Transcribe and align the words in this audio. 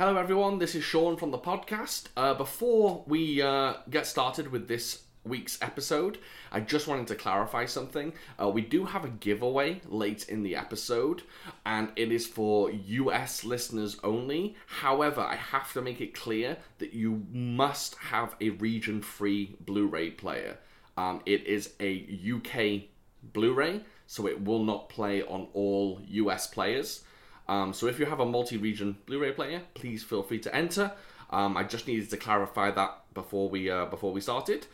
Hello, 0.00 0.16
everyone. 0.16 0.58
This 0.58 0.74
is 0.74 0.82
Sean 0.82 1.18
from 1.18 1.30
the 1.30 1.36
podcast. 1.36 2.04
Uh, 2.16 2.32
before 2.32 3.04
we 3.06 3.42
uh, 3.42 3.74
get 3.90 4.06
started 4.06 4.50
with 4.50 4.66
this 4.66 5.02
week's 5.24 5.58
episode, 5.60 6.16
I 6.50 6.60
just 6.60 6.88
wanted 6.88 7.06
to 7.08 7.14
clarify 7.16 7.66
something. 7.66 8.14
Uh, 8.42 8.48
we 8.48 8.62
do 8.62 8.86
have 8.86 9.04
a 9.04 9.10
giveaway 9.10 9.82
late 9.86 10.26
in 10.30 10.42
the 10.42 10.56
episode, 10.56 11.24
and 11.66 11.90
it 11.96 12.12
is 12.12 12.26
for 12.26 12.70
US 12.70 13.44
listeners 13.44 14.00
only. 14.02 14.56
However, 14.68 15.20
I 15.20 15.36
have 15.36 15.70
to 15.74 15.82
make 15.82 16.00
it 16.00 16.14
clear 16.14 16.56
that 16.78 16.94
you 16.94 17.26
must 17.30 17.94
have 17.96 18.34
a 18.40 18.48
region 18.48 19.02
free 19.02 19.54
Blu 19.66 19.86
ray 19.86 20.08
player. 20.08 20.56
Um, 20.96 21.20
it 21.26 21.46
is 21.46 21.74
a 21.78 22.08
UK 22.36 22.88
Blu 23.34 23.52
ray, 23.52 23.82
so 24.06 24.26
it 24.26 24.42
will 24.46 24.64
not 24.64 24.88
play 24.88 25.22
on 25.22 25.48
all 25.52 26.00
US 26.08 26.46
players. 26.46 27.02
Um, 27.50 27.72
so 27.72 27.88
if 27.88 27.98
you 27.98 28.06
have 28.06 28.20
a 28.20 28.24
multi-region 28.24 28.96
Blu-ray 29.06 29.32
player, 29.32 29.62
please 29.74 30.04
feel 30.04 30.22
free 30.22 30.38
to 30.38 30.54
enter. 30.54 30.92
Um, 31.30 31.56
I 31.56 31.64
just 31.64 31.88
needed 31.88 32.08
to 32.10 32.16
clarify 32.16 32.70
that 32.70 33.02
before 33.12 33.50
we 33.50 33.68
uh, 33.68 33.86
before 33.86 34.12
we 34.12 34.20
started, 34.20 34.68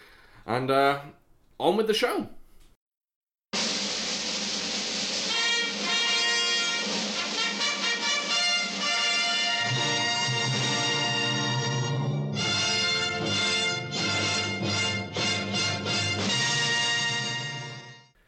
and 0.44 0.70
uh, 0.70 1.00
on 1.58 1.78
with 1.78 1.86
the 1.86 1.94
show. 1.94 2.28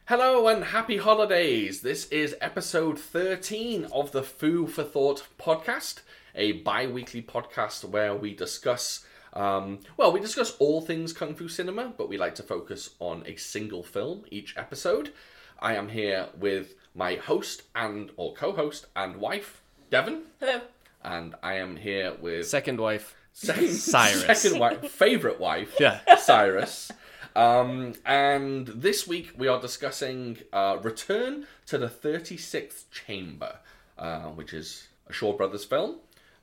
Hello 0.09 0.49
and 0.49 0.65
happy 0.65 0.97
holidays. 0.97 1.83
This 1.83 2.07
is 2.09 2.35
episode 2.41 2.99
13 2.99 3.85
of 3.93 4.11
the 4.13 4.23
Foo 4.23 4.67
for 4.67 4.83
Thought 4.83 5.25
podcast, 5.39 6.01
a 6.35 6.53
bi 6.53 6.87
weekly 6.87 7.21
podcast 7.21 7.85
where 7.85 8.15
we 8.15 8.33
discuss, 8.35 9.05
um, 9.35 9.81
well, 9.99 10.11
we 10.11 10.19
discuss 10.21 10.57
all 10.59 10.81
things 10.81 11.13
Kung 11.13 11.35
Fu 11.35 11.47
cinema, 11.47 11.93
but 11.97 12.09
we 12.09 12.17
like 12.17 12.35
to 12.37 12.43
focus 12.43 12.91
on 13.01 13.23
a 13.27 13.37
single 13.37 13.83
film 13.83 14.25
each 14.31 14.57
episode. 14.57 15.13
I 15.61 15.75
am 15.75 15.91
here 15.91 16.29
with 16.39 16.75
my 16.95 17.17
host 17.17 17.65
and, 17.75 18.11
or 18.17 18.33
co 18.33 18.53
host 18.53 18.87
and 18.97 19.17
wife, 19.17 19.61
Devon, 19.91 20.23
Hello. 20.41 20.63
and 21.05 21.35
I 21.43 21.55
am 21.55 21.77
here 21.77 22.15
with 22.19 22.49
Second 22.49 22.81
wife. 22.81 23.15
second, 23.35 23.69
Cyrus. 23.73 24.41
second 24.41 24.59
wife, 24.59 24.91
favorite 24.91 25.39
wife, 25.39 25.77
Yeah. 25.79 26.01
Cyrus. 26.17 26.91
Um, 27.37 27.95
and 28.05 28.67
this 28.69 29.07
week 29.07 29.33
we 29.37 29.49
are 29.49 29.61
discussing 29.61 30.39
uh, 30.53 30.79
Return 30.83 31.47
to 31.67 31.79
the 31.79 31.89
36th 31.89 32.91
Chamber, 32.91 33.59
uh, 33.99 34.23
which 34.31 34.53
is 34.53 34.89
a 35.09 35.13
Shaw 35.13 35.37
Brothers 35.37 35.65
film 35.65 35.97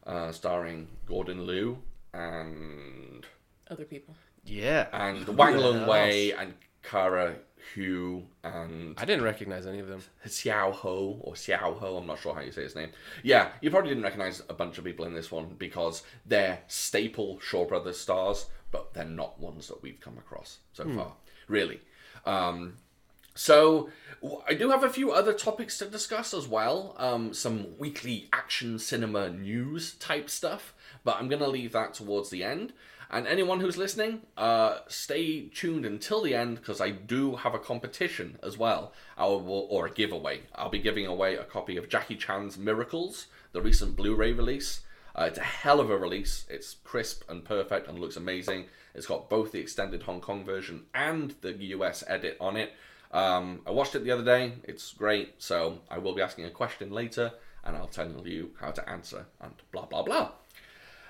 uh, 0.05 0.31
starring 0.31 0.87
Gordon 1.07 1.45
Liu 1.45 1.79
and 2.13 3.25
Other 3.69 3.85
people. 3.85 4.15
Yeah. 4.45 4.87
and 4.93 5.27
Wang 5.27 5.57
Lung? 5.57 5.87
Wei 5.87 6.31
and 6.31 6.53
Kara 6.83 7.35
Hui 7.73 8.21
and 8.43 8.93
I 8.97 9.05
didn't 9.05 9.23
recognize 9.23 9.65
any 9.65 9.79
of 9.79 9.87
them. 9.87 10.01
Xiao 10.25 10.71
Ho 10.71 11.19
or 11.21 11.33
Xiao 11.33 11.77
Ho, 11.79 11.97
I'm 11.97 12.05
not 12.05 12.19
sure 12.19 12.35
how 12.35 12.41
you 12.41 12.51
say 12.51 12.63
his 12.63 12.75
name. 12.75 12.89
Yeah, 13.23 13.49
you 13.61 13.71
probably 13.71 13.89
didn't 13.89 14.03
recognize 14.03 14.43
a 14.49 14.53
bunch 14.53 14.77
of 14.77 14.83
people 14.83 15.05
in 15.05 15.13
this 15.13 15.31
one 15.31 15.55
because 15.57 16.03
they're 16.25 16.59
staple 16.67 17.39
Shaw 17.39 17.65
Brothers 17.65 17.99
stars, 17.99 18.45
but 18.75 18.93
they're 18.93 19.05
not 19.05 19.39
ones 19.39 19.69
that 19.69 19.81
we've 19.81 20.01
come 20.01 20.17
across 20.17 20.57
so 20.73 20.83
far, 20.95 21.13
really. 21.47 21.79
Um, 22.25 22.73
so 23.33 23.89
I 24.49 24.53
do 24.53 24.69
have 24.69 24.83
a 24.83 24.89
few 24.89 25.11
other 25.11 25.31
topics 25.31 25.77
to 25.77 25.85
discuss 25.85 26.33
as 26.33 26.45
well. 26.45 26.93
Um, 26.97 27.33
some 27.33 27.77
weekly 27.77 28.27
action 28.33 28.77
cinema 28.77 29.29
news 29.29 29.93
type 29.93 30.29
stuff, 30.29 30.73
but 31.05 31.15
I'm 31.17 31.29
going 31.29 31.41
to 31.41 31.47
leave 31.47 31.71
that 31.71 31.93
towards 31.93 32.31
the 32.31 32.43
end. 32.43 32.73
And 33.09 33.27
anyone 33.27 33.61
who's 33.61 33.77
listening, 33.77 34.23
uh, 34.35 34.79
stay 34.89 35.47
tuned 35.47 35.85
until 35.85 36.21
the 36.21 36.35
end 36.35 36.57
because 36.57 36.81
I 36.81 36.89
do 36.89 37.37
have 37.37 37.53
a 37.53 37.59
competition 37.59 38.37
as 38.43 38.57
well, 38.57 38.91
will, 39.17 39.67
or 39.69 39.85
a 39.85 39.91
giveaway. 39.91 40.41
I'll 40.53 40.69
be 40.69 40.79
giving 40.79 41.05
away 41.05 41.35
a 41.35 41.45
copy 41.45 41.77
of 41.77 41.87
Jackie 41.87 42.17
Chan's 42.17 42.57
Miracles, 42.57 43.27
the 43.53 43.61
recent 43.61 43.95
Blu-ray 43.95 44.33
release. 44.33 44.81
Uh, 45.17 45.25
it's 45.25 45.37
a 45.37 45.43
hell 45.43 45.79
of 45.79 45.89
a 45.89 45.97
release. 45.97 46.45
It's 46.49 46.75
crisp 46.83 47.23
and 47.29 47.43
perfect 47.43 47.87
and 47.87 47.99
looks 47.99 48.17
amazing. 48.17 48.65
It's 48.93 49.07
got 49.07 49.29
both 49.29 49.51
the 49.51 49.59
extended 49.59 50.03
Hong 50.03 50.21
Kong 50.21 50.43
version 50.43 50.85
and 50.93 51.33
the 51.41 51.53
US 51.53 52.03
edit 52.07 52.37
on 52.39 52.57
it. 52.57 52.73
Um, 53.11 53.61
I 53.65 53.71
watched 53.71 53.95
it 53.95 54.03
the 54.03 54.11
other 54.11 54.25
day. 54.25 54.53
It's 54.63 54.91
great. 54.93 55.35
So 55.41 55.79
I 55.89 55.99
will 55.99 56.13
be 56.13 56.21
asking 56.21 56.45
a 56.45 56.49
question 56.49 56.91
later, 56.91 57.31
and 57.63 57.77
I'll 57.77 57.87
tell 57.87 58.09
you 58.25 58.51
how 58.59 58.71
to 58.71 58.89
answer 58.89 59.25
and 59.39 59.53
blah 59.71 59.85
blah 59.85 60.03
blah. 60.03 60.31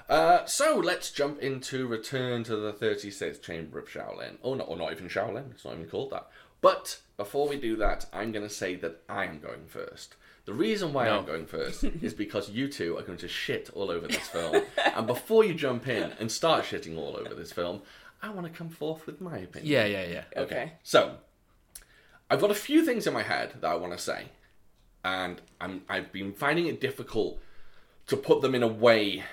Uh, 0.08 0.46
so 0.46 0.78
let's 0.78 1.10
jump 1.10 1.40
into 1.40 1.88
Return 1.88 2.44
to 2.44 2.56
the 2.56 2.74
36th 2.74 3.42
Chamber 3.42 3.80
of 3.80 3.88
Shaolin. 3.88 4.38
Oh, 4.44 4.54
no, 4.54 4.64
or 4.66 4.78
not 4.78 4.92
even 4.92 5.08
Shaolin. 5.08 5.50
It's 5.50 5.66
not 5.66 5.74
even 5.74 5.88
called 5.88 6.12
that. 6.12 6.28
But 6.62 7.00
before 7.18 7.48
we 7.48 7.58
do 7.58 7.76
that, 7.78 8.06
I'm 8.14 8.32
going 8.32 8.48
to 8.48 8.54
say 8.54 8.76
that 8.76 9.02
I 9.10 9.26
am 9.26 9.40
going 9.40 9.66
first. 9.66 10.16
The 10.46 10.54
reason 10.54 10.94
why 10.94 11.10
I'm 11.10 11.26
going 11.26 11.48
first 11.48 11.84
is 12.02 12.14
because 12.14 12.50
you 12.50 12.68
two 12.68 12.98
are 12.98 13.02
going 13.02 13.18
to 13.20 13.28
shit 13.28 13.70
all 13.74 13.90
over 13.90 14.08
this 14.08 14.28
film. 14.28 14.62
and 14.96 15.08
before 15.08 15.44
you 15.44 15.54
jump 15.56 15.88
in 15.88 16.14
and 16.20 16.32
start 16.32 16.66
shitting 16.66 16.98
all 16.98 17.18
over 17.18 17.34
this 17.34 17.52
film, 17.52 17.82
I 18.22 18.30
want 18.30 18.46
to 18.46 18.54
come 18.54 18.70
forth 18.70 19.06
with 19.06 19.20
my 19.22 19.38
opinion. 19.40 19.72
Yeah, 19.72 19.86
yeah, 19.86 20.06
yeah. 20.06 20.24
Okay. 20.42 20.74
So, 20.84 21.18
I've 22.30 22.42
got 22.42 22.52
a 22.52 22.56
few 22.56 22.86
things 22.86 23.08
in 23.08 23.14
my 23.14 23.24
head 23.24 23.54
that 23.62 23.72
I 23.72 23.76
want 23.76 23.94
to 23.94 24.00
say, 24.00 24.26
and 25.04 25.42
I'm 25.60 25.82
I've 25.90 26.12
been 26.12 26.34
finding 26.34 26.68
it 26.68 26.82
difficult 26.82 27.40
to 28.08 28.18
put 28.18 28.42
them 28.42 28.56
in 28.56 28.64
a 28.64 28.68
way 28.68 29.24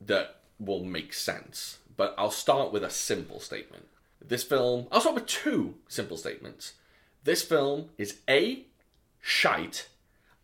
that 0.00 0.36
will 0.58 0.84
make 0.84 1.12
sense. 1.12 1.78
But 1.96 2.14
I'll 2.18 2.30
start 2.30 2.72
with 2.72 2.84
a 2.84 2.90
simple 2.90 3.40
statement. 3.40 3.86
This 4.20 4.44
film, 4.44 4.86
I'll 4.90 5.00
start 5.00 5.14
with 5.14 5.26
two 5.26 5.74
simple 5.88 6.16
statements. 6.16 6.74
This 7.24 7.42
film 7.42 7.90
is 7.98 8.18
A, 8.28 8.66
shite, 9.20 9.88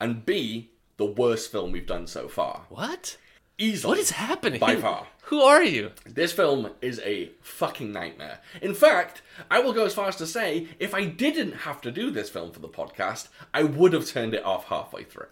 and 0.02 0.26
B, 0.26 0.70
the 0.96 1.06
worst 1.06 1.50
film 1.52 1.72
we've 1.72 1.86
done 1.86 2.06
so 2.06 2.28
far. 2.28 2.66
What? 2.68 3.16
Easily. 3.58 3.90
What 3.90 3.98
is 3.98 4.10
happening? 4.10 4.58
By 4.60 4.76
far. 4.76 5.06
Who 5.24 5.40
are 5.42 5.62
you? 5.62 5.92
This 6.04 6.32
film 6.32 6.70
is 6.80 7.00
a 7.00 7.30
fucking 7.42 7.92
nightmare. 7.92 8.40
In 8.60 8.74
fact, 8.74 9.22
I 9.50 9.60
will 9.60 9.72
go 9.72 9.84
as 9.84 9.94
far 9.94 10.08
as 10.08 10.16
to 10.16 10.26
say 10.26 10.66
if 10.80 10.94
I 10.94 11.04
didn't 11.04 11.52
have 11.52 11.80
to 11.82 11.90
do 11.90 12.10
this 12.10 12.28
film 12.28 12.50
for 12.52 12.60
the 12.60 12.68
podcast, 12.68 13.28
I 13.54 13.62
would 13.62 13.92
have 13.92 14.06
turned 14.06 14.34
it 14.34 14.44
off 14.44 14.64
halfway 14.66 15.04
through. 15.04 15.26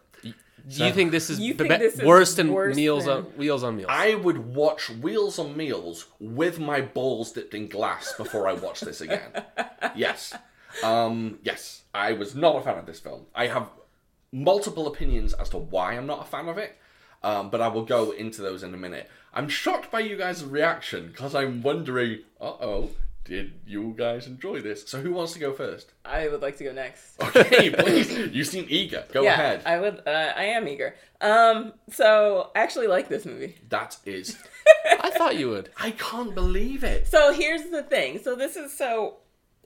Do 0.69 0.84
you 0.84 0.92
think 0.92 1.10
this 1.10 1.31
is, 1.31 1.41
You 1.41 1.54
be- 1.54 1.66
think 1.69 1.81
this 1.81 1.94
is 1.94 2.02
worse 2.04 2.34
than 2.34 2.52
worse 2.52 2.76
Meals 2.76 3.06
than- 3.06 3.16
on 3.19 3.22
Wheels 3.38 3.62
on 3.64 3.76
Meals? 3.78 3.88
I 3.91 4.14
would 4.14 4.54
watch 4.54 4.91
Wheels 4.91 5.38
on 5.38 5.56
Meals 5.56 6.06
with 6.20 6.60
my 6.60 6.82
balls 6.82 7.32
dipped 7.32 7.54
in 7.54 7.66
glass 7.66 8.12
before 8.16 8.47
I 8.47 8.52
watch 8.52 8.81
this 8.81 9.00
again. 9.00 9.42
yes. 9.97 10.34
Um, 10.84 11.38
yes. 11.42 11.82
I 11.94 12.12
was 12.12 12.34
not 12.34 12.56
a 12.56 12.60
fan 12.60 12.76
of 12.78 12.84
this 12.84 13.00
film. 13.00 13.25
I 13.34 13.47
have 13.47 13.70
multiple 14.32 14.86
opinions 14.86 15.32
as 15.34 15.48
to 15.50 15.58
why 15.58 15.94
I'm 15.96 16.06
not 16.06 16.22
a 16.22 16.24
fan 16.24 16.48
of 16.48 16.58
it, 16.58 16.76
um, 17.22 17.50
but 17.50 17.60
I 17.60 17.68
will 17.68 17.84
go 17.84 18.12
into 18.12 18.42
those 18.42 18.62
in 18.62 18.74
a 18.74 18.76
minute. 18.76 19.08
I'm 19.32 19.48
shocked 19.48 19.91
by 19.91 20.00
you 20.00 20.16
guys' 20.16 20.44
reaction 20.44 21.08
because 21.08 21.34
I'm 21.34 21.62
wondering, 21.62 22.20
uh 22.40 22.54
oh, 22.60 22.90
did 23.24 23.52
you 23.66 23.94
guys 23.96 24.26
enjoy 24.26 24.60
this? 24.60 24.88
So 24.88 25.00
who 25.00 25.12
wants 25.12 25.34
to 25.34 25.38
go 25.38 25.52
first? 25.52 25.92
I 26.04 26.28
would 26.28 26.42
like 26.42 26.56
to 26.56 26.64
go 26.64 26.72
next. 26.72 27.20
Okay, 27.22 27.70
please. 27.78 28.10
You 28.34 28.44
seem 28.44 28.66
eager. 28.69 29.04
Go 29.12 29.22
yeah, 29.22 29.34
ahead. 29.34 29.62
I 29.66 29.78
would. 29.78 30.02
Uh, 30.06 30.32
I 30.36 30.44
am 30.44 30.66
eager. 30.66 30.96
Um. 31.20 31.74
So 31.90 32.50
I 32.56 32.60
actually 32.60 32.88
like 32.88 33.08
this 33.08 33.24
movie. 33.26 33.58
That 33.69 33.98
is. 34.04 34.36
I 35.00 35.10
thought 35.10 35.36
you 35.36 35.50
would. 35.50 35.70
I 35.78 35.92
can't 35.92 36.34
believe 36.34 36.82
it. 36.82 37.06
So 37.06 37.32
here's 37.32 37.70
the 37.70 37.82
thing. 37.82 38.19
So 38.19 38.34
this 38.34 38.56
is 38.56 38.76
so 38.76 39.19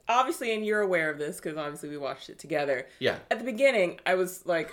obviously, 0.08 0.54
and 0.54 0.64
you're 0.64 0.80
aware 0.80 1.10
of 1.10 1.18
this 1.18 1.36
because 1.36 1.56
obviously 1.56 1.88
we 1.90 1.96
watched 1.98 2.28
it 2.30 2.38
together. 2.38 2.86
Yeah. 2.98 3.16
At 3.30 3.38
the 3.38 3.44
beginning, 3.44 4.00
I 4.06 4.14
was 4.14 4.44
like 4.46 4.72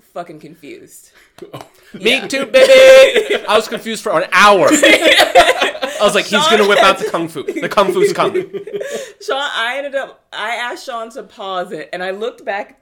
fucking 0.00 0.40
confused. 0.40 1.12
Me 1.94 2.16
Yeah. 2.16 2.26
too, 2.28 2.46
baby. 2.52 3.44
I 3.46 3.56
was 3.56 3.68
confused 3.68 4.02
for 4.02 4.18
an 4.20 4.28
hour. 4.32 4.68
I 4.72 5.98
was 6.02 6.14
like, 6.14 6.24
he's 6.26 6.46
gonna 6.48 6.66
whip 6.66 6.78
out 6.78 6.98
the 6.98 7.10
kung 7.10 7.28
fu. 7.28 7.42
The 7.42 7.68
kung 7.68 7.92
fu's 7.92 8.12
coming. 8.12 8.50
Sean, 9.20 9.36
I 9.52 9.74
ended 9.76 9.94
up. 9.94 10.24
I 10.32 10.54
asked 10.56 10.86
Sean 10.86 11.10
to 11.10 11.22
pause 11.22 11.72
it, 11.72 11.90
and 11.92 12.02
I 12.02 12.12
looked 12.12 12.44
back 12.44 12.80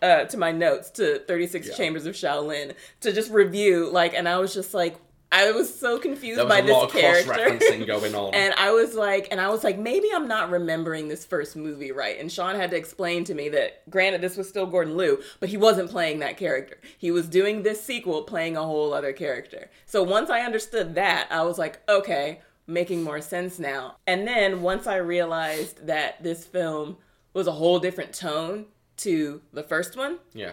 uh, 0.00 0.24
to 0.26 0.36
my 0.38 0.52
notes 0.52 0.88
to 0.90 1.18
36 1.26 1.66
Yeah. 1.68 1.74
Chambers 1.74 2.06
of 2.06 2.14
Shaolin 2.14 2.74
to 3.00 3.12
just 3.12 3.30
review. 3.32 3.90
Like, 3.90 4.14
and 4.14 4.28
I 4.28 4.38
was 4.38 4.54
just 4.54 4.72
like, 4.72 4.96
I 5.32 5.52
was 5.52 5.72
so 5.72 5.98
confused 5.98 6.38
There 6.38 6.44
was 6.44 6.52
by 6.52 6.58
a 6.58 6.62
this 6.62 6.72
lot 6.72 6.84
of 6.86 6.92
character. 6.92 7.30
referencing 7.32 7.86
going 7.86 8.14
on. 8.14 8.34
And 8.34 8.52
I 8.54 8.72
was 8.72 8.94
like, 8.94 9.28
and 9.30 9.40
I 9.40 9.48
was 9.48 9.62
like, 9.62 9.78
maybe 9.78 10.08
I'm 10.12 10.26
not 10.26 10.50
remembering 10.50 11.06
this 11.08 11.24
first 11.24 11.54
movie 11.56 11.92
right. 11.92 12.18
And 12.18 12.30
Sean 12.32 12.56
had 12.56 12.70
to 12.72 12.76
explain 12.76 13.22
to 13.24 13.34
me 13.34 13.48
that, 13.50 13.88
granted, 13.88 14.20
this 14.22 14.36
was 14.36 14.48
still 14.48 14.66
Gordon 14.66 14.96
Liu, 14.96 15.22
but 15.38 15.48
he 15.48 15.56
wasn't 15.56 15.90
playing 15.90 16.18
that 16.18 16.36
character. 16.36 16.78
He 16.98 17.10
was 17.12 17.28
doing 17.28 17.62
this 17.62 17.80
sequel 17.82 18.22
playing 18.24 18.56
a 18.56 18.62
whole 18.62 18.92
other 18.92 19.12
character. 19.12 19.70
So 19.86 20.02
once 20.02 20.30
I 20.30 20.40
understood 20.40 20.96
that, 20.96 21.28
I 21.30 21.44
was 21.44 21.58
like, 21.58 21.80
okay, 21.88 22.40
making 22.66 23.02
more 23.04 23.20
sense 23.20 23.58
now. 23.60 23.96
And 24.06 24.26
then 24.26 24.62
once 24.62 24.86
I 24.88 24.96
realized 24.96 25.86
that 25.86 26.22
this 26.22 26.44
film 26.44 26.96
was 27.34 27.46
a 27.46 27.52
whole 27.52 27.78
different 27.78 28.12
tone 28.12 28.66
to 28.98 29.42
the 29.52 29.62
first 29.62 29.96
one, 29.96 30.18
yeah. 30.34 30.52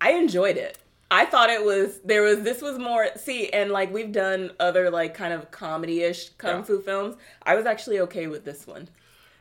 I 0.00 0.12
enjoyed 0.12 0.56
it. 0.56 0.78
I 1.10 1.26
thought 1.26 1.50
it 1.50 1.64
was 1.64 2.00
there 2.04 2.22
was 2.22 2.40
this 2.42 2.60
was 2.62 2.78
more 2.78 3.06
see 3.16 3.48
and 3.50 3.70
like 3.70 3.92
we've 3.92 4.10
done 4.12 4.50
other 4.58 4.90
like 4.90 5.14
kind 5.14 5.32
of 5.32 5.50
comedy 5.50 6.02
ish 6.02 6.30
kung 6.30 6.58
Yeah. 6.58 6.62
fu 6.62 6.80
films. 6.82 7.16
I 7.42 7.54
was 7.54 7.66
actually 7.66 8.00
okay 8.00 8.26
with 8.26 8.44
this 8.44 8.66
one. 8.66 8.88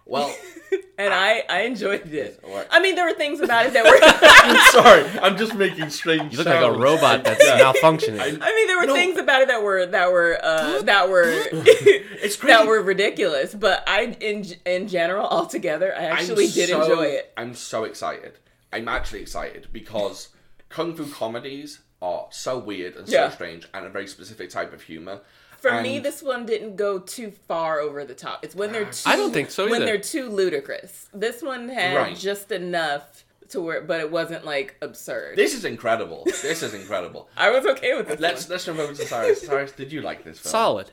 Well, 0.05 0.35
And 0.97 1.11
I, 1.13 1.43
I 1.49 1.61
enjoyed 1.61 2.13
it. 2.13 2.39
What? 2.43 2.67
I 2.69 2.79
mean, 2.79 2.93
there 2.95 3.05
were 3.05 3.13
things 3.15 3.39
about 3.39 3.65
it 3.65 3.73
that 3.73 3.83
were. 3.89 3.97
I'm 4.03 4.71
sorry. 4.71 5.19
I'm 5.19 5.37
just 5.37 5.55
making 5.55 5.89
strange. 5.89 6.33
You 6.33 6.37
look 6.39 6.45
like 6.47 6.61
a 6.63 6.71
robot 6.71 7.23
that's 7.23 7.43
malfunctioning. 7.43 8.19
I 8.19 8.53
mean, 8.53 8.67
there 8.67 8.77
were 8.77 8.85
No. 8.85 8.93
things 8.93 9.17
about 9.17 9.41
it 9.41 9.47
that 9.47 9.63
were 9.63 9.85
that 9.87 10.11
were 10.11 10.37
uh, 10.43 10.81
that 10.83 11.09
were 11.09 11.23
It's 11.25 12.35
crazy. 12.35 12.53
that 12.53 12.67
were 12.67 12.81
ridiculous. 12.81 13.55
But 13.55 13.83
I, 13.87 14.15
in 14.19 14.45
in 14.65 14.87
general, 14.87 15.25
altogether, 15.25 15.95
I 15.97 16.03
actually 16.03 16.45
I'm 16.45 16.51
did 16.51 16.69
so- 16.69 16.81
enjoy 16.83 17.03
it. 17.05 17.33
I'm 17.37 17.55
so 17.55 17.85
excited. 17.85 18.33
I'm 18.71 18.87
actually 18.87 19.21
excited 19.21 19.67
because 19.71 20.27
kung 20.73 20.95
fu 20.95 21.05
comedies 21.05 21.79
are 22.01 22.27
so 22.31 22.57
weird 22.57 22.95
and 22.95 23.07
so 23.07 23.13
Yeah. 23.13 23.29
strange 23.29 23.67
and 23.73 23.85
a 23.85 23.89
very 23.89 24.07
specific 24.07 24.49
type 24.49 24.73
of 24.73 24.81
humor. 24.81 25.21
For 25.59 25.81
me, 25.81 25.99
this 25.99 26.21
one 26.21 26.45
didn't 26.45 26.75
go 26.75 26.99
too 26.99 27.31
far 27.47 27.79
over 27.79 28.03
the 28.03 28.15
top. 28.15 28.43
It's 28.43 28.53
when 28.53 28.73
they're 28.73 28.83
too. 28.91 29.09
I 29.09 29.15
don't 29.15 29.31
think 29.31 29.49
so 29.49 29.69
When 29.69 29.85
they're 29.85 29.97
too 29.97 30.27
ludicrous. 30.27 31.07
This 31.13 31.41
one 31.41 31.69
had 31.69 31.95
Right. 31.95 32.17
just 32.17 32.51
enough 32.51 33.23
to 33.49 33.61
where, 33.61 33.81
but 33.81 34.01
it 34.01 34.11
wasn't 34.11 34.43
like 34.43 34.75
absurd. 34.81 35.37
This 35.37 35.53
is 35.53 35.63
incredible. 35.63 36.23
This 36.25 36.63
is 36.63 36.73
incredible. 36.73 37.29
I 37.37 37.49
was 37.49 37.65
okay 37.65 37.95
with 37.95 38.07
this. 38.09 38.19
Let's 38.19 38.43
one. 38.43 38.51
let's 38.51 38.65
jump 38.65 38.79
over 38.79 38.93
to 38.93 39.05
Cyrus. 39.05 39.41
Cyrus, 39.47 39.71
did 39.71 39.93
you 39.93 40.01
like 40.01 40.25
this 40.25 40.39
film? 40.39 40.51
Solid. 40.51 40.91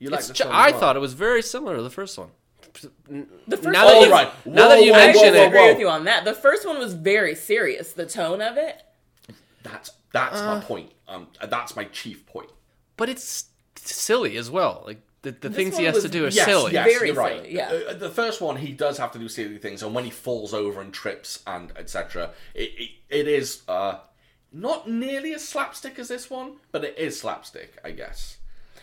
You 0.00 0.10
like 0.10 0.20
this 0.20 0.30
ju- 0.30 0.44
film? 0.44 0.54
I 0.54 0.72
well? 0.72 0.80
thought 0.80 0.96
it 0.96 1.00
was 1.00 1.14
very 1.14 1.40
similar 1.42 1.76
to 1.76 1.82
the 1.82 1.88
first 1.90 2.18
one. 2.18 2.30
The 3.48 3.56
first 3.56 3.62
now 3.70 3.86
one 3.86 3.94
that 3.94 4.02
oh, 4.02 4.04
you, 4.04 4.12
right. 4.12 4.46
now 4.46 4.68
that 4.68 4.78
Whoa, 4.78 4.84
you 4.84 4.92
whoa, 4.92 4.98
I 4.98 5.06
mention 5.06 5.24
actually 5.24 5.38
whoa, 5.38 5.44
it, 5.44 5.48
agree 5.48 5.68
with 5.72 5.78
you 5.78 5.88
on 5.88 6.04
that. 6.04 6.24
The 6.26 6.34
first 6.34 6.66
one 6.66 6.78
was 6.78 6.92
very 6.94 7.34
serious. 7.34 7.92
The 7.94 8.06
tone 8.06 8.42
of 8.42 8.56
it. 8.58 8.82
That's 9.62 9.90
that's 10.12 10.40
Uh. 10.40 10.46
my 10.56 10.60
point. 10.60 10.92
Um, 11.08 11.28
that's 11.48 11.76
my 11.76 11.84
chief 11.84 12.26
point. 12.26 12.50
but 12.96 13.08
it's 13.08 13.46
silly 13.76 14.36
as 14.36 14.50
well. 14.50 14.82
Like 14.86 15.00
the, 15.22 15.30
the 15.32 15.48
things 15.50 15.76
he 15.76 15.84
one 15.84 15.94
has 15.94 16.02
to 16.02 16.08
do 16.08 16.24
are 16.24 16.28
Yes, 16.28 16.44
silly. 16.46 16.72
yes, 16.72 16.86
Very 16.92 17.08
you're 17.08 17.16
right. 17.16 17.36
silly, 17.42 17.54
yeah. 17.54 17.72
Uh, 17.88 17.94
the 17.94 18.10
first 18.10 18.40
one, 18.40 18.56
he 18.56 18.72
does 18.72 18.98
have 18.98 19.10
to 19.12 19.18
do 19.18 19.28
silly 19.28 19.58
things, 19.58 19.82
and 19.82 19.94
when 19.94 20.04
he 20.04 20.10
falls 20.10 20.52
over 20.54 20.80
and 20.80 20.92
trips 20.92 21.42
and 21.46 21.72
etc., 21.76 22.30
it, 22.54 22.70
it 22.78 22.90
it 23.08 23.28
is 23.28 23.62
uh 23.68 23.98
not 24.52 24.88
nearly 24.90 25.32
as 25.34 25.46
slapstick 25.46 25.98
as 25.98 26.08
this 26.08 26.28
one, 26.30 26.56
but 26.72 26.84
it 26.84 26.98
is 26.98 27.18
slapstick, 27.20 27.78
I 27.84 27.92
guess. 27.92 28.38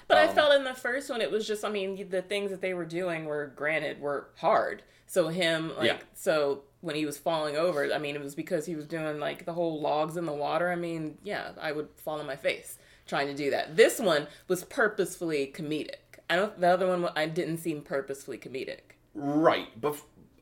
But 0.07 0.17
Um, 0.19 0.29
I 0.29 0.33
felt 0.33 0.53
in 0.53 0.63
the 0.63 0.73
first 0.73 1.09
one, 1.09 1.19
it 1.21 1.29
was 1.29 1.45
just, 1.45 1.65
I 1.65 1.69
mean, 1.69 2.07
the 2.09 2.21
things 2.21 2.49
that 2.51 2.61
they 2.61 2.73
were 2.73 2.85
doing 2.85 3.25
were, 3.25 3.47
granted, 3.55 3.99
were 3.99 4.29
hard. 4.37 4.81
So 5.07 5.27
him, 5.27 5.75
like, 5.75 5.87
Yeah. 5.87 5.97
so 6.13 6.63
when 6.87 6.95
he 6.95 7.05
was 7.05 7.17
falling 7.17 7.55
over, 7.55 7.93
I 7.93 7.99
mean, 7.99 8.15
it 8.15 8.23
was 8.23 8.33
because 8.33 8.65
he 8.65 8.75
was 8.75 8.87
doing, 8.87 9.19
like, 9.19 9.45
the 9.45 9.53
whole 9.53 9.79
logs 9.79 10.17
in 10.17 10.25
the 10.25 10.33
water. 10.33 10.71
I 10.71 10.75
mean, 10.75 11.19
yeah, 11.23 11.51
I 11.61 11.71
would 11.71 11.89
fall 11.97 12.19
on 12.19 12.25
my 12.25 12.35
face 12.35 12.79
trying 13.05 13.27
to 13.27 13.35
do 13.35 13.51
that. 13.51 13.75
This 13.75 13.99
one 13.99 14.27
was 14.47 14.63
purposefully 14.63 15.53
comedic. 15.55 16.19
I 16.29 16.35
don't, 16.35 16.59
the 16.59 16.67
other 16.67 16.87
one, 16.87 17.09
I 17.15 17.27
didn't 17.27 17.57
seem 17.57 17.81
purposefully 17.81 18.37
comedic. 18.37 18.95
Right, 19.13 19.69
but 19.79 19.95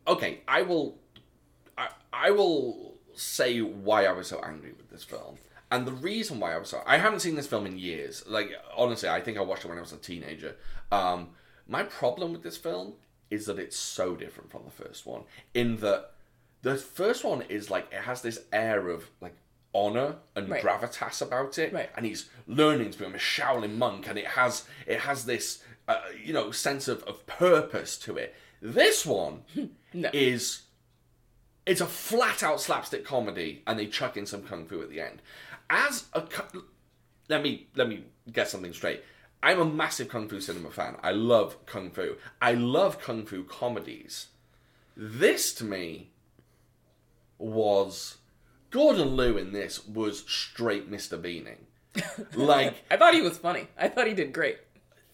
okay, 0.07 0.39
I 0.47 0.61
will, 0.61 0.97
I, 1.77 1.89
I 2.11 2.31
will 2.31 2.95
say 3.13 3.59
why 3.59 4.05
I 4.05 4.11
was 4.11 4.27
so 4.27 4.39
angry 4.39 4.73
with 4.75 4.89
this 4.89 5.03
film, 5.03 5.37
and 5.71 5.85
the 5.85 5.91
reason 5.91 6.39
why 6.39 6.53
I 6.53 6.57
was 6.57 6.69
so 6.69 6.81
I 6.85 6.97
haven't 6.97 7.21
seen 7.21 7.35
this 7.35 7.47
film 7.47 7.65
in 7.65 7.77
years. 7.77 8.23
Like 8.27 8.51
honestly, 8.75 9.09
I 9.09 9.21
think 9.21 9.37
I 9.37 9.41
watched 9.41 9.65
it 9.65 9.69
when 9.69 9.77
I 9.77 9.81
was 9.81 9.93
a 9.93 9.97
teenager. 9.97 10.55
Um, 10.91 11.29
my 11.67 11.83
problem 11.83 12.33
with 12.33 12.43
this 12.43 12.57
film 12.57 12.93
is 13.29 13.45
that 13.45 13.59
it's 13.59 13.77
so 13.77 14.15
different 14.15 14.51
from 14.51 14.63
the 14.65 14.83
first 14.83 15.05
one. 15.05 15.23
In 15.53 15.77
that 15.77 16.11
the 16.65 16.75
first 16.75 17.23
one 17.23 17.41
is 17.57 17.69
like 17.69 17.85
it 17.91 18.01
has 18.09 18.21
this 18.21 18.39
air 18.51 18.89
of 18.89 18.99
like 19.21 19.35
honor 19.73 20.15
and 20.35 20.49
Right. 20.49 20.63
gravitas 20.63 21.21
about 21.21 21.57
it, 21.59 21.71
Right. 21.73 21.89
and 21.95 22.05
he's 22.05 22.29
learning 22.47 22.89
to 22.91 22.97
become 22.97 23.13
a 23.15 23.17
Shaolin 23.33 23.75
monk, 23.77 24.07
and 24.09 24.17
it 24.17 24.27
has 24.39 24.63
it 24.87 24.99
has 25.01 25.25
this 25.25 25.63
uh, 25.87 26.01
you 26.27 26.33
know 26.33 26.51
sense 26.51 26.87
of, 26.87 27.03
of 27.03 27.25
purpose 27.27 27.97
to 28.05 28.17
it. 28.17 28.33
This 28.61 29.05
one 29.05 29.43
No. 29.93 30.09
is 30.13 30.63
it's 31.65 31.81
a 31.81 31.85
flat 31.87 32.41
out 32.43 32.59
slapstick 32.61 33.05
comedy, 33.05 33.61
and 33.67 33.77
they 33.77 33.87
chuck 33.87 34.17
in 34.17 34.25
some 34.25 34.43
kung 34.43 34.65
fu 34.65 34.81
at 34.81 34.89
the 34.89 35.01
end. 35.01 35.21
As 35.69 36.05
a 36.13 36.23
let 37.29 37.41
me 37.43 37.67
let 37.75 37.87
me 37.87 38.05
get 38.31 38.47
something 38.49 38.73
straight. 38.73 39.03
I'm 39.43 39.59
a 39.59 39.65
massive 39.65 40.09
kung 40.09 40.27
fu 40.27 40.39
cinema 40.41 40.71
fan. 40.71 40.95
I 41.03 41.11
love 41.11 41.63
kung 41.67 41.91
fu. 41.91 42.15
I 42.41 42.53
love 42.53 42.99
kung 42.99 43.25
fu 43.25 43.43
comedies. 43.43 44.27
This 44.97 45.53
to 45.55 45.63
me 45.65 46.09
was 47.37 48.17
Gordon 48.71 49.15
Liu 49.15 49.37
in 49.37 49.51
this 49.51 49.85
was 49.87 50.23
straight 50.27 50.91
Mr. 50.91 51.21
Beaning. 51.21 51.65
Like 52.33 52.83
I 52.91 52.97
thought 52.97 53.13
he 53.13 53.21
was 53.21 53.37
funny. 53.37 53.67
I 53.77 53.87
thought 53.87 54.07
he 54.07 54.13
did 54.13 54.33
great. 54.33 54.57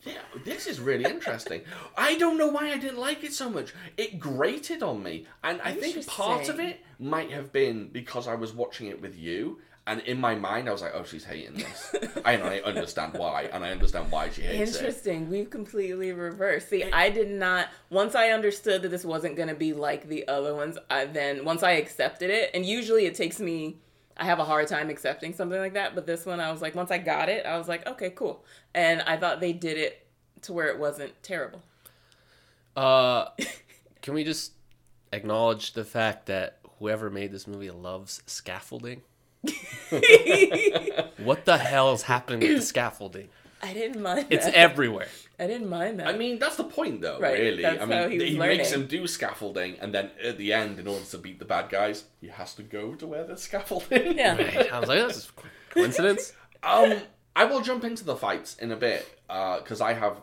yeah, 0.03 0.13
this 0.45 0.65
is 0.65 0.79
really 0.79 1.06
interesting. 1.06 1.62
I 1.95 2.18
don't 2.18 2.38
know 2.38 2.47
why 2.47 2.71
I 2.71 2.77
didn't 2.77 2.97
like 2.97 3.23
it 3.23 3.33
so 3.33 3.50
much. 3.50 3.73
It 3.97 4.19
grated 4.19 4.81
on 4.81 5.03
me, 5.03 5.27
and 5.44 5.62
I 5.62 5.73
think 5.73 6.06
part 6.07 6.50
of 6.50 6.59
it 6.59 6.79
might 6.97 7.31
have 7.31 7.51
been 7.53 7.89
because 7.89 8.27
I 8.27 8.35
was 8.35 8.51
watching 8.51 8.88
it 8.88 9.00
with 9.01 9.15
you, 9.15 9.59
and 9.88 10.00
in 10.01 10.19
my 10.19 10.36
mind 10.36 10.69
I 10.69 10.72
was 10.72 10.81
like, 10.81 10.94
"Oh, 10.94 11.04
she's 11.04 11.24
hating 11.24 11.56
this," 11.56 11.95
and 12.25 12.44
I 12.44 12.60
understand 12.60 13.13
why, 13.13 13.44
and 13.44 13.63
I 13.63 13.72
understand 13.72 14.12
why 14.12 14.30
she 14.30 14.42
hates 14.44 14.75
it. 14.75 14.78
Interesting. 14.78 15.30
We've 15.30 15.50
completely 15.50 16.12
reversed. 16.12 16.69
See, 16.69 16.83
I 16.83 17.10
did 17.10 17.30
not. 17.30 17.68
Once 17.89 18.16
I 18.16 18.30
understood 18.30 18.83
that 18.83 18.89
this 18.89 19.04
wasn't 19.04 19.36
going 19.36 19.50
to 19.50 19.56
be 19.56 19.74
like 19.74 20.07
the 20.07 20.28
other 20.28 20.54
ones, 20.56 20.78
I 20.89 21.06
then 21.06 21.45
once 21.45 21.63
I 21.63 21.72
accepted 21.72 22.30
it, 22.30 22.51
and 22.54 22.66
usually 22.66 23.06
it 23.06 23.16
takes 23.16 23.39
me. 23.39 23.78
I 24.18 24.25
have 24.25 24.39
a 24.39 24.44
hard 24.44 24.68
time 24.68 24.89
accepting 24.89 25.33
something 25.33 25.57
like 25.57 25.74
that, 25.74 25.95
but 25.95 26.06
this 26.06 26.25
one 26.25 26.39
I 26.39 26.51
was 26.51 26.62
like, 26.62 26.75
once 26.75 26.92
I 26.92 27.00
got 27.00 27.30
it, 27.30 27.45
I 27.45 27.57
was 27.57 27.68
like, 27.68 27.88
okay, 27.88 28.12
cool, 28.12 28.44
and 28.75 29.01
I 29.01 29.18
thought 29.18 29.39
they 29.39 29.54
did 29.54 29.78
it 29.78 30.06
to 30.44 30.54
where 30.54 30.68
it 30.68 30.78
wasn't 30.78 31.13
terrible. 31.24 31.63
Uh, 32.75 33.30
can 34.01 34.13
we 34.13 34.24
just 34.24 34.51
acknowledge 35.12 35.74
the 35.74 35.83
fact 35.83 36.28
that 36.28 36.60
whoever 36.78 37.10
made 37.10 37.31
this 37.31 37.48
movie 37.48 37.72
loves 37.72 38.22
scaffolding? 38.25 39.01
What 41.17 41.45
the 41.45 41.57
hell 41.57 41.93
is 41.93 42.03
happening 42.03 42.39
with 42.39 42.57
the 42.57 42.65
scaffolding? 42.73 43.29
I 43.61 43.73
didn't 43.73 44.01
mind. 44.01 44.27
It's 44.29 44.45
that. 44.45 44.55
everywhere. 44.55 45.07
I 45.39 45.47
didn't 45.47 45.69
mind 45.69 45.99
that. 45.99 46.07
I 46.07 46.17
mean, 46.17 46.39
that's 46.39 46.55
the 46.55 46.63
point, 46.63 47.01
though. 47.01 47.19
Right, 47.19 47.38
Really, 47.39 47.61
that's 47.61 47.81
I 47.81 47.85
mean, 47.85 47.97
how 47.97 48.07
he 48.07 48.17
was 48.17 48.38
makes 48.38 48.71
him 48.71 48.88
do 48.88 49.05
scaffolding, 49.07 49.77
and 49.79 49.93
then 49.93 50.09
at 50.23 50.38
the 50.38 50.53
end, 50.53 50.79
in 50.79 50.88
order 50.88 51.05
to 51.05 51.17
beat 51.17 51.39
the 51.39 51.45
bad 51.45 51.69
guys, 51.69 52.05
he 52.19 52.27
has 52.27 52.53
to 52.55 52.63
go 52.63 52.95
to 52.95 53.07
where 53.07 53.23
the 53.23 53.38
scaffolding. 53.38 54.17
yeah. 54.17 54.67
I 54.71 54.79
was 54.79 54.89
like, 54.89 54.99
that's 54.99 55.15
just 55.15 55.31
coincidence. 55.69 56.33
Um, 56.63 56.94
I 57.35 57.45
will 57.45 57.61
jump 57.61 57.83
into 57.83 58.03
the 58.03 58.15
fights 58.15 58.55
in 58.57 58.71
a 58.71 58.75
bit 58.75 59.19
because 59.27 59.81
I 59.81 59.94
have 59.94 60.17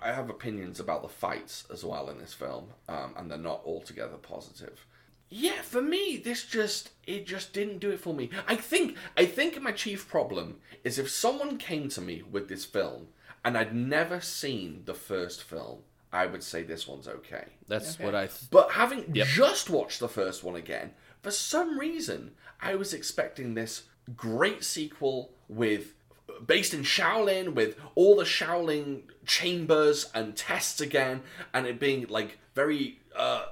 I 0.00 0.12
have 0.12 0.28
opinions 0.30 0.80
about 0.80 1.02
the 1.02 1.08
fights 1.08 1.64
as 1.72 1.84
well 1.84 2.08
in 2.10 2.18
this 2.18 2.34
film, 2.34 2.66
um, 2.88 3.14
and 3.16 3.30
they're 3.30 3.38
not 3.38 3.62
altogether 3.64 4.16
positive. 4.16 4.86
Yeah, 5.34 5.62
for 5.62 5.80
me, 5.80 6.18
this 6.22 6.44
just 6.44 6.90
it 7.06 7.26
just 7.26 7.54
didn't 7.54 7.78
do 7.78 7.90
it 7.90 8.00
for 8.00 8.12
me. 8.12 8.28
I 8.46 8.54
think 8.56 8.96
I 9.16 9.24
think 9.24 9.60
my 9.62 9.72
chief 9.72 10.06
problem 10.06 10.58
is 10.84 10.98
if 10.98 11.10
someone 11.10 11.56
came 11.56 11.88
to 11.90 12.02
me 12.02 12.22
with 12.30 12.48
this 12.48 12.66
film 12.66 13.08
and 13.42 13.56
I'd 13.56 13.74
never 13.74 14.20
seen 14.20 14.82
the 14.84 14.92
first 14.94 15.42
film, 15.42 15.78
I 16.12 16.26
would 16.26 16.42
say 16.42 16.62
this 16.62 16.86
one's 16.86 17.08
okay. 17.08 17.46
That's 17.66 17.94
Okay. 17.94 18.04
what 18.04 18.14
I. 18.14 18.26
Th- 18.26 18.50
But 18.50 18.72
having 18.72 19.14
Yep. 19.14 19.26
just 19.26 19.70
watched 19.70 20.00
the 20.00 20.08
first 20.08 20.44
one 20.44 20.54
again, 20.54 20.92
for 21.22 21.30
some 21.30 21.78
reason, 21.78 22.32
I 22.60 22.74
was 22.74 22.92
expecting 22.92 23.54
this 23.54 23.84
great 24.14 24.62
sequel 24.62 25.32
with 25.48 25.94
based 26.46 26.74
in 26.74 26.82
Shaolin 26.82 27.54
with 27.54 27.76
all 27.94 28.16
the 28.16 28.24
Shaolin 28.24 29.04
chambers 29.26 30.10
and 30.14 30.36
tests 30.36 30.80
again, 30.80 31.22
and 31.54 31.66
it 31.66 31.80
being 31.80 32.06
like 32.08 32.38
very 32.54 33.00
uh 33.16 33.46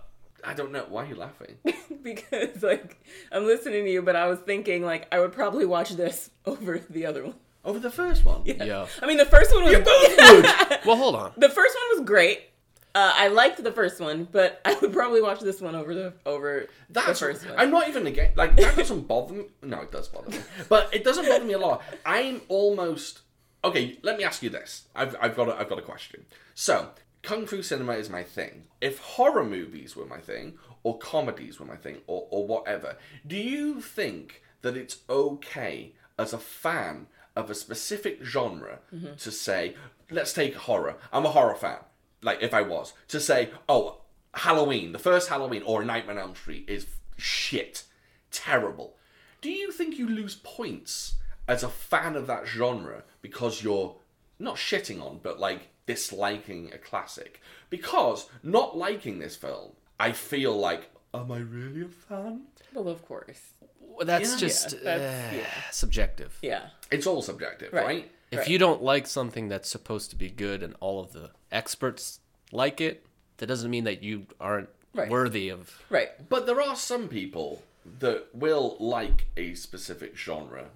I 0.45 0.55
don't 0.55 0.73
know 0.73 0.87
why 0.89 1.05
are 1.05 1.09
you 1.09 1.15
laughing. 1.17 1.57
because 2.03 2.63
like 2.63 2.99
I'm 3.33 3.47
listening 3.47 3.85
to 3.85 3.91
you, 3.91 4.03
but 4.03 4.17
I 4.17 4.27
was 4.27 4.39
thinking 4.41 4.85
like 4.85 5.07
I 5.13 5.21
would 5.21 5.33
probably 5.33 5.67
watch 5.67 5.91
this 5.91 6.31
over 6.47 6.79
the 6.91 7.07
other 7.07 7.25
one. 7.25 7.35
Over 7.65 7.79
the 7.79 7.91
first 7.91 8.25
one. 8.25 8.43
yeah. 8.47 8.87
I 9.03 9.07
mean, 9.07 9.19
the 9.19 9.27
first 9.27 9.53
one 9.55 9.65
was 9.65 9.75
good. 9.75 10.81
Well, 10.87 10.97
hold 10.97 11.15
on. 11.15 11.33
the 11.37 11.51
first 11.51 11.77
one 11.77 11.99
was 11.99 12.07
great. 12.07 12.47
Uh, 12.95 13.13
I 13.15 13.29
liked 13.29 13.63
the 13.63 13.71
first 13.71 14.01
one, 14.01 14.27
but 14.33 14.61
I 14.65 14.75
would 14.81 14.93
probably 14.93 15.21
watch 15.23 15.41
this 15.41 15.61
one 15.61 15.75
over 15.77 15.95
the 15.95 16.13
over 16.27 16.67
That's 16.89 17.07
the 17.21 17.27
first 17.27 17.47
one. 17.47 17.55
I'm 17.59 17.71
not 17.71 17.89
even 17.89 18.07
again 18.07 18.33
like 18.35 18.57
that 18.57 18.77
doesn't 18.77 19.07
bother 19.07 19.35
me. 19.35 19.45
No, 19.63 19.81
it 19.83 19.93
does 19.93 20.09
bother 20.09 20.31
me, 20.31 20.39
but 20.69 20.93
it 20.93 21.05
doesn't 21.05 21.29
bother 21.29 21.45
me 21.45 21.53
a 21.53 21.59
lot. 21.59 21.83
I'm 22.05 22.41
almost 22.49 23.21
okay. 23.63 23.99
Let 24.03 24.17
me 24.19 24.25
ask 24.25 24.43
you 24.43 24.51
this. 24.51 24.89
I've 24.97 25.15
I've 25.21 25.37
got 25.37 25.49
a, 25.51 25.57
I've 25.61 25.69
got 25.69 25.79
a 25.79 25.83
question. 25.83 26.25
So 26.55 26.89
kung 27.23 27.47
fu 27.47 27.63
cinema 27.63 27.93
is 27.95 28.09
my 28.09 28.23
thing. 28.23 28.65
If 28.81 28.99
horror 28.99 29.45
movies 29.45 29.97
were 29.97 30.07
my 30.07 30.19
thing, 30.19 30.55
or 30.83 30.99
comedies 30.99 31.61
were 31.61 31.67
my 31.67 31.77
thing, 31.77 31.99
or 32.07 32.27
or 32.31 32.47
whatever, 32.47 32.97
do 33.27 33.37
you 33.37 33.81
think 33.81 34.43
that 34.63 34.77
it's 34.77 34.99
okay 35.09 35.93
as 36.19 36.33
a 36.33 36.39
fan 36.39 37.07
of 37.37 37.51
a 37.51 37.55
specific 37.55 38.23
genre 38.23 38.81
mm-hmm. 38.95 39.15
to 39.17 39.31
say, 39.31 39.75
let's 40.11 40.33
take 40.33 40.55
horror. 40.55 40.97
I'm 41.13 41.25
a 41.25 41.31
horror 41.31 41.55
fan. 41.55 41.79
Like 42.23 42.43
if 42.43 42.53
I 42.53 42.63
was 42.63 42.93
to 43.09 43.21
say, 43.21 43.51
oh, 43.69 44.03
Halloween, 44.35 44.93
the 44.93 44.99
first 44.99 45.29
Halloween 45.29 45.63
or 45.65 45.85
Nightmare 45.85 46.17
on 46.17 46.23
Elm 46.23 46.35
Street 46.35 46.67
is 46.69 46.87
shit, 47.17 47.85
terrible. 48.31 48.97
Do 49.41 49.51
you 49.51 49.73
think 49.73 49.99
you 49.99 50.07
lose 50.07 50.35
points 50.35 51.15
as 51.49 51.63
a 51.63 51.69
fan 51.69 52.15
of 52.15 52.27
that 52.27 52.47
genre 52.47 53.05
because 53.23 53.63
you're 53.63 53.97
not 54.39 54.57
shitting 54.57 55.03
on, 55.03 55.21
but 55.23 55.41
like 55.41 55.69
disliking 55.95 56.73
a 56.73 56.79
classic. 56.79 57.41
Because 57.69 58.29
not 58.43 58.77
liking 58.77 59.19
this 59.19 59.37
film, 59.37 59.73
I 59.99 60.13
feel 60.13 60.57
like, 60.57 60.91
am 61.15 61.31
I 61.33 61.39
really 61.39 61.83
a 61.83 61.89
fan? 61.89 62.43
Well, 62.75 62.89
of 62.89 63.05
course. 63.07 63.41
Well, 63.81 64.07
that's 64.07 64.31
Yeah. 64.33 64.37
just 64.39 64.73
Yeah, 64.73 64.79
that's- 64.85 65.33
uh, 65.35 65.37
yeah. 65.37 65.71
subjective. 65.71 66.39
Yeah. 66.43 66.71
It's 66.91 67.07
all 67.07 67.23
subjective, 67.23 67.73
Right. 67.73 67.85
right? 67.87 68.13
If 68.31 68.39
Right. 68.41 68.49
you 68.49 68.59
don't 68.59 68.83
like 68.83 69.07
something 69.09 69.49
that's 69.49 69.69
supposed 69.69 70.11
to 70.11 70.17
be 70.17 70.31
good 70.31 70.63
and 70.63 70.75
all 70.81 71.01
of 71.01 71.13
the 71.13 71.31
experts 71.51 72.21
like 72.53 72.81
it, 72.81 73.05
that 73.39 73.47
doesn't 73.47 73.71
mean 73.71 73.85
that 73.85 74.03
you 74.03 74.27
aren't 74.41 74.69
Right. 74.95 75.09
worthy 75.11 75.49
of. 75.49 75.83
Right. 75.91 76.11
But 76.29 76.47
there 76.47 76.61
are 76.61 76.77
some 76.77 77.09
people 77.09 77.63
that 77.99 78.33
will 78.35 78.77
like 78.79 79.27
a 79.37 79.55
specific 79.55 80.17
genre 80.17 80.71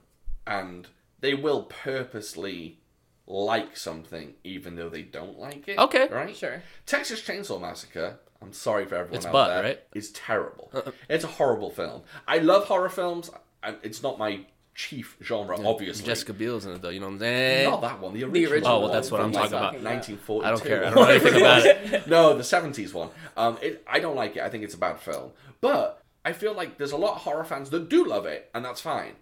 and 0.46 0.88
they 1.20 1.34
will 1.34 1.62
purposely 1.64 2.78
like 3.26 3.76
something 3.76 4.34
even 4.44 4.76
though 4.76 4.88
they 4.88 5.02
don't 5.02 5.38
like 5.38 5.66
it. 5.68 5.78
Okay. 5.78 6.08
Right? 6.08 6.36
Sure. 6.36 6.62
Texas 6.86 7.20
Chainsaw 7.22 7.60
Massacre, 7.60 8.18
I'm 8.42 8.52
sorry 8.52 8.84
for 8.84 8.96
everyone 8.96 9.16
It's 9.16 9.26
out 9.26 9.32
butt, 9.32 9.48
there, 9.48 9.62
right? 9.62 9.80
is 9.94 10.10
terrible. 10.12 10.70
it's 11.08 11.24
a 11.24 11.28
horrible 11.28 11.70
film. 11.70 12.02
I 12.28 12.38
love 12.38 12.64
horror 12.64 12.88
films. 12.90 13.30
I- 13.62 13.76
It's 13.82 14.02
not 14.02 14.18
my 14.18 14.40
chief 14.74 15.16
genre, 15.22 15.56
obviously. 15.66 16.04
Jessica 16.04 16.32
Biel's 16.34 16.66
in 16.66 16.72
it 16.72 16.82
though. 16.82 16.88
You 16.90 17.00
know 17.00 17.06
what 17.06 17.12
I'm 17.14 17.18
saying? 17.20 17.70
Not 17.70 17.80
that 17.82 18.00
one, 18.00 18.12
the 18.12 18.24
original. 18.24 18.52
original 18.52 18.72
Oh, 18.76 18.80
well, 18.80 18.92
that's 18.92 19.10
what 19.10 19.20
I'm 19.20 19.32
talking 19.32 19.52
about. 19.52 19.74
1942. 19.80 20.44
I 20.44 20.50
don't 20.50 20.64
care. 20.64 20.84
I 20.84 20.90
don't 20.90 20.94
know 20.96 21.10
anything 21.10 21.36
about 21.40 21.64
it. 21.64 22.06
no, 22.08 22.36
the 22.36 22.42
70s 22.42 22.92
one. 22.92 23.08
Um, 23.36 23.56
it, 23.62 23.82
I 23.86 24.00
don't 24.00 24.16
like 24.16 24.36
it. 24.36 24.42
I 24.42 24.48
think 24.50 24.64
it's 24.64 24.74
a 24.74 24.78
bad 24.78 24.98
film. 25.00 25.30
But 25.60 26.02
I 26.24 26.32
feel 26.32 26.54
like 26.54 26.76
there's 26.76 26.92
a 26.92 26.96
lot 26.96 27.14
of 27.16 27.20
horror 27.22 27.44
fans 27.44 27.70
that 27.70 27.88
do 27.88 28.04
love 28.04 28.26
it, 28.26 28.50
and 28.54 28.64
that's 28.64 28.80
fine. 28.80 29.12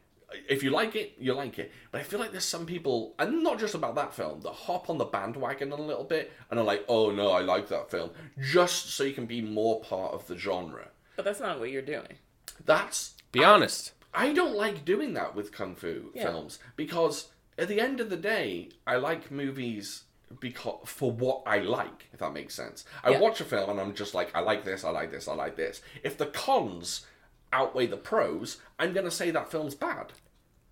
If 0.49 0.63
you 0.63 0.71
like 0.71 0.97
it, 0.97 1.15
you 1.19 1.35
like 1.35 1.59
it. 1.59 1.71
But 1.91 2.01
I 2.01 2.05
feel 2.05 2.19
like 2.21 2.31
there's 2.33 2.45
some 2.45 2.67
people, 2.67 3.15
and 3.19 3.43
not 3.43 3.59
just 3.59 3.75
about 3.75 3.95
that 3.97 4.15
film, 4.15 4.41
that 4.43 4.53
hop 4.53 4.89
on 4.91 4.99
the 4.99 5.05
bandwagon 5.05 5.73
a 5.73 5.77
little 5.77 6.05
bit 6.05 6.33
and 6.51 6.59
are 6.59 6.65
like, 6.65 6.85
oh 6.89 7.11
no, 7.11 7.31
I 7.31 7.41
like 7.41 7.69
that 7.69 7.91
film, 7.91 8.11
just 8.41 8.91
so 8.91 9.05
you 9.05 9.13
can 9.15 9.27
be 9.27 9.41
more 9.43 9.81
part 9.81 10.13
of 10.15 10.27
the 10.27 10.37
genre. 10.37 10.89
But 11.17 11.25
that's 11.25 11.41
not 11.41 11.61
what 11.61 11.71
you're 11.71 11.83
doing. 11.83 12.19
That's 12.65 13.15
Be 13.33 13.45
honest. 13.45 13.93
I 14.15 14.33
don't 14.33 14.55
like 14.57 14.85
doing 14.85 15.15
that 15.15 15.35
with 15.35 15.53
kung 15.53 15.75
fu 15.75 16.11
Yeah. 16.15 16.25
films 16.31 16.59
because 16.77 17.29
at 17.59 17.69
the 17.69 17.81
end 17.81 17.99
of 18.01 18.11
the 18.11 18.17
day, 18.17 18.71
I 18.87 18.97
like 18.97 19.31
movies 19.31 20.05
because 20.41 20.81
for 20.87 21.11
what 21.11 21.43
I 21.47 21.59
like, 21.59 22.09
if 22.13 22.19
that 22.21 22.33
makes 22.33 22.55
sense. 22.55 22.85
I 23.05 23.11
Yeah. 23.11 23.21
watch 23.21 23.41
a 23.41 23.45
film 23.45 23.71
and 23.71 23.81
I'm 23.81 23.95
just 23.95 24.15
like, 24.15 24.35
I 24.35 24.41
like 24.41 24.65
this, 24.65 24.85
I 24.85 24.91
like 24.91 25.11
this, 25.11 25.29
I 25.29 25.35
like 25.35 25.57
this. 25.57 25.81
If 26.03 26.17
the 26.19 26.27
cons 26.27 27.07
outweigh 27.53 27.87
the 27.87 27.97
pros, 27.99 28.59
I'm 28.79 28.93
gonna 28.95 29.11
say 29.11 29.31
that 29.31 29.51
film's 29.51 29.75
bad. 29.75 30.13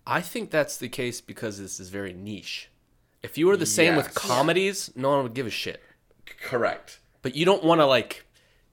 I 0.05 0.21
think 0.21 0.49
that's 0.51 0.77
the 0.77 0.89
case 0.89 1.21
because 1.21 1.59
this 1.59 1.79
is 1.79 1.89
very 1.89 2.13
niche. 2.13 2.69
If 3.21 3.37
you 3.37 3.47
were 3.47 3.57
the 3.57 3.65
same 3.67 3.95
with 3.95 4.13
comedies, 4.15 4.91
no 4.95 5.09
one 5.11 5.23
would 5.23 5.33
give 5.33 5.45
a 5.45 5.51
shit. 5.51 5.81
Correct. 6.43 6.99
But 7.21 7.35
you 7.35 7.45
don't 7.45 7.63
want 7.63 7.81
to 7.81 7.85
like 7.85 8.25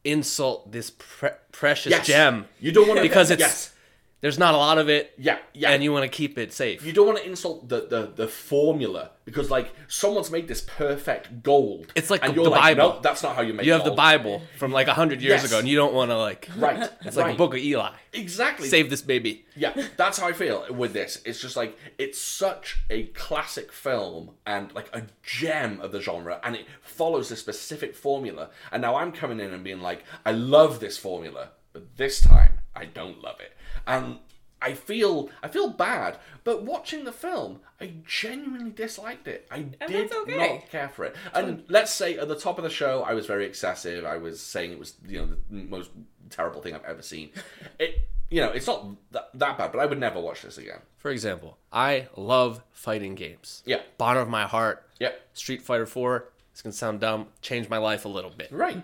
insult 0.05 0.73
this 0.73 0.91
pre- 0.91 1.31
precious 1.53 1.91
Yes. 1.91 2.07
gem 2.07 2.47
You 2.61 2.73
don't 2.73 2.89
want 2.89 2.99
to 2.99 3.03
because 3.03 3.31
it's 3.35 3.41
yes. 3.41 3.75
There's 4.21 4.39
not 4.39 4.55
a 4.55 4.57
lot 4.57 4.79
of 4.79 4.89
it. 4.89 5.13
Yeah, 5.19 5.39
yeah. 5.55 5.71
and 5.71 5.83
you 5.85 5.93
want 5.93 6.03
to 6.03 6.09
keep 6.09 6.39
it 6.39 6.53
safe. 6.53 6.85
you 6.85 6.93
don't 6.93 7.07
want 7.07 7.19
to 7.19 7.27
insult 7.27 7.69
the, 7.69 7.87
the, 7.89 8.13
the 8.17 8.27
formula 8.29 9.11
because 9.25 9.51
like 9.51 9.73
someone's 9.89 10.31
made 10.31 10.49
this 10.49 10.61
perfect 10.63 11.43
gold. 11.43 11.93
It's 11.95 12.11
like 12.11 12.23
the- 12.23 12.33
the 12.33 12.43
like, 12.43 12.77
Bible. 12.77 12.95
No, 12.95 13.01
that's 13.01 13.23
not 13.23 13.37
how 13.37 13.43
you 13.43 13.53
make. 13.53 13.65
It. 13.65 13.67
You 13.67 13.73
have 13.75 13.85
the. 13.85 13.99
Bible 13.99 14.43
from 14.59 14.71
like 14.71 14.87
a 14.87 14.95
hundred 14.95 15.21
years 15.21 15.43
Yes. 15.43 15.47
ago, 15.47 15.59
and 15.59 15.69
you 15.69 15.77
don't 15.77 15.93
want 15.93 16.11
to 16.11 16.17
like. 16.17 16.49
Right. 16.57 16.89
It's 17.05 17.17
like 17.17 17.27
right. 17.27 17.35
a 17.35 17.39
book 17.39 17.55
of 17.55 17.61
Eli. 17.61 17.93
Exactly. 18.13 18.69
Save 18.69 18.91
this 18.91 19.03
baby. 19.03 19.45
Yeah, 19.57 19.75
that's 19.97 20.19
how 20.19 20.29
I 20.29 20.33
feel 20.33 20.65
with 20.73 20.93
this. 20.93 21.21
It's 21.25 21.41
just 21.41 21.57
like 21.57 21.77
it's 21.99 22.21
such 22.21 22.79
a 22.91 23.05
classic 23.09 23.73
film 23.73 24.31
and 24.47 24.73
like 24.73 24.89
a 24.93 25.03
gem 25.23 25.81
of 25.81 25.93
the 25.93 26.01
genre, 26.01 26.41
and 26.45 26.55
it 26.57 26.67
follows 26.83 27.31
a 27.31 27.37
specific 27.37 27.95
formula. 27.95 28.51
And 28.73 28.83
now 28.83 28.97
I'm 28.97 29.13
coming 29.13 29.41
in 29.41 29.53
and 29.53 29.63
being 29.65 29.81
like, 29.81 30.05
I 30.25 30.33
love 30.33 30.81
this 30.81 30.97
formula, 30.97 31.51
but 31.73 31.97
this 31.97 32.21
time 32.21 32.53
I 32.75 32.85
don't 32.87 33.21
love 33.23 33.41
it, 33.41 33.53
and 33.89 34.19
I 34.61 34.75
feel 34.75 35.31
I 35.43 35.49
feel 35.49 35.71
bad. 35.71 36.19
But 36.45 36.63
watching 36.63 37.05
the 37.05 37.13
film, 37.13 37.61
I 37.81 37.93
genuinely 38.07 38.71
disliked 38.71 39.29
it. 39.29 39.47
I 39.51 39.63
did 39.87 40.13
okay. 40.13 40.37
not 40.37 40.71
care 40.71 40.89
for 40.89 41.05
it. 41.05 41.17
And 41.35 41.65
let's 41.69 41.93
say 41.93 42.19
at 42.19 42.29
the 42.29 42.39
top 42.39 42.59
of 42.59 42.65
the 42.65 42.71
show, 42.71 43.03
I 43.03 43.15
was 43.15 43.27
very 43.27 43.47
excessive. 43.47 44.05
I 44.05 44.17
was 44.17 44.41
saying 44.41 44.73
it 44.73 44.79
was 44.79 44.95
you 45.07 45.19
know 45.19 45.29
the 45.51 45.65
most 45.65 45.91
terrible 46.31 46.61
thing 46.61 46.75
I've 46.75 46.85
ever 46.85 47.03
seen. 47.03 47.31
It 47.79 48.09
you 48.31 48.43
know 48.43 48.51
it's 48.51 48.67
not 48.67 48.87
that, 49.13 49.31
that 49.35 49.59
bad, 49.59 49.73
but 49.73 49.79
I 49.79 49.87
would 49.87 49.99
never 49.99 50.21
watch 50.21 50.43
this 50.43 50.59
again. 50.59 50.81
For 50.97 51.11
example, 51.11 51.59
I 51.73 52.09
love 52.17 52.63
fighting 52.73 53.15
games. 53.15 53.63
Yeah. 53.65 53.81
Bottom 53.97 54.23
of 54.23 54.29
my 54.29 54.47
heart. 54.47 54.85
Yep. 54.99 55.21
Street 55.33 55.63
Fighter 55.63 55.87
4. 55.87 56.29
It's 56.53 56.61
gonna 56.61 56.73
sound 56.73 57.01
dumb. 57.01 57.29
Changed 57.41 57.71
my 57.71 57.79
life 57.79 58.05
a 58.05 58.09
little 58.09 58.33
bit. 58.37 58.51
Right. 58.51 58.83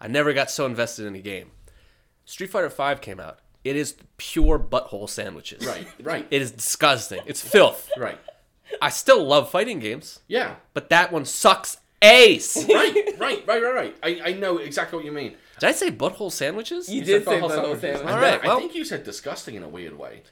I 0.00 0.08
never 0.08 0.34
got 0.34 0.50
so 0.50 0.66
invested 0.66 1.06
in 1.06 1.14
a 1.14 1.20
game. 1.20 1.50
Street 2.26 2.50
Fighter 2.50 2.70
5 2.70 3.00
came 3.00 3.18
out. 3.18 3.38
It 3.64 3.76
is 3.76 3.94
pure 4.18 4.58
butthole 4.58 5.08
sandwiches. 5.08 5.66
Right. 5.66 5.86
Right. 6.02 6.26
It 6.30 6.42
is 6.42 6.50
disgusting. 6.52 7.20
It's 7.26 7.40
filth. 7.40 7.90
right. 7.98 8.18
I 8.82 8.90
still 8.90 9.24
love 9.24 9.50
fighting 9.50 9.78
games, 9.78 10.20
Yeah. 10.26 10.56
but 10.72 10.88
that 10.90 11.12
one 11.12 11.24
sucks 11.24 11.76
ace. 12.02 12.54
Did 12.54 12.68
Right. 12.74 12.94
Right. 13.18 13.46
Right. 13.46 13.62
Right. 13.62 13.74
Right. 13.74 13.96
I, 14.02 14.30
I 14.30 14.32
know 14.34 14.58
exactly 14.58 14.96
what 14.96 15.04
you 15.04 15.12
mean. 15.12 15.34
Did 15.60 15.68
I 15.68 15.72
say 15.72 15.90
butthole 15.90 16.32
sandwiches? 16.32 16.88
You 16.88 17.00
You 17.00 17.04
did 17.04 17.24
said 17.24 17.30
say 17.34 17.40
butthole 17.40 17.50
butthole 17.50 17.50
sandwiches. 17.50 17.80
sandwich. 17.80 18.00
And 18.00 18.10
All 18.10 18.20
then 18.20 18.32
right, 18.32 18.44
I 18.44 18.46
well- 18.48 18.58
think 18.58 18.74
you 18.74 18.84
said 18.84 19.04
disgusting 19.04 19.54
in 19.54 19.62
a 19.62 19.68
weird 19.68 19.96
way. 19.98 20.22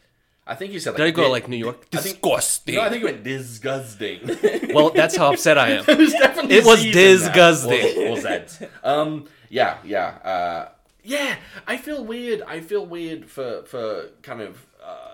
I 0.44 0.56
think 0.56 0.72
you 0.72 0.80
said 0.80 0.90
like. 0.90 0.96
Did 0.98 1.06
I 1.06 1.10
go 1.12 1.22
di- 1.24 1.28
like 1.30 1.48
New 1.48 1.56
York? 1.56 1.86
I 1.92 1.98
think- 1.98 2.16
Disgusting. 2.20 2.74
No, 2.74 2.80
I 2.80 2.88
think 2.90 3.00
you 3.00 3.06
went 3.06 3.22
disgusting. 3.22 4.20
well, 4.74 4.90
that's 4.90 5.16
how 5.16 5.32
upset 5.32 5.56
I 5.56 5.68
am. 5.70 5.84
it 5.88 5.96
was 5.98 6.12
definitely. 6.12 6.56
It 6.56 6.64
was 6.64 6.80
Z's 6.80 6.86
in 6.86 6.92
there. 6.92 7.18
disgusting. 7.18 8.08
Or, 8.08 8.08
or 8.08 8.16
Zeds. 8.16 8.68
Um. 8.82 9.28
Yeah. 9.48 9.78
Yeah. 9.84 10.06
Uh. 10.06 10.68
Yeah. 11.02 11.36
I 11.66 11.76
feel 11.76 12.04
weird. 12.04 12.42
I 12.42 12.60
feel 12.60 12.84
weird 12.86 13.28
for 13.30 13.62
for 13.64 14.08
kind 14.22 14.40
of 14.40 14.66
uh, 14.82 15.12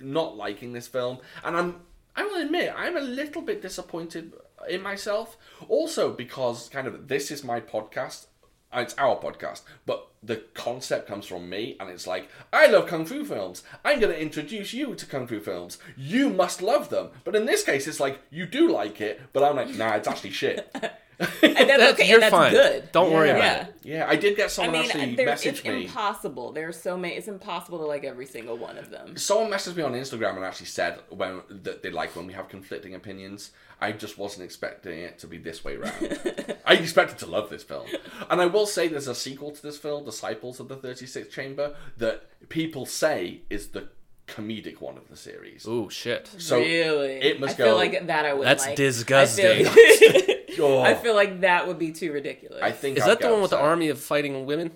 not 0.00 0.36
liking 0.36 0.72
this 0.72 0.86
film, 0.88 1.18
and 1.44 1.56
I'm. 1.56 1.80
I 2.16 2.22
will 2.24 2.40
admit 2.42 2.72
I'm 2.76 2.96
a 2.96 3.00
little 3.00 3.42
bit 3.42 3.60
disappointed 3.60 4.32
in 4.68 4.82
myself. 4.82 5.36
Also 5.68 6.12
because 6.12 6.68
kind 6.68 6.86
of 6.86 7.08
this 7.08 7.30
is 7.32 7.42
my 7.42 7.60
podcast. 7.60 8.26
uh, 8.72 8.80
It's 8.80 8.94
our 8.98 9.16
podcast, 9.16 9.62
but 9.84 10.06
the 10.22 10.36
concept 10.54 11.08
comes 11.08 11.26
from 11.26 11.50
me, 11.50 11.76
and 11.80 11.90
it's 11.90 12.06
like, 12.06 12.28
I 12.52 12.66
love 12.68 12.86
kung 12.86 13.04
fu 13.04 13.24
films. 13.24 13.62
I'm 13.84 14.00
going 14.00 14.12
to 14.14 14.20
introduce 14.22 14.72
you 14.72 14.94
to 14.94 15.06
kung 15.06 15.26
fu 15.26 15.40
films. 15.40 15.78
You 15.96 16.30
must 16.30 16.62
love 16.62 16.88
them. 16.88 17.08
But 17.24 17.36
in 17.36 17.44
this 17.46 17.62
case, 17.64 17.86
it's 17.86 18.00
like, 18.00 18.20
you 18.30 18.46
do 18.46 18.70
like 18.72 19.00
it, 19.00 19.20
but 19.32 19.42
I'm 19.42 19.56
like, 19.56 19.74
nah, 19.76 19.96
it's 19.96 20.08
actually 20.08 20.30
shit. 20.30 20.74
And 21.20 21.28
that's, 21.30 21.40
That's- 21.68 21.92
okay. 21.94 22.06
you're 22.08 22.14
and 22.16 22.22
that's 22.22 22.30
fine. 22.34 22.52
good. 22.52 22.90
Don't 22.92 23.12
worry 23.12 23.30
about 23.30 23.42
Yeah. 23.42 23.62
it. 23.66 23.74
Yeah, 23.84 24.06
I 24.08 24.16
did 24.16 24.36
get 24.36 24.46
I 24.46 24.48
someone 24.48 24.72
mean, 24.72 24.84
actually 24.90 25.14
there's, 25.14 25.26
message 25.26 25.54
it's 25.58 25.64
me. 25.64 25.84
impossible. 25.84 26.52
There's 26.52 26.80
so 26.80 26.96
many. 26.96 27.14
It's 27.14 27.28
impossible 27.28 27.78
to 27.78 27.84
like 27.84 28.02
every 28.04 28.26
single 28.26 28.56
one 28.56 28.78
of 28.78 28.90
them. 28.90 29.16
Someone 29.16 29.50
messaged 29.50 29.76
me 29.76 29.82
on 29.82 29.92
Instagram 29.92 30.36
and 30.36 30.44
actually 30.44 30.66
said 30.66 31.00
when 31.10 31.42
that 31.50 31.82
they 31.82 31.90
like 31.90 32.16
when 32.16 32.26
we 32.26 32.32
have 32.32 32.48
conflicting 32.48 32.94
opinions. 32.94 33.50
I 33.80 33.92
just 33.92 34.16
wasn't 34.16 34.44
expecting 34.44 34.98
it 35.00 35.18
to 35.18 35.26
be 35.26 35.36
this 35.36 35.62
way 35.64 35.76
round. 35.76 36.18
I 36.64 36.74
expected 36.74 37.18
to 37.18 37.26
love 37.26 37.50
this 37.50 37.62
film, 37.64 37.86
and 38.30 38.40
I 38.40 38.46
will 38.46 38.66
say 38.66 38.88
there's 38.88 39.08
a 39.08 39.14
sequel 39.14 39.50
to 39.50 39.60
this 39.62 39.76
film, 39.76 40.04
Disciples 40.06 40.58
of 40.60 40.68
the 40.68 40.76
Thirty 40.76 41.06
Sixth 41.06 41.30
Chamber, 41.32 41.74
that 41.98 42.22
people 42.48 42.86
say 42.86 43.42
is 43.50 43.68
the 43.68 43.88
comedic 44.26 44.80
one 44.80 44.96
of 44.96 45.08
the 45.08 45.16
series. 45.16 45.66
Oh 45.68 45.88
shit. 45.88 46.30
So 46.38 46.58
really, 46.58 47.14
it 47.14 47.40
must 47.40 47.60
I 47.60 47.64
feel 47.64 47.76
like 47.76 48.06
that. 48.06 48.24
I 48.24 48.34
would. 48.34 48.46
That's 48.46 48.66
like. 48.66 48.76
disgusting. 48.76 49.66
I 49.66 49.70
feel, 49.70 50.34
Oh, 50.60 50.80
I 50.80 50.94
feel 50.94 51.14
like 51.16 51.40
that 51.40 51.66
would 51.66 51.78
be 51.80 51.90
too 51.92 52.12
ridiculous. 52.12 52.62
I 52.62 52.70
think 52.70 52.96
Is 52.96 53.02
I'd 53.04 53.10
that 53.10 53.20
the 53.20 53.30
one 53.30 53.42
with 53.42 53.50
the 53.50 53.58
army 53.58 53.88
of 53.88 53.98
fighting 53.98 54.46
women? 54.46 54.70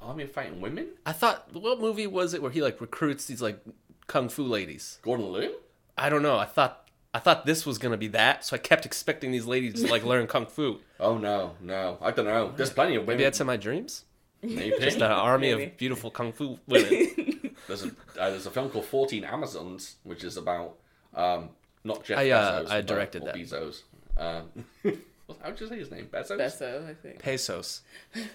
Army 0.00 0.24
of 0.24 0.32
Fighting 0.32 0.60
Women? 0.60 0.88
I 1.06 1.12
thought, 1.12 1.48
what 1.52 1.80
movie 1.80 2.06
was 2.06 2.34
it 2.34 2.42
where 2.42 2.50
he 2.50 2.62
like 2.62 2.80
recruits 2.80 3.26
these 3.26 3.40
like 3.40 3.60
kung 4.06 4.28
fu 4.28 4.42
ladies? 4.42 4.98
Gordon 5.02 5.32
Liu? 5.32 5.52
I 5.96 6.08
don't 6.08 6.22
know. 6.22 6.38
I 6.38 6.44
thought 6.44 6.88
I 7.14 7.18
thought 7.18 7.46
this 7.46 7.64
was 7.66 7.78
gonna 7.78 7.96
be 7.96 8.08
that, 8.08 8.44
so 8.44 8.56
I 8.56 8.58
kept 8.58 8.86
expecting 8.86 9.30
these 9.30 9.46
ladies 9.46 9.82
to 9.82 9.90
like 9.90 10.04
learn 10.04 10.26
kung 10.26 10.46
fu. 10.46 10.80
Oh 11.00 11.18
no, 11.18 11.54
no, 11.60 11.98
I 12.00 12.12
don't 12.12 12.26
know. 12.26 12.52
There's 12.54 12.70
plenty 12.70 12.94
of 12.94 13.02
women. 13.02 13.06
Maybe 13.06 13.16
women. 13.18 13.24
that's 13.24 13.40
in 13.40 13.46
my 13.48 13.56
dreams. 13.56 14.04
Maybe. 14.40 14.72
Just 14.80 14.98
an 14.98 15.02
army 15.02 15.52
Maybe. 15.52 15.64
of 15.64 15.76
beautiful 15.76 16.10
kung 16.12 16.32
fu 16.32 16.58
women. 16.68 17.40
There's 17.68 17.84
a 17.84 17.88
uh, 18.18 18.30
there's 18.30 18.46
a 18.46 18.50
film 18.50 18.70
called 18.70 18.84
Fourteen 18.86 19.24
Amazons, 19.24 19.96
which 20.04 20.24
is 20.24 20.36
about 20.36 20.76
um 21.14 21.50
not 21.84 22.04
Jeff 22.04 22.18
I, 22.18 22.30
uh, 22.30 22.62
Bezos. 22.62 22.70
I 22.70 22.78
but- 22.80 22.86
directed 22.86 23.22
or 23.22 23.26
that. 23.26 23.34
Bezos. 23.36 23.82
Um, 24.16 24.64
how'd 25.42 25.58
you 25.60 25.68
say 25.68 25.78
his 25.78 25.90
name? 25.90 26.06
Bezos. 26.12 26.38
Besso, 26.38 26.88
I 26.88 26.94
think. 26.94 27.18
Pesos. 27.18 27.80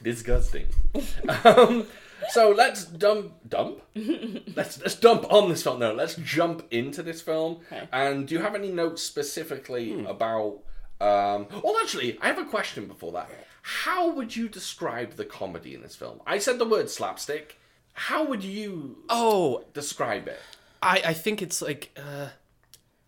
Disgusting. 0.03 0.65
um, 1.45 1.85
so 2.29 2.51
let's 2.51 2.85
dump 2.85 3.33
dump. 3.47 3.81
let's 4.55 4.81
let's 4.81 4.95
dump 4.95 5.31
on 5.31 5.49
this 5.49 5.63
film. 5.63 5.79
No, 5.79 5.93
let's 5.93 6.15
jump 6.15 6.65
into 6.71 7.03
this 7.03 7.21
film. 7.21 7.59
Okay. 7.71 7.87
And 7.93 8.27
do 8.27 8.35
you 8.35 8.41
have 8.41 8.55
any 8.55 8.71
notes 8.71 9.01
specifically 9.03 10.03
about? 10.05 10.59
Um, 10.99 11.45
well, 11.63 11.77
actually, 11.81 12.17
I 12.21 12.27
have 12.27 12.39
a 12.39 12.45
question 12.45 12.87
before 12.87 13.11
that. 13.11 13.29
How 13.61 14.09
would 14.09 14.35
you 14.35 14.49
describe 14.49 15.11
the 15.15 15.25
comedy 15.25 15.75
in 15.75 15.81
this 15.81 15.95
film? 15.95 16.21
I 16.25 16.39
said 16.39 16.57
the 16.57 16.65
word 16.65 16.89
slapstick. 16.89 17.59
How 17.97 18.25
would 18.25 18.43
you 18.43 18.97
Oh, 19.09 19.63
describe 19.73 20.27
it? 20.27 20.39
I 20.81 21.01
I 21.05 21.13
think 21.13 21.41
it's 21.41 21.61
like 21.61 21.89
uh, 21.97 22.29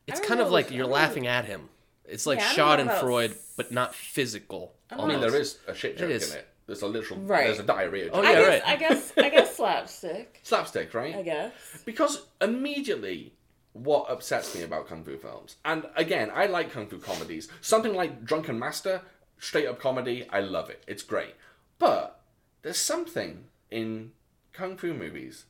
It's 0.08 0.20
don't 0.20 0.28
kind 0.28 0.42
of 0.42 0.52
like 0.52 0.72
you're 0.72 0.88
I 0.88 1.02
laughing 1.02 1.28
at 1.28 1.46
him. 1.46 1.70
It's 2.06 2.26
like 2.26 2.40
Yeah, 2.40 2.50
I 2.50 2.76
don't 2.78 2.88
about 2.88 3.04
Schadenfreude, 3.04 3.38
but 3.56 3.72
not 3.72 3.94
physical. 3.94 4.74
I 4.92 5.06
mean, 5.06 5.22
there 5.22 5.36
is 5.36 5.60
a 5.68 5.76
shit 5.76 5.98
joke 5.98 6.10
is. 6.10 6.32
in 6.32 6.40
it. 6.40 6.48
There's 6.66 6.82
a 6.82 6.88
literal. 6.88 7.20
Right. 7.20 7.46
There's 7.46 7.60
a 7.60 7.64
diarrhea 7.64 8.06
joke. 8.06 8.16
Oh, 8.16 8.22
I 8.24 8.32
yeah, 8.32 8.40
guess, 8.40 8.48
right. 8.50 8.64
I 8.68 8.76
guess 8.76 9.14
I 9.18 9.30
guess 9.30 9.56
slapstick. 9.60 10.40
Slapstick, 10.44 10.94
right? 10.94 11.16
I 11.16 11.22
guess. 11.22 11.52
Because 11.86 12.24
immediately, 12.42 13.34
what 13.74 14.10
upsets 14.10 14.56
me 14.56 14.64
about 14.64 14.88
kung 14.88 15.04
fu 15.04 15.18
films, 15.18 15.58
and 15.66 15.86
again, 15.96 16.32
I 16.34 16.48
like 16.48 16.72
kung 16.74 16.88
fu 16.88 16.98
comedies. 16.98 17.48
Something 17.62 17.94
like 17.94 18.24
Drunken 18.26 18.58
Master, 18.58 19.02
straight 19.38 19.68
up 19.68 19.80
comedy, 19.80 20.28
I 20.32 20.40
love 20.42 20.70
it. 20.72 20.84
It's 20.88 21.04
great. 21.04 21.36
But 21.78 22.20
there's 22.64 22.78
something 22.78 23.46
in 23.72 24.12
kung 24.54 24.78
fu 24.78 24.94
movies 24.94 25.46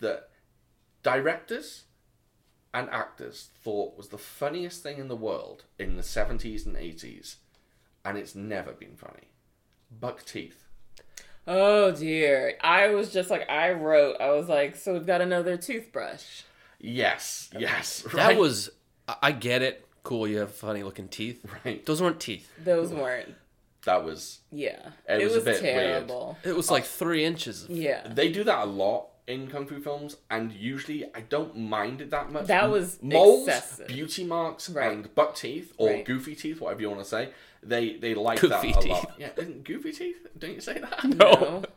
that 0.00 0.28
directors 1.02 1.84
and 2.72 2.88
actors 2.90 3.50
thought 3.62 3.96
was 3.96 4.08
the 4.08 4.18
funniest 4.18 4.82
thing 4.82 4.98
in 4.98 5.08
the 5.08 5.16
world 5.16 5.64
in 5.78 5.96
the 5.96 6.02
70s 6.02 6.66
and 6.66 6.76
80s, 6.76 7.36
and 8.04 8.16
it's 8.16 8.34
never 8.34 8.72
been 8.72 8.94
funny. 8.96 9.32
Buck 9.90 10.24
teeth. 10.24 10.64
Oh 11.46 11.90
dear. 11.90 12.54
I 12.60 12.88
was 12.88 13.12
just 13.12 13.28
like 13.30 13.48
I 13.50 13.72
wrote. 13.72 14.16
I 14.20 14.30
was 14.30 14.48
like, 14.48 14.76
so 14.76 14.92
we've 14.92 15.06
got 15.06 15.20
another 15.20 15.56
toothbrush. 15.56 16.42
Yes, 16.78 17.50
yes. 17.58 18.04
That 18.14 18.36
was. 18.36 18.70
I- 19.08 19.16
I 19.22 19.32
get 19.32 19.62
it. 19.62 19.86
Cool, 20.02 20.28
you 20.28 20.38
have 20.38 20.54
funny 20.54 20.82
looking 20.82 21.08
teeth. 21.08 21.44
Right. 21.64 21.84
Those 21.84 22.00
weren't 22.00 22.20
teeth. 22.20 22.50
Those 22.62 22.90
weren't. 22.92 23.34
That 23.84 24.04
was 24.04 24.40
Yeah. 24.52 24.90
It 25.08 25.20
It, 25.20 25.24
was 25.24 25.34
was, 25.34 25.42
a 25.42 25.44
bit 25.46 25.62
weird. 25.62 25.74
terrible. 25.74 26.38
It 26.44 26.54
was 26.56 26.70
like 26.70 26.84
three 26.84 27.24
inches. 27.24 27.64
Of, 27.64 27.70
Yeah. 27.70 28.06
They 28.08 28.30
do 28.30 28.44
that 28.44 28.64
a 28.64 28.66
lot 28.66 29.06
in 29.26 29.48
kung 29.48 29.66
fu 29.66 29.80
films, 29.80 30.16
and 30.30 30.52
usually 30.52 31.04
I 31.14 31.20
don't 31.20 31.56
mind 31.56 32.00
it 32.00 32.10
that 32.10 32.30
much. 32.32 32.46
That 32.46 32.70
was 32.70 33.00
moles, 33.02 33.46
excessive. 33.48 33.86
beauty 33.86 34.24
marks, 34.24 34.68
Right. 34.68 34.90
and 34.92 35.14
buck 35.14 35.34
teeth 35.36 35.72
or 35.78 35.88
Right. 35.90 36.04
goofy 36.04 36.34
teeth, 36.34 36.60
whatever 36.60 36.80
you 36.82 36.90
want 36.90 37.02
to 37.02 37.08
say. 37.08 37.30
They 37.62 37.94
they 37.96 38.14
like 38.14 38.40
Goofy 38.40 38.72
that 38.72 38.78
a 38.78 38.82
teeth. 38.82 38.90
lot. 38.92 39.12
Yeah, 39.18 39.30
isn't 39.36 39.64
goofy 39.64 39.92
teeth? 39.92 40.26
Don't 40.38 40.54
you 40.54 40.60
say 40.60 40.78
that? 40.78 41.04
No. 41.18 41.62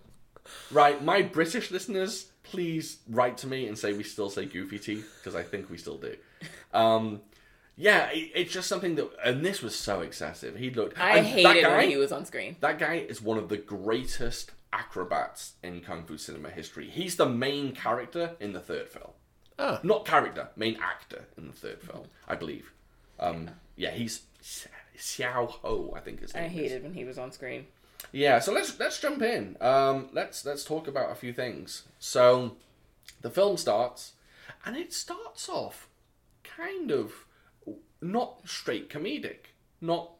Right, 0.72 1.02
my 1.02 1.22
British 1.22 1.72
listeners, 1.72 2.28
please 2.44 2.98
write 3.10 3.38
to 3.40 3.48
me 3.48 3.66
and 3.68 3.78
say 3.78 3.94
we 3.94 4.04
still 4.04 4.30
say 4.30 4.46
goofy 4.46 4.78
teeth 4.78 5.10
because 5.20 5.36
I 5.36 5.44
think 5.44 5.70
we 5.70 5.78
still 5.78 5.98
do. 5.98 6.18
Um, 6.74 7.22
yeah, 7.76 8.10
it, 8.12 8.32
it's 8.36 8.54
just 8.54 8.68
something 8.68 8.96
that, 8.96 9.10
and 9.24 9.46
this 9.46 9.62
was 9.62 9.76
so 9.76 10.02
excessive. 10.02 10.56
He 10.56 10.70
looked. 10.70 11.00
I 11.00 11.18
and 11.18 11.26
that 11.26 11.32
hated 11.32 11.64
guy, 11.64 11.78
when 11.78 11.90
he 11.90 11.98
was 11.98 12.12
on 12.12 12.26
screen. 12.26 12.56
That 12.60 12.80
guy 12.80 12.96
is 12.96 13.22
one 13.22 13.38
of 13.38 13.50
the 13.50 13.58
greatest 13.58 14.52
acrobats 14.72 15.54
in 15.64 15.82
kung 15.82 16.04
fu 16.06 16.18
cinema 16.18 16.50
history. 16.50 16.90
He's 16.90 17.16
the 17.16 17.28
main 17.28 17.74
character 17.74 18.36
in 18.40 18.54
the 18.54 18.60
third 18.60 18.90
film. 18.90 19.12
Ah. 19.60 19.80
Not 19.84 20.06
character, 20.06 20.50
main 20.56 20.78
actor 20.82 21.26
in 21.38 21.48
the 21.48 21.54
third 21.54 21.82
film, 21.82 22.08
I 22.28 22.36
believe. 22.36 22.72
Um, 23.20 23.52
yeah, 23.76 23.92
he's 23.92 24.24
Xiao 24.98 25.50
Ho, 25.50 25.94
I 25.96 26.00
think 26.00 26.22
his 26.22 26.34
name 26.34 26.44
I 26.44 26.48
is. 26.48 26.54
hated 26.54 26.84
when 26.84 26.94
he 26.94 27.04
was 27.04 27.18
on 27.18 27.32
screen. 27.32 27.68
Yeah, 28.12 28.40
so 28.40 28.52
let's 28.52 28.80
let's 28.80 29.00
jump 29.00 29.22
in. 29.22 29.58
Um, 29.62 30.10
let's 30.12 30.46
let's 30.46 30.64
talk 30.64 30.88
about 30.88 31.12
a 31.12 31.16
few 31.16 31.34
things. 31.34 31.84
So, 32.00 32.58
the 33.22 33.30
film 33.30 33.58
starts, 33.58 34.14
and 34.66 34.76
it 34.76 34.94
starts 34.94 35.48
off 35.48 35.88
kind 36.44 36.92
of 36.92 37.26
not 38.04 38.42
straight 38.46 38.90
comedic, 38.90 39.48
not 39.82 40.12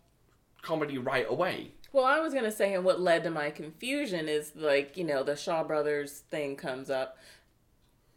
comedy 0.62 0.98
right 0.98 1.26
away. 1.30 1.72
Well, 1.92 2.06
I 2.06 2.20
was 2.20 2.34
gonna 2.34 2.52
say, 2.52 2.74
and 2.74 2.84
what 2.84 3.00
led 3.00 3.24
to 3.24 3.30
my 3.30 3.52
confusion 3.52 4.28
is 4.28 4.54
like 4.56 4.98
you 4.98 5.04
know 5.04 5.24
the 5.24 5.36
Shaw 5.36 5.64
Brothers 5.64 6.24
thing 6.32 6.56
comes 6.56 6.90
up, 6.90 7.18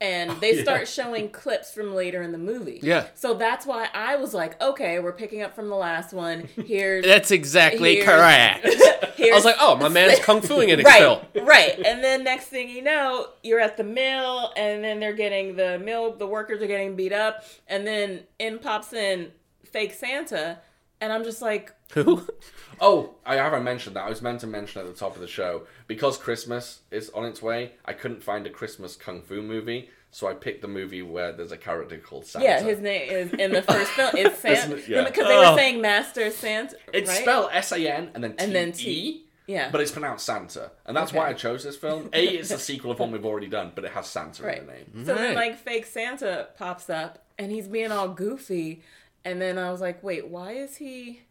and 0.00 0.30
they 0.40 0.54
yeah. 0.56 0.62
start 0.62 0.88
showing 0.88 1.28
clips 1.28 1.75
from 1.75 1.94
later 1.94 2.23
in 2.23 2.32
the 2.32 2.38
movie. 2.38 2.80
Yeah. 2.82 3.08
So 3.14 3.35
that's 3.35 3.66
why 3.66 3.88
I 3.92 4.16
was 4.16 4.32
like, 4.32 4.61
okay, 4.62 4.99
we're 4.99 5.12
picking 5.12 5.42
up 5.42 5.54
from 5.54 5.68
the 5.68 5.75
last 5.75 6.14
one. 6.14 6.49
Here's 6.64 7.04
That's 7.04 7.30
exactly 7.30 7.96
Here's- 7.96 8.08
correct. 8.08 8.82
I 9.18 9.30
was 9.32 9.44
like, 9.44 9.56
oh, 9.61 9.76
my 9.76 9.88
man 9.88 10.11
is 10.11 10.20
kung 10.20 10.40
fuing 10.40 10.68
it 10.68 10.82
right, 10.85 11.21
right. 11.43 11.78
And 11.84 12.04
then 12.04 12.23
next 12.23 12.47
thing 12.47 12.69
you 12.69 12.82
know, 12.82 13.28
you're 13.43 13.60
at 13.60 13.76
the 13.76 13.84
mill, 13.84 14.52
and 14.56 14.84
then 14.84 15.00
they're 15.00 15.14
getting 15.14 15.56
the 15.56 15.78
mill. 15.78 16.12
The 16.12 16.26
workers 16.26 16.62
are 16.62 16.67
getting 16.67 16.97
beat 16.97 17.12
up, 17.12 17.45
and 17.67 17.86
then 17.86 18.21
in 18.38 18.58
pops 18.58 18.93
in 18.93 19.32
fake 19.66 19.94
Santa, 19.94 20.58
and 21.00 21.12
I'm 21.12 21.24
just 21.24 21.42
like, 21.42 21.72
Who? 21.92 22.26
Oh, 22.80 23.14
I 23.24 23.36
haven't 23.36 23.64
mentioned 23.64 23.96
that. 23.96 24.04
I 24.04 24.08
was 24.10 24.20
meant 24.20 24.40
to 24.40 24.46
mention 24.46 24.80
at 24.82 24.86
the 24.86 24.92
top 24.92 25.14
of 25.14 25.20
the 25.22 25.26
show 25.26 25.62
because 25.86 26.18
Christmas 26.18 26.80
is 26.90 27.08
on 27.10 27.24
its 27.24 27.40
way. 27.40 27.72
I 27.86 27.94
couldn't 27.94 28.22
find 28.22 28.46
a 28.46 28.50
Christmas 28.50 28.96
kung 28.96 29.22
fu 29.22 29.40
movie, 29.40 29.88
so 30.10 30.26
I 30.28 30.34
picked 30.34 30.60
the 30.60 30.68
movie 30.68 31.00
where 31.00 31.32
there's 31.32 31.52
a 31.52 31.56
character 31.56 31.96
called 31.96 32.26
Santa. 32.26 32.44
yeah, 32.44 32.60
his 32.62 32.80
name 32.80 33.08
is 33.10 33.32
in 33.32 33.52
the 33.52 33.62
first 33.62 33.90
film. 33.92 34.10
It's 34.14 34.38
Santa 34.40 34.76
Isn't? 34.76 34.88
Yeah. 34.88 35.04
because 35.04 35.26
they 35.26 35.36
Oh. 35.36 35.52
were 35.52 35.58
saying 35.58 35.80
Master 35.80 36.30
Santa. 36.30 36.76
It's 36.92 37.08
right? 37.08 37.22
spelled 37.22 37.48
S 37.52 37.72
A 37.72 37.78
N 37.78 38.10
and 38.14 38.22
then 38.22 38.36
T 38.36 38.44
And 38.44 38.54
then. 38.54 38.72
T. 38.72 39.22
Yeah. 39.46 39.70
But 39.70 39.80
it's 39.80 39.92
pronounced 39.92 40.26
Santa, 40.26 40.72
and 40.84 40.94
that's 40.96 41.12
Okay. 41.12 41.18
why 41.18 41.28
I 41.30 41.32
chose 41.32 41.62
this 41.64 41.76
film. 41.76 42.10
A, 42.12 42.24
is 42.26 42.50
a 42.50 42.58
sequel 42.58 42.90
of 42.90 42.98
one 42.98 43.10
we've 43.12 43.24
already 43.24 43.46
done, 43.46 43.72
but 43.74 43.84
it 43.84 43.92
has 43.92 44.06
Santa 44.08 44.42
Right. 44.42 44.58
in 44.58 44.66
the 44.66 44.72
name. 44.72 45.06
So 45.06 45.14
then, 45.14 45.34
like, 45.36 45.56
fake 45.56 45.86
Santa 45.86 46.48
pops 46.58 46.90
up, 46.90 47.24
and 47.38 47.50
he's 47.52 47.68
being 47.68 47.92
all 47.92 48.08
goofy. 48.08 48.82
And 49.26 49.43
then 49.43 49.58
I 49.58 49.73
was 49.73 49.80
like, 49.80 50.02
wait, 50.04 50.28
why 50.28 50.52
is 50.52 50.76
he? 50.76 51.23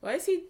Why 0.00 0.14
is 0.14 0.24
he? 0.24 0.44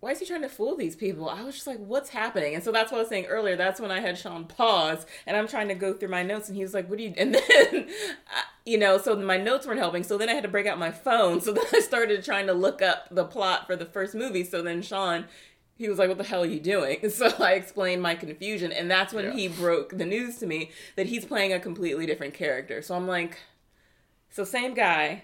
Why 0.00 0.10
is 0.10 0.18
he 0.20 0.26
trying 0.26 0.42
to 0.42 0.48
fool 0.48 0.76
these 0.76 0.94
people? 0.96 1.28
I 1.28 1.42
was 1.42 1.54
just 1.54 1.66
like, 1.66 1.78
what's 1.78 2.10
happening? 2.10 2.54
And 2.54 2.62
so 2.62 2.70
that's 2.72 2.90
what 2.90 2.98
I 2.98 3.00
was 3.02 3.08
saying 3.08 3.26
earlier. 3.26 3.56
That's 3.56 3.80
when 3.80 3.90
I 3.92 4.00
had 4.00 4.18
Sean 4.18 4.44
pause, 4.44 5.06
and 5.26 5.36
I'm 5.36 5.46
trying 5.48 5.68
to 5.68 5.74
go 5.74 5.92
through 5.94 6.08
my 6.08 6.22
notes, 6.24 6.48
and 6.48 6.56
he 6.56 6.62
was 6.62 6.74
like, 6.74 6.88
"What 6.88 6.98
do 6.98 7.04
you?" 7.04 7.14
And 7.16 7.34
then, 7.34 7.88
you 8.66 8.78
know, 8.78 8.98
so 8.98 9.14
my 9.16 9.36
notes 9.36 9.66
weren't 9.66 9.78
helping. 9.78 10.02
So 10.02 10.18
then 10.18 10.28
I 10.28 10.34
had 10.34 10.42
to 10.42 10.48
break 10.48 10.66
out 10.66 10.78
my 10.78 10.90
phone. 10.90 11.40
So 11.40 11.52
then 11.56 11.64
I 11.72 11.80
started 11.80 12.24
trying 12.24 12.48
to 12.48 12.52
look 12.52 12.82
up 12.82 13.08
the 13.12 13.24
plot 13.24 13.66
for 13.68 13.76
the 13.76 13.86
first 13.86 14.14
movie. 14.14 14.42
So 14.44 14.60
then 14.60 14.82
Sean. 14.82 15.24
He 15.76 15.88
was 15.88 15.96
like, 16.00 16.08
"What 16.08 16.18
the 16.18 16.24
hell 16.24 16.42
are 16.42 16.46
you 16.46 16.58
doing?" 16.58 16.98
So 17.10 17.32
I 17.38 17.52
explained 17.52 18.02
my 18.02 18.16
confusion, 18.16 18.72
and 18.72 18.90
that's 18.90 19.12
when 19.14 19.26
Yeah. 19.26 19.32
he 19.34 19.46
broke 19.46 19.96
the 19.96 20.04
news 20.04 20.38
to 20.38 20.46
me 20.46 20.72
that 20.96 21.06
he's 21.06 21.24
playing 21.24 21.52
a 21.52 21.60
completely 21.60 22.04
different 22.04 22.34
character. 22.34 22.82
So 22.82 22.96
I'm 22.96 23.06
like, 23.06 23.38
so 24.28 24.42
same 24.42 24.74
guy, 24.74 25.22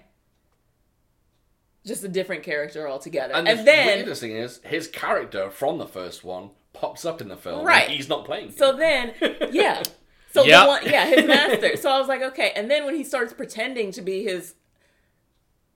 just 1.86 2.02
a 2.04 2.08
different 2.08 2.42
character 2.42 2.88
altogether. 2.88 3.34
And, 3.34 3.46
And, 3.48 3.60
the 3.60 3.64
then, 3.64 3.86
weirdest 3.98 4.20
thing 4.20 4.32
is, 4.32 4.60
his 4.64 4.88
character 4.88 5.50
from 5.50 5.78
the 5.78 5.86
first 5.86 6.24
one 6.24 6.50
pops 6.72 7.04
up 7.04 7.20
in 7.20 7.28
the 7.28 7.36
film. 7.36 7.64
Right. 7.64 7.84
and 7.84 7.92
he's 7.92 8.08
not 8.08 8.24
playing. 8.24 8.52
so 8.52 8.72
then, 8.72 9.12
yeah. 9.52 9.82
So 10.32 10.42
Yep. 10.44 10.62
the 10.62 10.68
one, 10.68 10.84
yeah, 10.86 11.06
his 11.06 11.26
master. 11.26 11.76
So 11.76 11.90
I 11.90 11.98
was 11.98 12.08
like, 12.08 12.22
okay. 12.22 12.52
And 12.56 12.70
then 12.70 12.84
when 12.84 12.94
he 12.96 13.04
starts 13.04 13.32
pretending 13.32 13.92
to 13.92 14.02
be 14.02 14.24
his, 14.24 14.54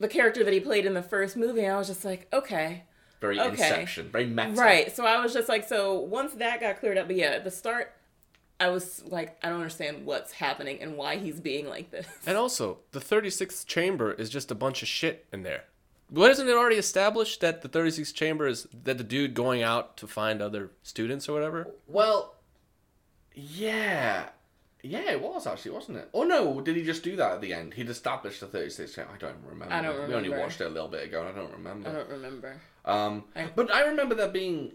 the 0.00 0.08
character 0.08 0.42
that 0.44 0.52
he 0.52 0.60
played 0.60 0.84
in 0.86 0.94
the 0.94 1.02
first 1.02 1.36
movie, 1.36 1.66
I 1.66 1.76
was 1.76 1.86
just 1.86 2.04
like, 2.04 2.26
okay. 2.32 2.84
very 3.20 3.38
okay. 3.38 3.50
Inception, 3.50 4.10
very 4.10 4.26
meta. 4.26 4.52
Right. 4.52 4.94
So 4.94 5.04
I 5.06 5.20
was 5.22 5.32
just 5.32 5.48
like, 5.48 5.68
so 5.68 6.00
once 6.00 6.34
that 6.34 6.60
got 6.60 6.80
cleared 6.80 6.98
up, 6.98 7.06
but 7.06 7.16
yeah, 7.16 7.26
at 7.26 7.44
the 7.44 7.50
start, 7.52 7.92
I 8.60 8.70
was 8.70 9.04
like, 9.06 9.38
I 9.44 9.48
don't 9.48 9.58
understand 9.58 10.04
what's 10.04 10.32
happening 10.32 10.80
and 10.82 10.96
why 10.96 11.16
he's 11.18 11.40
being 11.40 11.68
like 11.68 11.92
this. 11.92 12.06
And 12.26 12.36
also, 12.36 12.78
the 12.90 12.98
36th 12.98 13.64
chamber 13.66 14.12
is 14.12 14.28
just 14.30 14.50
a 14.50 14.56
bunch 14.56 14.82
of 14.82 14.88
shit 14.88 15.26
in 15.32 15.44
there. 15.44 15.64
What 16.10 16.30
isn't 16.30 16.48
it 16.48 16.52
already 16.52 16.76
established 16.76 17.40
that 17.42 17.60
the 17.62 17.68
36th 17.68 18.14
chamber 18.14 18.46
is 18.46 18.66
that 18.84 18.96
the 18.98 19.04
dude 19.04 19.34
going 19.34 19.62
out 19.62 19.96
to 19.98 20.06
find 20.06 20.40
other 20.40 20.70
students 20.82 21.28
or 21.28 21.34
whatever? 21.34 21.68
Well, 21.86 22.34
yeah. 23.34 24.28
Yeah, 24.82 25.10
it 25.10 25.20
was 25.20 25.46
actually, 25.46 25.72
wasn't 25.72 25.98
it? 25.98 26.08
Oh 26.14 26.22
no, 26.22 26.60
did 26.60 26.76
he 26.76 26.84
just 26.84 27.02
do 27.02 27.16
that 27.16 27.32
at 27.32 27.40
the 27.40 27.52
end? 27.52 27.74
He'd 27.74 27.90
established 27.90 28.40
the 28.40 28.46
36 28.46 28.94
chapter. 28.94 29.12
I 29.14 29.18
don't 29.18 29.36
remember. 29.44 29.74
I 29.74 29.82
don't 29.82 29.94
remember. 29.94 30.08
We 30.08 30.14
only 30.14 30.28
watched 30.38 30.60
it 30.60 30.66
a 30.66 30.70
little 30.70 30.88
bit 30.88 31.04
ago 31.04 31.20
and 31.26 31.28
I 31.28 31.32
don't 31.40 31.52
remember. 31.52 31.88
I 31.88 31.92
don't 31.92 32.08
remember. 32.08 32.60
Um, 32.84 33.24
I- 33.34 33.50
but 33.54 33.72
I 33.72 33.82
remember 33.86 34.14
there 34.14 34.28
being 34.28 34.72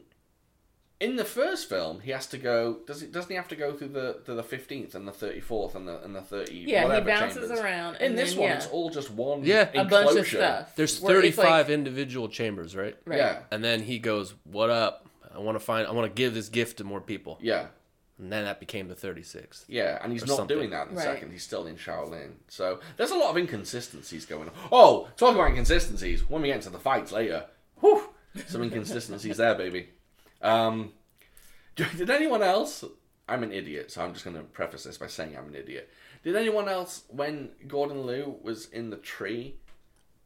in 1.03 1.15
the 1.17 1.25
first 1.25 1.67
film 1.69 1.99
he 1.99 2.11
has 2.11 2.25
to 2.27 2.37
go. 2.37 2.77
Does 2.87 3.01
he? 3.01 3.07
Doesn't 3.07 3.29
he 3.29 3.35
have 3.35 3.47
to 3.49 3.55
go 3.55 3.73
through 3.73 3.89
the 3.89 4.19
to 4.25 4.33
the 4.33 4.43
fifteenth 4.43 4.95
and 4.95 5.07
the 5.07 5.11
thirty 5.11 5.39
fourth 5.41 5.75
and 5.75 5.87
the 5.87 6.01
and 6.03 6.15
the 6.15 6.21
thirty? 6.21 6.55
Yeah, 6.67 6.93
he 6.95 7.01
bounces 7.01 7.41
chambers. 7.41 7.59
around, 7.59 7.95
In 7.97 8.01
and 8.11 8.17
this 8.17 8.31
then, 8.31 8.39
one, 8.41 8.49
yeah. 8.49 8.55
it's 8.57 8.67
all 8.67 8.89
just 8.89 9.11
one. 9.11 9.43
Yeah. 9.43 9.69
A 9.75 9.85
bunch 9.85 10.17
of 10.17 10.27
stuff. 10.27 10.75
There's 10.75 10.99
35 10.99 11.45
like- 11.67 11.69
individual 11.69 12.27
chambers, 12.29 12.75
right? 12.75 12.95
Right. 13.05 13.17
Yeah, 13.17 13.39
And 13.51 13.63
then 13.63 13.81
he 13.83 13.99
goes, 13.99 14.33
"What 14.43 14.69
up? 14.69 15.07
I 15.35 15.39
want 15.39 15.55
to 15.55 15.63
find 15.63 15.87
I 15.87 15.91
want 15.91 16.07
to 16.09 16.15
give 16.15 16.33
this 16.33 16.49
gift 16.49 16.77
to 16.77 16.83
more 16.83 17.01
people." 17.01 17.37
yeah, 17.41 17.67
And 18.19 18.31
then 18.31 18.45
that 18.45 18.59
became 18.59 18.87
the 18.87 18.95
36th. 18.95 19.65
yeah, 19.67 19.99
and 20.01 20.11
he's 20.13 20.25
not 20.25 20.37
something. 20.37 20.55
doing 20.57 20.69
that 20.69 20.87
in 20.87 20.95
the 20.95 20.99
Right. 21.01 21.15
second. 21.15 21.31
He's 21.31 21.43
still 21.43 21.65
in 21.67 21.75
Shaolin. 21.75 22.33
So 22.47 22.79
there's 22.97 23.11
a 23.11 23.15
lot 23.17 23.31
of 23.31 23.37
inconsistencies 23.37 24.25
going 24.25 24.47
on. 24.49 24.53
Oh, 24.71 25.09
talk 25.17 25.33
about 25.35 25.47
inconsistencies. 25.49 26.29
When 26.29 26.41
we 26.43 26.47
get 26.49 26.57
into 26.57 26.69
the 26.69 26.79
fights 26.79 27.11
later, 27.11 27.45
whew, 27.79 28.03
some 28.47 28.61
inconsistencies 28.63 29.37
there, 29.37 29.55
baby. 29.55 29.89
Um, 30.43 30.91
did 31.75 32.10
anyone 32.10 32.43
else? 32.43 32.84
I'm 33.27 33.41
an 33.43 33.51
idiot, 33.53 33.89
so 33.91 34.03
I'm 34.03 34.13
just 34.13 34.25
going 34.25 34.36
to 34.36 34.43
preface 34.43 34.84
this 34.84 34.97
by 34.97 35.08
saying 35.08 35.36
I'm 35.38 35.47
an 35.47 35.56
idiot. 35.56 35.89
Did 36.23 36.36
anyone 36.36 36.67
else, 36.69 37.03
when 37.10 37.49
Gordon 37.67 38.06
Liu 38.06 38.36
was 38.43 38.67
in 38.69 38.89
the 38.89 38.97
tree 38.97 39.56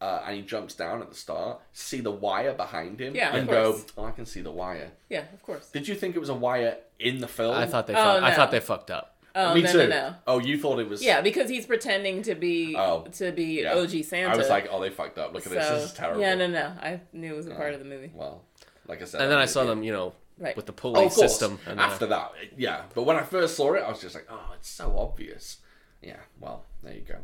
uh, 0.01 0.21
and 0.25 0.35
he 0.35 0.41
jumps 0.41 0.73
down 0.75 1.01
at 1.01 1.09
the 1.09 1.15
start, 1.15 1.61
see 1.73 2.01
the 2.01 2.11
wire 2.11 2.53
behind 2.53 2.99
him 2.99 3.15
Yeah, 3.15 3.29
of 3.29 3.35
and 3.35 3.47
go, 3.47 3.79
"Oh, 3.97 4.05
I 4.05 4.11
can 4.11 4.25
see 4.25 4.41
the 4.41 4.51
wire." 4.51 4.91
Yeah, 5.09 5.23
of 5.33 5.41
course. 5.43 5.69
Did 5.71 5.87
you 5.87 5.95
think 5.95 6.15
it 6.15 6.19
was 6.19 6.29
a 6.29 6.35
wire 6.35 6.77
in 6.99 7.19
the 7.19 7.27
film? 7.27 7.55
I 7.55 7.65
thought 7.65 7.87
they 7.87 7.93
Oh, 7.93 7.97
fuck- 7.97 8.23
I 8.23 8.33
thought 8.35 8.51
they 8.51 8.59
fucked 8.59 8.91
up. 8.91 9.15
Oh, 9.35 9.53
Me 9.53 9.61
no, 9.61 9.71
too. 9.71 9.77
no, 9.79 9.87
no. 9.87 10.15
Oh, 10.25 10.39
you 10.39 10.57
thought 10.59 10.79
it 10.79 10.89
was? 10.89 11.03
Yeah, 11.03 11.21
because 11.21 11.47
he's 11.47 11.67
pretending 11.67 12.23
to 12.23 12.33
be 12.33 12.75
Oh, 12.75 13.05
to 13.13 13.31
be 13.31 13.61
yeah. 13.61 13.73
OG 13.75 14.03
Santa. 14.03 14.33
I 14.33 14.37
was 14.37 14.49
like, 14.49 14.67
oh, 14.71 14.81
they 14.81 14.89
fucked 14.89 15.19
up. 15.19 15.33
Look 15.33 15.45
at 15.45 15.51
this. 15.51 15.67
So- 15.67 15.75
This 15.75 15.83
is 15.91 15.93
terrible. 15.93 16.21
Yeah, 16.21 16.33
no, 16.35 16.47
no. 16.47 16.73
I 16.81 17.01
knew 17.13 17.33
it 17.33 17.37
was 17.37 17.45
a 17.47 17.51
part 17.53 17.73
of 17.73 17.79
the 17.79 17.85
movie. 17.85 18.11
Well, 18.13 18.43
like 18.87 19.01
I 19.01 19.05
said. 19.05 19.21
And 19.21 19.31
then 19.31 19.37
I 19.37 19.45
saw 19.45 19.63
them, 19.65 19.83
you 19.83 19.91
know, 19.91 20.13
Right. 20.39 20.55
with 20.55 20.65
the 20.67 20.71
Oh, 20.71 20.75
pulley 20.75 21.05
of 21.05 21.13
course. 21.13 21.31
system. 21.31 21.59
And, 21.65 21.79
uh, 21.79 21.83
After 21.83 22.05
that, 22.07 22.31
yeah. 22.57 22.83
But 22.93 23.03
when 23.03 23.15
I 23.17 23.23
first 23.23 23.55
saw 23.55 23.73
it, 23.73 23.79
I 23.83 23.89
was 23.89 23.99
just 24.01 24.13
like, 24.15 24.27
oh, 24.29 24.51
it's 24.55 24.69
so 24.69 24.97
obvious. 24.97 25.57
Yeah. 26.01 26.19
Well, 26.39 26.63
there 26.83 26.93
you 26.93 27.01
go. 27.01 27.17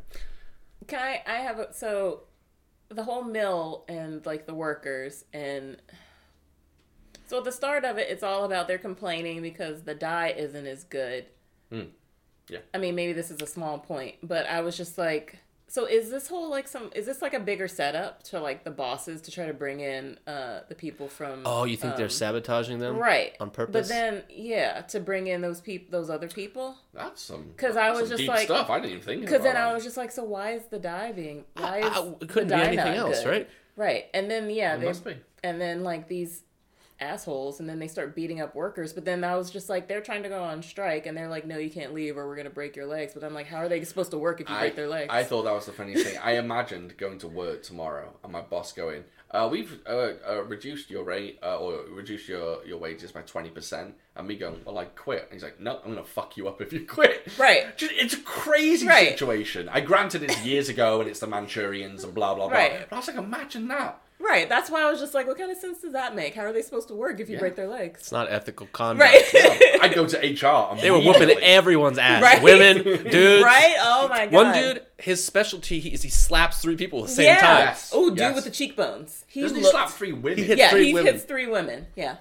Can 0.88 1.00
I? 1.00 1.22
I 1.28 1.36
have 1.38 1.60
a, 1.60 1.74
so 1.74 2.24
the 2.90 3.04
whole 3.04 3.24
mill 3.24 3.86
and 3.88 4.26
like 4.26 4.46
the 4.46 4.54
workers 4.54 5.26
and 5.34 5.78
so 7.26 7.38
at 7.38 7.44
the 7.46 7.52
start 7.52 7.86
of 7.86 7.98
it, 7.98 8.10
it's 8.10 8.22
all 8.24 8.44
about 8.44 8.68
they're 8.68 8.78
complaining 8.78 9.42
because 9.42 9.84
the 9.84 9.96
dye 9.96 10.30
isn't 10.38 10.68
as 10.68 10.84
good. 10.84 11.26
Hmm. 11.72 11.84
Yeah. 12.50 12.60
I 12.74 12.78
mean, 12.78 12.96
maybe 12.96 13.14
this 13.14 13.32
is 13.32 13.42
a 13.42 13.48
small 13.48 13.80
point, 13.80 14.16
but 14.22 14.46
I 14.48 14.62
was 14.62 14.76
just 14.76 14.98
like, 14.98 15.38
so 15.74 15.86
is 15.88 16.12
this 16.12 16.28
whole 16.28 16.52
like 16.52 16.68
some 16.68 16.92
is 16.94 17.08
this 17.08 17.20
like 17.24 17.34
a 17.34 17.40
bigger 17.40 17.68
setup 17.68 18.22
to 18.22 18.40
like 18.40 18.64
the 18.64 18.70
bosses 18.70 19.22
to 19.22 19.32
try 19.32 19.48
to 19.48 19.56
bring 19.56 19.80
in 19.80 20.20
uh 20.28 20.60
the 20.70 20.76
people 20.76 21.08
from? 21.08 21.42
oh, 21.48 21.64
you 21.64 21.76
think 21.76 21.96
they're 21.96 22.06
um, 22.06 22.12
sabotaging 22.12 22.78
them? 22.78 22.96
right 22.98 23.36
on 23.40 23.50
purpose? 23.50 23.88
But 23.88 23.92
then, 23.92 24.22
yeah, 24.30 24.82
to 24.82 25.00
bring 25.00 25.26
in 25.26 25.42
those 25.42 25.62
people, 25.62 25.88
those 25.90 26.12
other 26.12 26.28
people. 26.28 26.76
That's 26.94 27.24
some 27.24 27.54
Cuz 27.58 27.76
I 27.76 27.90
was 27.90 28.08
just 28.08 28.24
like- 28.26 28.46
stuff. 28.46 28.70
I 28.70 28.80
didn't 28.80 28.92
even 28.92 29.04
think. 29.04 29.22
Because 29.22 29.42
then 29.42 29.56
about 29.56 29.72
I 29.72 29.74
was 29.74 29.84
just 29.84 29.98
like, 29.98 30.12
so 30.12 30.24
why 30.24 30.52
is 30.52 30.66
the 30.68 30.78
dye 30.78 31.12
being? 31.12 31.44
Why 31.58 31.80
is 31.80 31.86
I- 31.86 32.14
it 32.22 32.30
couldn't 32.30 32.50
the 32.50 32.56
be 32.56 32.62
anything 32.62 32.94
else, 32.94 33.24
good? 33.24 33.30
right? 33.30 33.50
Right, 33.76 34.06
and 34.14 34.30
then 34.30 34.52
yeah, 34.52 34.76
It 34.76 34.82
they 34.82 34.86
must 34.86 35.04
be. 35.04 35.16
and 35.44 35.60
then 35.60 35.84
like 35.84 36.08
these 36.08 36.44
assholes, 37.00 37.60
and 37.60 37.68
then 37.70 37.80
they 37.80 37.88
start 37.88 38.16
beating 38.16 38.42
up 38.42 38.56
workers. 38.56 38.94
But 38.94 39.06
then 39.06 39.24
I 39.24 39.36
was 39.36 39.50
just 39.50 39.70
like, 39.70 39.88
they're 39.88 40.02
trying 40.02 40.24
to 40.24 40.30
go 40.30 40.44
on 40.44 40.62
strike, 40.64 41.06
and 41.06 41.18
they're 41.18 41.30
like, 41.30 41.46
no, 41.46 41.58
you 41.58 41.70
can't 41.70 41.94
leave, 41.94 42.18
or 42.18 42.28
we're 42.28 42.36
gonna 42.36 42.50
break 42.50 42.76
your 42.76 42.86
legs. 42.86 43.14
But 43.14 43.24
I'm 43.24 43.34
like, 43.34 43.48
how 43.48 43.58
are 43.58 43.70
they 43.70 43.84
supposed 43.84 44.12
to 44.12 44.18
work 44.18 44.42
if 44.42 44.50
you 44.50 44.56
I, 44.56 44.60
break 44.62 44.76
their 44.76 44.88
legs? 44.88 45.08
I 45.12 45.24
thought 45.24 45.44
that 45.44 45.54
was 45.54 45.66
the 45.66 45.72
funniest 45.74 46.06
thing. 46.06 46.18
I 46.22 46.34
imagined 46.38 46.98
going 46.98 47.20
to 47.20 47.28
work 47.28 47.64
tomorrow 47.64 48.14
and 48.24 48.32
my 48.32 48.42
boss 48.42 48.72
going, 48.74 49.04
uh, 49.32 49.50
"We've 49.52 49.80
uh, 49.88 50.12
uh, 50.30 50.44
reduced 50.44 50.90
your 50.92 51.04
rate 51.04 51.40
uh, 51.42 51.58
or 51.58 51.86
reduced 51.92 52.28
your, 52.30 52.64
your 52.66 52.78
wages 52.78 53.12
by 53.12 53.22
twenty 53.22 53.50
percent," 53.50 53.96
and 54.16 54.28
me 54.28 54.36
going, 54.36 54.62
"Well, 54.64 54.78
I 54.78 54.86
quit." 54.86 55.24
And 55.24 55.34
he's 55.34 55.44
like, 55.44 55.60
"No, 55.60 55.80
I'm 55.84 55.92
gonna 55.94 56.04
fuck 56.04 56.38
you 56.38 56.48
up 56.48 56.62
if 56.62 56.72
you 56.72 56.86
quit." 56.86 57.28
Right. 57.40 57.76
Just, 57.76 57.94
it's 57.96 58.14
a 58.14 58.20
crazy 58.22 58.88
Right. 58.88 59.10
situation. 59.10 59.70
I 59.70 59.80
granted 59.82 60.22
it's 60.24 60.44
years 60.46 60.70
ago 60.70 61.00
and 61.02 61.10
it's 61.10 61.20
the 61.20 61.28
Manchurians 61.28 62.04
and 62.04 62.14
blah 62.14 62.36
blah 62.36 62.48
blah. 62.48 62.58
Right. 62.58 62.88
But 62.90 62.96
I 62.96 63.00
was 63.00 63.08
like, 63.08 63.18
imagine 63.18 63.68
that. 63.70 64.00
Right. 64.20 64.48
That's 64.50 64.70
why 64.70 64.84
I 64.84 64.90
was 64.90 65.00
just 65.00 65.14
like, 65.14 65.28
what 65.28 65.38
kind 65.38 65.52
of 65.52 65.58
sense 65.58 65.80
does 65.82 65.94
that 65.94 66.16
make? 66.16 66.36
How 66.36 66.42
are 66.44 66.54
they 66.54 66.62
supposed 66.62 66.88
to 66.90 66.96
work 66.96 67.20
if 67.20 67.30
you 67.30 67.36
Yeah. 67.36 67.40
break 67.40 67.56
their 67.56 67.68
legs? 67.68 68.00
It's 68.02 68.12
not 68.12 68.32
ethical 68.32 68.68
conduct. 68.68 69.12
Right. 69.12 69.24
Yeah, 69.34 69.78
I'd 69.82 69.94
go 69.94 70.08
to 70.08 70.18
HR. 70.18 70.76
They 70.80 70.92
were 70.92 71.00
whooping 71.00 71.30
everyone's 71.42 71.98
ass. 71.98 72.22
Right. 72.22 72.42
Women, 72.42 72.84
dudes. 72.84 73.44
right. 73.44 73.76
Oh 73.80 74.08
my 74.08 74.26
god. 74.28 74.34
One 74.34 74.54
dude, 74.54 74.86
his 74.98 75.24
specialty 75.24 75.78
is 75.80 76.02
he 76.04 76.10
slaps 76.10 76.62
three 76.62 76.76
people 76.76 77.00
at 77.02 77.08
the 77.08 77.14
same 77.16 77.26
Yeah. 77.26 77.40
time. 77.40 77.60
Yes. 77.68 77.92
Oh, 77.94 78.10
dude 78.10 78.20
Yes. 78.20 78.36
with 78.36 78.44
the 78.46 78.52
cheekbones. 78.52 79.26
He 79.28 79.42
Doesn't 79.42 79.58
he 79.58 79.64
looked- 79.64 79.74
slap 79.74 79.90
three 79.90 80.14
women? 80.14 80.38
He 80.38 80.44
hit 80.46 80.58
Yeah, 80.58 80.70
three 80.70 80.88
he 80.88 80.94
women. 80.94 81.14
hits 81.14 81.26
three 81.26 81.48
women. 81.48 81.88
Yeah. 81.96 82.18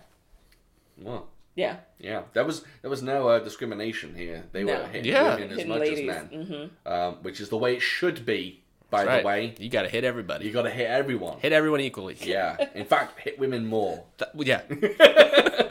Well, 0.99 1.29
Yeah. 1.55 1.77
yeah, 1.99 2.23
there 2.33 2.45
was 2.45 2.65
there 2.83 2.91
was 2.91 3.03
no 3.03 3.29
uh, 3.29 3.39
discrimination 3.39 4.15
here. 4.15 4.45
They 4.53 4.65
No. 4.65 4.79
were 4.81 4.87
hitting 4.89 5.13
Yeah. 5.13 5.35
women 5.35 5.51
as 5.51 5.57
Hidden 5.57 5.69
much 5.69 5.81
ladies. 5.81 5.99
as 6.11 6.31
men, 6.31 6.71
hmm 6.87 6.91
um, 6.91 7.15
which 7.23 7.41
is 7.41 7.49
the 7.49 7.59
way 7.59 7.75
it 7.77 7.81
should 7.83 8.25
be. 8.25 8.63
By 8.93 9.05
Right. 9.07 9.23
the 9.23 9.27
way, 9.27 9.55
you 9.59 9.71
got 9.71 9.83
to 9.83 9.89
hit 9.89 10.05
everybody. 10.05 10.45
you 10.45 10.53
got 10.53 10.63
to 10.63 10.71
hit 10.71 10.87
everyone. 10.87 11.39
hit 11.41 11.51
everyone 11.53 11.81
equally. 11.81 12.15
Yeah, 12.23 12.59
in 12.75 12.85
fact, 12.85 13.19
hit 13.21 13.39
women 13.39 13.67
more. 13.67 14.05
Th- 14.19 14.31
yeah. 14.47 14.61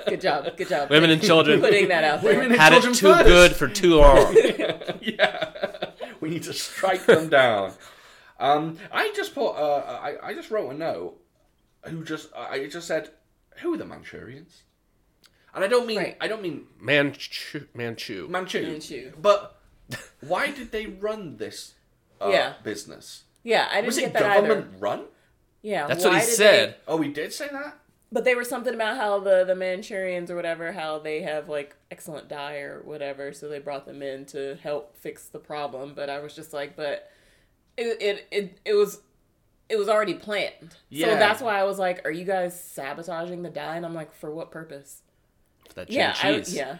Good 0.07 0.21
job. 0.21 0.57
Good 0.57 0.67
job. 0.67 0.89
Women 0.89 1.11
and 1.11 1.21
children 1.21 1.61
Putting 1.61 1.87
that 1.89 2.03
out 2.03 2.21
there. 2.23 2.33
Women 2.33 2.51
and 2.53 2.59
had 2.59 2.73
it 2.73 2.81
too 2.81 3.13
first. 3.13 3.25
good 3.25 3.55
for 3.55 3.67
too 3.67 3.95
long. 3.97 4.35
yeah, 5.01 5.51
we 6.19 6.29
need 6.31 6.43
to 6.43 6.53
strike 6.53 7.05
them 7.05 7.29
down. 7.29 7.73
Um, 8.39 8.77
I 8.91 9.13
just 9.15 9.35
put, 9.35 9.51
uh, 9.51 9.99
I, 10.01 10.29
I 10.29 10.33
just 10.33 10.49
wrote 10.49 10.71
a 10.71 10.73
note. 10.73 11.17
Who 11.85 12.03
just, 12.03 12.29
I 12.35 12.65
just 12.67 12.87
said, 12.87 13.11
who 13.61 13.75
are 13.75 13.77
the 13.77 13.85
Manchurians? 13.85 14.63
And 15.53 15.63
I 15.63 15.67
don't 15.67 15.85
mean, 15.85 15.97
Right. 15.99 16.17
I 16.19 16.27
don't 16.27 16.41
mean 16.41 16.65
Manchu. 16.79 17.67
Manchu. 17.75 18.27
Manchu, 18.29 18.63
Manchu. 18.65 19.11
but 19.21 19.59
why 20.21 20.49
did 20.51 20.71
they 20.71 20.87
run 20.87 21.37
this 21.37 21.73
uh, 22.21 22.29
Yeah. 22.29 22.53
business? 22.63 23.23
Yeah, 23.43 23.67
I 23.71 23.75
didn't 23.75 23.85
Was 23.87 23.97
get 23.97 24.07
it 24.09 24.13
that 24.13 24.35
government 24.35 24.67
either. 24.69 24.77
run? 24.79 25.05
Yeah, 25.61 25.87
That's 25.87 26.03
what 26.03 26.13
why 26.13 26.19
he 26.19 26.25
said. 26.25 26.69
they- 26.71 26.75
Oh, 26.87 27.01
he 27.01 27.09
did 27.09 27.33
say 27.33 27.47
that. 27.51 27.77
but 28.11 28.23
they 28.23 28.35
were 28.35 28.43
something 28.43 28.73
about 28.73 28.97
how 28.97 29.19
the 29.19 29.43
the 29.45 29.53
Manchurians 29.55 30.29
or 30.29 30.35
whatever, 30.35 30.71
how 30.73 30.99
they 30.99 31.21
have 31.21 31.49
like 31.49 31.75
excellent 31.91 32.27
dye 32.27 32.57
or 32.59 32.81
whatever, 32.83 33.31
so 33.33 33.47
they 33.47 33.59
brought 33.59 33.85
them 33.85 34.01
in 34.01 34.25
to 34.27 34.55
help 34.63 34.95
fix 34.97 35.27
the 35.27 35.39
problem. 35.39 35.93
But 35.95 36.09
I 36.09 36.19
was 36.19 36.35
just 36.35 36.51
like, 36.53 36.75
but 36.75 37.09
it 37.77 38.01
it 38.01 38.27
it, 38.31 38.59
it 38.65 38.73
was. 38.73 39.01
It 39.69 39.77
was 39.79 39.87
already 39.87 40.15
planned, 40.15 40.75
Yeah. 40.89 41.07
so 41.07 41.15
that's 41.15 41.41
why 41.41 41.57
I 41.57 41.63
was 41.63 41.79
like, 41.79 42.03
"Are 42.05 42.11
you 42.11 42.25
guys 42.25 42.61
sabotaging 42.61 43.41
the 43.41 43.49
dye?" 43.49 43.77
And 43.77 43.85
I'm 43.85 43.93
like, 43.95 44.13
"For 44.13 44.29
what 44.29 44.51
purpose?" 44.51 45.01
That 45.75 45.89
Yeah, 45.89 46.13
I, 46.21 46.33
cheese. 46.39 46.53
yeah, 46.53 46.79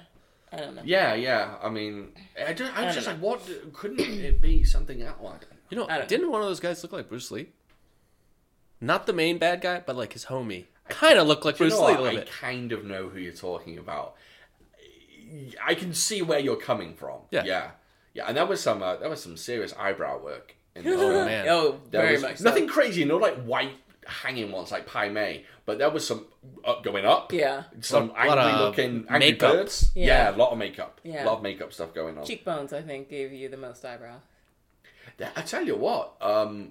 I 0.51 0.57
don't 0.57 0.75
know. 0.75 0.81
Yeah, 0.83 1.13
yeah. 1.13 1.55
I 1.63 1.69
mean, 1.69 2.09
I, 2.45 2.53
just, 2.53 2.75
I 2.77 2.85
was 2.85 2.91
I 2.91 2.95
just 2.95 3.07
don't 3.07 3.21
like, 3.21 3.41
what? 3.47 3.73
Couldn't 3.73 3.99
it 3.99 4.41
be 4.41 4.63
something 4.63 5.01
else? 5.01 5.17
I 5.19 5.23
don't 5.23 5.41
know. 5.41 5.47
You 5.69 5.77
know, 5.77 5.87
I 5.87 5.97
don't 5.99 6.07
didn't 6.09 6.31
one 6.31 6.41
of 6.41 6.47
those 6.47 6.59
guys 6.59 6.83
look 6.83 6.91
like 6.91 7.07
Bruce 7.07 7.31
Lee? 7.31 7.47
Not 8.81 9.05
the 9.05 9.13
main 9.13 9.37
bad 9.37 9.61
guy, 9.61 9.81
but 9.85 9.95
like 9.95 10.13
his 10.13 10.25
homie. 10.25 10.65
Kind 10.89 11.17
of 11.19 11.27
looked 11.27 11.45
like 11.45 11.57
Bruce 11.57 11.73
Lee 11.79 11.79
a 11.93 12.01
little 12.01 12.05
I 12.07 12.15
bit. 12.15 12.29
kind 12.29 12.71
of 12.73 12.83
know 12.83 13.07
who 13.07 13.19
you're 13.19 13.31
talking 13.31 13.77
about. 13.77 14.15
I 15.65 15.75
can 15.75 15.93
see 15.93 16.21
where 16.21 16.39
you're 16.39 16.57
coming 16.57 16.95
from. 16.95 17.19
Yeah. 17.29 17.43
yeah, 17.45 17.71
yeah. 18.13 18.25
And 18.27 18.35
that 18.35 18.49
was 18.49 18.59
some, 18.61 18.83
uh, 18.83 18.97
there 18.97 19.09
was 19.09 19.23
some 19.23 19.37
serious 19.37 19.73
eyebrow 19.79 20.21
work. 20.21 20.55
In 20.75 20.83
this 20.83 20.99
Oh, 20.99 21.25
man. 21.25 21.47
Oh, 21.49 21.79
There 21.89 22.01
very 22.01 22.13
was 22.13 22.21
much. 22.23 22.37
so. 22.37 22.43
nothing 22.45 22.67
crazy, 22.67 23.05
no 23.05 23.17
like 23.17 23.41
white 23.43 23.75
hanging 24.05 24.51
ones 24.51 24.71
like 24.71 24.85
Pai 24.87 25.09
Mei, 25.09 25.45
but 25.65 25.77
there 25.77 25.89
was 25.89 26.05
some 26.07 26.25
up 26.65 26.83
going 26.83 27.05
up. 27.05 27.31
Yeah. 27.31 27.63
Some 27.81 28.11
A 28.17 28.25
lot 28.25 28.37
angry 28.39 28.61
looking 28.61 29.05
angry 29.09 29.19
makeup. 29.31 29.51
birds. 29.53 29.91
Yeah. 29.95 30.05
Yeah. 30.29 30.35
a 30.35 30.37
lot 30.37 30.51
of 30.51 30.57
makeup. 30.57 30.99
Yeah. 31.03 31.23
a 31.23 31.25
lot 31.25 31.37
of 31.37 31.43
makeup 31.43 31.71
stuff 31.73 31.93
going 31.93 32.17
on. 32.17 32.25
Cheekbones, 32.25 32.73
I 32.73 32.81
think, 32.81 33.09
gave 33.09 33.31
you 33.31 33.47
the 33.49 33.57
most 33.57 33.85
eyebrow. 33.85 34.17
I 35.35 35.41
tell 35.43 35.63
you 35.63 35.75
what, 35.75 36.13
um, 36.21 36.69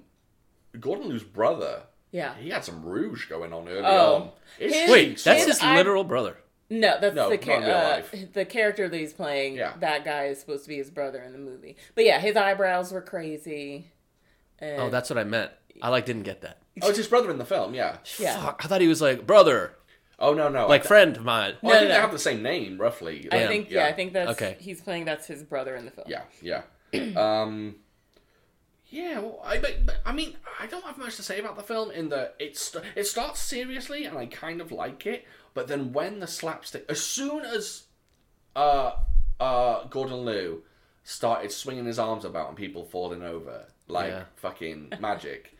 Gordon 0.78 1.08
Liu's 1.08 1.22
brother, 1.22 1.82
Yeah. 2.10 2.34
he 2.36 2.50
had 2.50 2.64
some 2.64 2.84
rouge 2.84 3.26
going 3.28 3.52
on 3.52 3.68
early 3.68 3.82
Oh. 3.84 4.14
on. 4.16 4.30
His- 4.58 4.90
Wait, 4.90 5.08
that's 5.22 5.40
His 5.44 5.46
his 5.46 5.60
eye- 5.62 5.76
literal 5.76 6.02
brother. 6.04 6.36
No, 6.68 6.98
that's 7.00 7.14
No, 7.16 7.28
the 7.28 7.36
not 7.36 7.44
char- 7.44 7.62
uh, 7.62 8.02
the 8.32 8.44
character 8.44 8.88
that 8.88 8.96
he's 8.96 9.12
playing. 9.12 9.56
Yeah. 9.56 9.74
That 9.80 10.04
guy 10.04 10.26
is 10.26 10.38
supposed 10.40 10.64
to 10.64 10.68
be 10.68 10.76
his 10.76 10.90
brother 10.90 11.20
in 11.22 11.32
the 11.32 11.38
movie. 11.38 11.76
But 11.96 12.04
yeah, 12.04 12.18
his 12.20 12.36
eyebrows 12.36 12.92
were 12.92 13.00
crazy. 13.02 13.86
And 14.60 14.80
Oh, 14.82 14.90
that's 14.90 15.10
what 15.10 15.18
I 15.18 15.24
meant. 15.24 15.50
I 15.82 15.88
like 15.88 16.06
didn't 16.06 16.22
get 16.24 16.42
that. 16.42 16.58
Oh, 16.82 16.88
it's 16.88 16.98
his 16.98 17.06
brother 17.08 17.30
in 17.30 17.38
the 17.38 17.44
film, 17.44 17.74
yeah. 17.74 17.98
yeah. 18.18 18.42
Fuck, 18.42 18.62
I 18.64 18.68
thought 18.68 18.80
he 18.80 18.88
was 18.88 19.00
like 19.00 19.26
brother, 19.26 19.76
Oh 20.18 20.34
no, 20.34 20.48
no, 20.48 20.66
like 20.66 20.84
I, 20.84 20.88
friend 20.88 21.16
of 21.16 21.24
mine. 21.24 21.54
well, 21.62 21.72
I 21.72 21.74
No, 21.76 21.78
think 21.80 21.88
no, 21.88 21.94
they 21.94 21.98
no. 21.98 22.00
have 22.02 22.12
the 22.12 22.18
same 22.18 22.42
name 22.42 22.78
roughly. 22.80 23.28
I 23.32 23.36
Like, 23.38 23.48
think 23.48 23.70
yeah. 23.70 23.86
I 23.86 23.92
think 23.92 24.12
that's 24.12 24.30
Okay. 24.32 24.56
he's 24.60 24.80
playing 24.80 25.04
that's 25.06 25.26
his 25.26 25.42
brother 25.42 25.74
in 25.76 25.84
the 25.86 25.90
film. 25.90 26.06
yeah, 26.08 26.22
yeah. 26.42 26.62
um, 27.16 27.76
yeah. 28.88 29.18
Well, 29.20 29.40
I, 29.44 29.58
but, 29.58 29.86
but, 29.86 29.96
I 30.04 30.12
mean, 30.12 30.36
I 30.58 30.66
don't 30.66 30.84
have 30.84 30.98
much 30.98 31.16
to 31.16 31.22
say 31.22 31.38
about 31.38 31.56
the 31.56 31.62
film 31.62 31.90
in 31.90 32.08
that 32.10 32.34
it 32.38 32.56
st- 32.56 32.84
it 32.96 33.06
starts 33.06 33.40
seriously 33.40 34.04
and 34.04 34.18
I 34.18 34.26
kind 34.26 34.60
of 34.60 34.72
like 34.72 35.06
it, 35.06 35.24
but 35.54 35.68
then 35.68 35.92
when 35.92 36.20
the 36.20 36.26
slapstick, 36.26 36.84
as 36.88 37.00
soon 37.02 37.44
as 37.44 37.84
uh 38.56 38.92
uh 39.38 39.84
Gordon 39.84 40.24
Liu 40.24 40.64
started 41.04 41.52
swinging 41.52 41.86
his 41.86 41.98
arms 41.98 42.24
about 42.24 42.48
and 42.48 42.56
people 42.56 42.84
falling 42.84 43.22
over 43.22 43.66
like 43.88 44.08
Yeah. 44.10 44.24
fucking 44.36 44.92
magic. 45.00 45.56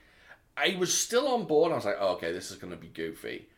I 0.61 0.77
was 0.79 0.93
still 0.97 1.29
on 1.29 1.45
board. 1.45 1.73
I 1.73 1.77
was 1.77 1.85
like, 1.85 1.97
oh, 1.99 2.15
okay, 2.15 2.33
this 2.33 2.51
is 2.51 2.57
going 2.57 2.73
to 2.73 2.77
be 2.77 2.89
goofy. 2.89 3.49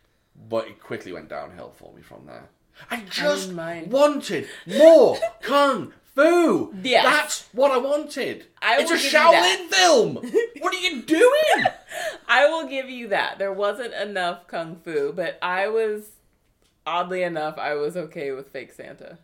But 0.49 0.69
it 0.69 0.81
quickly 0.81 1.12
went 1.12 1.29
downhill 1.29 1.73
for 1.77 1.93
me 1.93 2.03
from 2.03 2.27
there. 2.27 2.49
I 2.91 3.03
just 3.11 3.53
mind. 3.53 3.93
wanted 3.93 4.49
more 4.67 5.19
kung 5.43 5.93
fu. 6.15 6.75
Yes. 6.83 7.05
That's 7.05 7.49
what 7.53 7.71
I 7.71 7.77
wanted. 7.79 8.47
I 8.62 8.81
it's 8.81 8.91
a 8.91 8.95
will 8.95 9.01
give 9.01 9.12
you 9.12 9.19
Shaolin 9.19 9.69
film. 9.69 10.15
what 10.61 10.75
are 10.75 10.79
you 10.79 11.03
doing? 11.03 11.67
I 12.29 12.49
will 12.49 12.67
give 12.67 12.88
you 12.88 13.09
that. 13.09 13.38
There 13.38 13.53
wasn't 13.53 13.93
enough 13.95 14.47
kung 14.47 14.77
fu, 14.77 15.12
but 15.12 15.38
I 15.43 15.69
was 15.69 16.12
oddly 16.87 17.23
enough, 17.23 17.59
I 17.59 17.75
was 17.75 17.97
okay 17.97 18.33
with 18.33 18.49
fake 18.49 18.73
Santa. 18.73 19.19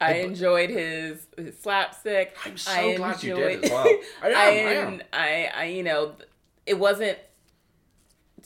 I 0.00 0.14
enjoyed 0.14 0.70
his, 0.70 1.26
his 1.36 1.58
slapstick. 1.58 2.36
I'm 2.44 2.56
so 2.56 2.72
I 2.72 2.96
glad 2.96 3.22
you 3.22 3.36
enjoyed- 3.36 3.60
did 3.62 3.64
as 3.64 3.70
well. 3.70 3.98
I 4.22 4.28
am, 4.28 4.34
I, 4.34 4.40
I 4.40 4.72
am. 4.72 5.02
I, 5.12 5.50
I, 5.54 5.64
you 5.66 5.82
know, 5.82 6.14
it 6.66 6.78
wasn't 6.78 7.18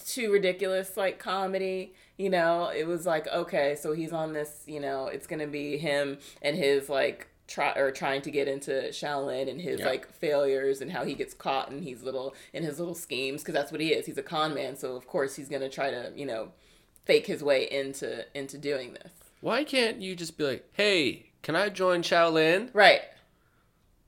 too 0.06 0.32
ridiculous 0.32 0.96
like 0.96 1.18
comedy. 1.18 1.94
You 2.16 2.30
know, 2.30 2.68
it 2.74 2.86
was 2.86 3.06
like 3.06 3.26
okay, 3.28 3.76
so 3.76 3.92
he's 3.92 4.12
on 4.12 4.32
this. 4.32 4.62
You 4.66 4.80
know, 4.80 5.06
it's 5.06 5.26
gonna 5.26 5.46
be 5.46 5.78
him 5.78 6.18
and 6.42 6.56
his 6.56 6.88
like 6.88 7.28
try 7.46 7.72
or 7.76 7.90
trying 7.90 8.22
to 8.22 8.30
get 8.30 8.48
into 8.48 8.70
Shaolin 8.90 9.50
and 9.50 9.60
his 9.60 9.80
like 9.80 10.10
failures 10.12 10.80
and 10.80 10.90
how 10.90 11.04
he 11.04 11.14
gets 11.14 11.34
caught 11.34 11.70
in 11.70 11.82
his 11.82 12.02
little 12.02 12.34
in 12.52 12.62
his 12.62 12.78
little 12.78 12.94
schemes 12.94 13.42
because 13.42 13.54
that's 13.54 13.72
what 13.72 13.80
he 13.80 13.88
is. 13.92 14.06
He's 14.06 14.18
a 14.18 14.22
con 14.22 14.54
man, 14.54 14.76
so 14.76 14.96
of 14.96 15.06
course 15.06 15.36
he's 15.36 15.48
gonna 15.48 15.68
try 15.68 15.90
to 15.90 16.12
you 16.16 16.26
know 16.26 16.48
fake 17.04 17.26
his 17.26 17.42
way 17.42 17.68
into 17.70 18.24
into 18.36 18.58
doing 18.58 18.94
this. 18.94 19.12
Why 19.40 19.62
can't 19.64 20.00
you 20.00 20.16
just 20.16 20.38
be 20.38 20.44
like, 20.44 20.68
hey, 20.72 21.26
can 21.44 21.54
I 21.54 21.68
join 21.68 22.02
Shaolin? 22.02 22.70
Right. 22.72 23.02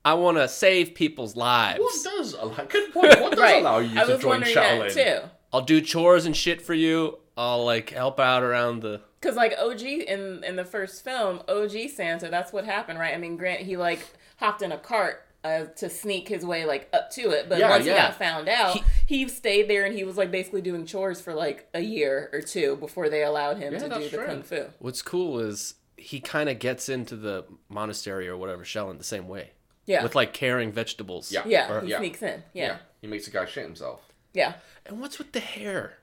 I 0.04 0.14
want 0.14 0.36
to 0.38 0.48
save 0.48 0.94
people's 0.94 1.36
lives. 1.36 1.78
What 1.80 1.94
does 2.02 2.32
allow? 2.34 2.64
Good 2.64 2.92
point. 2.92 3.20
What 3.20 3.32
does 3.32 3.40
Right. 3.40 3.60
allow 3.60 3.78
you 3.78 4.00
I 4.00 4.04
to 4.04 4.12
was 4.14 4.20
join 4.22 4.30
wondering 4.30 4.54
Shaolin? 4.54 4.94
that 4.94 5.22
too. 5.22 5.28
I'll 5.52 5.62
do 5.62 5.80
chores 5.80 6.26
and 6.26 6.36
shit 6.36 6.60
for 6.62 6.74
you. 6.74 7.18
I'll 7.36 7.64
like 7.64 7.90
help 7.90 8.18
out 8.18 8.42
around 8.42 8.82
the. 8.82 9.00
Cause 9.20 9.34
like 9.36 9.54
OG 9.58 9.82
in 9.82 10.42
in 10.44 10.56
the 10.56 10.64
first 10.64 11.02
film, 11.04 11.40
OG 11.48 11.88
Santa, 11.94 12.28
that's 12.30 12.52
what 12.52 12.64
happened, 12.64 12.98
right? 12.98 13.14
I 13.14 13.18
mean, 13.18 13.36
Grant 13.36 13.60
he 13.60 13.76
like 13.76 14.00
hopped 14.38 14.62
in 14.62 14.70
a 14.72 14.78
cart 14.78 15.22
uh, 15.42 15.64
to 15.76 15.88
sneak 15.90 16.28
his 16.28 16.44
way 16.44 16.64
like 16.64 16.88
up 16.92 17.10
to 17.12 17.30
it, 17.30 17.48
but 17.48 17.58
Yeah, 17.58 17.70
once 17.70 17.84
yeah. 17.86 17.92
he 17.94 17.98
got 17.98 18.14
found 18.18 18.48
out, 18.48 18.78
he, 19.06 19.28
stayed 19.28 19.68
there 19.68 19.84
and 19.84 19.94
he 19.94 20.04
was 20.04 20.16
like 20.16 20.30
basically 20.30 20.60
doing 20.60 20.86
chores 20.86 21.20
for 21.20 21.34
like 21.34 21.68
a 21.74 21.80
year 21.80 22.30
or 22.32 22.40
two 22.40 22.76
before 22.76 23.08
they 23.08 23.22
allowed 23.24 23.58
him 23.58 23.72
Yeah, 23.72 23.78
to 23.80 23.88
do 23.88 24.08
the 24.08 24.16
true. 24.16 24.26
kung 24.26 24.42
fu. 24.42 24.64
What's 24.78 25.02
cool 25.02 25.38
is 25.40 25.74
he 25.96 26.20
kind 26.20 26.48
of 26.48 26.58
gets 26.58 26.88
into 26.88 27.16
the 27.16 27.44
monastery 27.68 28.28
or 28.28 28.36
whatever 28.36 28.64
Shaolin 28.64 28.98
the 28.98 29.04
same 29.04 29.28
way. 29.28 29.50
Yeah, 29.86 30.02
With 30.02 30.14
like 30.14 30.32
carrying 30.32 30.72
vegetables. 30.72 31.30
Yeah. 31.30 31.42
yeah, 31.46 31.72
or- 31.72 31.80
he 31.82 31.90
yeah. 31.90 31.98
sneaks 31.98 32.20
in. 32.22 32.42
Yeah, 32.52 32.78
He 33.00 33.06
makes 33.06 33.28
a 33.28 33.30
guy 33.30 33.44
shit 33.46 33.64
himself. 33.64 34.00
yeah. 34.32 34.54
And 34.84 35.00
what's 35.00 35.18
with 35.18 35.32
the 35.32 35.40
hair? 35.40 35.98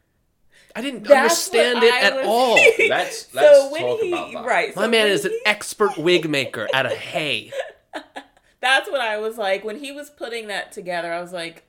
I 0.75 0.81
didn't 0.81 1.03
That's 1.03 1.47
understand 1.51 1.83
it 1.83 1.93
I 1.93 1.99
at 2.01 2.15
was- 2.15 2.25
all. 2.25 2.55
That's 2.89 3.23
us 3.23 3.29
so 3.31 3.69
let's 3.71 3.71
when 3.71 3.81
talk 3.81 3.99
he 4.01 4.07
about 4.09 4.33
that. 4.33 4.45
right, 4.45 4.75
My 4.75 4.83
so 4.85 4.89
man 4.89 5.03
when 5.05 5.11
is 5.11 5.25
an 5.25 5.37
expert 5.45 5.97
wig 5.97 6.29
maker 6.29 6.67
out 6.73 6.85
of 6.85 6.93
hay. 6.93 7.51
That's 8.61 8.89
what 8.89 9.01
I 9.01 9.17
was 9.17 9.37
like 9.37 9.63
when 9.63 9.79
he 9.79 9.91
was 9.91 10.09
putting 10.09 10.47
that 10.47 10.71
together. 10.71 11.11
I 11.13 11.21
was 11.21 11.33
like, 11.33 11.63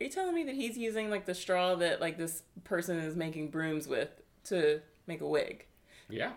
"Are 0.00 0.04
you 0.04 0.10
telling 0.10 0.34
me 0.34 0.42
that 0.44 0.54
he's 0.56 0.76
using 0.76 1.08
like 1.08 1.26
the 1.26 1.34
straw 1.34 1.76
that 1.76 2.00
like 2.00 2.18
this 2.18 2.42
person 2.64 2.98
is 2.98 3.14
making 3.14 3.48
brooms 3.50 3.86
with 3.86 4.08
to 4.44 4.80
make 5.06 5.20
a 5.20 5.26
wig?" 5.28 5.64
Yeah, 6.08 6.32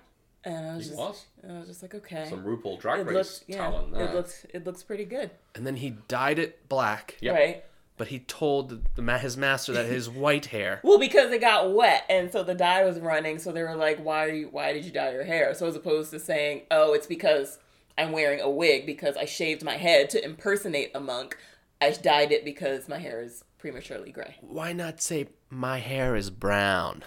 And 0.55 0.67
I 0.67 0.75
was 0.75 0.85
he 0.85 0.89
just, 0.91 0.99
was. 0.99 1.25
and 1.43 1.51
I 1.51 1.59
was 1.59 1.67
just 1.67 1.81
like, 1.81 1.93
"Okay." 1.95 2.27
Some 2.29 2.43
RuPaul 2.43 2.79
Drag 2.79 2.99
it 3.01 3.05
Race 3.07 3.13
looks, 3.15 3.43
yeah, 3.47 3.57
talent 3.57 3.93
there. 3.93 4.05
it 4.07 4.13
looks, 4.13 4.45
it 4.53 4.65
looks 4.65 4.83
pretty 4.83 5.05
good, 5.05 5.31
And 5.55 5.65
then 5.67 5.75
he 5.75 5.91
dyed 6.07 6.39
it 6.39 6.67
black, 6.69 7.17
Yeah. 7.21 7.33
right? 7.33 7.63
but 7.97 8.09
he 8.09 8.19
told 8.19 8.93
the, 8.95 9.01
ma- 9.01 9.17
his 9.17 9.35
master 9.35 9.73
that 9.73 9.87
his 9.87 10.07
white 10.23 10.45
hair. 10.47 10.79
Well, 10.83 10.99
because 10.99 11.31
it 11.31 11.41
got 11.41 11.73
wet, 11.73 12.03
and 12.09 12.31
so 12.31 12.43
the 12.43 12.53
dye 12.53 12.85
was 12.85 12.99
running. 12.99 13.39
So 13.39 13.51
they 13.51 13.63
were 13.63 13.75
like, 13.75 13.99
"Why? 13.99 14.43
Why 14.43 14.71
did 14.73 14.85
you 14.85 14.91
dye 14.91 15.11
your 15.13 15.23
hair?" 15.23 15.53
So 15.55 15.67
as 15.67 15.75
opposed 15.75 16.11
to 16.11 16.19
saying, 16.19 16.61
"Oh, 16.71 16.93
it's 16.93 17.07
because 17.07 17.57
I'm 17.97 18.11
wearing 18.11 18.39
a 18.39 18.49
wig 18.49 18.85
because 18.85 19.17
I 19.17 19.25
shaved 19.25 19.63
my 19.63 19.77
head 19.77 20.09
to 20.11 20.23
impersonate 20.23 20.91
a 20.95 20.99
monk," 20.99 21.37
I 21.81 21.89
dyed 21.91 22.31
it 22.31 22.45
because 22.45 22.87
my 22.87 22.99
hair 22.99 23.21
is 23.21 23.43
prematurely 23.57 24.11
gray. 24.11 24.35
Why 24.41 24.73
not 24.73 25.01
say 25.01 25.27
my 25.49 25.79
hair 25.79 26.15
is 26.15 26.29
brown, 26.29 27.03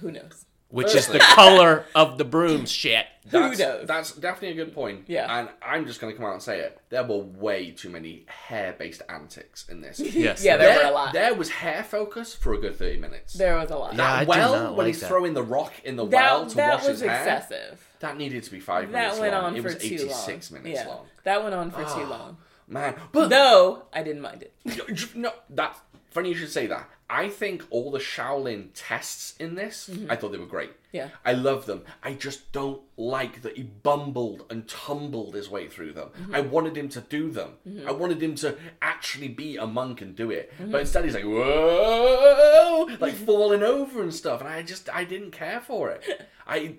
Who 0.00 0.10
knows? 0.12 0.44
Which 0.70 0.94
is 0.94 1.06
the 1.06 1.18
color 1.18 1.84
of 1.94 2.18
the 2.18 2.24
broom 2.24 2.66
shit? 2.66 3.06
That's, 3.30 3.58
Who 3.58 3.64
knows? 3.64 3.86
That's 3.86 4.12
definitely 4.12 4.58
a 4.60 4.64
good 4.64 4.74
point. 4.74 5.04
Yeah. 5.06 5.26
And 5.40 5.48
I'm 5.62 5.86
just 5.86 6.00
going 6.00 6.12
to 6.12 6.16
come 6.16 6.24
out 6.26 6.32
and 6.32 6.42
say 6.42 6.60
it. 6.60 6.80
There 6.88 7.04
were 7.04 7.18
way 7.18 7.72
too 7.72 7.90
many 7.90 8.24
hair 8.26 8.74
based 8.78 9.02
antics 9.08 9.68
in 9.68 9.80
this. 9.82 10.00
Yes. 10.14 10.42
Yeah, 10.42 10.56
there 10.56 10.74
there, 10.74 10.84
were 10.84 10.90
a 10.90 10.94
lot. 10.94 11.12
there 11.12 11.34
was 11.34 11.50
hair 11.50 11.84
focus 11.84 12.34
for 12.34 12.54
a 12.54 12.58
good 12.58 12.76
30 12.76 12.98
minutes. 13.00 13.34
There 13.34 13.56
was 13.56 13.70
a 13.70 13.76
lot. 13.76 13.94
Yeah, 13.94 14.02
I 14.04 14.10
that 14.12 14.18
did 14.20 14.28
well, 14.28 14.52
not 14.64 14.70
when 14.76 14.78
like 14.78 14.86
he's 14.94 15.00
that. 15.02 15.08
throwing 15.08 15.34
the 15.34 15.42
rock 15.42 15.72
in 15.84 15.96
the 15.96 16.04
well 16.06 16.46
to 16.46 16.56
that 16.56 16.78
wash 16.78 16.88
was 16.88 17.00
his 17.00 17.08
hair, 17.08 17.24
That 17.24 17.34
was 17.34 17.44
excessive. 17.50 17.88
that 18.00 18.16
needed 18.16 18.42
to 18.44 18.50
be 18.50 18.60
five 18.60 18.90
That 18.92 18.98
minutes 18.98 19.18
went 19.20 19.32
long. 19.34 19.44
on 19.44 19.56
it 19.56 19.62
for 19.62 19.68
was 19.68 19.76
too 19.76 19.94
86 19.94 20.50
long. 20.52 20.62
minutes 20.62 20.80
yeah, 20.82 20.88
long. 20.88 21.06
that 21.24 21.42
went 21.42 21.54
on 21.54 21.70
for 21.70 21.82
too 21.82 22.04
Ah. 22.04 22.08
long. 22.08 22.36
Man, 22.66 22.94
but 23.12 23.28
Though 23.28 23.84
I 23.92 24.02
didn't 24.02 24.22
mind 24.22 24.42
it. 24.42 25.14
no, 25.14 25.32
that's 25.50 25.78
funny 26.10 26.30
you 26.30 26.34
should 26.34 26.50
say 26.50 26.66
that. 26.66 26.88
I 27.10 27.30
think 27.30 27.64
all 27.70 27.90
the 27.90 27.98
Shaolin 27.98 28.68
tests 28.74 29.34
in 29.38 29.54
this, 29.54 29.88
I 30.10 30.16
thought 30.16 30.30
they 30.30 30.38
were 30.38 30.44
great. 30.44 30.70
Mm-hmm. 30.70 30.96
Yeah. 30.96 31.08
I 31.24 31.32
love 31.32 31.64
them. 31.64 31.82
I 32.02 32.12
just 32.12 32.52
don't 32.52 32.82
like 32.98 33.42
that 33.42 33.56
he 33.56 33.62
bumbled 33.62 34.44
and 34.50 34.68
tumbled 34.68 35.34
his 35.34 35.48
way 35.48 35.68
through 35.68 35.92
them. 35.94 36.08
Mm-hmm. 36.08 36.34
I 36.34 36.40
wanted 36.40 36.76
him 36.76 36.90
to 36.90 37.00
do 37.00 37.30
them. 37.30 37.52
I 37.86 37.92
wanted 37.92 38.22
him 38.22 38.34
to 38.36 38.58
actually 38.82 39.28
be 39.28 39.56
a 39.56 39.66
monk 39.66 40.02
and 40.02 40.14
do 40.14 40.30
it. 40.30 40.52
Mm-hmm. 40.54 40.70
But 40.70 40.82
instead 40.82 41.04
he's 41.04 41.14
like, 41.14 41.24
whoa, 41.24 42.88
like 43.00 43.14
falling 43.26 43.62
over 43.62 44.02
and 44.02 44.14
stuff. 44.14 44.40
And 44.40 44.48
I 44.50 44.62
just, 44.62 44.90
I 44.90 45.04
didn't 45.04 45.30
care 45.30 45.60
for 45.60 45.90
it. 45.90 46.28
I, 46.46 46.76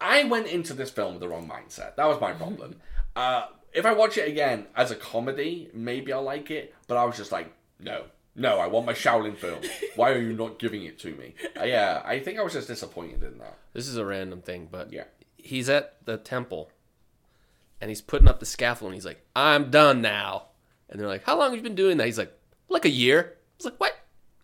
I 0.00 0.24
went 0.24 0.46
into 0.46 0.72
this 0.72 0.90
film 0.90 1.14
with 1.14 1.20
the 1.20 1.28
wrong 1.28 1.48
mindset. 1.48 1.96
That 1.96 2.06
was 2.06 2.18
my 2.18 2.32
problem. 2.32 2.76
uh, 3.16 3.46
if 3.74 3.84
I 3.84 3.92
watch 3.92 4.16
it 4.16 4.26
again 4.28 4.66
as 4.74 4.90
a 4.90 4.96
comedy, 4.96 5.70
maybe 5.74 6.12
I'll 6.14 6.22
like 6.22 6.50
it. 6.50 6.74
But 6.88 6.96
I 6.96 7.04
was 7.04 7.16
just 7.16 7.32
like, 7.32 7.52
no, 7.78 8.04
no, 8.34 8.58
I 8.58 8.66
want 8.66 8.86
my 8.86 8.92
Shaolin 8.94 9.36
film. 9.36 9.60
Why 9.96 10.12
are 10.12 10.20
you 10.20 10.32
not 10.32 10.58
giving 10.58 10.84
it 10.84 10.98
to 11.00 11.14
me? 11.14 11.34
Uh, 11.60 11.64
yeah, 11.64 12.02
I 12.04 12.18
think 12.20 12.38
I 12.38 12.42
was 12.42 12.52
just 12.54 12.68
disappointed 12.68 13.22
in 13.22 13.38
that. 13.38 13.58
This 13.74 13.88
is 13.88 13.96
a 13.96 14.04
random 14.04 14.40
thing, 14.42 14.68
but 14.70 14.92
Yeah. 14.92 15.04
he's 15.36 15.68
at 15.68 15.96
the 16.06 16.16
temple 16.16 16.70
and 17.80 17.90
he's 17.90 18.00
putting 18.00 18.28
up 18.28 18.40
the 18.40 18.46
scaffold 18.46 18.90
and 18.90 18.94
he's 18.94 19.04
like, 19.06 19.24
I'm 19.34 19.70
done 19.70 20.00
now. 20.00 20.46
And 20.88 21.00
they're 21.00 21.08
like, 21.08 21.24
How 21.24 21.38
long 21.38 21.50
have 21.50 21.56
you 21.56 21.62
been 21.62 21.74
doing 21.74 21.96
that? 21.98 22.06
He's 22.06 22.18
like, 22.18 22.32
Like 22.68 22.84
a 22.84 22.90
year. 22.90 23.34
I 23.34 23.36
was 23.58 23.64
like, 23.66 23.78
What? 23.80 23.92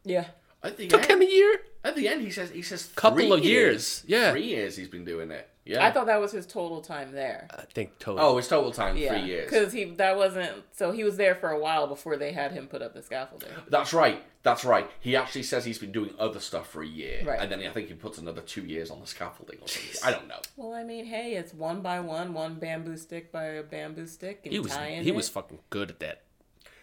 Yeah. 0.04 0.26
At 0.62 0.76
the 0.76 0.88
Took 0.88 1.04
him 1.04 1.20
end, 1.22 1.30
a 1.30 1.32
year? 1.32 1.60
at 1.84 1.94
the 1.94 2.08
end, 2.08 2.20
he 2.22 2.30
says 2.30 2.50
he 2.50 2.62
says 2.62 2.86
Couple 2.96 3.18
three 3.18 3.30
of 3.30 3.44
years. 3.44 4.02
Yeah. 4.06 4.32
three 4.32 4.44
years 4.46 4.76
he's 4.76 4.88
been 4.88 5.04
doing 5.04 5.30
it. 5.30 5.48
Yeah. 5.68 5.86
I 5.86 5.90
thought 5.92 6.06
that 6.06 6.20
was 6.20 6.32
his 6.32 6.46
total 6.46 6.80
time 6.80 7.12
there. 7.12 7.46
I 7.50 7.62
think 7.74 7.98
total. 7.98 8.24
oh, 8.24 8.38
it's 8.38 8.48
total 8.48 8.72
time 8.72 8.96
Yeah, 8.96 9.10
three 9.18 9.28
years. 9.28 9.50
because 9.50 9.72
he 9.72 9.84
that 9.96 10.16
wasn't 10.16 10.50
so 10.72 10.90
he 10.92 11.04
was 11.04 11.16
there 11.18 11.34
for 11.34 11.50
a 11.50 11.58
while 11.58 11.86
before 11.86 12.16
they 12.16 12.32
had 12.32 12.52
him 12.52 12.66
put 12.68 12.80
up 12.82 12.94
the 12.94 13.02
scaffolding. 13.02 13.50
That's 13.68 13.92
right. 13.92 14.22
That's 14.42 14.64
right. 14.64 14.88
He 15.00 15.14
actually 15.14 15.42
says 15.42 15.64
he's 15.64 15.78
been 15.78 15.92
doing 15.92 16.14
other 16.18 16.40
stuff 16.40 16.70
for 16.70 16.82
a 16.82 16.86
year, 16.86 17.22
Right. 17.24 17.38
and 17.40 17.52
then 17.52 17.60
I 17.60 17.70
think 17.70 17.88
he 17.88 17.94
puts 17.94 18.16
another 18.18 18.40
two 18.40 18.62
years 18.62 18.90
on 18.90 19.00
the 19.00 19.06
scaffolding 19.06 19.58
or 19.60 19.68
something. 19.68 20.00
I 20.04 20.10
don't 20.10 20.26
know. 20.28 20.40
Well, 20.56 20.72
I 20.72 20.84
mean, 20.84 21.04
hey, 21.04 21.34
it's 21.34 21.52
one 21.52 21.82
by 21.82 22.00
one, 22.00 22.32
one 22.32 22.54
bamboo 22.54 22.96
stick 22.96 23.30
by 23.30 23.44
a 23.44 23.62
bamboo 23.62 24.06
stick, 24.06 24.40
and 24.44 24.52
he 24.52 24.60
was 24.60 24.72
tying 24.72 25.02
he 25.02 25.10
it. 25.10 25.14
was 25.14 25.28
fucking 25.28 25.58
good 25.70 25.90
at 25.90 25.98
that. 26.00 26.22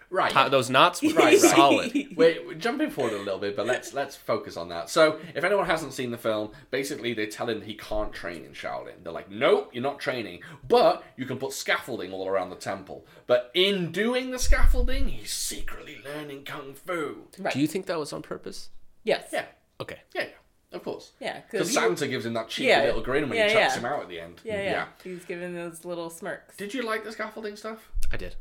Right. 0.09 0.31
Ti- 0.31 0.49
Those 0.49 0.69
knots 0.69 1.01
were 1.01 1.09
Right, 1.09 1.39
right. 1.41 1.51
solid. 1.55 1.93
We're, 2.15 2.37
we're 2.47 2.53
jumping 2.55 2.89
forward 2.89 3.13
a 3.13 3.17
little 3.19 3.39
bit, 3.39 3.55
but 3.55 3.65
let's 3.65 3.93
let's 3.93 4.15
focus 4.15 4.55
on 4.55 4.69
that. 4.69 4.89
So, 4.89 5.19
if 5.33 5.43
anyone 5.43 5.65
hasn't 5.65 5.93
seen 5.93 6.11
the 6.11 6.17
film, 6.17 6.51
basically 6.71 7.13
they 7.13 7.25
tell 7.27 7.49
him 7.49 7.61
he 7.61 7.73
can't 7.73 8.13
train 8.13 8.45
in 8.45 8.51
Shaolin. 8.51 9.03
They're 9.03 9.11
like, 9.13 9.29
"Nope, 9.31 9.71
you're 9.73 9.83
not 9.83 9.99
training, 9.99 10.41
but 10.67 11.03
you 11.17 11.25
can 11.25 11.37
put 11.37 11.53
scaffolding 11.53 12.11
all 12.13 12.27
around 12.27 12.49
the 12.51 12.55
temple." 12.55 13.05
But 13.27 13.51
in 13.53 13.91
doing 13.91 14.31
the 14.31 14.39
scaffolding, 14.39 15.07
he's 15.09 15.31
secretly 15.33 15.97
learning 16.05 16.43
kung 16.45 16.73
fu. 16.75 17.27
Right. 17.39 17.53
Do 17.53 17.59
you 17.59 17.67
think 17.67 17.87
that 17.87 17.97
was 17.99 18.13
on 18.13 18.21
purpose? 18.21 18.69
yes. 19.03 19.29
Yeah, 19.33 19.45
Okay. 19.81 19.99
yeah, 20.15 20.23
yeah, 20.23 20.77
of 20.77 20.83
course. 20.83 21.11
Yeah. 21.19 21.41
Because 21.49 21.73
Santa 21.73 22.07
gives 22.07 22.25
him 22.25 22.33
that 22.33 22.47
cheeky 22.49 22.69
Yeah, 22.69 22.83
little 22.85 23.01
grin 23.01 23.27
when 23.29 23.37
yeah, 23.37 23.47
he 23.47 23.53
chucks 23.53 23.73
yeah. 23.75 23.79
him 23.79 23.85
out 23.85 24.01
at 24.03 24.09
the 24.09 24.19
end. 24.19 24.41
Yeah, 24.43 24.61
yeah, 24.63 24.85
He's 25.03 25.25
giving 25.25 25.53
those 25.55 25.83
little 25.85 26.09
smirks. 26.09 26.55
Did 26.57 26.73
you 26.73 26.81
like 26.83 27.03
the 27.03 27.11
scaffolding 27.11 27.55
stuff? 27.55 27.91
I 28.11 28.17
did. 28.17 28.35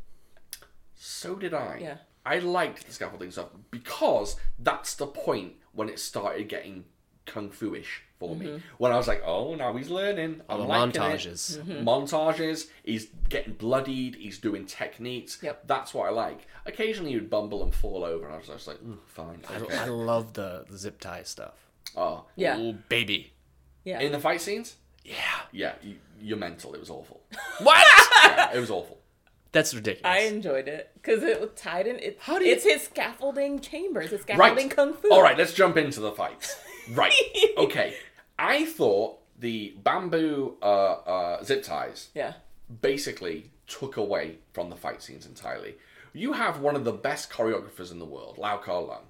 So 1.07 1.35
did 1.35 1.53
I. 1.53 1.79
Yeah. 1.83 1.97
I 2.25 2.39
liked 2.39 2.87
the 2.87 2.93
scaffolding 2.93 3.31
stuff 3.31 3.49
because 3.71 4.37
that's 4.59 4.95
the 4.95 5.07
point 5.07 5.53
when 5.73 5.91
it 5.91 5.99
started 5.99 6.49
getting 6.49 6.87
kung 7.27 7.51
fu-ish 7.51 8.03
for 8.19 8.35
me. 8.35 8.47
Mm-hmm. 8.47 8.57
When 8.79 8.91
I 8.91 8.97
was 8.97 9.07
like, 9.07 9.23
oh, 9.23 9.55
now 9.55 9.77
he's 9.77 9.91
learning. 9.91 10.41
I'm 10.49 10.61
the 10.61 10.65
liking 10.65 11.01
montages. 11.03 11.59
It. 11.59 11.85
Montages. 11.85 12.69
He's 12.85 13.09
getting 13.29 13.53
bloodied. 13.53 14.15
He's 14.15 14.39
doing 14.39 14.65
techniques. 14.65 15.39
Yep. 15.43 15.67
That's 15.67 15.93
what 15.93 16.07
I 16.09 16.11
like. 16.11 16.47
Occasionally 16.65 17.13
he'd 17.13 17.29
bumble 17.29 17.63
and 17.63 17.75
fall 17.75 18.03
over, 18.03 18.25
and 18.25 18.35
I 18.35 18.39
was 18.39 18.47
just 18.47 18.67
like, 18.67 18.81
"Ooh, 18.83 18.99
fine. 19.07 19.41
I, 19.51 19.57
Okay. 19.57 19.77
I 19.77 19.85
love 19.87 20.33
the, 20.33 20.65
the 20.71 20.79
zip 20.79 21.01
tie 21.01 21.25
stuff. 21.25 21.55
oh. 21.97 22.25
Yeah. 22.37 22.57
Oh, 22.59 22.77
baby. 22.89 23.35
Yeah. 23.85 24.01
In 24.01 24.13
the 24.13 24.19
fight 24.21 24.41
scenes, 24.41 24.77
Yeah. 25.05 25.15
yeah, 25.53 25.75
you, 25.83 25.97
you're 26.19 26.39
mental. 26.39 26.73
It 26.73 26.81
was 26.81 26.89
awful. 26.89 27.21
What? 27.61 27.87
Yeah, 28.25 28.55
it 28.55 28.59
was 28.61 28.71
awful. 28.71 28.99
That's 29.55 29.73
ridiculous. 29.73 30.05
I 30.15 30.19
enjoyed 30.27 30.69
it 30.69 30.91
because 30.95 31.23
it 31.23 31.41
was 31.41 31.51
tied 31.57 31.87
in. 31.87 31.99
It, 32.01 32.19
How 32.21 32.39
do 32.39 32.45
you- 32.45 32.53
It's 32.53 32.65
his 32.65 32.83
scaffolding 32.83 33.61
chambers. 33.61 34.11
His 34.11 34.21
scaffolding 34.21 34.67
Right. 34.69 34.77
kung 34.77 34.93
fu. 34.95 35.09
All 35.11 35.23
right, 35.23 35.39
let's 35.39 35.55
jump 35.55 35.77
into 35.79 36.01
the 36.01 36.13
fights. 36.13 36.57
Right. 36.91 37.15
okay. 37.57 37.97
I 38.39 38.67
thought 38.67 39.21
the 39.39 39.75
bamboo 39.83 40.57
uh, 40.61 40.65
uh, 40.67 41.43
zip 41.45 41.63
ties 41.63 42.09
Yeah. 42.15 42.35
basically 42.83 43.51
took 43.67 43.97
away 43.97 44.39
from 44.53 44.69
the 44.71 44.77
fight 44.77 45.01
scenes 45.03 45.25
entirely. 45.25 45.77
You 46.13 46.35
have 46.35 46.61
one 46.61 46.77
of 46.77 46.85
the 46.85 46.93
best 46.93 47.31
choreographers 47.31 47.91
in 47.91 47.99
the 47.99 48.05
world, 48.05 48.37
Lau 48.39 48.59
Kar 48.59 48.83
Lung, 48.83 49.07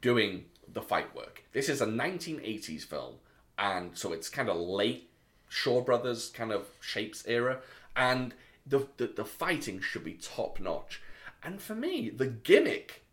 doing 0.00 0.46
the 0.72 0.82
fight 0.82 1.14
work. 1.14 1.44
This 1.52 1.68
is 1.68 1.80
a 1.80 1.86
1980s 1.86 2.84
film, 2.84 3.16
and 3.58 3.96
so 3.96 4.12
it's 4.12 4.28
kind 4.28 4.48
of 4.48 4.56
late 4.56 5.10
Shaw 5.48 5.80
Brothers 5.80 6.30
kind 6.30 6.52
of 6.52 6.68
shapes 6.80 7.24
era, 7.26 7.60
and 7.96 8.34
the, 8.68 8.86
the, 8.96 9.06
the 9.08 9.24
fighting 9.24 9.80
should 9.80 10.04
be 10.04 10.14
top 10.14 10.60
notch. 10.60 11.00
And 11.42 11.60
for 11.60 11.74
me, 11.74 12.10
the 12.10 12.26
gimmick 12.26 13.04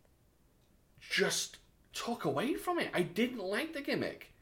just 1.00 1.58
took 1.92 2.24
away 2.24 2.54
from 2.54 2.78
it. 2.78 2.90
I 2.92 3.02
didn't 3.02 3.42
like 3.42 3.72
the 3.72 3.80
gimmick. 3.80 4.32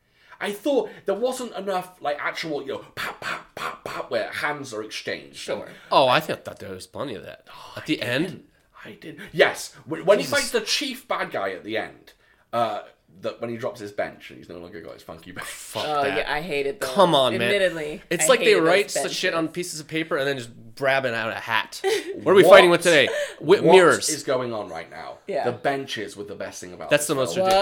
I 0.40 0.53
thought 0.53 0.90
there 1.07 1.14
wasn't 1.14 1.55
enough 1.55 2.00
like 2.00 2.18
actual, 2.20 2.62
you 2.62 2.68
know, 2.72 2.85
pop, 2.94 3.20
pop, 3.20 3.55
pop, 3.55 3.85
pop, 3.85 4.11
where 4.11 4.31
hands 4.33 4.74
are 4.74 4.83
exchanged. 4.83 5.37
Sure. 5.37 5.68
oh, 5.92 6.09
I 6.09 6.20
thought, 6.20 6.44
that 6.44 6.59
there 6.59 6.70
was 6.72 6.87
plenty 6.87 7.14
of 7.14 7.24
that. 7.24 7.46
At 7.77 7.87
the 7.87 8.03
end, 8.03 8.44
I 8.85 8.92
did. 8.92 9.20
Yes, 9.33 9.74
when, 9.87 10.05
when 10.05 10.18
he 10.18 10.24
fights 10.24 10.50
the 10.50 10.61
chief 10.61 11.07
bad 11.07 11.31
guy 11.31 11.50
at 11.53 11.62
the 11.62 11.77
end, 11.77 12.14
uh, 12.53 12.83
that 13.20 13.40
when 13.40 13.48
he 13.50 13.57
drops 13.57 13.79
his 13.81 13.92
bench 13.92 14.31
and 14.31 14.38
he's 14.38 14.48
no 14.48 14.59
longer 14.59 14.81
got 14.81 14.94
his 14.94 15.03
funky 15.03 15.31
bench. 15.31 15.46
Fuck 15.46 15.85
Oh 15.87 16.03
that. 16.03 16.18
yeah, 16.18 16.33
I 16.33 16.40
hated 16.40 16.81
those. 16.81 16.90
Come 16.90 17.14
on, 17.14 17.33
man. 17.38 17.42
Admittedly, 17.42 18.03
It's 18.11 18.24
I 18.24 18.29
like 18.29 18.40
they 18.40 18.55
write 18.55 18.88
the 18.88 19.09
shit 19.09 19.35
on 19.35 19.48
pieces 19.48 19.79
of 19.79 19.87
paper 19.87 20.16
and 20.16 20.27
then 20.27 20.37
just 20.38 20.50
grabbing 20.77 21.15
out 21.15 21.31
a 21.31 21.35
hat. 21.41 21.81
What 22.15 22.31
are 22.33 22.35
we 22.37 22.43
What? 22.45 22.51
fighting 22.53 22.71
with 22.71 22.83
today? 22.83 23.09
Wi- 23.41 23.61
What 23.63 23.73
mirrors. 23.75 24.09
is 24.09 24.23
going 24.23 24.53
on 24.53 24.69
right 24.69 24.89
now? 24.91 25.19
Yeah. 25.27 25.45
The 25.45 25.53
benches 25.53 26.17
were 26.17 26.25
the 26.25 26.35
best 26.37 26.61
thing 26.61 26.73
about 26.73 26.89
That's 26.91 27.07
the 27.07 27.15
most 27.15 27.35
film. 27.35 27.47
What? 27.49 27.55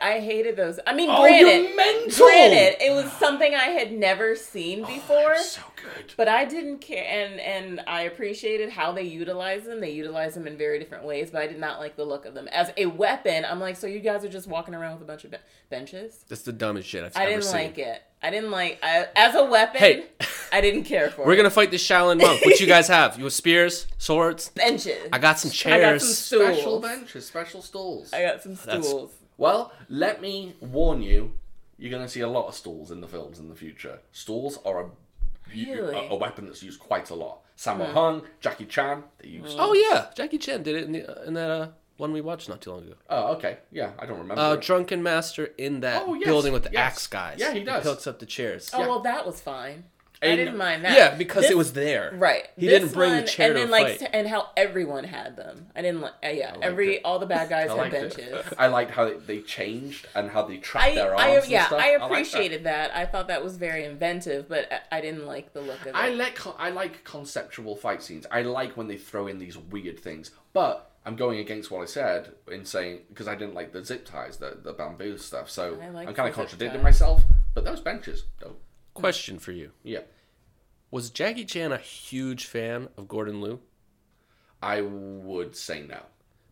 I 0.00 0.20
hated 0.20 0.56
those. 0.56 0.78
I 0.86 0.94
mean, 0.94 1.10
Oh, 1.10 1.20
granted, 1.22 1.64
you're 1.64 1.76
mental! 1.76 2.26
granted, 2.26 2.76
it 2.82 2.92
was 2.94 3.10
something 3.12 3.54
I 3.54 3.64
had 3.78 3.92
never 3.92 4.36
seen 4.36 4.84
oh, 4.84 4.86
before. 4.86 5.34
Oh, 5.36 5.42
so 5.42 5.60
good. 5.76 6.14
But 6.16 6.28
I 6.28 6.44
didn't 6.44 6.78
care, 6.78 7.04
and 7.08 7.38
and 7.40 7.80
I 7.86 8.02
appreciated 8.02 8.70
how 8.70 8.92
they 8.92 9.02
utilize 9.02 9.64
them. 9.64 9.80
They 9.80 9.90
utilize 9.90 10.34
them 10.34 10.46
in 10.46 10.56
very 10.56 10.78
different 10.78 11.04
ways, 11.04 11.30
but 11.30 11.42
I 11.42 11.46
did 11.46 11.58
not 11.60 11.78
like 11.78 11.96
the 11.96 12.04
look 12.04 12.24
of 12.26 12.34
them 12.34 12.48
as 12.48 12.72
a 12.76 12.86
weapon. 12.86 13.44
I'm 13.44 13.60
like, 13.60 13.76
so 13.76 13.86
you 13.86 14.00
guys 14.00 14.24
are 14.24 14.28
just 14.28 14.46
walking 14.48 14.74
around 14.74 14.94
with 14.94 15.02
a 15.02 15.06
bunch 15.06 15.24
of 15.24 15.30
be- 15.30 15.36
benches? 15.70 16.24
That's 16.28 16.42
the 16.42 16.52
dumbest 16.52 16.88
shit 16.88 17.04
I've 17.04 17.16
I 17.16 17.22
ever 17.22 17.30
didn't 17.32 17.44
seen. 17.44 17.52
like 17.54 17.78
it. 17.78 18.02
I 18.22 18.30
didn't 18.30 18.50
like 18.50 18.78
I, 18.82 19.06
as 19.14 19.34
a 19.34 19.44
weapon. 19.44 19.78
Hey. 19.80 20.04
I 20.52 20.60
didn't 20.60 20.84
care 20.84 21.10
for. 21.10 21.22
It. 21.22 21.26
We're 21.26 21.34
it. 21.34 21.36
gonna 21.36 21.50
fight 21.50 21.70
this 21.70 21.86
Shaolin 21.86 22.20
monk. 22.20 22.44
What 22.44 22.58
you 22.60 22.66
guys 22.66 22.88
have? 22.88 23.18
You 23.18 23.24
have 23.24 23.32
spears, 23.32 23.86
swords. 23.98 24.48
benches. 24.50 25.08
I 25.12 25.18
got 25.18 25.38
some 25.38 25.50
I 25.50 25.52
got 25.52 25.56
chairs. 25.80 26.02
some 26.02 26.12
stools. 26.14 26.54
Special 26.56 26.80
benches, 26.80 27.26
special 27.26 27.62
stalls. 27.62 28.12
I 28.12 28.22
got 28.22 28.42
some 28.42 28.54
That's- 28.54 28.86
stools. 28.86 29.12
Well, 29.38 29.72
let 29.90 30.22
me 30.22 30.54
warn 30.60 31.02
you, 31.02 31.32
you're 31.76 31.90
going 31.90 32.02
to 32.02 32.08
see 32.08 32.20
a 32.20 32.28
lot 32.28 32.46
of 32.48 32.54
stalls 32.54 32.90
in 32.90 33.02
the 33.02 33.06
films 33.06 33.38
in 33.38 33.50
the 33.50 33.54
future. 33.54 33.98
Stalls 34.10 34.58
are 34.64 34.80
a, 34.80 34.86
Really? 35.52 35.94
a, 35.96 36.10
a 36.10 36.16
weapon 36.16 36.46
that's 36.46 36.62
used 36.62 36.80
quite 36.80 37.10
a 37.10 37.14
lot. 37.14 37.40
Sammo 37.56 37.90
Hung, 37.92 38.22
Jackie 38.40 38.66
Chan, 38.66 39.02
they 39.18 39.28
use. 39.28 39.54
Oh 39.58 39.72
yeah, 39.72 40.06
Jackie 40.14 40.38
Chan 40.38 40.62
did 40.62 40.74
it 40.76 40.84
in, 40.84 40.92
the, 40.92 41.26
in 41.26 41.34
that 41.34 41.50
uh, 41.50 41.68
one 41.96 42.12
we 42.12 42.20
watched 42.20 42.48
not 42.50 42.60
too 42.60 42.70
long 42.70 42.82
ago. 42.82 42.94
Oh, 43.08 43.32
okay. 43.36 43.58
Yeah, 43.72 43.92
I 43.98 44.04
don't 44.04 44.18
remember. 44.18 44.40
Uh. 44.42 44.56
Drunken 44.56 45.02
Master 45.02 45.46
in 45.56 45.80
that 45.80 46.02
Oh, 46.06 46.12
yes, 46.14 46.26
building 46.26 46.52
with 46.52 46.64
the 46.64 46.70
yes. 46.72 46.92
axe 46.92 47.06
guys. 47.06 47.38
Yeah, 47.38 47.54
he 47.54 47.64
does. 47.64 47.82
He 47.82 47.88
hooks 47.88 48.06
up 48.06 48.18
the 48.18 48.26
chairs. 48.26 48.70
Oh 48.74 48.80
Yeah. 48.80 48.88
well, 48.88 49.00
that 49.00 49.24
was 49.24 49.40
fine. 49.40 49.84
I 50.22 50.26
And- 50.28 50.36
didn't 50.38 50.56
mind 50.56 50.84
that. 50.84 50.96
Yeah, 50.96 51.14
because 51.14 51.42
This- 51.42 51.50
it 51.50 51.56
was 51.56 51.74
there. 51.74 52.10
Right. 52.14 52.48
He 52.56 52.66
This 52.66 52.80
didn't 52.80 52.94
bring 52.94 53.10
the 53.10 53.16
one- 53.18 53.26
chair 53.26 53.48
and 53.48 53.56
then 53.58 53.70
like 53.70 53.98
fight. 53.98 54.10
and 54.14 54.26
how 54.28 54.48
everyone 54.56 55.04
had 55.04 55.36
them. 55.36 55.66
I 55.76 55.82
didn't 55.82 56.00
like. 56.00 56.12
Uh, 56.24 56.28
yeah, 56.28 56.56
every 56.62 56.96
it. 56.96 57.00
all 57.04 57.18
the 57.18 57.26
bad 57.26 57.48
guys 57.50 57.70
had 57.70 57.90
benches. 57.90 58.18
it. 58.18 58.44
I 58.58 58.68
liked 58.68 58.92
how 58.92 59.10
they 59.18 59.40
changed 59.42 60.06
and 60.14 60.30
how 60.30 60.42
they 60.42 60.56
trapped 60.56 60.86
I, 60.86 60.94
their 60.94 61.14
arms 61.14 61.44
I 61.44 61.48
yeah. 61.48 61.66
I 61.70 61.74
like 61.74 61.98
that. 61.98 62.02
appreciated 62.06 62.64
that. 62.64 62.94
I 62.96 63.04
thought 63.04 63.28
that 63.28 63.44
was 63.44 63.56
very 63.56 63.84
inventive, 63.84 64.48
but 64.48 64.72
I, 64.72 64.98
I 64.98 65.00
didn't 65.02 65.26
like 65.26 65.52
the 65.52 65.60
look 65.60 65.80
of 65.82 65.88
it. 65.88 65.94
I 65.94 66.08
like 66.10 66.38
I 66.58 66.70
like 66.70 67.04
conceptual 67.04 67.76
fight 67.76 68.02
scenes. 68.02 68.26
I 68.30 68.42
like 68.42 68.76
when 68.76 68.88
they 68.88 68.96
throw 68.96 69.26
in 69.26 69.38
these 69.38 69.58
weird 69.58 70.00
things. 70.00 70.30
But 70.54 70.90
I'm 71.04 71.16
going 71.16 71.38
against 71.38 71.70
what 71.70 71.82
I 71.82 71.84
said 71.84 72.32
in 72.50 72.64
saying 72.64 73.00
because 73.10 73.28
I 73.28 73.34
didn't 73.34 73.54
like 73.54 73.72
the 73.72 73.84
zip 73.84 74.06
ties, 74.06 74.38
the 74.38 74.56
the 74.62 74.72
bamboo 74.72 75.18
stuff. 75.18 75.50
So 75.50 75.78
I 75.80 75.86
I'm 76.04 76.14
kind 76.14 76.28
of 76.28 76.34
contradicting 76.34 76.82
myself. 76.82 77.22
But 77.54 77.64
those 77.64 77.80
benches, 77.80 78.24
dope. 78.40 78.60
Question 78.96 79.38
for 79.38 79.52
you: 79.52 79.72
Yeah, 79.82 80.00
Was 80.90 81.10
Jackie 81.10 81.44
Chan 81.44 81.72
a 81.72 81.78
huge 81.78 82.46
fan 82.46 82.88
of 82.96 83.08
Gordon 83.08 83.40
Liu? 83.40 83.60
I 84.62 84.80
would 84.80 85.54
say 85.54 85.82
no. 85.82 86.00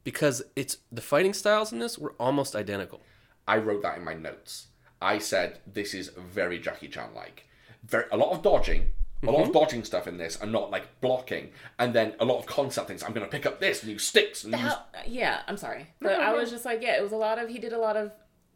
Because 0.05 0.43
it's 0.55 0.79
the 0.93 1.01
fighting 1.01 1.33
styles 1.33 1.73
in 1.73 1.79
this 1.79 1.99
were 1.99 2.15
almost 2.21 2.55
identical. 2.55 3.01
I 3.49 3.59
wrote 3.59 3.83
that 3.83 3.97
in 3.97 4.05
my 4.05 4.15
notes. 4.15 4.67
I 5.01 5.19
said 5.19 5.61
this 5.67 5.95
is 5.95 6.11
very 6.17 6.59
Jackie 6.59 6.89
Chan 6.89 7.11
like. 7.15 7.45
Very 7.85 8.05
a 8.13 8.17
lot 8.17 8.33
of 8.33 8.43
dodging, 8.43 8.93
a 9.23 9.27
lot 9.27 9.41
of 9.41 9.49
mm-hmm. 9.49 9.59
dodging 9.59 9.85
stuff 9.85 10.07
in 10.07 10.17
this, 10.17 10.39
and 10.41 10.53
not 10.53 10.71
like 10.71 11.01
blocking, 11.01 11.51
and 11.79 11.95
then 11.95 12.15
a 12.21 12.25
lot 12.25 12.39
of 12.39 12.47
concept 12.47 12.89
things. 12.89 13.03
I'm 13.03 13.13
gonna 13.13 13.27
pick 13.27 13.47
up 13.47 13.61
this 13.61 13.83
and 13.83 13.93
use 13.93 14.05
sticks 14.05 14.45
and 14.45 14.53
use 14.53 14.63
How- 14.63 14.85
uh, 14.95 15.03
yeah, 15.07 15.43
I'm 15.47 15.57
sorry, 15.57 15.89
but 16.01 16.19
no, 16.19 16.21
I 16.21 16.33
no. 16.33 16.39
was 16.39 16.51
just 16.51 16.65
like, 16.65 16.83
yeah, 16.83 16.97
it 16.97 17.03
was 17.03 17.13
a 17.13 17.17
lot 17.17 17.39
of. 17.39 17.49
He 17.49 17.59
did 17.59 17.73
a 17.73 17.79
lot 17.79 17.97
of 17.97 18.13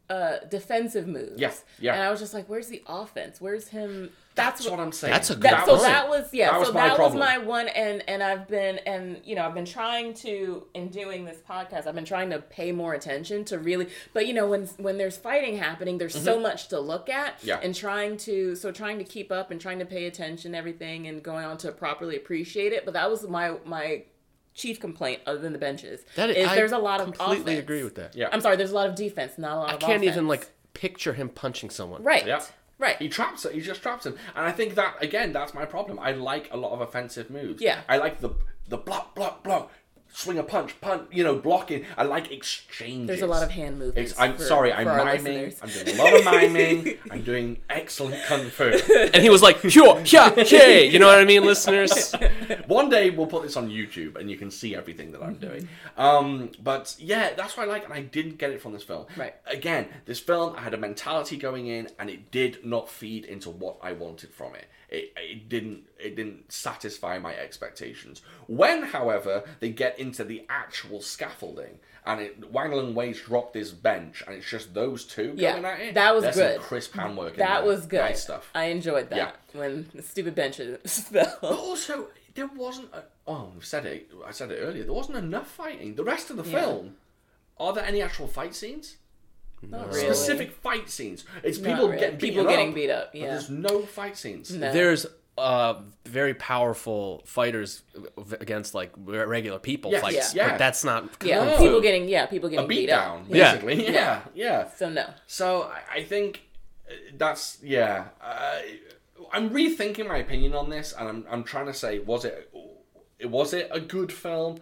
uh 0.09 0.39
defensive 0.49 1.07
moves. 1.07 1.39
Yeah, 1.39 1.51
yeah. 1.79 1.93
And 1.93 2.03
I 2.03 2.09
was 2.09 2.19
just 2.19 2.33
like, 2.33 2.47
where's 2.47 2.67
the 2.67 2.81
offense? 2.87 3.39
Where's 3.39 3.67
him? 3.67 4.09
That's, 4.35 4.61
That's 4.61 4.71
what 4.71 4.79
I'm 4.79 4.93
saying. 4.93 5.11
That's 5.11 5.29
a 5.31 5.35
good 5.35 5.51
That, 5.51 5.65
so 5.65 5.77
that 5.77 6.07
was 6.07 6.33
yeah. 6.33 6.51
That 6.51 6.59
was 6.59 6.67
so 6.69 6.73
my 6.73 6.87
that 6.87 6.95
problem. 6.95 7.19
was 7.19 7.27
my 7.27 7.37
one, 7.39 7.67
and 7.67 8.03
and 8.07 8.23
I've 8.23 8.47
been 8.47 8.77
and 8.85 9.19
you 9.25 9.35
know 9.35 9.45
I've 9.45 9.53
been 9.53 9.65
trying 9.65 10.13
to 10.15 10.63
in 10.73 10.87
doing 10.87 11.25
this 11.25 11.39
podcast. 11.47 11.87
I've 11.87 11.95
been 11.95 12.05
trying 12.05 12.29
to 12.29 12.39
pay 12.39 12.71
more 12.71 12.93
attention 12.93 13.43
to 13.45 13.59
really, 13.59 13.89
but 14.13 14.27
you 14.27 14.33
know 14.33 14.47
when 14.47 14.65
when 14.77 14.97
there's 14.97 15.17
fighting 15.17 15.57
happening, 15.57 15.97
there's 15.97 16.19
so 16.19 16.39
much 16.39 16.69
to 16.69 16.79
look 16.79 17.09
at. 17.09 17.37
Mm-hmm. 17.39 17.47
Yeah. 17.47 17.59
And 17.61 17.75
trying 17.75 18.17
to 18.17 18.55
so 18.55 18.71
trying 18.71 18.97
to 18.99 19.03
keep 19.03 19.31
up 19.31 19.51
and 19.51 19.59
trying 19.59 19.79
to 19.79 19.85
pay 19.85 20.05
attention 20.05 20.53
to 20.53 20.57
everything 20.57 21.07
and 21.07 21.21
going 21.21 21.45
on 21.45 21.57
to 21.59 21.71
properly 21.71 22.15
appreciate 22.15 22.71
it. 22.71 22.85
But 22.85 22.93
that 22.93 23.09
was 23.09 23.27
my 23.27 23.55
my 23.65 24.03
chief 24.59 24.79
complaint 24.79 25.21
other 25.25 25.39
than 25.39 25.53
the 25.53 25.59
benches 25.59 26.01
That 26.15 26.29
is 26.29 26.47
I 26.47 26.55
there's 26.55 26.71
a 26.73 26.77
lot 26.77 26.99
of 27.01 27.07
completely 27.07 27.53
offense. 27.53 27.59
agree 27.59 27.83
with 27.83 27.95
that. 27.95 28.15
Yeah. 28.15 28.29
I'm 28.31 28.41
sorry, 28.41 28.57
there's 28.57 28.71
a 28.71 28.75
lot 28.75 28.87
of 28.89 28.95
defense, 28.95 29.37
not 29.37 29.53
a 29.53 29.59
lot 29.61 29.69
I 29.71 29.73
of 29.75 29.83
I 29.83 29.87
can't 29.87 30.03
even 30.03 30.27
like 30.27 30.49
picture 30.73 31.13
him 31.13 31.29
punching 31.29 31.69
someone. 31.69 32.03
right, 32.03 32.25
Yeah. 32.27 32.41
right. 32.77 32.97
He 32.97 33.09
traps 33.09 33.45
it. 33.45 33.53
He 33.53 33.61
just 33.61 33.81
traps 33.81 34.05
him, 34.05 34.15
and 34.35 34.45
I 34.45 34.51
think 34.51 34.75
that 34.75 35.01
again, 35.01 35.31
that's 35.33 35.53
my 35.53 35.65
problem. 35.65 35.97
I 35.99 36.11
like 36.11 36.49
a 36.51 36.57
lot 36.57 36.71
of 36.73 36.81
offensive 36.81 37.29
moves. 37.29 37.61
Yeah. 37.61 37.81
I 37.89 37.97
like 37.97 38.19
the 38.19 38.31
the 38.67 38.77
block, 38.77 39.15
block, 39.15 39.43
block, 39.43 39.71
swing 40.13 40.37
a 40.37 40.43
punch, 40.43 40.79
punch. 40.81 41.03
You 41.11 41.23
know, 41.23 41.35
blocking. 41.35 41.85
I 41.97 42.03
like 42.03 42.31
exchanges. 42.31 43.07
There's 43.07 43.21
a 43.21 43.27
lot 43.27 43.43
of 43.43 43.51
hand 43.51 43.79
movements. 43.79 44.11
It's, 44.11 44.19
I'm 44.19 44.35
for- 44.35 44.43
sorry, 44.43 44.73
I'm 44.73 44.87
our 44.87 45.05
miming. 45.05 45.43
listeners. 45.43 45.59
I'm 45.61 45.85
doing 45.85 45.99
a 45.99 46.03
lot 46.03 46.13
of 46.13 46.25
miming. 46.53 46.97
I'm 47.11 47.21
doing 47.23 47.57
excellent 47.69 48.23
kung 48.25 48.49
fu. 48.49 48.63
And 49.13 49.23
he 49.23 49.29
was 49.29 49.41
like, 49.41 49.57
"Hyo, 49.61 50.01
hya, 50.01 50.47
hey," 50.47 50.89
you 50.89 50.99
know 50.99 51.07
what 51.07 51.19
I 51.19 51.25
mean, 51.25 51.43
listeners? 51.45 52.13
One 52.67 52.89
day 52.89 53.09
we'll 53.09 53.27
put 53.27 53.43
this 53.43 53.55
on 53.57 53.69
YouTube 53.69 54.15
and 54.17 54.29
you 54.29 54.37
can 54.37 54.51
see 54.51 54.75
everything 54.75 55.11
that 55.11 55.21
I'm 55.21 55.35
doing. 55.35 55.67
Um, 55.97 56.51
but 56.61 56.95
yeah, 56.99 57.33
that's 57.35 57.55
what 57.57 57.67
I 57.67 57.71
like, 57.71 57.83
and 57.85 57.93
I 57.93 58.01
didn't 58.01 58.37
get 58.37 58.51
it 58.51 58.61
from 58.61 58.73
this 58.73 58.83
film. 58.83 59.05
Right. 59.17 59.35
Again, 59.47 59.87
this 60.05 60.19
film 60.19 60.55
I 60.55 60.61
had 60.61 60.73
a 60.73 60.77
mentality 60.77 61.37
going 61.37 61.67
in, 61.67 61.89
and 61.99 62.09
it 62.09 62.31
did 62.31 62.65
not 62.65 62.89
feed 62.89 63.25
into 63.25 63.49
what 63.49 63.77
I 63.81 63.93
wanted 63.93 64.33
from 64.33 64.55
it. 64.55 64.65
It, 64.91 65.13
it 65.17 65.49
didn't 65.49 65.83
it 65.99 66.15
didn't 66.15 66.51
satisfy 66.51 67.19
my 67.19 67.35
expectations. 67.35 68.21
When, 68.47 68.83
however, 68.83 69.43
they 69.59 69.69
get 69.69 69.99
into 69.99 70.23
the 70.23 70.45
actual 70.49 71.01
scaffolding 71.01 71.79
and 72.05 72.21
it, 72.21 72.51
Wang 72.51 72.71
Lung 72.71 72.95
Wei's 72.95 73.21
dropped 73.21 73.53
his 73.55 73.71
bench 73.71 74.23
and 74.25 74.35
it's 74.35 74.49
just 74.49 74.73
those 74.73 75.03
two 75.05 75.33
Yeah, 75.35 75.53
going 75.53 75.65
at 75.65 75.79
it. 75.79 75.93
that 75.95 76.15
was 76.15 76.23
there's 76.23 76.35
good. 76.37 76.55
Some 76.55 76.63
crisp 76.63 76.93
handwork. 76.93 77.35
That 77.35 77.65
was 77.65 77.85
good. 77.85 77.99
Nice 78.01 78.23
stuff. 78.23 78.49
I 78.55 78.65
enjoyed 78.65 79.09
that 79.11 79.17
Yeah. 79.17 79.59
when 79.59 79.89
the 79.93 80.01
stupid 80.01 80.33
benches 80.35 80.99
fell. 81.11 81.37
But 81.41 81.51
also, 81.51 82.07
there 82.33 82.47
wasn't. 82.47 82.93
A, 82.93 83.03
oh, 83.27 83.51
I 83.59 83.63
said 83.63 83.85
it. 83.85 84.09
I 84.25 84.31
said 84.31 84.49
it 84.51 84.55
earlier. 84.57 84.83
There 84.85 84.93
wasn't 84.93 85.17
enough 85.17 85.47
fighting. 85.51 85.95
The 85.95 86.03
rest 86.03 86.29
of 86.31 86.37
the 86.37 86.49
Yeah. 86.49 86.61
film. 86.61 86.95
Are 87.59 87.73
there 87.73 87.83
any 87.85 88.01
actual 88.01 88.27
fight 88.27 88.55
scenes? 88.55 88.95
Not 89.61 89.87
really. 89.87 89.99
Specific 90.05 90.51
fight 90.51 90.89
scenes. 90.89 91.25
It's 91.43 91.59
Not 91.59 91.69
people 91.71 91.87
really. 91.89 91.99
getting 91.99 92.17
people 92.19 92.43
getting 92.45 92.69
up, 92.69 92.75
beat 92.75 92.89
up. 92.89 93.09
Yeah. 93.13 93.27
There's 93.27 93.49
no 93.49 93.81
fight 93.81 94.17
scenes. 94.17 94.51
No. 94.53 94.71
There's 94.71 95.05
uh 95.37 95.75
very 96.05 96.33
powerful 96.33 97.21
fighters 97.25 97.83
against 98.41 98.73
like 98.75 98.91
regular 98.97 99.57
people 99.59 99.89
Yes, 99.91 100.01
fights, 100.01 100.35
yeah. 100.35 100.49
but 100.49 100.57
that's 100.59 100.83
not 100.83 101.09
yeah, 101.23 101.43
No. 101.45 101.57
people 101.57 101.81
getting 101.81 102.09
yeah, 102.09 102.25
people 102.25 102.47
A 102.47 102.51
getting 102.51 102.67
beat 102.67 102.75
beat 102.81 102.85
down, 102.87 103.19
up. 103.21 103.25
Yeah. 103.29 103.55
basically. 103.55 103.93
Yeah, 103.93 104.21
yeah. 104.33 104.69
So 104.75 104.89
no. 104.89 105.05
So 105.27 105.63
I, 105.63 105.99
I 105.99 106.03
think 106.03 106.41
uh, 106.89 106.93
that's 107.17 107.57
yeah. 107.63 108.05
Uh, 108.21 108.59
I'm 109.31 109.49
rethinking 109.51 110.07
my 110.07 110.17
opinion 110.17 110.55
on 110.55 110.69
this, 110.69 110.93
and 110.97 111.07
I'm 111.07 111.25
I'm 111.29 111.43
trying 111.43 111.67
to 111.67 111.73
say 111.73 111.99
was 111.99 112.25
it 112.25 112.51
was 113.23 113.53
it 113.53 113.69
a 113.71 113.79
good 113.79 114.11
film? 114.11 114.59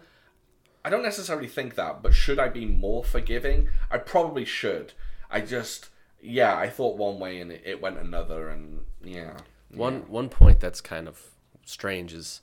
I 0.88 0.90
don't 0.90 1.02
necessarily 1.02 1.48
think 1.48 1.74
that, 1.74 2.02
but 2.02 2.14
should 2.14 2.38
I 2.38 2.48
be 2.48 2.64
more 2.64 3.04
forgiving? 3.04 3.68
I 3.90 3.98
probably 3.98 4.46
should. 4.46 4.94
I 5.30 5.42
just 5.42 5.90
yeah, 6.18 6.56
I 6.56 6.70
thought 6.70 6.96
one 6.96 7.18
way 7.18 7.42
and 7.42 7.52
it, 7.52 7.82
went 7.82 7.98
another, 7.98 8.48
and 8.48 8.80
yeah. 9.04 9.36
One 9.70 10.08
one 10.08 10.30
point 10.30 10.60
that's 10.60 10.80
kind 10.80 11.06
of 11.06 11.20
strange 11.66 12.14
is 12.14 12.40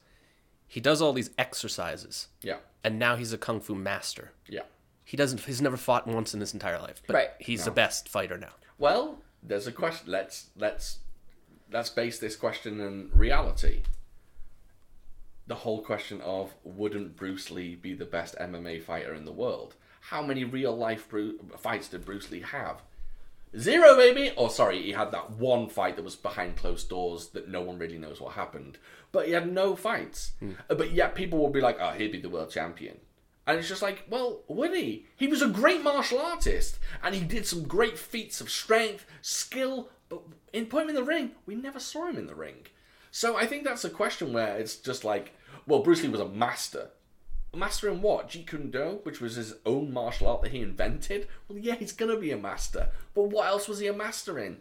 he 0.68 0.80
does 0.80 1.02
all 1.02 1.12
these 1.12 1.32
exercises, 1.40 2.28
Yeah, 2.44 2.58
and 2.84 3.00
now 3.00 3.16
he's 3.16 3.34
a 3.34 3.38
kung 3.40 3.60
fu 3.62 3.74
master. 3.74 4.32
yeah. 4.48 4.62
He 5.04 5.18
doesn't. 5.18 5.42
He's 5.42 5.60
never 5.62 5.78
fought 5.78 6.06
once 6.08 6.36
in 6.36 6.40
his 6.40 6.54
entire 6.54 6.78
life, 6.80 7.02
but 7.08 7.16
Right. 7.16 7.30
he's 7.40 7.66
the 7.66 7.72
best 7.72 8.08
fighter 8.08 8.38
now. 8.38 8.54
Well, 8.78 9.24
there's 9.42 9.66
a 9.66 9.72
question. 9.72 10.12
Let's 10.12 10.52
let's 10.56 11.00
let's 11.72 11.90
base 11.90 12.20
this 12.20 12.36
question 12.36 12.80
in 12.80 13.10
reality. 13.12 13.82
The 15.48 15.56
whole 15.56 15.82
question 15.84 16.22
of 16.22 16.54
wouldn't 16.64 17.16
Bruce 17.16 17.52
Lee 17.52 17.76
be 17.76 17.94
the 17.94 18.06
best 18.06 18.36
MMA 18.40 18.82
fighter 18.82 19.14
in 19.14 19.26
the 19.26 19.32
world? 19.32 19.76
How 20.02 20.22
many 20.22 20.44
real 20.44 20.76
life 20.76 21.08
Bru- 21.10 21.40
fights 21.58 21.88
did 21.88 22.06
Bruce 22.06 22.32
Lee 22.32 22.42
have? 22.42 22.82
Zero, 23.58 23.96
baby. 23.96 24.32
Or 24.36 24.50
sorry, 24.50 24.82
he 24.82 24.92
had 24.92 25.12
that 25.12 25.32
one 25.32 25.70
fight 25.70 25.96
that 25.96 26.04
was 26.06 26.16
behind 26.16 26.58
closed 26.58 26.90
doors 26.90 27.30
that 27.30 27.48
no 27.48 27.62
one 27.62 27.78
really 27.80 27.98
knows 27.98 28.20
what 28.20 28.34
happened. 28.34 28.78
But 29.12 29.28
he 29.28 29.34
had 29.34 29.52
no 29.52 29.76
fights. 29.76 30.34
Uh, 30.70 30.76
But 30.76 30.92
yet 30.92 31.16
people 31.16 31.40
would 31.40 31.54
be 31.54 31.62
like, 31.62 31.78
"Oh, 31.80 31.92
he'd 31.92 32.12
be 32.12 32.20
the 32.20 32.30
world 32.30 32.50
champion." 32.52 33.00
And 33.48 33.60
it's 33.60 33.70
just 33.70 33.84
like, 33.84 34.06
well, 34.10 34.42
would 34.48 34.76
he? 34.76 35.06
He 35.16 35.28
was 35.28 35.44
a 35.44 35.48
great 35.48 35.84
martial 35.84 36.18
artist, 36.20 36.80
and 37.04 37.14
he 37.14 37.22
did 37.22 37.46
some 37.46 37.64
great 37.68 37.96
feats 37.98 38.42
of 38.42 38.50
strength, 38.50 39.06
skill. 39.22 39.90
But 40.10 40.24
in 40.52 40.66
putting 40.66 40.90
him 40.90 40.96
in 40.96 41.02
the 41.04 41.08
ring, 41.08 41.32
we 41.46 41.54
never 41.54 41.80
saw 41.80 42.08
him 42.08 42.18
in 42.18 42.26
the 42.26 42.34
ring. 42.36 42.66
So 43.16 43.38
I 43.38 43.46
think 43.46 43.64
that's 43.64 43.86
a 43.86 43.90
question 43.90 44.34
where 44.34 44.58
it's 44.58 44.76
just 44.76 45.06
like, 45.06 45.32
well, 45.66 45.80
Bruce 45.80 46.04
Lee 46.04 46.10
was 46.10 46.20
a 46.20 46.28
master. 46.28 46.90
a 47.54 47.56
master 47.56 47.88
in 47.88 48.02
what? 48.02 48.28
Jeet 48.28 48.46
Kune 48.46 48.72
Do, 48.72 49.00
which 49.04 49.22
was 49.22 49.36
his 49.36 49.54
own 49.66 49.94
martial 49.94 50.28
art 50.28 50.42
that 50.42 50.52
he 50.52 50.60
invented. 50.60 51.30
Well, 51.48 51.58
yeah, 51.58 51.76
he's 51.76 51.94
gonna 51.94 52.18
be 52.18 52.32
a 52.32 52.38
master. 52.38 52.90
But 53.14 53.30
what 53.30 53.48
else 53.48 53.70
was 53.70 53.80
he 53.80 53.88
a 53.88 53.94
master 53.94 54.38
in? 54.38 54.58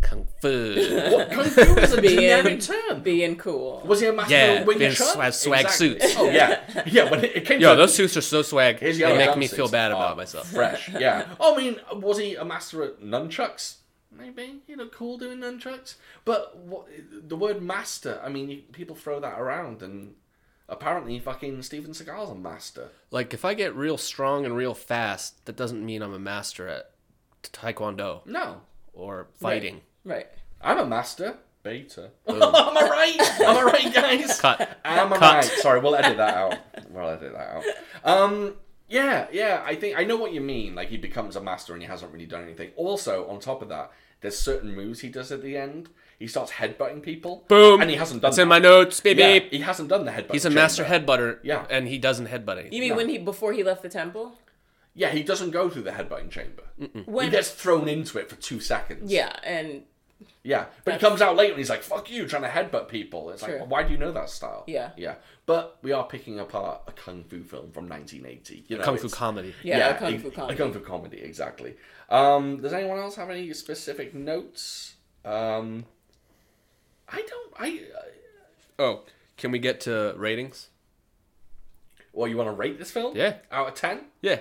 Kung 0.00 0.26
Fu. 0.40 0.74
What 1.12 1.30
kung 1.30 1.44
fu 1.44 1.60
is 1.60 1.92
a 1.92 2.00
Being- 2.02 2.16
generic 2.18 2.60
term. 2.60 3.00
Being 3.02 3.36
cool. 3.36 3.80
Was 3.86 4.00
he 4.00 4.08
a 4.08 4.12
master 4.12 4.34
Yeah, 4.34 4.52
of 4.54 4.66
Wing 4.66 4.78
being 4.78 4.90
Chun? 4.90 5.06
swag- 5.06 5.32
swag 5.34 5.68
suits. 5.70 6.16
Oh 6.18 6.28
yeah, 6.28 6.82
yeah. 6.86 7.08
When 7.08 7.24
it, 7.24 7.36
it 7.36 7.44
came 7.46 7.60
Yo, 7.60 7.70
to 7.70 7.76
those 7.76 7.94
suits 7.94 8.16
are 8.16 8.20
so 8.20 8.42
swag. 8.42 8.80
His 8.80 8.98
They 8.98 9.16
make 9.16 9.36
me 9.36 9.46
feel 9.46 9.68
bad 9.68 9.92
about 9.92 10.14
oh, 10.14 10.16
myself. 10.16 10.48
Fresh, 10.48 10.88
yeah. 10.98 11.28
Oh, 11.38 11.54
I 11.54 11.58
mean, 11.58 11.76
was 11.92 12.18
he 12.18 12.34
a 12.34 12.44
master 12.44 12.82
at 12.82 13.00
nunchucks? 13.00 13.76
Maybe 14.16 14.60
you 14.66 14.76
looked 14.76 14.94
cool 14.94 15.18
doing 15.18 15.38
nunchucks. 15.38 15.94
But 16.24 16.56
what, 16.58 16.86
the 17.10 17.36
word 17.36 17.62
master, 17.62 18.20
I 18.22 18.28
mean, 18.28 18.48
you, 18.50 18.62
people 18.72 18.94
throw 18.96 19.20
that 19.20 19.38
around, 19.38 19.82
and 19.82 20.14
apparently, 20.68 21.18
fucking 21.18 21.62
Steven 21.62 21.92
Seagal's 21.92 22.30
a 22.30 22.34
master. 22.34 22.88
Like, 23.10 23.32
if 23.34 23.44
I 23.44 23.54
get 23.54 23.74
real 23.74 23.96
strong 23.98 24.44
and 24.44 24.56
real 24.56 24.74
fast, 24.74 25.44
that 25.46 25.56
doesn't 25.56 25.84
mean 25.84 26.02
I'm 26.02 26.14
a 26.14 26.18
master 26.18 26.68
at 26.68 26.90
Taekwondo 27.42 28.24
No, 28.26 28.60
or 28.92 29.28
fighting. 29.40 29.80
Right. 30.04 30.28
I'm 30.60 30.78
a 30.78 30.86
master. 30.86 31.36
Beta. 31.64 32.10
Am 32.26 32.42
I 32.42 32.88
right? 32.90 33.40
Am 33.40 33.56
I 33.56 33.62
right, 33.62 33.94
guys? 33.94 34.40
Cut. 34.40 34.78
Am 34.84 35.12
I 35.12 35.16
Cut. 35.16 35.34
right? 35.34 35.44
Sorry, 35.44 35.80
we'll 35.80 35.94
edit 35.94 36.16
that 36.16 36.34
out. 36.34 36.58
We'll 36.90 37.08
edit 37.08 37.32
that 37.32 37.54
out. 37.54 37.64
Um, 38.04 38.54
yeah, 38.92 39.26
yeah. 39.32 39.62
I 39.64 39.74
think 39.74 39.98
I 39.98 40.04
know 40.04 40.16
what 40.16 40.32
you 40.32 40.40
mean. 40.40 40.74
Like 40.74 40.88
he 40.88 40.96
becomes 40.96 41.34
a 41.36 41.40
master 41.40 41.72
and 41.72 41.82
he 41.82 41.88
hasn't 41.88 42.12
really 42.12 42.26
done 42.26 42.42
anything. 42.42 42.70
Also, 42.76 43.26
on 43.28 43.40
top 43.40 43.62
of 43.62 43.68
that, 43.70 43.90
there's 44.20 44.38
certain 44.38 44.74
moves 44.74 45.00
he 45.00 45.08
does 45.08 45.32
at 45.32 45.42
the 45.42 45.56
end. 45.56 45.88
He 46.18 46.28
starts 46.28 46.52
headbutting 46.52 47.02
people. 47.02 47.44
Boom. 47.48 47.80
And 47.80 47.90
he 47.90 47.96
hasn't 47.96 48.22
done. 48.22 48.30
That's 48.30 48.38
in 48.38 48.46
my 48.48 48.60
notes, 48.60 49.00
baby. 49.00 49.22
Yeah, 49.22 49.38
he 49.50 49.58
hasn't 49.58 49.88
done 49.88 50.04
the 50.04 50.12
headbutt. 50.12 50.30
He's 50.32 50.44
a 50.44 50.50
chamber. 50.50 50.60
master 50.60 50.84
headbutter. 50.84 51.38
Yeah. 51.42 51.66
And 51.68 51.88
he 51.88 51.98
doesn't 51.98 52.26
headbutt 52.28 52.52
anything. 52.58 52.72
You 52.74 52.80
mean 52.80 52.90
No. 52.90 52.96
when 52.96 53.08
he 53.08 53.18
before 53.18 53.52
he 53.52 53.64
left 53.64 53.82
the 53.82 53.88
temple? 53.88 54.38
Yeah, 54.94 55.08
he 55.10 55.22
doesn't 55.24 55.50
go 55.50 55.68
through 55.70 55.82
the 55.82 55.90
headbutting 55.92 56.30
chamber. 56.30 56.62
When 57.06 57.24
He 57.24 57.30
gets 57.30 57.50
thrown 57.50 57.88
into 57.88 58.18
it 58.18 58.28
for 58.28 58.36
two 58.36 58.60
seconds. 58.60 59.10
yeah, 59.10 59.34
and 59.42 59.82
Yeah, 60.44 60.64
but 60.84 60.94
he 60.94 61.00
comes 61.00 61.22
out 61.22 61.36
later 61.36 61.52
and 61.52 61.58
he's 61.58 61.70
like, 61.70 61.82
"Fuck 61.84 62.10
you," 62.10 62.26
trying 62.26 62.42
to 62.42 62.48
headbutt 62.48 62.88
people. 62.88 63.30
It's 63.30 63.44
True. 63.44 63.60
like, 63.60 63.70
why 63.70 63.84
do 63.84 63.92
you 63.92 63.96
know 63.98 64.10
that 64.10 64.28
style? 64.28 64.64
Yeah. 64.66 64.90
yeah. 64.96 65.14
But 65.46 65.78
we 65.82 65.92
are 65.92 66.04
picking 66.04 66.40
apart 66.40 66.80
a 66.88 66.92
kung 66.92 67.22
fu 67.22 67.44
film 67.44 67.70
from 67.70 67.88
1980. 67.88 68.64
You 68.66 68.78
know, 68.78 68.82
Kung 68.84 68.96
fu 68.98 69.08
comedy. 69.08 69.54
yeah, 69.62 69.90
a 69.90 69.98
kung 69.98 70.14
ex- 70.14 70.22
fu 70.22 70.28
A 70.28 70.32
comedy. 70.32 70.56
kung 70.56 70.72
fu 70.72 70.80
comedy, 70.80 71.20
exactly. 71.20 71.74
Um, 72.10 72.60
does 72.60 72.72
anyone 72.72 72.98
else 72.98 73.14
have 73.16 73.30
any 73.30 73.52
specific 73.52 74.14
notes? 74.16 74.94
Um, 75.24 75.86
I 77.08 77.22
don't. 77.22 77.52
I. 77.58 77.80
Uh, 77.96 77.98
Oh, 78.78 79.02
can 79.36 79.52
we 79.52 79.58
get 79.60 79.80
to 79.82 80.14
ratings? 80.16 80.68
well, 82.12 82.26
you 82.26 82.36
want 82.36 82.48
to 82.48 82.52
rate 82.52 82.78
this 82.78 82.90
film? 82.90 83.16
Yeah. 83.16 83.34
Out 83.52 83.68
of 83.68 83.74
ten? 83.74 84.06
Yeah. 84.22 84.40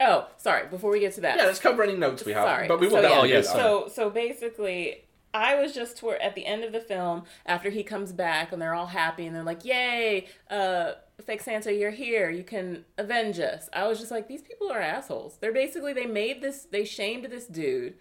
Oh, 0.00 0.28
sorry. 0.36 0.66
Before 0.68 0.90
we 0.90 1.00
get 1.00 1.14
to 1.14 1.20
that, 1.22 1.38
Yeah. 1.38 1.44
Let's 1.46 1.60
cover 1.60 1.82
any 1.82 1.96
notes 1.96 2.24
we 2.24 2.32
have. 2.32 2.44
sorry. 2.44 2.68
But 2.68 2.78
we 2.80 2.86
will 2.88 2.96
so, 2.96 3.02
definitely 3.02 3.30
yeah, 3.30 3.36
do 3.40 3.46
that. 3.46 3.52
So 3.54 3.88
so 3.92 4.10
basically, 4.10 5.04
I 5.32 5.54
was 5.54 5.72
just 5.72 5.96
toward 5.96 6.20
at 6.20 6.34
the 6.34 6.46
end 6.46 6.64
of 6.64 6.72
the 6.72 6.80
film 6.80 7.24
after 7.46 7.70
he 7.70 7.82
comes 7.82 8.12
back 8.12 8.52
and 8.52 8.60
they're 8.60 8.74
all 8.74 8.86
happy 8.86 9.26
and 9.26 9.34
they're 9.34 9.44
like, 9.44 9.64
"Yay, 9.64 10.26
uh, 10.50 10.92
fake 11.24 11.42
San 11.42 11.60
Te, 11.60 11.72
you're 11.72 11.90
here. 11.90 12.30
You 12.30 12.42
can 12.42 12.84
avenge 12.98 13.38
us." 13.38 13.68
I 13.72 13.86
was 13.86 13.98
just 13.98 14.10
like, 14.10 14.26
these 14.28 14.42
people 14.42 14.70
are 14.70 14.80
assholes. 14.80 15.36
They're 15.40 15.52
basically 15.52 15.92
they 15.92 16.06
made 16.06 16.42
this 16.42 16.66
they 16.70 16.84
shamed 16.84 17.26
this 17.26 17.46
dude 17.46 17.94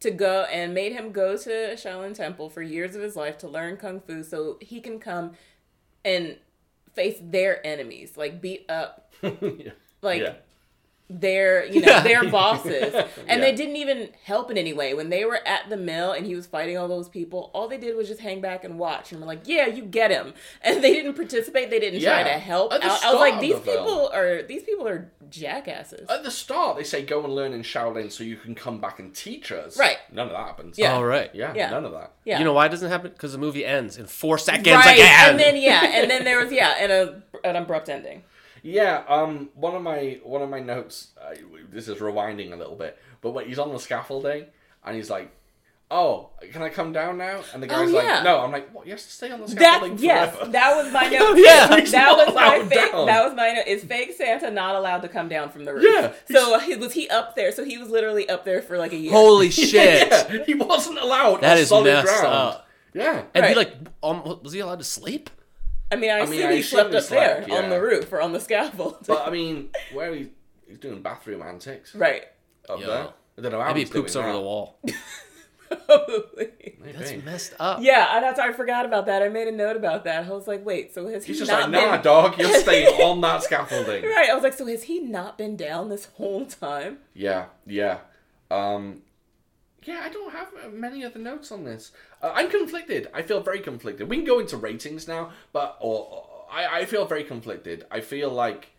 to 0.00 0.10
go 0.10 0.46
and 0.50 0.72
made 0.74 0.92
him 0.92 1.10
go 1.10 1.36
to 1.36 1.72
a 1.72 1.74
Shaolin 1.74 2.14
temple 2.14 2.48
for 2.48 2.62
years 2.62 2.94
of 2.94 3.02
his 3.02 3.16
life 3.16 3.36
to 3.38 3.48
learn 3.48 3.76
kung 3.76 4.00
fu 4.00 4.22
so 4.22 4.58
he 4.60 4.80
can 4.80 5.00
come 5.00 5.32
and 6.04 6.36
face 6.94 7.18
their 7.20 7.64
enemies, 7.66 8.16
like 8.16 8.40
beat 8.40 8.64
up 8.68 9.12
yeah. 9.22 9.72
like 10.02 10.22
yeah. 10.22 10.34
Their 11.10 11.64
you 11.66 11.80
know 11.80 12.02
their 12.02 12.28
bosses 12.30 12.92
and 12.94 13.06
Yeah. 13.28 13.36
they 13.38 13.54
didn't 13.54 13.76
even 13.76 14.10
help 14.24 14.50
in 14.50 14.58
any 14.58 14.74
way 14.74 14.92
when 14.92 15.08
they 15.08 15.24
were 15.24 15.40
at 15.46 15.70
the 15.70 15.76
mill 15.78 16.12
and 16.12 16.26
he 16.26 16.34
was 16.34 16.46
fighting 16.46 16.76
all 16.76 16.86
those 16.86 17.08
people 17.08 17.50
all 17.54 17.66
they 17.66 17.78
did 17.78 17.96
was 17.96 18.08
just 18.08 18.20
hang 18.20 18.42
back 18.42 18.62
and 18.62 18.78
watch 18.78 19.10
and 19.12 19.20
we're 19.22 19.26
like 19.26 19.40
yeah 19.46 19.66
you 19.66 19.82
get 19.84 20.10
him 20.10 20.34
and 20.62 20.84
they 20.84 20.92
didn't 20.92 21.14
participate 21.14 21.70
they 21.70 21.80
didn't 21.80 22.02
try 22.02 22.22
to 22.24 22.30
help 22.30 22.74
At 22.74 22.82
the 22.82 22.88
out. 22.88 23.04
i 23.04 23.10
was 23.12 23.20
like 23.20 23.40
these 23.40 23.54
the 23.54 23.60
film. 23.60 23.84
people 23.86 24.10
are 24.12 24.42
these 24.42 24.62
people 24.64 24.86
are 24.86 25.10
jackasses 25.30 26.08
At 26.10 26.24
the 26.24 26.30
start, 26.30 26.76
they 26.76 26.84
say 26.84 27.02
go 27.04 27.24
and 27.24 27.34
learn 27.34 27.52
in 27.52 27.62
Shaolin 27.62 28.10
so 28.12 28.24
you 28.24 28.36
can 28.36 28.54
come 28.54 28.80
back 28.80 28.98
and 28.98 29.14
teach 29.14 29.52
us. 29.52 29.78
Right. 29.78 29.98
None 30.10 30.26
of 30.28 30.32
that 30.32 30.38
happens. 30.46 30.78
Yeah. 30.78 30.94
All 30.94 31.04
right. 31.04 31.30
Yeah. 31.34 31.52
Yeah. 31.54 31.68
None 31.68 31.84
of 31.84 31.92
that. 31.92 32.12
yeah 32.24 32.38
You 32.38 32.46
know 32.46 32.54
why 32.54 32.64
it 32.64 32.70
doesn't 32.70 32.88
happen? 32.90 33.10
Because 33.10 33.32
the 33.32 33.38
movie 33.38 33.62
ends 33.64 33.98
in 33.98 34.06
four 34.06 34.38
seconds 34.38 34.66
right 34.68 34.94
again. 34.96 35.30
and 35.32 35.38
then 35.38 35.56
yeah 35.56 35.84
and 35.84 36.10
then 36.10 36.24
there 36.24 36.38
was 36.42 36.50
yeah 36.52 36.76
and 36.80 36.90
a 36.92 37.22
an 37.44 37.56
abrupt 37.56 37.88
ending 37.90 38.22
Yeah, 38.62 39.02
um, 39.08 39.50
one 39.54 39.74
of 39.74 39.82
my 39.82 40.18
one 40.22 40.42
of 40.42 40.50
my 40.50 40.60
notes. 40.60 41.08
Uh, 41.20 41.34
this 41.70 41.88
is 41.88 41.98
rewinding 41.98 42.52
a 42.52 42.56
little 42.56 42.76
bit, 42.76 42.98
but 43.20 43.30
when 43.30 43.46
he's 43.46 43.58
on 43.58 43.72
the 43.72 43.78
scaffolding 43.78 44.46
and 44.84 44.96
he's 44.96 45.10
like, 45.10 45.30
"Oh, 45.90 46.30
can 46.52 46.62
I 46.62 46.68
come 46.68 46.92
down 46.92 47.18
now?" 47.18 47.40
And 47.54 47.62
the 47.62 47.66
guy's 47.66 47.88
Oh, 47.90 48.00
yeah. 48.00 48.14
like, 48.16 48.24
"No." 48.24 48.40
I'm 48.40 48.50
like, 48.52 48.70
"What? 48.74 48.86
You 48.86 48.92
have 48.92 49.00
to 49.00 49.06
stay 49.10 49.30
on 49.30 49.40
the 49.40 49.46
that 49.46 49.56
scaffolding 49.56 49.98
yes 49.98 50.34
forever." 50.34 50.50
that 50.52 50.76
was 50.76 50.92
my 50.92 51.08
note 51.08 51.36
yeah. 51.38 51.76
He's 51.78 51.92
that 51.92 52.06
not 52.16 52.26
was 52.26 52.34
my 52.34 52.56
allowed 52.56 52.68
fake. 52.68 52.92
down. 52.92 53.06
That 53.06 53.24
was 53.24 53.34
my 53.36 53.52
note. 53.52 53.66
Is 53.66 53.84
fake 53.84 54.14
San 54.16 54.40
Te 54.40 54.50
not 54.50 54.74
allowed 54.74 55.02
to 55.02 55.08
come 55.08 55.28
down 55.28 55.50
from 55.50 55.64
the 55.64 55.74
roof? 55.74 55.84
Yeah, 55.86 56.12
So 56.30 56.58
he, 56.58 56.76
was 56.76 56.92
he 56.92 57.08
up 57.08 57.36
there? 57.36 57.52
So 57.52 57.64
he 57.64 57.78
was 57.78 57.90
literally 57.90 58.28
up 58.28 58.44
there 58.44 58.60
for 58.62 58.76
like 58.78 58.92
a 58.92 58.96
year. 58.96 59.12
Holy 59.12 59.50
shit. 59.50 60.08
Yeah, 60.10 60.44
he 60.44 60.54
wasn't 60.54 60.98
allowed. 60.98 61.42
That 61.42 61.58
on 61.58 61.64
solid 61.66 61.84
messed 61.84 62.06
ground. 62.06 62.26
up. 62.26 62.64
Yeah, 62.94 63.22
And 63.34 63.44
he 63.46 63.54
like, 63.54 63.74
um, 64.02 64.22
was 64.42 64.52
he 64.52 64.60
allowed 64.60 64.78
to 64.78 64.84
sleep? 64.84 65.30
I 65.90 65.96
mean, 65.96 66.10
I, 66.10 66.18
I 66.20 66.26
mean, 66.26 66.34
assume 66.40 66.48
I 66.48 66.52
he 66.54 66.60
assume 66.60 66.78
slept 66.78 66.90
he 66.90 66.96
up 66.98 67.04
there 67.06 67.44
slept, 67.46 67.64
on 67.64 67.70
the 67.70 67.80
roof 67.80 68.12
or 68.12 68.20
on 68.20 68.32
the 68.32 68.40
scaffold. 68.40 68.98
but 69.06 69.26
I 69.26 69.30
mean, 69.30 69.70
where 69.92 70.14
he, 70.14 70.28
he's 70.66 70.78
doing 70.78 71.00
bathroom 71.02 71.42
antics 71.42 71.94
right. 71.94 72.24
up 72.68 72.80
Yo. 72.80 72.86
there. 72.86 73.08
I 73.38 73.40
don't 73.40 73.52
know 73.52 73.60
how 73.60 73.68
Maybe 73.68 73.80
he 73.80 73.84
he's 73.84 73.90
doing 73.90 74.04
poops 74.04 74.16
over 74.16 74.26
that. 74.28 74.32
the 74.34 74.40
wall. 74.40 74.78
Probably. 75.86 76.48
That's 76.96 77.24
messed 77.24 77.54
up. 77.60 77.78
Yeah, 77.82 78.16
and 78.16 78.24
that's 78.24 78.38
I 78.38 78.52
forgot 78.52 78.86
about 78.86 79.06
that. 79.06 79.22
I 79.22 79.28
made 79.28 79.48
a 79.48 79.52
note 79.52 79.76
about 79.76 80.04
that. 80.04 80.24
I 80.24 80.30
was 80.30 80.46
like, 80.48 80.64
wait, 80.64 80.94
so 80.94 81.06
has 81.08 81.24
he 81.24 81.32
He's 81.32 81.40
just 81.40 81.50
not 81.50 81.70
like, 81.70 81.70
been 81.72 81.90
"Nah, 81.90 81.96
dog, 81.98 82.38
you're 82.38 82.52
staying 82.60 83.00
on 83.02 83.20
that 83.20 83.42
scaffolding." 83.42 84.02
right? 84.04 84.28
I 84.30 84.34
was 84.34 84.42
like, 84.42 84.54
so 84.54 84.66
has 84.66 84.84
he 84.84 85.00
not 85.00 85.36
been 85.38 85.56
down 85.56 85.88
this 85.90 86.06
whole 86.16 86.46
time? 86.46 86.98
Yeah, 87.14 87.46
yeah. 87.66 87.98
Um, 88.50 89.02
yeah, 89.84 90.00
I 90.04 90.08
don't 90.08 90.32
have 90.32 90.48
many 90.72 91.04
other 91.04 91.18
notes 91.18 91.50
on 91.52 91.64
this. 91.64 91.92
Uh, 92.22 92.32
I'm 92.34 92.50
conflicted. 92.50 93.08
I 93.14 93.22
feel 93.22 93.40
very 93.40 93.60
conflicted. 93.60 94.08
We 94.08 94.16
can 94.16 94.24
go 94.24 94.38
into 94.38 94.56
ratings 94.56 95.06
now, 95.08 95.30
but 95.52 95.76
or, 95.80 96.06
or- 96.10 96.24
I, 96.50 96.80
I 96.80 96.84
feel 96.86 97.04
very 97.06 97.24
conflicted. 97.24 97.86
I 97.90 98.00
feel 98.00 98.30
like 98.30 98.70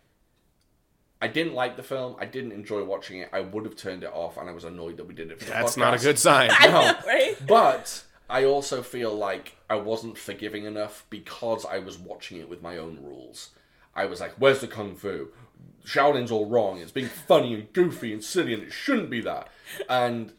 I 1.22 1.28
didn't 1.28 1.54
like 1.54 1.76
the 1.76 1.82
film. 1.82 2.16
I 2.18 2.24
didn't 2.26 2.52
enjoy 2.52 2.82
watching 2.84 3.18
it. 3.20 3.28
I 3.32 3.40
would 3.40 3.64
have 3.64 3.76
turned 3.76 4.02
it 4.04 4.10
off, 4.12 4.36
and 4.38 4.48
I 4.48 4.52
was 4.52 4.64
annoyed 4.64 4.96
that 4.96 5.06
we 5.06 5.14
did 5.14 5.30
it. 5.30 5.38
For 5.38 5.44
the 5.44 5.50
That's 5.52 5.76
not 5.76 5.94
a 5.94 5.98
good 5.98 6.18
sign. 6.18 6.50
I 6.58 6.66
No. 6.68 6.72
know, 6.80 6.94
right? 7.06 7.36
But 7.46 8.04
I 8.28 8.44
also 8.44 8.82
feel 8.82 9.14
like 9.14 9.56
I 9.68 9.76
wasn't 9.76 10.16
forgiving 10.18 10.64
enough 10.64 11.04
because 11.10 11.64
I 11.66 11.78
was 11.78 11.98
watching 11.98 12.38
it 12.38 12.48
with 12.48 12.62
my 12.62 12.76
own 12.78 12.98
rules. 13.02 13.50
I 13.94 14.06
was 14.06 14.20
like, 14.20 14.32
"Where's 14.38 14.60
the 14.60 14.68
kung 14.68 14.96
fu? 14.96 15.28
Shaolin's 15.84 16.30
all 16.30 16.46
wrong. 16.46 16.78
It's 16.78 16.92
being 16.92 17.08
funny 17.08 17.54
and 17.54 17.72
goofy 17.72 18.12
and 18.12 18.22
silly, 18.24 18.54
and 18.54 18.62
it 18.62 18.72
shouldn't 18.72 19.10
be 19.10 19.20
that." 19.22 19.48
And 19.88 20.32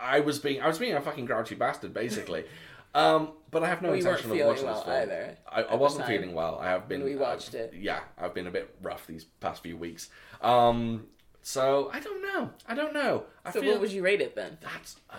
I 0.00 0.20
was 0.20 0.38
being, 0.38 0.60
I 0.62 0.66
was 0.68 0.78
being 0.78 0.94
a 0.94 1.00
fucking 1.00 1.26
grouchy 1.26 1.54
bastard, 1.54 1.92
basically. 1.94 2.44
Um, 2.94 3.32
but 3.50 3.62
I 3.62 3.68
have 3.68 3.82
no 3.82 3.92
We 3.92 3.98
intention 3.98 4.30
of 4.30 4.36
feeling 4.36 4.48
watching 4.48 4.66
this 4.66 4.82
film. 4.82 4.96
either 4.96 5.36
I, 5.46 5.62
I 5.62 5.74
wasn't 5.74 6.06
feeling 6.06 6.32
well. 6.34 6.58
I 6.58 6.68
have 6.70 6.88
been. 6.88 7.04
we 7.04 7.16
watched 7.16 7.54
uh, 7.54 7.58
it. 7.58 7.74
Yeah, 7.78 8.00
I've 8.16 8.32
been 8.32 8.46
a 8.46 8.50
bit 8.50 8.74
rough 8.82 9.06
these 9.06 9.24
past 9.24 9.62
few 9.62 9.76
weeks. 9.76 10.08
Um, 10.40 11.06
so 11.42 11.90
I 11.92 12.00
don't 12.00 12.22
know. 12.22 12.50
I 12.66 12.74
don't 12.74 12.94
know. 12.94 13.24
I 13.44 13.52
So 13.52 13.60
feel 13.60 13.72
what 13.72 13.82
would 13.82 13.92
you 13.92 14.02
rate 14.02 14.22
it 14.22 14.34
then? 14.34 14.56
that's 14.62 14.96
a 15.10 15.16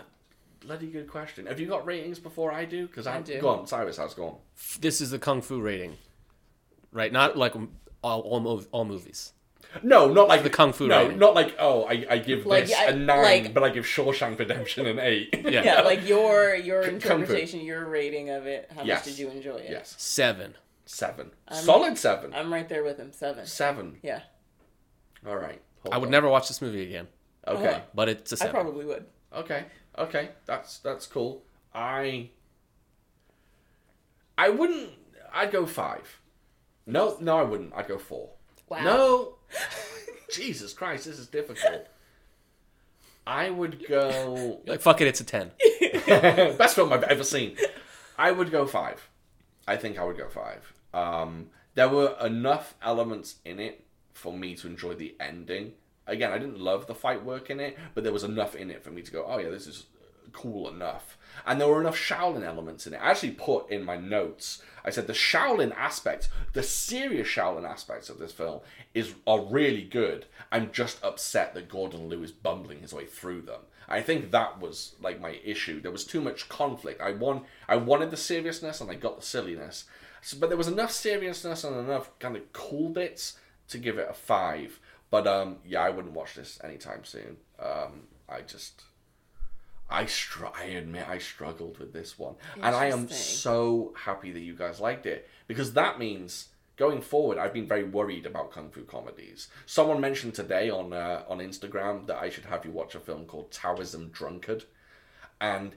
bloody 0.65 0.87
good 0.87 1.07
question. 1.07 1.45
Have 1.45 1.59
you 1.59 1.67
got 1.67 1.85
ratings 1.85 2.17
before 2.17 2.51
I 2.51 2.65
do? 2.65 2.87
Because 2.87 3.05
I, 3.05 3.21
do. 3.21 3.39
Go 3.39 3.49
on, 3.49 3.67
Cyrus, 3.67 3.97
how's 3.97 4.13
it 4.13 4.17
going? 4.17 4.35
This 4.81 4.99
is 4.99 5.11
the 5.11 5.19
kung 5.19 5.41
fu 5.43 5.61
rating, 5.61 5.95
right? 6.91 7.13
Not 7.13 7.37
like 7.37 7.55
all 7.55 7.69
all, 8.01 8.63
all 8.71 8.85
movies. 8.85 9.33
No, 9.83 10.11
not 10.11 10.27
like 10.27 10.41
The 10.43 10.49
Kung 10.49 10.73
Fu 10.73 10.87
No, 10.87 11.03
rating. 11.03 11.19
not 11.19 11.35
like 11.35 11.55
oh, 11.59 11.83
I, 11.83 12.05
I 12.09 12.17
give 12.17 12.45
Like, 12.45 12.63
this 12.65 12.71
yeah, 12.71 12.89
a 12.89 12.95
nine, 12.95 13.43
like- 13.45 13.53
but 13.53 13.63
I 13.63 13.69
give 13.69 13.85
Shawshank 13.85 14.39
Redemption 14.39 14.85
an 14.87 14.97
eight. 14.99 15.29
Yeah. 15.49 15.63
Yeah, 15.63 15.81
like 15.81 16.07
your 16.07 16.55
your 16.55 16.81
interpretation, 16.81 17.61
your 17.61 17.85
rating 17.85 18.29
of 18.31 18.47
it. 18.47 18.71
How 18.75 18.83
Yes. 18.83 18.99
much 18.99 19.15
did 19.15 19.19
you 19.19 19.29
enjoy 19.29 19.57
it? 19.57 19.69
yes, 19.69 19.93
Seven. 19.97 20.55
seven, 20.85 21.31
solid 21.51 21.97
7 21.99 22.33
I'm 22.33 22.51
right 22.51 22.67
there 22.67 22.83
with 22.83 22.97
him. 22.97 23.11
Seven. 23.13 23.45
seven. 23.45 23.97
Yeah, 24.01 24.21
All 25.27 25.35
right. 25.37 25.61
hold 25.83 25.93
I 25.93 25.97
would 25.99 26.07
on. 26.07 26.11
never 26.11 26.27
watch 26.29 26.47
this 26.47 26.61
movie 26.63 26.81
again, 26.83 27.07
Okay, 27.47 27.67
Uh-huh. 27.67 27.79
but 27.93 28.09
it's 28.09 28.31
a 28.31 28.35
I 28.35 28.37
seven. 28.37 28.55
I 28.55 28.59
probably 28.61 28.85
would. 28.85 29.05
okay, 29.35 29.65
okay. 29.99 30.29
That's 30.45 30.79
that's 30.79 31.05
cool. 31.05 31.43
I 31.75 32.31
I 34.37 34.49
wouldn't. 34.49 34.91
I'd 35.33 35.51
go 35.51 35.65
five. 35.67 36.19
No, 36.87 37.17
no, 37.19 37.37
I 37.37 37.43
wouldn't. 37.43 37.73
I'd 37.75 37.87
go 37.87 37.97
four. 37.99 38.31
Wow. 38.69 38.83
No. 38.83 39.33
Jesus 40.31 40.73
Christ, 40.73 41.05
this 41.05 41.19
is 41.19 41.27
difficult. 41.27 41.87
I 43.25 43.49
would 43.49 43.87
go 43.87 44.61
Like 44.65 44.81
fuck 44.81 45.01
it, 45.01 45.07
it's 45.07 45.19
a 45.21 45.23
ten. 45.23 45.51
best 46.07 46.75
film 46.75 46.93
I've 46.93 47.03
ever 47.03 47.23
seen. 47.23 47.57
I 48.17 48.31
would 48.31 48.51
go 48.51 48.65
five. 48.65 49.07
I 49.67 49.75
think 49.77 49.99
I 49.99 50.03
would 50.03 50.17
go 50.17 50.29
five. 50.29 50.73
Um, 50.93 51.47
there 51.75 51.89
were 51.89 52.15
enough 52.23 52.75
elements 52.81 53.35
in 53.45 53.59
it 53.59 53.83
for 54.13 54.33
me 54.33 54.55
to 54.55 54.67
enjoy 54.67 54.95
the 54.95 55.15
ending. 55.19 55.73
Again, 56.07 56.31
I 56.31 56.39
didn't 56.39 56.59
love 56.59 56.87
the 56.87 56.95
fight 56.95 57.23
work 57.23 57.49
in 57.51 57.59
it, 57.59 57.77
but 57.93 58.03
there 58.03 58.11
was 58.11 58.23
enough 58.23 58.55
in 58.55 58.71
it 58.71 58.83
for 58.83 58.89
me 58.89 59.03
to 59.03 59.11
go, 59.11 59.25
oh 59.27 59.37
yeah, 59.37 59.49
this 59.49 59.67
is 59.67 59.85
cool 60.41 60.69
enough. 60.69 61.17
And 61.45 61.59
there 61.59 61.67
were 61.67 61.81
enough 61.81 61.97
Shaolin 61.97 62.43
elements 62.43 62.85
in 62.85 62.93
it. 62.93 62.97
I 62.97 63.11
actually 63.11 63.31
put 63.31 63.69
in 63.69 63.83
my 63.83 63.97
notes, 63.97 64.61
I 64.83 64.89
said 64.89 65.07
the 65.07 65.13
Shaolin 65.13 65.75
aspects, 65.75 66.29
the 66.53 66.63
serious 66.63 67.27
Shaolin 67.27 67.69
aspects 67.69 68.09
of 68.09 68.19
this 68.19 68.31
film 68.31 68.61
is 68.93 69.13
are 69.25 69.41
really 69.41 69.83
good. 69.83 70.25
I'm 70.51 70.71
just 70.71 71.03
upset 71.03 71.53
that 71.53 71.69
Gordon 71.69 72.09
Liu 72.09 72.23
is 72.23 72.31
bumbling 72.31 72.79
his 72.81 72.93
way 72.93 73.05
through 73.05 73.41
them. 73.41 73.61
I 73.87 74.01
think 74.01 74.31
that 74.31 74.59
was 74.59 74.95
like 75.01 75.19
my 75.19 75.39
issue. 75.43 75.81
There 75.81 75.91
was 75.91 76.05
too 76.05 76.21
much 76.21 76.49
conflict. 76.49 77.01
I 77.01 77.11
want 77.11 77.45
I 77.67 77.75
wanted 77.77 78.11
the 78.11 78.17
seriousness 78.17 78.81
and 78.81 78.91
I 78.91 78.95
got 78.95 79.19
the 79.19 79.25
silliness. 79.25 79.85
So, 80.21 80.37
but 80.39 80.49
there 80.49 80.57
was 80.57 80.67
enough 80.67 80.91
seriousness 80.91 81.63
and 81.63 81.75
enough 81.75 82.17
kind 82.19 82.35
of 82.35 82.51
cool 82.53 82.89
bits 82.89 83.37
to 83.69 83.77
give 83.77 83.97
it 83.97 84.07
a 84.09 84.13
five. 84.13 84.79
But 85.09 85.25
um, 85.27 85.57
yeah, 85.65 85.81
I 85.81 85.89
wouldn't 85.89 86.13
watch 86.13 86.35
this 86.35 86.59
anytime 86.63 87.03
soon. 87.03 87.37
Um, 87.59 88.03
I 88.27 88.41
just, 88.41 88.83
I 89.89 90.05
str- 90.05 90.45
I 90.55 90.65
admit 90.65 91.07
I 91.09 91.17
struggled 91.17 91.79
with 91.79 91.93
this 91.93 92.17
one, 92.19 92.35
and 92.55 92.75
I 92.75 92.85
am 92.87 93.07
so 93.09 93.93
happy 93.97 94.31
that 94.31 94.39
you 94.41 94.53
guys 94.53 94.79
liked 94.79 95.05
it 95.05 95.27
because 95.47 95.73
that 95.73 95.97
means 95.99 96.49
going 96.77 97.01
forward, 97.01 97.37
I've 97.37 97.53
been 97.53 97.67
very 97.67 97.83
worried 97.83 98.25
about 98.25 98.51
kung 98.51 98.69
fu 98.69 98.83
comedies. 98.83 99.47
Someone 99.65 99.99
mentioned 99.99 100.33
today 100.33 100.69
on 100.69 100.93
uh, 100.93 101.23
on 101.27 101.39
Instagram 101.39 102.07
that 102.07 102.17
I 102.17 102.29
should 102.29 102.45
have 102.45 102.65
you 102.65 102.71
watch 102.71 102.95
a 102.95 102.99
film 102.99 103.25
called 103.25 103.51
Taoism 103.51 104.09
Drunkard, 104.09 104.63
and 105.41 105.75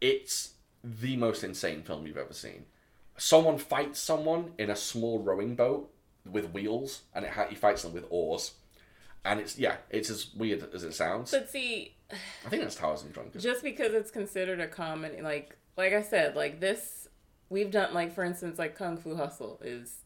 it's 0.00 0.54
the 0.84 1.16
most 1.16 1.42
insane 1.42 1.82
film 1.82 2.06
you've 2.06 2.16
ever 2.16 2.34
seen. 2.34 2.66
Someone 3.16 3.58
fights 3.58 3.98
someone 3.98 4.52
in 4.58 4.70
a 4.70 4.76
small 4.76 5.18
rowing 5.20 5.56
boat 5.56 5.90
with 6.30 6.52
wheels, 6.52 7.02
and 7.14 7.24
it 7.24 7.32
ha- 7.32 7.46
he 7.48 7.56
fights 7.56 7.82
them 7.82 7.92
with 7.92 8.04
oars, 8.10 8.52
and 9.24 9.40
it's 9.40 9.58
yeah, 9.58 9.76
it's 9.90 10.10
as 10.10 10.34
weird 10.34 10.68
as 10.74 10.84
it 10.84 10.94
sounds. 10.94 11.30
But 11.30 11.50
see, 11.50 11.94
I 12.46 12.48
think 12.48 12.62
that's 12.62 12.76
Taoism 12.76 13.10
Drunkard. 13.10 13.40
just 13.40 13.62
because 13.62 13.92
it's 13.94 14.10
considered 14.10 14.60
a 14.60 14.68
comedy, 14.68 15.20
like 15.22 15.56
like 15.76 15.92
I 15.92 16.02
said, 16.02 16.34
like 16.36 16.60
this, 16.60 17.08
we've 17.50 17.70
done 17.70 17.94
like 17.94 18.12
for 18.14 18.24
instance, 18.24 18.58
like 18.58 18.76
Kung 18.76 18.96
Fu 18.96 19.14
Hustle 19.16 19.60
is 19.64 19.96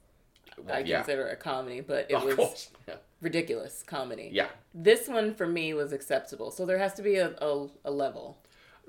I 0.71 0.81
yeah. 0.81 0.99
consider 0.99 1.29
a 1.29 1.37
comedy, 1.37 1.81
but 1.81 2.11
it 2.11 2.15
of 2.15 2.25
was 2.39 2.69
yeah, 2.89 2.97
ridiculous 3.21 3.83
comedy. 3.87 4.29
yeah. 4.33 4.49
This 4.75 5.09
one 5.09 5.35
for 5.35 5.47
me 5.47 5.73
was 5.75 5.93
acceptable, 5.93 6.51
so 6.51 6.67
there 6.67 6.79
has 6.79 6.95
to 6.95 7.03
be 7.03 7.17
a, 7.17 7.29
a, 7.41 7.69
a 7.87 7.91
level. 7.91 8.39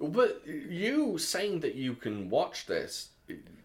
But 0.01 0.41
you 0.45 1.17
saying 1.17 1.59
that 1.61 1.75
you 1.75 1.93
can 1.93 2.29
watch 2.29 2.65
this 2.65 3.09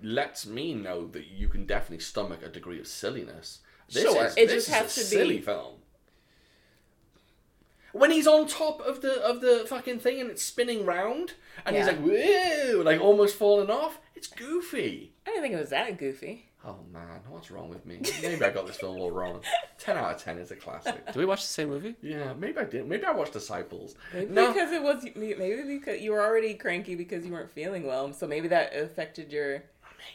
lets 0.03 0.47
me 0.47 0.75
know 0.75 1.09
that 1.09 1.27
you 1.27 1.49
can 1.49 1.67
definitely 1.67 1.99
stomach 2.05 2.41
a 2.45 2.49
degree 2.49 2.79
of 2.79 2.87
silliness. 2.87 3.61
This 3.91 4.03
Sure, 4.05 4.27
is, 4.27 4.37
it 4.37 4.47
this 4.49 4.67
just 4.67 4.69
is 4.69 4.75
has 4.75 4.93
a 4.99 5.01
to 5.01 5.11
be- 5.11 5.17
silly 5.17 5.41
film. 5.41 5.75
When 7.93 8.11
he's 8.11 8.27
on 8.27 8.47
top 8.47 8.81
of 8.81 9.01
the 9.01 9.21
of 9.25 9.41
the 9.41 9.65
fucking 9.69 10.01
thing 10.01 10.21
and 10.21 10.31
it's 10.31 10.43
spinning 10.43 10.85
round 10.85 11.35
and 11.65 11.75
he's 11.77 11.87
Yeah. 11.87 11.93
like 11.93 12.01
whoa, 12.03 12.83
like 12.85 13.01
almost 13.01 13.37
falling 13.37 13.71
off, 13.71 13.99
it's 14.15 14.27
goofy. 14.29 15.13
I 15.27 15.31
didn't 15.31 15.43
think 15.43 15.55
it 15.55 15.61
was 15.61 15.71
that 15.71 15.99
goofy. 15.99 16.45
Oh 16.65 16.77
man, 16.93 17.21
what's 17.29 17.51
wrong 17.51 17.69
with 17.71 17.87
me? 17.87 18.01
Maybe 18.21 18.45
I 18.45 18.51
got 18.51 18.67
this 18.67 18.77
film 18.77 18.99
all 18.99 19.11
wrong. 19.13 19.41
Ten 19.79 19.97
out 19.97 20.15
of 20.17 20.23
ten 20.23 20.39
is 20.39 20.51
a 20.51 20.57
classic. 20.57 21.13
Do 21.13 21.19
we 21.19 21.25
watch 21.25 21.41
the 21.43 21.47
same 21.49 21.69
movie? 21.69 21.95
Yeah, 22.03 22.35
maybe 22.35 22.59
I 22.59 22.65
did. 22.65 22.87
Maybe 22.87 23.05
I 23.05 23.13
watched 23.13 23.33
Disciples. 23.33 23.95
Maybe 24.13 24.33
No, 24.35 24.53
because 24.53 24.73
it 24.73 24.83
was 24.83 25.05
maybe 25.15 25.79
because 25.79 26.01
you 26.03 26.11
were 26.11 26.21
already 26.23 26.55
cranky 26.55 26.95
because 26.97 27.25
you 27.25 27.33
weren't 27.33 27.51
feeling 27.53 27.87
well, 27.87 28.13
so 28.13 28.27
maybe 28.27 28.49
that 28.49 28.75
affected 28.77 29.33
your. 29.33 29.63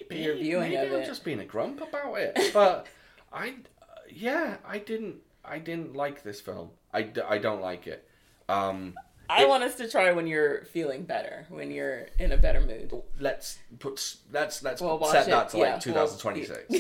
maybe, 0.10 0.22
your 0.22 0.36
viewing 0.36 0.74
maybe 0.74 0.86
of 0.88 0.94
I'm 0.94 1.00
it. 1.00 1.06
just 1.08 1.24
being 1.24 1.40
a 1.40 1.46
grump 1.46 1.82
about 1.82 2.16
it. 2.20 2.38
But 2.54 2.88
I, 3.34 3.50
uh, 3.82 3.86
yeah, 4.12 4.58
I 4.68 4.78
didn't, 4.80 5.16
I 5.46 5.60
didn't 5.60 5.96
like 5.96 6.24
this 6.24 6.42
film. 6.42 6.72
I, 6.94 7.10
I 7.28 7.38
don't 7.38 7.62
like 7.62 7.88
it. 7.88 8.08
Um, 8.50 8.94
I 9.30 9.44
It- 9.44 9.50
want 9.50 9.64
us 9.64 9.76
to 9.76 9.90
try 9.90 10.12
when 10.12 10.28
you're 10.28 10.66
feeling 10.66 11.04
better, 11.04 11.46
when 11.50 11.72
you're 11.72 12.08
in 12.20 12.32
a 12.34 12.38
better 12.38 12.62
mood. 12.62 12.94
let's 13.20 13.58
put, 13.80 14.18
let's 14.32 14.62
let's 14.64 14.82
We'll 14.82 15.04
set 15.06 15.28
it, 15.28 15.32
that 15.32 15.50
to 15.50 15.58
yeah, 15.58 15.72
like 15.74 15.82
2026. 15.82 16.66
we'll- 16.70 16.80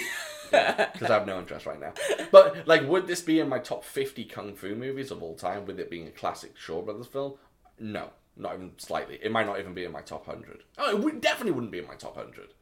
Because 0.51 1.09
I 1.09 1.13
have 1.15 1.25
no 1.25 1.39
interest 1.39 1.65
right 1.65 1.79
now. 1.79 1.93
But 2.31 2.67
like, 2.67 2.87
would 2.87 3.07
this 3.07 3.21
be 3.21 3.39
in 3.39 3.49
my 3.49 3.57
top 3.59 3.83
50 3.83 4.25
kung 4.25 4.53
fu 4.55 4.75
movies 4.75 5.09
of 5.09 5.23
all 5.23 5.35
time? 5.35 5.65
With 5.65 5.79
it 5.79 5.89
being 5.89 6.07
a 6.07 6.11
classic 6.11 6.55
Shaw 6.57 6.81
Brothers 6.83 7.07
film? 7.07 7.33
No, 7.79 8.09
not 8.37 8.53
even 8.55 8.73
slightly. 8.77 9.17
It 9.23 9.31
might 9.31 9.47
not 9.47 9.59
even 9.59 9.73
be 9.73 9.83
in 9.83 9.91
my 9.91 10.01
top 10.01 10.27
100. 10.27 10.63
Oh, 10.77 10.89
it 10.91 10.99
would, 10.99 11.21
definitely 11.21 11.53
wouldn't 11.53 11.71
be 11.71 11.79
in 11.79 11.87
my 11.87 11.95
top 11.95 12.17
100. 12.17 12.53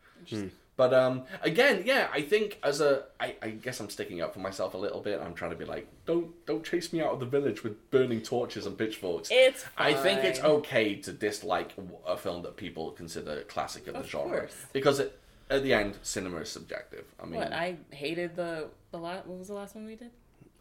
But 0.81 0.95
um, 0.95 1.23
again, 1.43 1.83
yeah, 1.85 2.07
I 2.11 2.23
think 2.23 2.57
as 2.63 2.81
a, 2.81 3.03
I, 3.19 3.35
I 3.39 3.49
guess 3.51 3.79
I'm 3.79 3.89
sticking 3.91 4.19
up 4.19 4.33
for 4.33 4.39
myself 4.39 4.73
a 4.73 4.77
little 4.77 4.99
bit. 4.99 5.21
I'm 5.23 5.35
trying 5.35 5.51
to 5.51 5.55
be 5.57 5.65
like, 5.65 5.85
don't 6.07 6.29
don't 6.47 6.63
chase 6.63 6.91
me 6.91 7.01
out 7.01 7.11
of 7.13 7.19
the 7.19 7.27
village 7.27 7.63
with 7.63 7.75
burning 7.91 8.21
torches 8.21 8.65
and 8.65 8.75
pitchforks. 8.75 9.29
It's 9.31 9.63
I 9.77 9.93
think 9.93 10.23
it's 10.23 10.39
okay 10.39 10.95
to 10.95 11.11
dislike 11.13 11.69
a 12.07 12.17
film 12.17 12.41
that 12.41 12.57
people 12.57 12.89
consider 12.91 13.33
a 13.41 13.43
classic 13.43 13.85
of 13.85 13.93
the 13.93 13.99
Of 13.99 14.09
genre 14.09 14.39
course. 14.39 14.55
because 14.73 14.99
it, 14.99 15.19
at 15.51 15.61
the 15.61 15.71
end, 15.71 15.99
cinema 16.01 16.37
is 16.37 16.49
subjective. 16.49 17.05
I 17.21 17.25
mean, 17.27 17.41
What 17.41 17.53
I 17.53 17.77
hated 17.91 18.35
the 18.35 18.69
the 18.89 18.97
last. 18.97 19.27
What 19.27 19.37
was 19.37 19.49
the 19.49 19.53
last 19.53 19.75
one 19.75 19.85
we 19.85 19.95
did? 19.95 20.09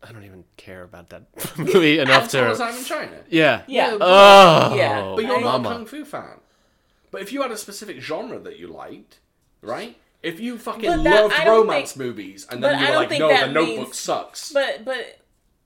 I 0.03 0.13
don't 0.13 0.25
even 0.25 0.45
care 0.59 0.83
about 0.83 1.09
that 1.11 1.23
movie 1.57 1.99
enough 2.05 2.23
Once 2.25 2.35
Upon 2.35 2.47
a 2.47 2.53
to. 2.53 2.59
Time 2.59 2.77
in 2.77 2.85
China. 2.85 3.19
Yeah. 3.31 3.63
Yeah. 3.67 3.97
Oh. 3.99 4.75
Yeah. 4.75 5.13
But 5.17 5.25
you're 5.25 5.39
I- 5.39 5.41
not 5.41 5.61
a 5.61 5.65
kung 5.77 5.87
fu 5.87 6.05
fan. 6.05 6.41
But 7.11 7.23
if 7.23 7.33
you 7.33 7.41
had 7.41 7.51
a 7.53 7.57
specific 7.57 8.01
genre 8.03 8.39
that 8.39 8.59
you 8.59 8.67
liked, 8.69 9.19
right? 9.63 9.97
If 10.23 10.39
you 10.41 10.59
fucking 10.59 10.89
But 10.91 11.03
that- 11.05 11.23
loved 11.23 11.47
romance 11.47 11.93
think- 11.93 12.07
movies 12.07 12.47
and 12.51 12.63
then 12.63 12.79
you 12.79 12.87
I 12.87 12.91
were 12.91 12.97
like, 12.97 13.11
no, 13.19 13.29
that 13.29 13.47
the 13.47 13.53
Notebook 13.53 13.95
sucks. 13.95 14.53
But 14.53 14.85
but 14.85 15.17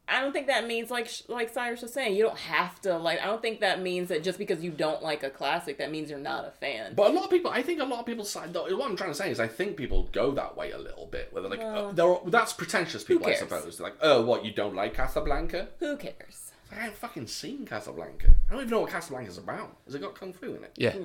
I 0.07 0.21
don't 0.21 0.33
think 0.33 0.49
that 0.49 0.67
means 0.67 0.91
like 0.91 1.11
like 1.29 1.53
Cyrus 1.53 1.81
was 1.81 1.93
saying. 1.93 2.15
You 2.15 2.25
don't 2.25 2.39
have 2.39 2.79
to 2.83 2.99
like. 2.99 3.21
I 3.23 3.25
don't 3.25 3.41
think 3.41 3.61
that 3.61 3.81
means 3.81 4.11
that 4.11 4.23
just 4.23 4.39
because 4.39 4.63
you 4.63 4.71
don't 4.71 5.03
like 5.03 5.23
a 5.23 5.31
classic, 5.31 5.79
that 5.79 5.91
means 5.91 6.11
you're 6.11 6.19
not 6.19 6.45
a 6.45 6.51
fan. 6.51 6.93
But 6.95 7.11
a 7.11 7.15
lot 7.15 7.25
of 7.25 7.31
people, 7.31 7.51
I 7.51 7.63
think 7.63 7.81
a 7.81 7.85
lot 7.85 8.01
of 8.01 8.07
people 8.07 8.25
side. 8.27 8.53
though, 8.53 8.65
What 8.77 8.91
I'm 8.91 8.97
trying 8.97 9.11
to 9.13 9.15
say 9.15 9.31
is, 9.31 9.41
I 9.41 9.49
think 9.49 9.79
people 9.79 10.11
go 10.13 10.31
that 10.33 10.59
way 10.59 10.73
a 10.73 10.79
little 10.79 11.07
bit, 11.07 11.31
where 11.33 11.41
they're 11.41 11.51
like, 11.51 11.61
Well, 11.61 11.89
uh, 11.89 11.93
they're, 11.93 12.17
that's 12.31 12.53
pretentious 12.53 13.03
people, 13.03 13.27
I 13.27 13.35
suppose. 13.35 13.79
They're 13.79 13.87
like, 13.87 13.97
oh, 14.03 14.21
what 14.23 14.45
you 14.45 14.53
don't 14.53 14.75
like 14.75 14.93
Casablanca? 14.93 15.69
Who 15.81 15.97
cares? 15.97 16.53
I 16.71 16.75
haven't 16.77 16.97
fucking 16.99 17.27
seen 17.29 17.65
Casablanca. 17.65 18.35
I 18.49 18.53
don't 18.53 18.61
even 18.61 18.71
know 18.73 18.81
what 18.81 18.91
Casablanca's 18.91 19.39
about. 19.39 19.75
Has 19.87 19.95
it 19.95 20.03
got 20.03 20.15
kung 20.19 20.35
fu 20.35 20.55
in 20.55 20.65
it? 20.65 20.73
Yeah. 20.77 20.97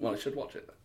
Well, 0.00 0.14
I 0.14 0.18
should 0.18 0.34
watch 0.34 0.56
it 0.56 0.66
then. 0.66 0.76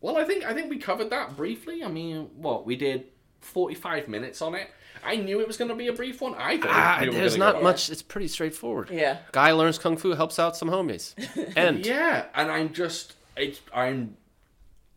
Well, 0.00 0.16
I 0.18 0.24
think 0.24 0.44
I 0.44 0.52
think 0.54 0.70
we 0.70 0.78
covered 0.78 1.10
that 1.10 1.36
briefly. 1.36 1.82
I 1.82 1.88
mean, 1.88 2.30
what 2.36 2.66
we 2.66 2.76
did, 2.76 3.04
forty 3.40 3.74
five 3.74 4.08
minutes 4.08 4.40
on 4.42 4.54
it. 4.54 4.68
I 5.04 5.16
knew 5.16 5.40
it 5.40 5.46
was 5.46 5.56
going 5.56 5.68
to 5.68 5.74
be 5.76 5.86
a 5.88 5.92
brief 5.92 6.20
one. 6.20 6.34
I 6.34 6.56
thought 6.58 6.70
Ah, 6.70 6.98
we 7.02 7.10
there's 7.10 7.36
not 7.36 7.56
go- 7.56 7.62
much. 7.62 7.90
It's 7.90 8.02
pretty 8.02 8.28
straightforward. 8.28 8.90
Yeah. 8.90 9.18
Guy 9.32 9.52
learns 9.52 9.78
kung 9.78 9.96
fu, 9.96 10.10
helps 10.14 10.38
out 10.38 10.56
some 10.56 10.68
homies, 10.68 11.14
and 11.56 11.84
Yeah, 11.86 12.24
and 12.34 12.50
I'm 12.50 12.72
just 12.72 13.14
it's 13.36 13.60
I'm 13.74 14.16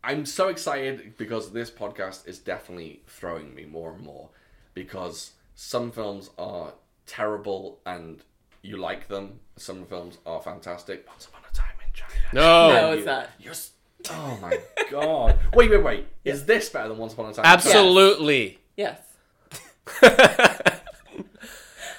I'm 0.02 0.24
so 0.26 0.48
excited 0.48 1.16
because 1.16 1.52
this 1.52 1.70
podcast 1.70 2.26
is 2.26 2.38
definitely 2.38 3.02
throwing 3.06 3.54
me 3.54 3.66
more 3.66 3.92
and 3.92 4.02
more 4.02 4.30
because 4.74 5.32
some 5.54 5.92
films 5.92 6.30
are 6.38 6.72
terrible 7.06 7.80
and 7.86 8.22
you 8.62 8.76
like 8.78 9.08
them. 9.08 9.40
Some 9.56 9.84
films 9.86 10.18
are 10.26 10.40
fantastic. 10.40 11.06
Once 11.06 11.26
upon 11.26 11.42
a 11.50 11.54
time 11.54 11.74
in 11.86 11.92
China. 11.92 12.12
no, 12.32 12.68
No, 12.72 12.92
it's 12.92 13.00
You- 13.00 13.06
not. 13.06 13.28
You're, 14.08 14.12
s- 14.12 14.18
oh 14.20 14.38
my 14.40 14.58
god! 14.90 15.38
Wait, 15.54 15.70
wait, 15.70 15.82
wait! 15.82 16.06
Is 16.24 16.44
this 16.46 16.68
better 16.68 16.88
than 16.88 16.98
Once 16.98 17.12
Upon 17.12 17.26
a 17.30 17.32
Time? 17.32 17.44
in 17.44 17.44
China? 17.44 17.52
absolutely. 17.54 18.58
Yes. 18.76 18.98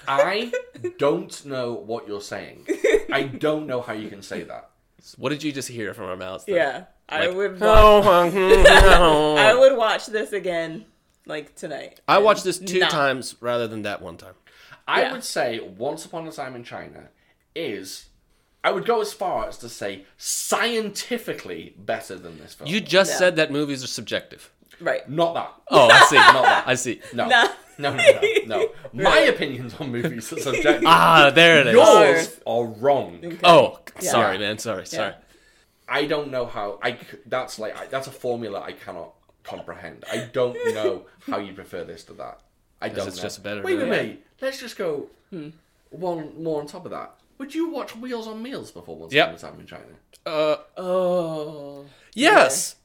I 0.08 0.52
don't 0.98 1.46
know 1.46 1.74
what 1.74 2.08
you're 2.08 2.22
saying. 2.22 2.66
I 3.12 3.24
don't 3.24 3.68
know 3.68 3.82
how 3.82 3.94
you 3.94 4.10
can 4.10 4.22
say 4.22 4.44
that. 4.44 4.70
What 5.18 5.30
did 5.30 5.44
you 5.44 5.52
just 5.52 5.68
hear 5.68 5.94
from 5.94 6.06
our 6.06 6.16
mouths? 6.18 6.46
then? 6.46 6.56
Yeah. 6.56 6.84
I 7.10 7.28
Like, 7.28 7.36
would. 7.36 7.58
Oh 7.62 8.00
watch, 8.00 8.34
Oh, 8.36 9.36
I 9.38 9.54
would 9.54 9.78
watch 9.78 10.06
this 10.08 10.32
again, 10.34 10.86
like 11.26 11.56
tonight. 11.56 12.00
I 12.08 12.20
watched 12.20 12.44
this 12.44 12.58
two 12.60 12.80
Not- 12.80 12.92
times 12.92 13.36
rather 13.42 13.68
than 13.68 13.82
that 13.84 14.02
one 14.02 14.18
time. 14.18 14.34
I 14.88 15.02
Yeah. 15.04 15.12
would 15.14 15.24
say 15.24 15.60
Once 15.60 16.06
Upon 16.06 16.28
a 16.28 16.32
Time 16.32 16.56
in 16.56 16.64
China 16.64 17.10
is. 17.56 18.06
I 18.64 18.72
would 18.72 18.86
go 18.86 19.02
as 19.02 19.12
far 19.14 19.48
as 19.48 19.58
to 19.60 19.70
say 19.70 20.06
scientifically 20.18 21.74
better 21.78 22.16
than 22.16 22.38
this 22.40 22.54
film. 22.54 22.70
You 22.70 22.80
just 22.82 23.12
Yeah. 23.12 23.18
said 23.18 23.36
that 23.38 23.52
movies 23.52 23.84
are 23.84 23.88
subjective. 23.88 24.52
Right. 24.80 25.08
Not 25.10 25.34
that. 25.36 25.52
Oh, 25.70 25.90
I 25.90 26.06
see. 26.06 26.16
Not 26.16 26.44
that. 26.44 26.68
I 26.68 26.76
see. 26.76 27.02
No. 27.14 27.28
Nah. 27.28 27.48
No, 27.78 27.96
no, 27.96 28.04
no, 28.22 28.42
no. 28.46 28.70
My 28.94 29.20
opinions 29.20 29.74
on 29.80 29.92
movies 29.92 30.32
are 30.34 30.40
subjective. 30.40 30.84
Ah, 30.86 31.32
there 31.34 31.62
it 31.62 31.68
is. 31.68 31.74
Yours 31.74 32.40
are 32.46 32.66
wrong. 32.66 33.38
Oh, 33.44 33.80
Yeah. 34.02 34.12
sorry, 34.12 34.38
man. 34.38 34.58
Sorry, 34.60 34.86
sorry. 34.86 35.14
I 35.88 36.06
don't 36.06 36.30
know 36.30 36.46
how. 36.46 36.80
I 36.84 36.92
c- 36.94 37.18
that's 37.26 37.58
like 37.58 37.76
I, 37.76 37.88
that's 37.88 38.08
a 38.08 38.12
formula 38.12 38.62
I 38.62 38.74
cannot 38.74 39.14
comprehend. 39.44 40.04
I 40.12 40.30
don't 40.32 40.56
know 40.76 41.06
how 41.28 41.40
you 41.40 41.54
prefer 41.54 41.84
this 41.84 42.04
to 42.06 42.14
that. 42.14 42.40
I 42.82 42.90
don't 42.90 43.08
it's 43.08 43.18
know. 43.18 43.24
just 43.24 43.42
better 43.44 43.62
Wait, 43.64 43.74
wait, 43.76 43.80
than- 43.80 43.90
wait. 43.90 44.26
Let's 44.42 44.60
just 44.60 44.78
go 44.78 45.08
one 45.90 46.44
more 46.44 46.62
on 46.62 46.68
top 46.68 46.86
of 46.86 46.92
that. 46.92 47.14
Would 47.42 47.56
you 47.56 47.72
watch 47.72 47.96
Wheels 47.96 48.28
on 48.28 48.44
Meals 48.44 48.70
before 48.70 48.96
Once 48.96 49.14
Yep. 49.14 49.26
Upon 49.30 49.36
a 49.36 49.40
Time 49.40 49.60
in 49.60 49.66
China? 49.66 49.84
Uh, 50.28 50.58
Oh. 50.78 51.86
yes. 52.14 52.76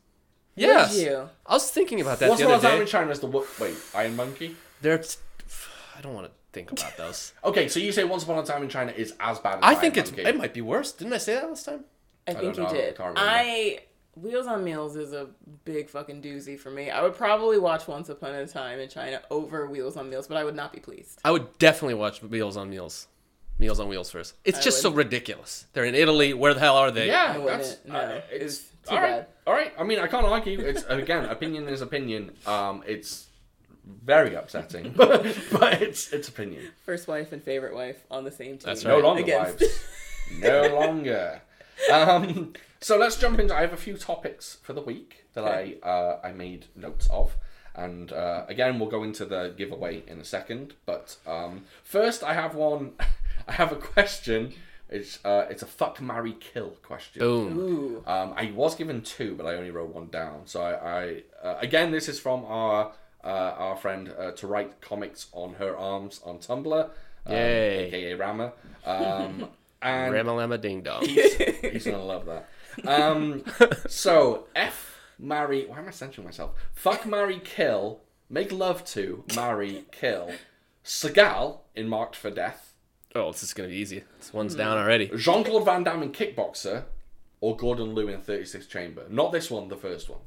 Yes. 0.54 0.96
you? 0.98 1.28
I 1.44 1.52
was 1.52 1.70
thinking 1.70 2.00
about 2.00 2.20
that 2.20 2.30
Once 2.30 2.40
the 2.40 2.46
Upon 2.46 2.54
a 2.54 2.56
other 2.56 2.68
Time 2.70 2.78
day. 2.78 2.82
in 2.82 2.88
China 2.88 3.10
is 3.10 3.20
the 3.20 3.26
wo- 3.26 3.46
wait 3.60 3.76
Iron 3.94 4.16
Monkey. 4.16 4.56
They're, 4.80 5.04
I 5.94 6.00
don't 6.00 6.14
want 6.14 6.26
to 6.28 6.32
think 6.54 6.72
about 6.72 6.96
those. 7.02 7.34
Okay, 7.44 7.68
so 7.68 7.78
you 7.80 7.92
say 7.92 8.04
Once 8.04 8.22
Upon 8.22 8.38
a 8.42 8.46
Time 8.46 8.62
in 8.62 8.70
China 8.70 8.92
is 8.92 9.12
as 9.20 9.38
bad 9.40 9.56
as 9.56 9.60
I 9.62 9.68
Iron 9.72 9.80
think 9.82 9.96
it's 9.98 10.10
Monkey. 10.10 10.26
it 10.26 10.36
might 10.38 10.54
be 10.54 10.62
worse. 10.62 10.92
Didn't 10.92 11.12
I 11.12 11.18
say 11.18 11.34
that 11.34 11.48
last 11.50 11.64
time? 11.66 11.84
I 12.26 12.32
think 12.32 12.54
don't 12.54 12.56
you 12.56 12.62
know. 12.62 12.80
did. 12.80 12.94
I 12.94 12.96
can't 12.96 12.98
remember. 13.10 13.20
I 13.20 13.80
Wheels 14.14 14.46
on 14.46 14.64
Meals 14.64 14.96
is 14.96 15.12
a 15.12 15.28
big 15.66 15.90
fucking 15.90 16.22
doozy 16.22 16.58
for 16.58 16.70
me. 16.70 16.88
I 16.90 17.02
would 17.02 17.14
probably 17.14 17.58
watch 17.58 17.86
Once 17.86 18.08
Upon 18.08 18.34
a 18.34 18.46
Time 18.46 18.78
in 18.80 18.88
China 18.88 19.20
over 19.30 19.66
Wheels 19.66 19.98
on 19.98 20.08
Meals, 20.08 20.26
but 20.26 20.38
I 20.38 20.44
would 20.44 20.56
not 20.56 20.72
be 20.72 20.80
pleased. 20.80 21.18
I 21.22 21.30
would 21.30 21.58
definitely 21.58 21.94
watch 21.96 22.22
Meals 22.22 22.56
on 22.56 22.70
Meals. 22.70 23.08
Meals 23.58 23.80
on 23.80 23.88
Wheels 23.88 24.10
first. 24.10 24.34
It's 24.44 24.58
I 24.58 24.62
just 24.62 24.82
so 24.82 24.90
ridiculous. 24.90 25.66
They're 25.72 25.84
in 25.84 25.94
Italy. 25.94 26.34
Where 26.34 26.52
the 26.54 26.60
hell 26.60 26.76
are 26.76 26.90
they? 26.90 27.06
Yeah, 27.06 27.36
I 27.38 27.44
that's 27.44 27.78
No, 27.86 27.94
uh, 27.96 28.20
it's 28.30 28.44
it's 28.44 28.88
too 28.88 28.94
all 28.96 29.00
right. 29.00 29.10
bad. 29.10 29.26
All 29.46 29.54
right. 29.54 29.72
I 29.78 29.84
mean, 29.84 29.98
I 29.98 30.06
can't 30.08 30.26
argue. 30.26 30.60
It's 30.60 30.84
again, 30.84 31.24
opinion 31.24 31.68
is 31.68 31.80
opinion. 31.80 32.32
Um, 32.46 32.82
it's 32.86 33.26
very 34.04 34.34
upsetting, 34.34 34.92
but 34.96 35.22
but 35.52 35.80
it's 35.80 36.12
it's 36.12 36.28
opinion. 36.28 36.70
First 36.84 37.08
wife 37.08 37.32
and 37.32 37.42
favorite 37.42 37.74
wife 37.74 38.04
on 38.10 38.24
the 38.24 38.30
same 38.30 38.58
team. 38.58 38.66
That's 38.66 38.84
right. 38.84 38.92
No 38.92 38.98
longer 38.98 39.22
Against- 39.22 39.60
wives. 39.60 39.84
No 40.38 40.74
longer. 40.80 41.40
Um, 41.90 42.52
so 42.80 42.98
let's 42.98 43.16
jump 43.16 43.38
into. 43.38 43.54
I 43.54 43.62
have 43.62 43.72
a 43.72 43.76
few 43.78 43.96
topics 43.96 44.58
for 44.62 44.74
the 44.74 44.82
week 44.82 45.24
that 45.34 45.44
Okay. 45.44 45.78
I 45.82 45.88
uh, 45.88 46.20
I 46.22 46.32
made 46.32 46.66
notes 46.76 47.08
of, 47.10 47.36
and 47.74 48.12
uh, 48.12 48.44
again 48.48 48.78
we'll 48.78 48.90
go 48.90 49.02
into 49.02 49.24
the 49.24 49.54
giveaway 49.56 50.02
in 50.06 50.20
a 50.20 50.24
second. 50.24 50.74
But 50.84 51.16
um, 51.26 51.62
first, 51.84 52.22
I 52.22 52.34
have 52.34 52.54
one. 52.54 52.92
I 53.46 53.52
have 53.52 53.72
a 53.72 53.76
question. 53.76 54.52
It's 54.88 55.24
uh, 55.24 55.46
it's 55.50 55.62
a 55.62 55.66
fuck, 55.66 56.00
marry, 56.00 56.36
kill 56.38 56.70
question. 56.82 57.20
Boom. 57.20 57.58
Ooh. 57.58 58.02
Um, 58.06 58.34
I 58.36 58.52
was 58.54 58.74
given 58.74 59.02
two, 59.02 59.34
but 59.34 59.46
I 59.46 59.54
only 59.54 59.70
wrote 59.70 59.92
one 59.92 60.08
down. 60.08 60.42
So 60.44 60.62
I, 60.62 61.00
I 61.00 61.22
uh, 61.42 61.58
again, 61.60 61.90
this 61.90 62.08
is 62.08 62.20
from 62.20 62.44
our 62.44 62.92
uh, 63.24 63.26
our 63.26 63.76
friend 63.76 64.12
uh, 64.16 64.30
to 64.32 64.46
write 64.46 64.80
comics 64.80 65.26
on 65.32 65.54
her 65.54 65.76
arms 65.76 66.20
on 66.24 66.38
Tumblr, 66.38 66.84
um, 67.26 67.32
Yay. 67.32 67.86
aka 67.88 68.14
Rama. 68.14 68.52
Um, 68.84 69.48
and 69.82 70.14
Ramalama 70.14 70.60
ding 70.60 70.82
dong. 70.82 71.04
he's, 71.04 71.34
he's 71.34 71.84
gonna 71.84 72.04
love 72.04 72.26
that. 72.26 72.48
Um, 72.86 73.44
so 73.88 74.46
F 74.54 75.00
marry. 75.18 75.66
Why 75.66 75.78
am 75.78 75.88
I 75.88 75.90
censoring 75.90 76.26
myself? 76.26 76.52
Fuck, 76.74 77.06
marry, 77.06 77.40
kill. 77.42 78.02
Make 78.28 78.52
love 78.52 78.84
to, 78.86 79.24
marry, 79.34 79.84
kill. 79.92 80.30
Seagal 80.84 81.58
in 81.74 81.88
Marked 81.88 82.16
for 82.16 82.30
Death. 82.30 82.74
Oh, 83.18 83.32
this 83.32 83.42
is 83.42 83.54
gonna 83.54 83.68
be 83.68 83.76
easy. 83.76 84.04
This 84.18 84.32
one's 84.32 84.54
down 84.54 84.76
already. 84.78 85.08
Jean 85.16 85.42
Claude 85.44 85.64
Van 85.64 85.82
Damme 85.84 86.04
in 86.04 86.12
Kickboxer. 86.12 86.84
Or 87.40 87.54
Gordon 87.56 87.94
Liu 87.94 88.08
in 88.08 88.20
36 88.22 88.66
Chamber. 88.66 89.04
Not 89.10 89.30
this 89.30 89.50
one, 89.50 89.68
the 89.68 89.76
first 89.76 90.08
one. 90.08 90.20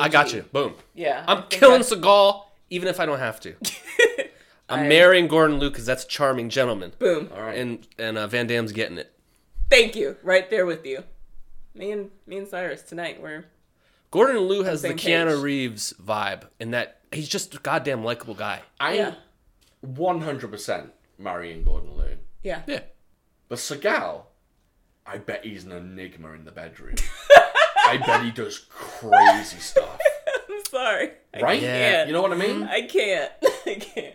I 0.00 0.08
got 0.08 0.32
you. 0.32 0.42
Boom. 0.50 0.74
Yeah. 0.94 1.24
I 1.28 1.32
I'm 1.34 1.38
think 1.42 1.50
killing 1.50 1.82
that's- 1.82 1.92
Seagal, 1.92 2.44
even 2.70 2.88
if 2.88 2.98
I 2.98 3.04
don't 3.06 3.18
have 3.18 3.38
to. 3.40 3.54
I'm 4.70 4.80
I- 4.80 4.88
marrying 4.88 5.28
Gordon 5.28 5.58
Liu 5.58 5.68
because 5.68 5.84
that's 5.84 6.04
a 6.04 6.08
charming 6.08 6.48
gentleman. 6.48 6.94
Boom. 6.98 7.28
All 7.34 7.42
right. 7.42 7.58
And 7.58 7.86
and 7.98 8.16
uh, 8.16 8.26
Van 8.28 8.46
Damme's 8.46 8.72
getting 8.72 8.96
it. 8.96 9.12
Thank 9.70 9.94
you. 9.94 10.16
Right 10.22 10.48
there 10.48 10.64
with 10.64 10.86
you. 10.86 11.04
Me 11.74 11.90
and 11.92 12.10
me 12.26 12.38
and 12.38 12.48
Cyrus 12.48 12.80
tonight. 12.82 13.20
We're 13.22 13.44
Gordon 14.10 14.48
Liu 14.48 14.62
has 14.62 14.80
the 14.82 14.88
Same 14.88 14.96
Keanu 14.96 15.34
page. 15.34 15.42
Reeves 15.42 15.92
vibe 16.02 16.44
in 16.60 16.70
that 16.70 17.00
he's 17.12 17.28
just 17.28 17.54
a 17.54 17.58
goddamn 17.58 18.02
likable 18.04 18.34
guy. 18.34 18.60
I'm 18.80 18.94
Yeah. 18.96 19.14
100% 19.86 20.90
marrying 21.22 21.62
Gordon 21.64 21.96
Liu. 21.96 22.16
yeah. 22.42 22.62
Yeah. 22.66 22.80
But 23.48 23.58
Seagal, 23.58 24.22
I 25.06 25.18
bet 25.18 25.44
he's 25.44 25.64
an 25.64 25.72
enigma 25.72 26.32
in 26.32 26.44
the 26.44 26.52
bedroom. 26.52 26.94
I 27.86 27.98
bet 27.98 28.22
he 28.24 28.30
does 28.30 28.58
crazy 28.70 29.58
stuff. 29.58 29.98
I'm 30.50 30.64
sorry. 30.70 31.10
I 31.34 31.40
Right? 31.40 31.60
Yeah. 31.62 32.06
You 32.06 32.12
know 32.12 32.22
what 32.22 32.32
I 32.32 32.36
mean? 32.36 32.62
I 32.62 32.82
can't. 32.86 33.30
I 33.66 33.74
can't. 33.74 34.14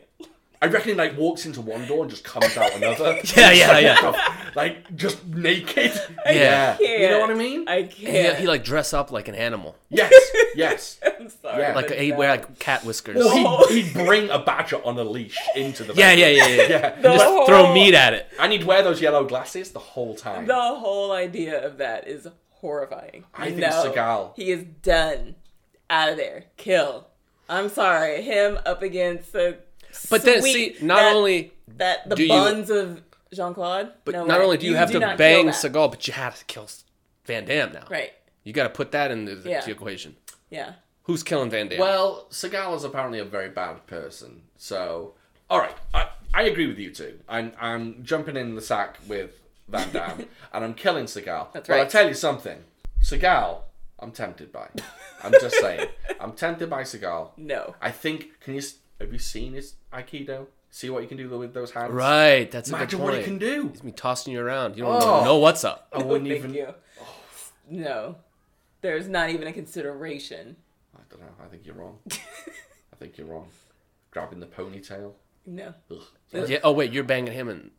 I 0.61 0.65
reckon 0.67 0.89
he 0.89 0.95
like 0.95 1.15
walks 1.17 1.45
into 1.45 1.61
one 1.61 1.85
door 1.87 2.01
and 2.01 2.09
just 2.09 2.23
comes 2.23 2.57
out 2.57 2.73
another. 2.75 3.19
Yeah, 3.35 3.51
yeah, 3.51 3.77
yeah. 3.79 4.49
like 4.55 4.95
just 4.95 5.23
naked. 5.27 5.93
Yeah. 6.25 6.77
You 6.79 7.09
know 7.09 7.19
what 7.19 7.29
I 7.29 7.35
mean? 7.35 7.67
I 7.67 7.81
he, 7.83 8.07
uh, 8.07 8.11
can't. 8.11 8.37
he 8.39 8.47
like 8.47 8.63
dress 8.63 8.91
up 8.93 9.11
like 9.11 9.27
an 9.27 9.35
animal, 9.35 9.75
yes. 9.89 10.11
Yes. 10.55 10.99
I'm 11.05 11.29
sorry. 11.29 11.61
Yeah. 11.61 11.75
like 11.75 11.89
but 11.89 11.99
he 11.99 12.11
wear 12.11 12.31
like 12.31 12.57
cat 12.57 12.83
whiskers. 12.83 13.17
Well, 13.17 13.29
Oh. 13.61 13.67
he'd, 13.67 13.85
he'd 13.85 13.93
bring 13.93 14.29
a 14.31 14.39
badger 14.39 14.83
on 14.83 14.97
a 14.97 15.03
leash 15.03 15.37
into 15.55 15.83
the 15.83 15.93
yeah, 15.93 16.11
yeah, 16.13 16.27
yeah, 16.29 16.47
yeah. 16.47 16.67
Yeah. 16.67 16.95
The 17.01 17.09
Just 17.13 17.25
whole- 17.25 17.45
throw 17.45 17.73
meat 17.73 17.93
at 17.93 18.13
it. 18.13 18.27
And 18.39 18.51
he'd 18.51 18.63
wear 18.63 18.81
those 18.81 18.99
yellow 18.99 19.23
glasses 19.25 19.71
the 19.71 19.79
whole 19.79 20.15
time. 20.15 20.47
The 20.47 20.55
whole 20.55 21.11
idea 21.11 21.63
of 21.63 21.77
that 21.77 22.07
is 22.07 22.27
horrifying. 22.49 23.25
I 23.35 23.49
think 23.49 23.59
no, 23.59 23.69
Seagal- 23.69 24.33
He 24.35 24.49
is 24.49 24.63
done. 24.81 25.35
Out 25.91 26.09
of 26.09 26.17
there. 26.17 26.45
Kill. 26.57 27.07
I'm 27.47 27.69
sorry. 27.69 28.23
Him 28.23 28.57
up 28.65 28.81
against 28.81 29.31
the. 29.33 29.59
But 30.09 30.23
then, 30.23 30.41
see, 30.41 30.75
not 30.81 30.97
that- 30.97 31.15
only 31.15 31.53
that 31.77 32.07
the 32.09 32.15
do 32.15 32.23
you- 32.23 32.29
buns 32.29 32.69
of 32.69 33.01
Jean 33.33 33.53
Claude. 33.53 33.91
but 34.05 34.13
no 34.13 34.25
not 34.25 34.39
way. 34.39 34.45
only 34.45 34.57
do 34.57 34.65
you, 34.65 34.75
have 34.75 34.91
to 34.91 34.99
bang 34.99 35.45
kill. 35.45 35.53
Seagal, 35.53 35.91
but 35.91 36.07
you 36.07 36.13
have 36.13 36.37
to 36.39 36.45
kill 36.45 36.67
Van 37.25 37.45
Damme 37.45 37.73
now. 37.73 37.83
Right. 37.89 38.13
You 38.43 38.53
got 38.53 38.63
to 38.63 38.69
put 38.69 38.91
that 38.93 39.11
in 39.11 39.25
the, 39.25 39.35
the 39.35 39.49
Yeah. 39.49 39.69
equation. 39.69 40.15
Yeah. 40.49 40.73
Who's 41.03 41.23
killing 41.23 41.49
Van 41.49 41.67
Damme? 41.67 41.79
Well, 41.79 42.27
Seagal 42.31 42.75
is 42.77 42.83
apparently 42.85 43.19
a 43.19 43.25
very 43.25 43.49
bad 43.49 43.85
person. 43.87 44.43
So, 44.57 45.13
all 45.49 45.59
right, 45.59 45.75
I, 45.93 46.07
I 46.33 46.43
agree 46.43 46.67
with 46.67 46.77
you 46.79 46.89
two. 46.91 47.19
I'm 47.27 47.51
I'm 47.59 48.03
jumping 48.03 48.35
in 48.37 48.55
the 48.55 48.61
sack 48.61 48.97
with 49.07 49.31
Van 49.67 49.91
Damme, 49.91 50.25
and 50.53 50.63
I'm 50.63 50.73
killing 50.73 51.05
Seagal. 51.05 51.51
That's 51.53 51.67
right. 51.69 51.75
But 51.77 51.79
I'll 51.83 51.89
tell 51.89 52.07
you 52.07 52.13
something, 52.13 52.63
Seagal, 53.03 53.59
I'm 53.99 54.11
tempted 54.11 54.51
by. 54.53 54.67
I'm 55.23 55.31
just 55.33 55.55
saying, 55.59 55.87
I'm 56.19 56.31
tempted 56.33 56.69
by 56.69 56.83
Seagal. 56.83 57.31
No. 57.37 57.75
I 57.81 57.91
think. 57.91 58.39
Can 58.41 58.55
you? 58.55 58.61
S- 58.97 59.01
Have 59.01 59.13
you 59.13 59.19
seen 59.19 59.53
his 59.53 59.75
aikido? 59.93 60.47
See 60.69 60.89
what 60.89 61.01
you 61.01 61.07
can 61.07 61.17
do 61.17 61.29
with 61.29 61.53
those 61.53 61.71
hands. 61.71 61.93
right, 61.93 62.49
that's 62.51 62.69
a 62.69 62.75
Imagine 62.75 62.99
good 62.99 63.05
what 63.05 63.17
he 63.17 63.23
can 63.23 63.37
do. 63.37 63.69
He's 63.69 63.83
me 63.83 63.91
tossing 63.91 64.33
you 64.33 64.41
around. 64.41 64.75
You 64.77 64.83
don't 64.83 65.01
Oh. 65.01 65.23
know 65.23 65.37
what's 65.37 65.63
up. 65.63 65.87
I 65.93 65.97
wouldn't 66.03 66.27
Thank 66.29 66.39
even. 66.39 66.53
you. 66.53 66.73
No. 67.69 68.17
There's 68.81 69.07
not 69.07 69.29
even 69.29 69.47
a 69.47 69.53
consideration. 69.53 70.57
I 70.95 70.99
don't 71.09 71.21
know. 71.21 71.27
I 71.43 71.47
think 71.47 71.65
you're 71.65 71.75
wrong. 71.75 71.99
I 72.11 72.95
think 72.99 73.17
you're 73.17 73.27
wrong. 73.27 73.47
Grabbing 74.11 74.39
the 74.39 74.45
ponytail. 74.45 75.13
No. 75.45 75.73
Yeah. 76.33 76.59
Oh 76.63 76.73
wait, 76.73 76.91
you're 76.91 77.03
banging 77.05 77.33
him 77.33 77.47
and 77.47 77.71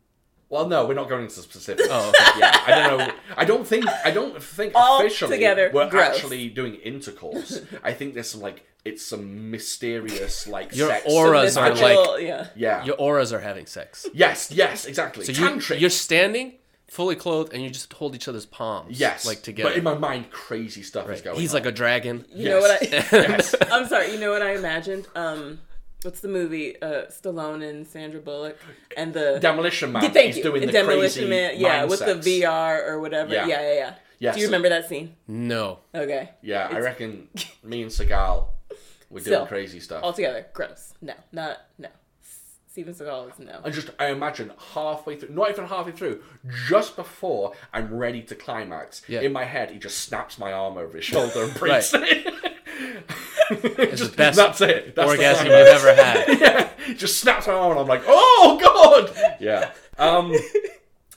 Well, 0.49 0.67
no, 0.67 0.85
we're 0.87 0.95
not 0.95 1.07
going 1.09 1.23
into 1.23 1.39
specifics. 1.41 1.87
Oh, 1.89 2.09
okay. 2.09 2.25
yeah, 2.39 2.63
I 2.65 2.71
don't 2.87 2.97
know. 2.97 3.13
I 3.37 3.45
don't 3.45 3.65
think. 3.67 3.85
I 4.03 4.09
don't 4.11 4.41
think 4.41 4.73
All 4.75 4.99
officially 4.99 5.37
together, 5.37 5.69
we're 5.73 5.89
gross. 5.89 6.03
actually 6.17 6.49
doing 6.49 6.75
intercourse. 6.75 7.61
I 7.83 7.93
think 7.93 8.15
there's 8.15 8.29
some 8.29 8.41
like 8.41 8.65
it's 8.85 9.05
some 9.05 9.51
mysterious 9.51 10.47
like 10.47 10.75
Your 10.75 10.89
sex. 10.89 11.05
auras 11.07 11.53
So 11.55 11.61
are 11.61 11.69
this 11.71 11.81
like- 11.81 12.21
yeah. 12.21 12.47
Yeah. 12.55 12.83
your 12.85 12.95
auras 12.97 13.33
are 13.33 13.39
having 13.39 13.65
sex. 13.65 14.05
yes. 14.13 14.51
Yes. 14.51 14.85
Exactly. 14.85 15.25
So 15.25 15.31
you, 15.31 15.47
Tantric. 15.49 15.79
you're 15.79 15.89
standing 15.89 16.53
fully 16.89 17.15
clothed 17.15 17.53
and 17.53 17.61
you 17.61 17.69
just 17.69 17.91
hold 17.93 18.15
each 18.15 18.27
other's 18.27 18.45
palms. 18.47 18.99
yes. 18.99 19.25
like 19.25 19.41
together. 19.41 19.69
But 19.69 19.77
in 19.77 19.83
my 19.83 19.95
mind, 19.97 20.31
crazy 20.31 20.81
stuff 20.81 21.09
is 21.09 21.21
going. 21.21 21.39
He's 21.39 21.53
on. 21.53 21.61
like 21.61 21.65
a 21.67 21.71
dragon. 21.71 22.25
You 22.33 22.49
know 22.49 22.59
what 22.59 22.81
I? 22.81 22.85
Yes. 23.11 23.53
I'm 23.71 23.87
sorry. 23.87 24.11
You 24.13 24.19
know 24.19 24.31
what 24.31 24.41
I 24.41 24.55
imagined? 24.55 25.07
Um, 25.13 25.59
what's 26.01 26.21
the 26.21 26.29
movie? 26.29 26.81
Uh, 26.81 27.05
Stallone 27.11 27.67
and 27.69 27.85
Sandra 27.85 28.19
Bullock 28.21 28.57
and 28.97 29.13
the 29.13 29.37
Demolition 29.41 29.91
Man. 29.91 30.03
Yeah, 30.03 30.09
thank 30.09 30.27
He's 30.27 30.37
you. 30.37 30.43
doing 30.43 30.65
the 30.65 30.71
Demolition 30.71 31.27
crazy 31.27 31.29
Man. 31.29 31.59
Yeah, 31.59 31.79
mind 31.79 31.89
with 31.91 31.99
the 31.99 32.15
VR 32.41 32.87
or 32.87 32.99
whatever. 32.99 33.33
Yeah. 33.33 33.45
Yeah, 33.45 33.61
yeah, 33.61 33.73
yeah. 33.73 33.93
Yes. 34.21 34.35
Do 34.35 34.41
you 34.41 34.47
remember 34.47 34.67
that 34.69 34.89
scene? 34.89 35.15
No. 35.27 35.79
Okay. 35.95 36.31
Yeah, 36.41 36.67
I 36.71 36.79
reckon 36.79 37.27
me 37.63 37.83
and 37.83 37.91
Seagal 37.91 38.47
we're 39.09 39.19
doing 39.19 39.23
Still. 39.37 39.45
crazy 39.47 39.79
stuff. 39.79 40.03
Altogether, 40.03 40.45
gross. 40.53 40.93
No, 41.01 41.13
not 41.31 41.57
no. 41.77 41.89
Steven 42.67 42.93
Seagal 42.93 43.31
is 43.33 43.39
no. 43.39 43.59
And 43.63 43.73
just, 43.73 43.89
I 43.99 44.07
imagine 44.11 44.51
halfway 44.73 45.15
through, 45.17 45.29
not 45.33 45.49
even 45.49 45.65
halfway 45.65 45.91
through, 45.91 46.21
just 46.69 46.95
before 46.95 47.53
I'm 47.73 47.93
ready 47.93 48.21
to 48.21 48.35
climax, 48.35 49.01
Yeah. 49.07 49.21
in 49.21 49.33
my 49.33 49.43
head, 49.45 49.71
he 49.71 49.79
just 49.79 49.97
snaps 49.97 50.37
my 50.37 50.53
arm 50.53 50.77
over 50.77 50.95
his 50.95 51.03
shoulder 51.05 51.43
and 51.43 51.53
breaks 51.59 51.91
it. 51.95 52.27
It's 53.51 53.99
Just- 53.99 54.11
the 54.11 54.17
best 54.17 54.37
that's 54.37 54.61
it. 54.61 54.95
That's 54.95 55.07
the 55.11 55.17
orgasm 55.17 55.47
climax. 55.47 55.83
you've 55.83 55.83
ever 55.89 56.03
had. 56.03 56.39
yeah, 56.39 56.69
he 56.85 56.93
just 56.93 57.19
snaps 57.19 57.47
my 57.47 57.53
arm 57.53 57.71
and 57.71 57.79
I'm 57.81 57.87
like, 57.87 58.03
oh 58.05 58.59
god. 58.61 59.35
Yeah. 59.39 59.71
Um. 59.97 60.33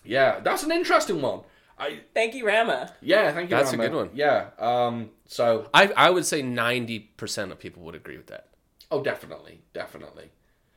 Yeah, 0.04 0.40
that's 0.40 0.64
an 0.64 0.72
interesting 0.72 1.22
one. 1.22 1.42
I 1.82 2.00
Thank 2.14 2.34
you, 2.34 2.46
Rama. 2.46 2.92
yeah, 3.00 3.32
thank 3.32 3.50
you. 3.50 3.56
That's 3.56 3.72
a 3.72 3.76
good 3.76 3.94
one. 3.94 4.10
Yeah. 4.14 4.50
Um. 4.58 5.10
So 5.26 5.68
I 5.74 5.92
I 5.96 6.10
would 6.10 6.24
say 6.26 6.40
ninety 6.42 6.98
percent 7.00 7.52
of 7.52 7.58
people 7.58 7.82
would 7.82 7.94
agree 7.94 8.16
with 8.16 8.28
that. 8.28 8.48
oh, 8.90 9.02
definitely, 9.02 9.62
definitely. 9.74 10.30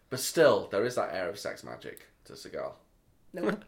But 0.10 0.20
still, 0.20 0.68
there 0.72 0.86
is 0.86 0.95
that 0.95 1.14
air 1.14 1.30
of 1.30 1.38
sex 1.38 1.64
magic 1.64 2.08
to 2.26 2.34
Seagal. 2.34 2.74
No. 3.34 3.58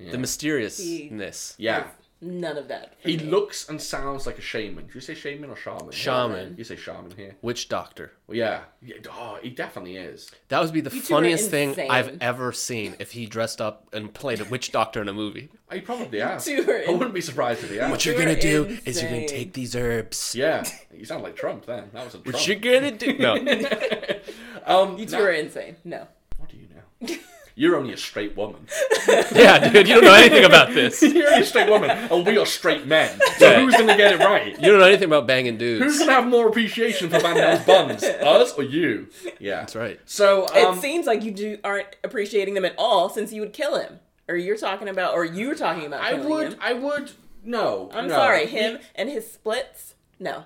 Yeah. 0.00 0.12
The 0.12 0.18
mysteriousness. 0.18 1.56
Yeah. 1.58 1.88
None 2.20 2.56
of 2.56 2.66
that. 2.66 2.94
He 2.98 3.16
me. 3.16 3.24
looks 3.24 3.68
and 3.68 3.80
sounds 3.80 4.26
like 4.26 4.38
a 4.38 4.42
shaman. 4.42 4.86
Do 4.86 4.90
you 4.94 5.00
say 5.00 5.14
shaman 5.14 5.50
or 5.50 5.56
shaman? 5.56 5.92
Shaman. 5.92 6.54
You 6.58 6.64
say 6.64 6.74
shaman 6.74 7.12
here. 7.16 7.36
Witch 7.42 7.68
doctor. 7.68 8.12
Well, 8.26 8.36
yeah. 8.36 8.62
yeah. 8.82 8.96
Oh, 9.12 9.38
he 9.40 9.50
definitely 9.50 9.96
is. 9.96 10.28
That 10.48 10.60
would 10.60 10.72
be 10.72 10.80
the 10.80 10.90
You 10.92 11.00
funniest 11.00 11.48
thing. 11.48 11.78
I've 11.88 12.18
ever 12.20 12.50
seen 12.52 12.96
if 12.98 13.12
he 13.12 13.26
dressed 13.26 13.60
up 13.60 13.86
and 13.92 14.12
played 14.12 14.40
a 14.40 14.44
witch 14.46 14.72
doctor 14.78 15.00
in 15.00 15.08
a 15.08 15.12
movie. 15.12 15.48
He 15.72 15.80
probably 15.80 16.18
has. 16.18 16.44
two 16.44 16.64
I 16.88 16.90
wouldn't 16.90 17.14
be 17.14 17.20
surprised 17.20 17.62
if 17.62 17.70
he 17.70 17.76
has. 17.76 17.88
What 17.90 18.04
you're 18.04 18.16
You're 18.16 18.24
gonna 18.24 18.40
do 18.40 18.78
is 18.84 19.00
you're 19.00 19.10
gonna 19.10 19.28
take 19.28 19.52
these 19.52 19.76
herbs. 19.76 20.34
Yeah, 20.34 20.64
you 20.92 21.04
sound 21.04 21.22
like 21.22 21.36
Trump 21.36 21.66
then. 21.66 21.90
That 21.92 22.04
was 22.04 22.14
a 22.14 22.18
Trump. 22.18 22.34
What 22.34 22.46
you're 22.48 22.56
gonna 22.56 22.90
do? 22.90 23.16
No. 23.16 23.34
um, 24.66 24.98
You 24.98 25.06
two 25.06 25.12
now- 25.18 25.22
are 25.22 25.30
insane. 25.30 25.76
No. 25.84 26.08
what 26.36 26.48
do 26.48 26.56
you 26.56 26.66
know? 26.68 27.16
You're 27.58 27.74
only 27.74 27.92
a 27.92 27.96
straight 27.96 28.36
woman. 28.36 28.68
yeah, 29.08 29.68
dude, 29.68 29.88
you 29.88 29.94
don't 29.96 30.04
know 30.04 30.14
anything 30.14 30.44
about 30.44 30.72
this. 30.72 31.02
You 31.02 31.08
You're 31.14 31.26
only 31.30 31.42
a 31.42 31.44
straight 31.44 31.68
woman, 31.68 31.90
and 31.90 32.24
we 32.24 32.38
are 32.38 32.46
straight 32.46 32.86
men. 32.86 33.18
So 33.36 33.50
Yeah. 33.50 33.60
who's 33.60 33.74
going 33.74 33.88
to 33.88 33.96
get 33.96 34.14
it 34.14 34.24
right? 34.24 34.54
You 34.60 34.70
don't 34.70 34.78
know 34.78 34.86
anything 34.86 35.06
about 35.06 35.26
banging 35.26 35.58
dudes. 35.58 35.82
Who's 35.82 35.94
dudes. 35.94 35.98
going 35.98 36.08
to 36.10 36.22
have 36.22 36.30
more 36.30 36.46
appreciation 36.46 37.10
for 37.10 37.18
Van 37.18 37.34
Damme's 37.34 37.66
buns? 37.66 38.04
Us 38.04 38.52
or 38.52 38.62
you? 38.62 39.08
Yeah. 39.40 39.56
That's 39.56 39.74
right. 39.74 39.98
So, 40.04 40.46
um, 40.54 40.78
it 40.78 40.80
seems 40.80 41.06
like 41.06 41.24
you 41.24 41.32
do 41.32 41.58
aren't 41.64 41.96
appreciating 42.04 42.54
them 42.54 42.64
at 42.64 42.76
all 42.78 43.08
since 43.08 43.32
you 43.32 43.40
would 43.40 43.52
kill 43.52 43.76
him. 43.76 43.98
Or 44.28 44.36
you're 44.36 44.56
talking 44.56 44.88
about 44.88 45.14
or 45.14 45.24
you 45.24 45.48
were 45.48 45.56
talking 45.56 45.84
about 45.84 46.00
I 46.00 46.12
killing 46.12 46.28
would, 46.28 46.52
him. 46.52 46.58
I 46.60 46.74
would, 46.74 47.10
no. 47.42 47.90
I'm 47.92 48.06
no. 48.06 48.14
sorry, 48.14 48.46
him 48.46 48.78
and 48.94 49.08
his 49.10 49.28
splits? 49.32 49.94
No. 50.20 50.44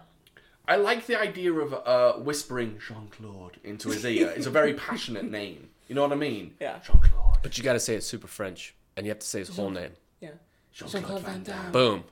I 0.67 0.77
like 0.77 1.05
the 1.07 1.21
idea 1.21 1.53
of 1.53 1.75
uh, 1.75 2.19
whispering 2.21 2.79
Jean 2.89 3.09
Claude 3.11 3.59
into 3.63 3.91
his 3.91 4.03
ear. 4.07 4.33
It's 4.35 4.47
a 4.47 4.51
very 4.51 4.73
passionate 4.73 5.31
name. 5.31 5.69
You 5.93 5.97
know 5.97 6.03
what 6.05 6.13
I 6.13 6.17
mean? 6.17 6.55
Yeah. 6.59 6.79
Jean 6.87 6.97
Claude. 7.03 7.37
But 7.43 7.59
you 7.59 7.63
gotta 7.63 7.79
say 7.79 7.95
it 7.97 8.03
super 8.03 8.27
French, 8.27 8.75
and 8.97 9.05
you 9.05 9.11
have 9.11 9.19
to 9.19 9.27
say 9.27 9.41
his 9.41 9.55
whole 9.55 9.69
name. 9.69 9.91
Yeah. 10.23 10.31
Jean 10.73 10.89
Jean-Claude 10.89 11.21
Van 11.21 11.43
Damme. 11.43 11.71
Boom. 11.71 12.05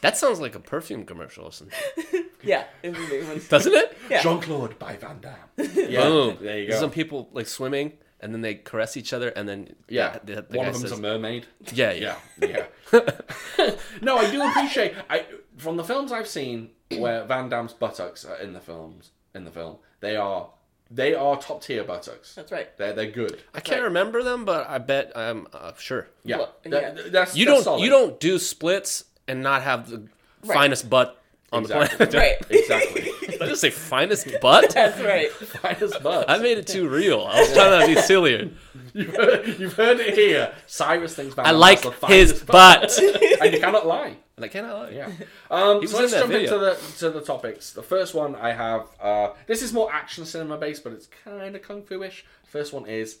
That 0.00 0.16
sounds 0.16 0.40
like 0.40 0.54
a 0.54 0.58
perfume 0.58 1.04
commercial 1.04 1.44
or 1.44 1.52
something. 1.52 1.78
Yeah, 2.42 2.64
it 2.82 2.96
would 2.96 3.10
be 3.10 3.20
one. 3.22 3.40
Doesn't 3.50 3.74
it? 3.74 3.98
Yeah. 4.10 4.22
Jean 4.22 4.40
Claude 4.40 4.78
by 4.78 4.96
Van 4.96 5.20
Damme. 5.20 5.34
Yeah. 5.90 6.04
Boom. 6.08 6.38
There 6.40 6.58
you 6.60 6.66
There's 6.68 6.76
go. 6.76 6.80
Some 6.80 6.90
people 6.92 7.28
like 7.32 7.46
swimming, 7.46 7.92
and 8.20 8.32
then 8.32 8.40
they 8.40 8.54
caress 8.54 8.96
each 8.96 9.12
other, 9.12 9.28
and 9.28 9.46
then 9.46 9.74
Yeah. 9.90 10.16
the, 10.24 10.36
the 10.48 10.56
One 10.56 10.64
guy 10.64 10.68
of 10.68 10.72
them's 10.80 10.88
says, 10.88 10.92
a 10.92 11.02
mermaid. 11.02 11.44
yeah, 11.74 11.92
yeah, 11.92 12.16
Yeah, 12.40 12.64
yeah. 12.94 13.70
no, 14.00 14.16
I 14.16 14.30
do 14.30 14.40
appreciate. 14.48 14.94
I 15.10 15.26
from 15.58 15.76
the 15.76 15.84
films 15.84 16.10
I've 16.10 16.28
seen 16.28 16.70
where 16.96 17.24
Van 17.24 17.50
Damme's 17.50 17.74
buttocks 17.74 18.24
are 18.24 18.36
in 18.38 18.54
the 18.54 18.60
films 18.60 19.10
in 19.34 19.44
the 19.44 19.50
film, 19.50 19.76
they 20.00 20.16
are 20.16 20.48
they 20.90 21.14
are 21.14 21.36
top 21.36 21.62
tier 21.62 21.82
buttocks. 21.84 22.34
That's 22.34 22.52
right. 22.52 22.76
They're 22.76 22.92
they're 22.92 23.10
good. 23.10 23.42
I 23.54 23.60
can't 23.60 23.82
remember 23.82 24.22
them, 24.22 24.44
but 24.44 24.68
I 24.68 24.78
bet 24.78 25.12
I'm 25.16 25.46
uh, 25.52 25.72
sure. 25.78 26.08
Yeah, 26.24 26.36
Well, 26.38 26.54
That- 26.64 26.96
yeah. 26.96 27.02
that's 27.10 27.36
You 27.36 27.46
that's 27.46 27.56
don't 27.58 27.64
solid. 27.64 27.82
you 27.82 27.90
don't 27.90 28.20
do 28.20 28.38
splits 28.38 29.04
and 29.28 29.42
not 29.42 29.62
have 29.62 29.90
the 29.90 30.02
Right. 30.44 30.54
finest 30.54 30.88
butt 30.88 31.20
on 31.52 31.62
Exactly. 31.62 32.06
the 32.06 32.06
planet. 32.12 32.38
That's 32.48 32.70
right. 32.70 32.86
exactly 32.90 33.12
Did 33.30 33.42
I 33.42 33.46
just 33.48 33.60
say 33.60 33.70
finest 33.70 34.28
butt? 34.40 34.70
That's 34.74 35.00
right. 35.00 35.30
finest 35.32 36.02
butt. 36.02 36.30
I 36.30 36.38
made 36.38 36.58
it 36.58 36.66
too 36.68 36.88
real. 36.88 37.22
I 37.28 37.40
was 37.40 37.52
trying 37.52 37.80
to 37.88 37.94
be 37.94 38.00
sillier. 38.00 38.50
You've 38.94 39.14
heard, 39.16 39.58
you've 39.58 39.72
heard 39.74 39.98
it 40.00 40.14
here. 40.14 40.54
Cyrus 40.66 41.14
thinks 41.16 41.34
Van 41.34 41.46
I 41.46 41.50
like 41.50 41.82
his 42.06 42.32
finest 42.32 42.46
butt. 42.46 42.98
and 43.42 43.52
you 43.52 43.58
cannot 43.60 43.86
lie. 43.86 44.16
And 44.36 44.44
I 44.44 44.48
cannot 44.48 44.76
lie. 44.76 44.90
Yeah. 44.90 45.10
Um, 45.50 45.86
so 45.86 45.98
let's 45.98 46.12
that 46.12 46.20
jump 46.20 46.32
video. 46.32 46.54
into 46.54 46.58
the 46.64 46.98
to 46.98 47.10
the 47.10 47.20
topics. 47.20 47.72
The 47.72 47.82
first 47.82 48.14
one 48.14 48.34
I 48.34 48.52
have. 48.52 48.88
Uh, 49.00 49.28
this 49.46 49.62
is 49.62 49.72
more 49.72 49.92
action 49.92 50.26
cinema 50.26 50.58
based, 50.58 50.84
but 50.84 50.92
it's 50.92 51.08
kind 51.24 51.54
of 51.56 51.62
kung 51.62 51.82
fu 51.82 52.02
ish. 52.02 52.24
First 52.46 52.72
one 52.72 52.86
is 52.86 53.20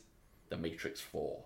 The 0.50 0.56
Matrix 0.56 1.00
Four. 1.00 1.44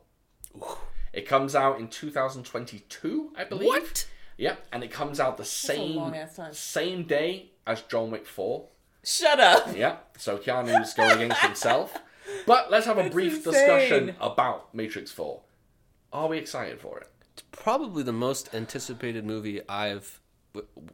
It 1.12 1.26
comes 1.28 1.54
out 1.54 1.78
in 1.78 1.88
2022, 1.88 3.32
I 3.36 3.44
believe. 3.44 3.68
What? 3.68 4.06
Yep, 4.38 4.66
and 4.72 4.82
it 4.82 4.90
comes 4.90 5.20
out 5.20 5.36
the 5.36 5.44
same 5.44 6.14
same 6.52 7.04
day 7.04 7.50
as 7.66 7.82
John 7.82 8.10
Wick 8.10 8.26
Four. 8.26 8.68
Shut 9.04 9.38
up. 9.38 9.76
Yeah, 9.76 9.96
so 10.16 10.38
Keanu's 10.38 10.94
going 10.94 11.12
against 11.12 11.40
himself. 11.42 11.96
But 12.46 12.70
let's 12.70 12.86
have 12.86 12.96
a 12.98 13.10
brief 13.10 13.38
insane. 13.38 13.52
discussion 13.52 14.14
about 14.20 14.72
Matrix 14.72 15.10
Four. 15.10 15.40
Are 16.12 16.28
we 16.28 16.38
excited 16.38 16.80
for 16.80 17.00
it? 17.00 17.08
Probably 17.52 18.02
the 18.02 18.12
most 18.12 18.54
anticipated 18.54 19.24
movie 19.24 19.60
I've 19.68 20.20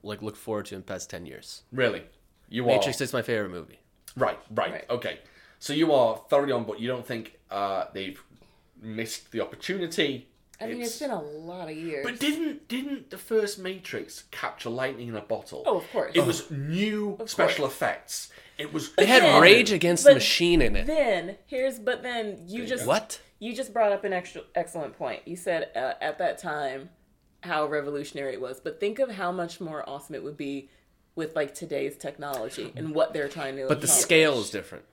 like 0.03 0.21
looked 0.23 0.37
forward 0.39 0.67
to 0.67 0.75
in 0.75 0.81
the 0.83 0.87
past 0.87 1.09
ten 1.11 1.27
years. 1.27 1.63
Really? 1.73 2.03
You 2.49 2.65
Matrix 2.65 3.01
are 3.01 3.05
is 3.05 3.13
my 3.13 3.23
favorite 3.23 3.51
movie. 3.51 3.79
right, 4.17 4.39
right, 4.51 4.71
Right. 4.73 4.85
okay. 4.91 5.19
So 5.59 5.73
you 5.73 5.93
are 5.93 6.23
thoroughly 6.29 6.53
on, 6.53 6.65
but 6.65 6.79
you 6.81 6.87
don't 6.89 7.07
think 7.07 7.39
uh, 7.51 7.87
they've 7.95 8.23
missed 8.81 9.33
the 9.33 9.41
opportunity. 9.41 10.29
I 10.61 10.67
mean, 10.69 10.81
it's 10.83 10.99
been 10.99 11.11
a 11.11 11.21
lot 11.23 11.69
of 11.71 11.77
years. 11.77 12.05
But 12.05 12.19
didn't 12.21 12.69
didn't 12.69 13.11
the 13.11 13.19
first 13.19 13.59
Matrix 13.59 14.25
capture 14.31 14.71
lightning 14.71 15.09
in 15.09 15.17
a 15.17 15.21
bottle? 15.21 15.63
Oh, 15.67 15.79
of 15.79 15.91
course. 15.93 16.13
It 16.15 16.25
was 16.25 16.51
new 16.51 17.17
Of 17.21 17.29
special 17.31 17.65
course. 17.67 17.75
effects. 17.75 18.31
It 18.59 18.73
was. 18.73 18.93
They 18.93 19.05
had 19.07 19.23
Yeah. 19.23 19.39
Rage 19.41 19.71
Against 19.73 20.05
the 20.05 20.15
Machine 20.15 20.63
in 20.63 20.77
it. 20.77 20.87
Then 20.87 21.37
here's, 21.47 21.79
but 21.79 22.03
then 22.03 22.45
you 22.47 22.65
just 22.67 22.87
What? 22.87 23.21
You 23.39 23.55
just 23.55 23.73
brought 23.73 23.93
up 23.93 24.05
an 24.05 24.13
extra 24.13 24.43
excellent 24.55 24.97
point. 24.97 25.27
You 25.27 25.37
said 25.37 25.71
uh, 25.77 25.95
at 26.01 26.19
that 26.19 26.39
time 26.39 26.91
how 27.43 27.67
revolutionary 27.67 28.33
it 28.33 28.41
was, 28.41 28.61
but 28.61 28.81
think 28.81 28.99
of 28.99 29.11
how 29.11 29.31
much 29.31 29.61
more 29.61 29.89
awesome 29.89 30.15
it 30.15 30.23
would 30.23 30.37
be 30.37 30.69
with 31.15 31.35
like 31.35 31.55
today's 31.55 31.97
technology 31.97 32.73
and 32.77 32.95
what 32.95 33.13
they're 33.13 33.29
trying 33.29 33.57
to. 33.57 33.67
But 33.67 33.81
the 33.81 33.89
scale 33.89 34.39
is 34.39 34.51
different. 34.51 34.85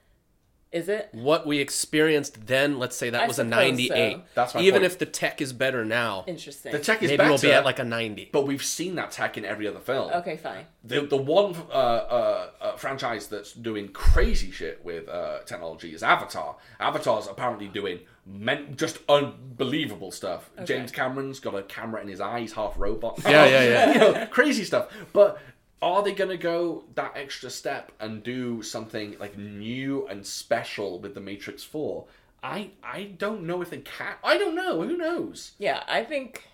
Is 0.73 0.89
it? 0.89 1.09
What 1.11 1.45
we 1.45 1.59
experienced 1.59 2.47
then, 2.47 2.79
let's 2.79 2.95
say 2.95 3.09
that 3.11 3.21
I 3.23 3.27
was 3.27 3.39
a 3.39 3.43
98. 3.43 3.87
so. 4.15 4.21
That's 4.33 4.55
my 4.55 4.61
Even 4.61 4.81
point. 4.81 4.85
if 4.85 4.99
the 4.99 5.05
tech 5.05 5.41
is 5.41 5.53
better 5.53 5.85
now, 5.85 6.23
Interesting. 6.27 6.71
the 6.71 6.79
tech 6.79 7.01
is 7.03 7.09
maybe 7.09 7.17
better. 7.17 7.29
we'll 7.29 7.39
be 7.39 7.51
at 7.51 7.63
like 7.63 7.79
a 7.79 7.83
90. 7.83 8.29
but 8.33 8.47
we've 8.47 8.63
seen 8.63 8.95
that 8.95 9.11
tech 9.11 9.37
in 9.37 9.45
every 9.45 9.67
other 9.67 9.79
film. 9.79 10.11
okay, 10.13 10.37
fine. 10.37 10.65
The 10.83 11.01
the 11.01 11.17
one 11.17 11.55
uh, 11.69 11.73
uh, 11.73 12.47
uh, 12.59 12.75
franchise 12.75 13.27
that's 13.27 13.53
doing 13.53 13.87
crazy 13.89 14.51
shit 14.51 14.83
with 14.83 15.07
uh, 15.07 15.39
technology 15.45 15.93
is 15.93 16.03
Avatar. 16.03 16.57
Avatar's 16.79 17.27
apparently 17.27 17.67
doing 17.67 17.99
men- 18.25 18.75
just 18.75 18.97
unbelievable 19.07 20.11
stuff. 20.11 20.49
James 20.65 20.91
Cameron's 20.91 21.39
got 21.39 21.55
a 21.55 21.63
camera 21.63 22.01
in 22.01 22.07
his 22.07 22.19
eyes, 22.19 22.53
half 22.53 22.73
robot. 22.77 23.19
Yeah, 23.23 23.45
yeah, 23.45 23.63
yeah. 23.69 23.93
you 23.93 23.99
know, 23.99 24.25
crazy 24.27 24.63
stuff. 24.65 24.91
But 25.13 25.39
are 25.83 26.01
they 26.01 26.13
going 26.13 26.29
to 26.29 26.37
go 26.37 26.85
that 26.95 27.11
extra 27.15 27.49
step 27.49 27.91
and 27.99 28.23
do 28.23 28.63
something 28.63 29.17
like 29.19 29.37
new 29.37 30.07
and 30.07 30.25
special 30.25 30.99
with 30.99 31.13
the 31.13 31.19
Matrix 31.19 31.61
Four? 31.61 32.05
I 32.41 32.71
I 32.81 33.03
don't 33.17 33.43
know 33.43 33.61
if 33.61 33.69
they 33.69 33.79
can. 33.79 34.15
I 34.23 34.37
don't 34.37 34.55
know. 34.55 34.81
Who 34.81 34.95
knows? 34.95 35.51
Yeah, 35.59 35.83
I 35.87 36.05
think. 36.05 36.47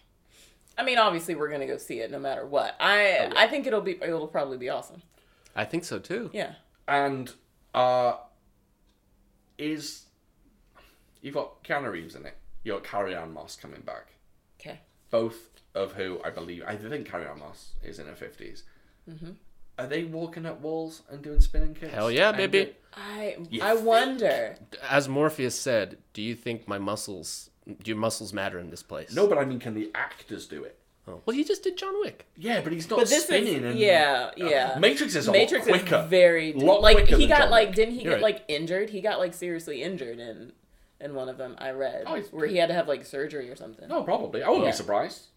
I 0.77 0.84
mean, 0.84 0.97
obviously, 0.97 1.36
we're 1.36 1.49
gonna 1.51 1.67
go 1.67 1.77
see 1.77 1.99
it 1.99 2.09
no 2.09 2.17
matter 2.17 2.45
what. 2.45 2.75
I 2.80 3.30
Oh, 3.32 3.34
I 3.36 3.47
think 3.47 3.67
it'll 3.67 3.82
be 3.82 3.99
it'll 4.01 4.27
probably 4.27 4.57
be 4.57 4.69
awesome. 4.69 5.03
I 5.55 5.63
think 5.63 5.84
so 5.84 5.99
too. 5.99 6.32
Yeah. 6.34 6.53
And 6.88 7.32
uh, 7.75 8.15
is 9.59 10.05
you've 11.21 11.36
got 11.36 11.63
Keanu 11.63 11.91
Reeves 11.91 12.15
in 12.15 12.25
it. 12.25 12.36
You 12.63 12.73
got 12.73 12.84
Carrie 12.84 13.15
Ann 13.15 13.32
Moss 13.32 13.55
coming 13.55 13.82
back. 13.82 14.07
Okay. 14.59 14.80
Both 15.11 15.49
of 15.75 15.93
who 15.93 16.19
I 16.23 16.32
believe 16.32 16.63
I 16.65 16.75
think 16.75 17.07
Carrie 17.07 17.27
Ann 17.27 17.39
Moss 17.39 17.73
is 17.84 17.99
in 17.99 18.07
her 18.07 18.13
50s 18.13 18.63
Mm-hmm. 19.10 19.32
Are 19.78 19.88
they 19.88 20.03
walking 20.03 20.45
up 20.45 20.60
walls 20.62 21.03
and 21.10 21.22
doing 21.22 21.39
spinning 21.39 21.74
kicks? 21.74 21.93
Hell 21.93 22.12
yeah, 22.12 22.30
And 22.30 22.38
baby. 22.38 22.66
do- 22.66 22.72
I 22.93 23.38
You 23.49 23.62
I 23.64 23.74
think? 23.76 23.86
wonder. 23.86 24.55
As 24.89 25.07
Morpheus 25.07 25.57
said, 25.57 25.97
do 26.14 26.22
you 26.22 26.36
think 26.36 26.68
my 26.68 26.78
muscles, 26.78 27.49
do 27.66 27.76
your 27.86 27.97
muscles 27.97 28.34
matter 28.34 28.60
in 28.60 28.70
this 28.72 28.84
place? 28.84 29.14
No, 29.16 29.28
but 29.28 29.38
I 29.38 29.45
mean, 29.45 29.60
can 29.60 29.74
the 29.76 29.89
actors 29.95 30.47
do 30.47 30.64
it? 30.64 30.78
Oh. 31.07 31.22
Well, 31.26 31.36
he 31.36 31.43
just 31.43 31.64
did 31.64 31.78
John 31.78 31.99
Wick. 32.01 32.28
Yeah, 32.36 32.62
but 32.62 32.72
he's 32.74 32.89
not 32.89 32.99
But 32.99 33.10
this 33.10 33.24
spinning. 33.24 33.55
is 33.55 33.64
and, 33.64 33.80
yeah 33.80 34.32
yeah. 34.38 34.74
Uh, 34.76 34.80
Matrix 34.80 35.16
is 35.16 35.28
a 35.28 35.32
Matrix 35.32 35.66
lot 35.66 35.80
quicker. 35.80 35.95
is 36.03 36.10
very 36.10 36.53
Lot 36.53 36.82
like 36.82 36.97
quicker 36.97 37.16
he 37.16 37.22
than 37.26 37.30
got 37.30 37.39
John 37.43 37.51
like 37.51 37.68
Wick. 37.70 37.76
didn't 37.78 37.93
he 37.95 38.01
You're 38.03 38.16
get 38.16 38.22
right. 38.24 38.36
like 38.36 38.43
injured? 38.47 38.89
He 38.91 39.01
got 39.01 39.18
like 39.18 39.34
seriously 39.34 39.82
injured 39.82 40.20
in 40.20 40.51
in 40.99 41.16
one 41.16 41.30
of 41.30 41.38
them. 41.38 41.55
I 41.57 41.72
read 41.72 42.03
Oh, 42.05 42.20
where 42.32 42.47
he 42.47 42.57
had 42.57 42.68
to 42.68 42.74
have 42.76 42.88
like 42.88 43.05
surgery 43.05 43.49
or 43.49 43.55
something. 43.55 43.88
No, 43.88 44.03
probably. 44.03 44.43
I 44.43 44.49
wouldn't 44.49 44.66
Yeah. 44.66 44.72
be 44.72 44.78
surprised. 44.78 45.28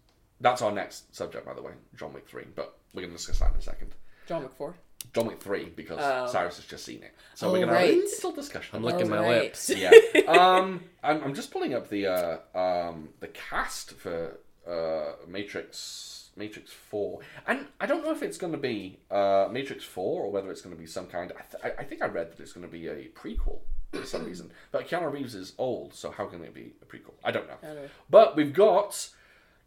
That's 0.41 0.61
our 0.61 0.71
next 0.71 1.15
subject, 1.15 1.45
by 1.45 1.53
the 1.53 1.61
way, 1.61 1.71
John 1.95 2.13
Wick 2.13 2.27
3. 2.27 2.43
But 2.55 2.77
we're 2.93 3.01
going 3.01 3.11
to 3.11 3.17
discuss 3.17 3.39
that 3.39 3.51
in 3.53 3.57
a 3.59 3.61
second. 3.61 3.93
John 4.27 4.43
Wick 4.43 4.51
four. 4.57 4.75
John 5.13 5.27
Wick 5.27 5.41
3, 5.43 5.65
because 5.75 5.99
Oh. 6.01 6.31
Cyrus 6.31 6.55
has 6.55 6.65
just 6.65 6.85
seen 6.85 7.03
it. 7.03 7.13
So 7.35 7.47
Oh, 7.47 7.51
we're 7.51 7.57
going 7.59 7.69
to 7.69 7.75
have 7.75 7.83
a 7.83 7.91
right. 7.91 8.03
little 8.03 8.31
discussion. 8.31 8.75
I'm 8.77 8.83
licking 8.83 9.07
Oh, 9.07 9.09
my 9.09 9.17
right. 9.19 9.41
lips. 9.43 9.69
yeah. 9.69 9.91
Um, 10.27 10.85
I'm, 11.03 11.21
I'm 11.23 11.33
just 11.35 11.51
pulling 11.51 11.73
up 11.73 11.89
the 11.89 12.07
uh, 12.07 12.37
um, 12.57 13.09
the 13.19 13.27
cast 13.27 13.91
for 13.95 14.39
uh, 14.67 15.15
Matrix 15.27 16.29
Matrix 16.37 16.71
Four, 16.71 17.19
and 17.45 17.67
I 17.81 17.85
don't 17.85 18.03
know 18.03 18.11
if 18.11 18.23
it's 18.23 18.37
going 18.37 18.53
to 18.53 18.57
be 18.59 18.97
uh, 19.11 19.49
Matrix 19.51 19.83
Four 19.83 20.23
or 20.23 20.31
whether 20.31 20.49
it's 20.49 20.61
going 20.61 20.73
to 20.75 20.79
be 20.81 20.87
some 20.87 21.05
kind. 21.07 21.31
I, 21.37 21.41
th- 21.41 21.75
I- 21.77 21.81
I 21.81 21.83
think 21.85 22.01
I 22.01 22.07
read 22.07 22.31
that 22.31 22.39
it's 22.39 22.53
going 22.53 22.65
to 22.65 22.71
be 22.71 22.87
a 22.87 23.09
prequel 23.09 23.59
for 23.91 24.05
some 24.05 24.25
reason. 24.31 24.51
But 24.71 24.87
Keanu 24.87 25.11
Reeves 25.11 25.35
is 25.35 25.53
old, 25.57 25.93
so 25.93 26.09
how 26.11 26.25
can 26.27 26.41
it 26.43 26.53
be 26.53 26.73
a 26.81 26.85
prequel? 26.85 27.13
I 27.23 27.31
don't 27.31 27.47
know. 27.47 27.57
I 27.61 27.65
don't 27.67 27.75
know. 27.75 27.89
But 28.09 28.35
we've 28.37 28.53
got 28.53 29.09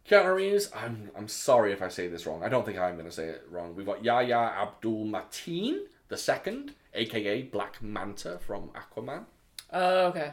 Keanu 0.09 0.35
Reeves. 0.35 0.71
I'm 0.75 1.11
I'm 1.15 1.27
sorry 1.27 1.73
if 1.73 1.81
I 1.81 1.89
say 1.89 2.07
this 2.07 2.25
wrong. 2.25 2.43
I 2.43 2.49
don't 2.49 2.65
think 2.65 2.77
I'm 2.77 2.95
going 2.95 3.05
to 3.05 3.11
say 3.11 3.27
it 3.27 3.43
wrong. 3.49 3.75
We've 3.75 3.85
got 3.85 4.03
Yahya 4.03 4.37
Abdul 4.37 5.05
Mateen 5.05 5.79
the 6.07 6.17
second, 6.17 6.73
aka 6.93 7.41
Black 7.43 7.81
Manta 7.81 8.39
from 8.39 8.69
Aquaman. 8.69 9.25
Oh 9.71 10.07
okay. 10.07 10.31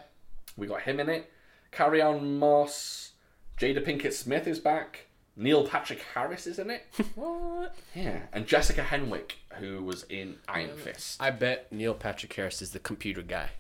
We 0.57 0.67
got 0.67 0.83
him 0.83 1.01
in 1.01 1.09
it. 1.09 1.31
Carrie 1.73 2.03
Ann 2.03 2.39
Moss. 2.39 3.13
Jada 3.59 3.85
Pinkett 3.85 4.13
Smith 4.13 4.47
is 4.47 4.61
back. 4.61 5.07
Neil 5.37 5.67
Patrick 5.67 6.01
Harris 6.15 6.47
is 6.47 6.59
in 6.59 6.71
it. 6.71 6.87
What? 7.15 7.75
yeah, 7.95 8.21
and 8.33 8.47
Jessica 8.47 8.83
Henwick, 8.83 9.33
who 9.55 9.83
was 9.83 10.05
in 10.05 10.37
Iron 10.49 10.71
mm. 10.71 10.77
Fist. 10.77 11.21
I 11.21 11.31
bet 11.31 11.73
Neil 11.73 11.95
Patrick 11.95 12.33
Harris 12.33 12.63
is 12.63 12.71
the 12.71 12.79
computer 12.79 13.23
guy. 13.23 13.51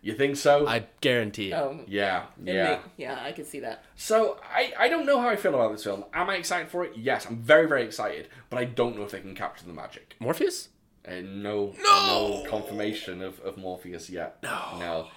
You 0.00 0.14
think 0.14 0.36
so? 0.36 0.66
I 0.66 0.86
guarantee 1.00 1.50
it. 1.50 1.54
Oh, 1.54 1.80
yeah, 1.86 2.26
yeah. 2.42 2.70
make- 2.70 2.80
yeah, 2.96 3.18
I 3.22 3.32
can 3.32 3.44
see 3.44 3.60
that. 3.60 3.84
So 3.96 4.38
I, 4.42 4.72
I 4.78 4.88
don't 4.88 5.06
know 5.06 5.20
how 5.20 5.28
I 5.28 5.36
feel 5.36 5.54
about 5.54 5.72
this 5.72 5.82
film. 5.84 6.04
Am 6.14 6.30
I 6.30 6.36
excited 6.36 6.68
for 6.68 6.84
it? 6.84 6.92
Yes, 6.96 7.26
I'm 7.26 7.36
very 7.38 7.66
very 7.66 7.82
excited, 7.84 8.28
but 8.50 8.58
I 8.58 8.64
don't 8.64 8.96
know 8.96 9.02
if 9.04 9.10
they 9.10 9.20
can 9.20 9.34
capture 9.34 9.66
the 9.66 9.72
magic. 9.72 10.14
Morpheus? 10.20 10.68
And 11.04 11.42
no, 11.42 11.74
No! 11.82 12.42
no 12.42 12.50
confirmation 12.50 13.22
of, 13.22 13.40
of 13.40 13.56
Morpheus 13.56 14.08
yet. 14.10 14.36
No, 14.42 14.78
no. 14.78 15.08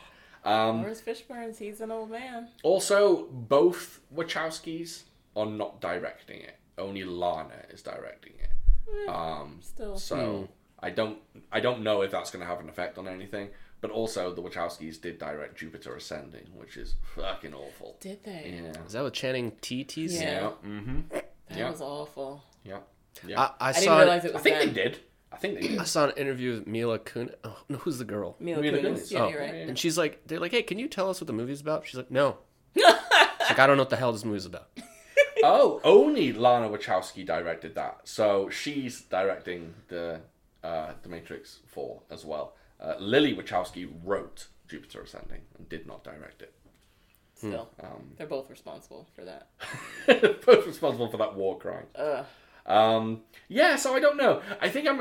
Um, 0.49 0.81
Where's 0.83 1.01
Fishburne's? 1.01 1.59
He's 1.59 1.81
an 1.81 1.91
old 1.91 2.09
man. 2.09 2.47
also, 2.63 3.25
both 3.29 3.99
Wachowskis 4.15 5.03
are 5.35 5.45
not 5.45 5.79
directing 5.81 6.41
it. 6.41 6.57
Only 6.77 7.03
Lana 7.03 7.65
is 7.69 7.81
directing 7.83 8.33
it. 8.39 9.09
Um, 9.09 9.59
Still. 9.61 9.97
so 9.97 10.47
I 10.79 10.89
don't 10.89 11.19
I 11.51 11.59
don't 11.59 11.83
know 11.83 12.01
if 12.01 12.11
that's 12.11 12.31
going 12.31 12.41
to 12.41 12.47
have 12.47 12.59
an 12.59 12.69
effect 12.69 12.97
on 12.97 13.07
anything. 13.07 13.49
But 13.81 13.89
also, 13.91 14.31
the 14.33 14.41
Wachowskis 14.43 15.01
did 15.01 15.17
direct 15.17 15.57
Jupiter 15.57 15.95
Ascending, 15.95 16.47
which 16.55 16.77
is 16.77 16.95
fucking 17.15 17.53
awful. 17.53 17.97
Did 17.99 18.23
they? 18.23 18.61
Yeah. 18.63 18.81
Is 18.85 18.93
that 18.93 19.03
with 19.03 19.13
Channing 19.13 19.53
Tatum? 19.61 20.03
Yeah. 20.07 20.21
Yeah. 20.21 20.49
Mm-hmm. 20.65 20.99
That 21.09 21.33
Yeah. 21.57 21.69
was 21.71 21.81
awful. 21.81 22.43
Yeah. 22.63 22.77
Yeah. 23.25 23.41
I, 23.41 23.43
I, 23.43 23.69
I 23.69 23.71
didn't 23.73 23.85
saw. 23.85 23.97
realize 23.97 24.25
it 24.25 24.35
I 24.35 24.39
think 24.39 24.59
them. 24.59 24.67
they 24.67 24.73
did. 24.83 24.99
I 25.33 25.37
think 25.37 25.55
they 25.59 25.67
did. 25.69 25.79
I 25.79 25.83
saw 25.85 26.05
an 26.05 26.11
interview 26.17 26.53
with 26.53 26.67
Mila 26.67 26.99
Kunis. 26.99 27.33
Oh, 27.43 27.57
no, 27.69 27.77
who's 27.79 27.97
the 27.97 28.05
girl? 28.05 28.35
Mila 28.39 28.61
Mila 28.61 28.77
Kunis. 28.77 28.83
Kunis. 28.99 29.11
Yeah, 29.11 29.19
oh, 29.23 29.29
you're 29.29 29.39
right. 29.39 29.53
and 29.67 29.79
she's 29.79 29.97
like, 29.97 30.27
they're 30.27 30.39
like, 30.39 30.51
hey, 30.51 30.61
can 30.61 30.77
you 30.77 30.87
tell 30.87 31.09
us 31.09 31.19
what 31.19 31.25
the 31.27 31.33
movie's 31.33 31.61
about? 31.61 31.87
She's 31.87 31.97
like, 31.97 32.11
no. 32.11 32.37
She's 32.75 32.83
like, 33.49 33.59
I 33.59 33.65
don't 33.67 33.77
know 33.77 33.81
what 33.81 33.89
the 33.89 33.95
hell 33.97 34.11
this 34.13 34.23
movie's 34.23 34.45
about. 34.45 34.67
oh, 35.43 35.81
only 35.83 36.31
Lana 36.33 36.69
Wachowski 36.69 37.25
directed 37.25 37.73
that. 37.75 38.01
So 38.03 38.49
she's 38.49 39.01
directing 39.01 39.73
the 39.87 40.21
uh, 40.63 40.91
the 41.01 41.09
Matrix 41.09 41.59
Four 41.65 42.03
as 42.11 42.23
well. 42.23 42.53
Uh, 42.81 42.95
Lily 42.99 43.35
Wachowski 43.35 43.89
wrote 44.03 44.47
Jupiter 44.67 45.01
Ascending 45.01 45.41
and 45.57 45.69
did 45.69 45.85
not 45.85 46.03
direct 46.03 46.41
it. 46.41 46.53
Still, 47.35 47.69
Um, 47.81 48.11
they're 48.17 48.27
both 48.27 48.49
responsible 48.49 49.07
for 49.15 49.23
that. 49.25 49.47
both 50.45 50.65
responsible 50.67 51.09
for 51.09 51.17
that 51.17 51.35
war 51.35 51.57
crime. 51.57 51.87
Ugh. 51.95 52.25
Um, 52.67 53.21
yeah, 53.47 53.75
so 53.75 53.95
I 53.95 53.99
don't 53.99 54.17
know. 54.17 54.41
I 54.61 54.69
think 54.69 54.87
I'm 54.87 54.99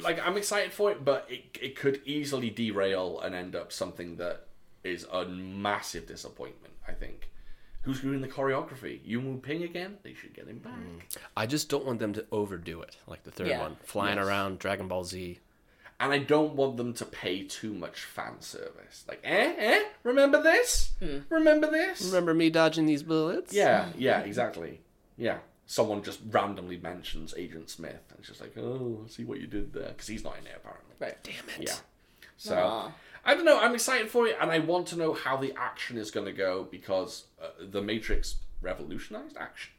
like 0.00 0.18
I'm 0.26 0.38
excited 0.38 0.72
for 0.72 0.90
it, 0.90 1.04
but 1.04 1.26
it 1.30 1.44
it 1.60 1.76
could 1.76 2.00
easily 2.06 2.48
derail 2.48 3.20
and 3.20 3.34
end 3.34 3.54
up 3.54 3.70
something 3.72 4.16
that 4.16 4.46
is 4.82 5.06
a 5.12 5.26
massive 5.26 6.06
disappointment. 6.06 6.72
I 6.88 6.92
think. 6.92 7.28
Who's 7.82 8.00
doing 8.00 8.20
the 8.22 8.28
choreography? 8.28 9.00
Yuen 9.04 9.26
Woo-ping 9.26 9.64
again? 9.64 9.98
They 10.04 10.14
should 10.14 10.32
get 10.34 10.46
him 10.46 10.58
back. 10.60 11.18
I 11.36 11.46
just 11.46 11.68
don't 11.68 11.84
want 11.84 11.98
them 11.98 12.12
to 12.14 12.24
overdo 12.30 12.80
it, 12.80 12.96
like 13.08 13.24
the 13.24 13.32
third 13.32 13.48
Yeah. 13.48 13.60
one, 13.60 13.76
flying 13.82 14.18
Yes. 14.18 14.26
around 14.26 14.60
Dragon 14.60 14.86
Ball 14.88 15.02
Z. 15.04 15.40
And 16.02 16.12
I 16.12 16.18
don't 16.18 16.56
want 16.56 16.78
them 16.78 16.94
to 16.94 17.04
pay 17.04 17.44
too 17.44 17.72
much 17.72 18.00
fan 18.02 18.40
service. 18.40 19.04
Like, 19.06 19.20
eh, 19.22 19.54
eh, 19.56 19.82
remember 20.02 20.42
this? 20.42 20.90
Remember 21.28 21.70
this? 21.70 22.04
Remember 22.06 22.34
me 22.34 22.50
dodging 22.50 22.86
these 22.86 23.04
bullets? 23.04 23.54
Yeah, 23.54 23.90
yeah, 23.96 24.18
exactly. 24.22 24.80
Yeah. 25.16 25.38
Someone 25.66 26.02
just 26.02 26.18
randomly 26.28 26.76
mentions 26.76 27.34
Agent 27.36 27.70
Smith, 27.70 28.02
and 28.10 28.18
it's 28.18 28.26
just 28.26 28.40
like, 28.40 28.58
oh, 28.58 29.04
see 29.08 29.22
what 29.22 29.40
you 29.40 29.46
did 29.46 29.72
there. 29.72 29.90
Because 29.90 30.08
he's 30.08 30.24
not 30.24 30.36
in 30.40 30.46
it, 30.48 30.54
apparently. 30.56 30.96
Right. 30.98 31.16
Damn 31.22 31.48
it. 31.60 31.68
Yeah. 31.68 31.76
So, 32.36 32.58
Aw. 32.58 32.90
I 33.24 33.34
don't 33.36 33.44
know. 33.44 33.60
I'm 33.60 33.72
excited 33.72 34.10
for 34.10 34.26
it, 34.26 34.36
and 34.40 34.50
I 34.50 34.58
want 34.58 34.88
to 34.88 34.96
know 34.96 35.12
how 35.12 35.36
the 35.36 35.54
action 35.56 35.98
is 35.98 36.10
going 36.10 36.26
to 36.26 36.32
go 36.32 36.66
because 36.68 37.26
uh, 37.40 37.46
The 37.70 37.80
Matrix 37.80 38.38
revolutionized 38.60 39.36
action. 39.36 39.70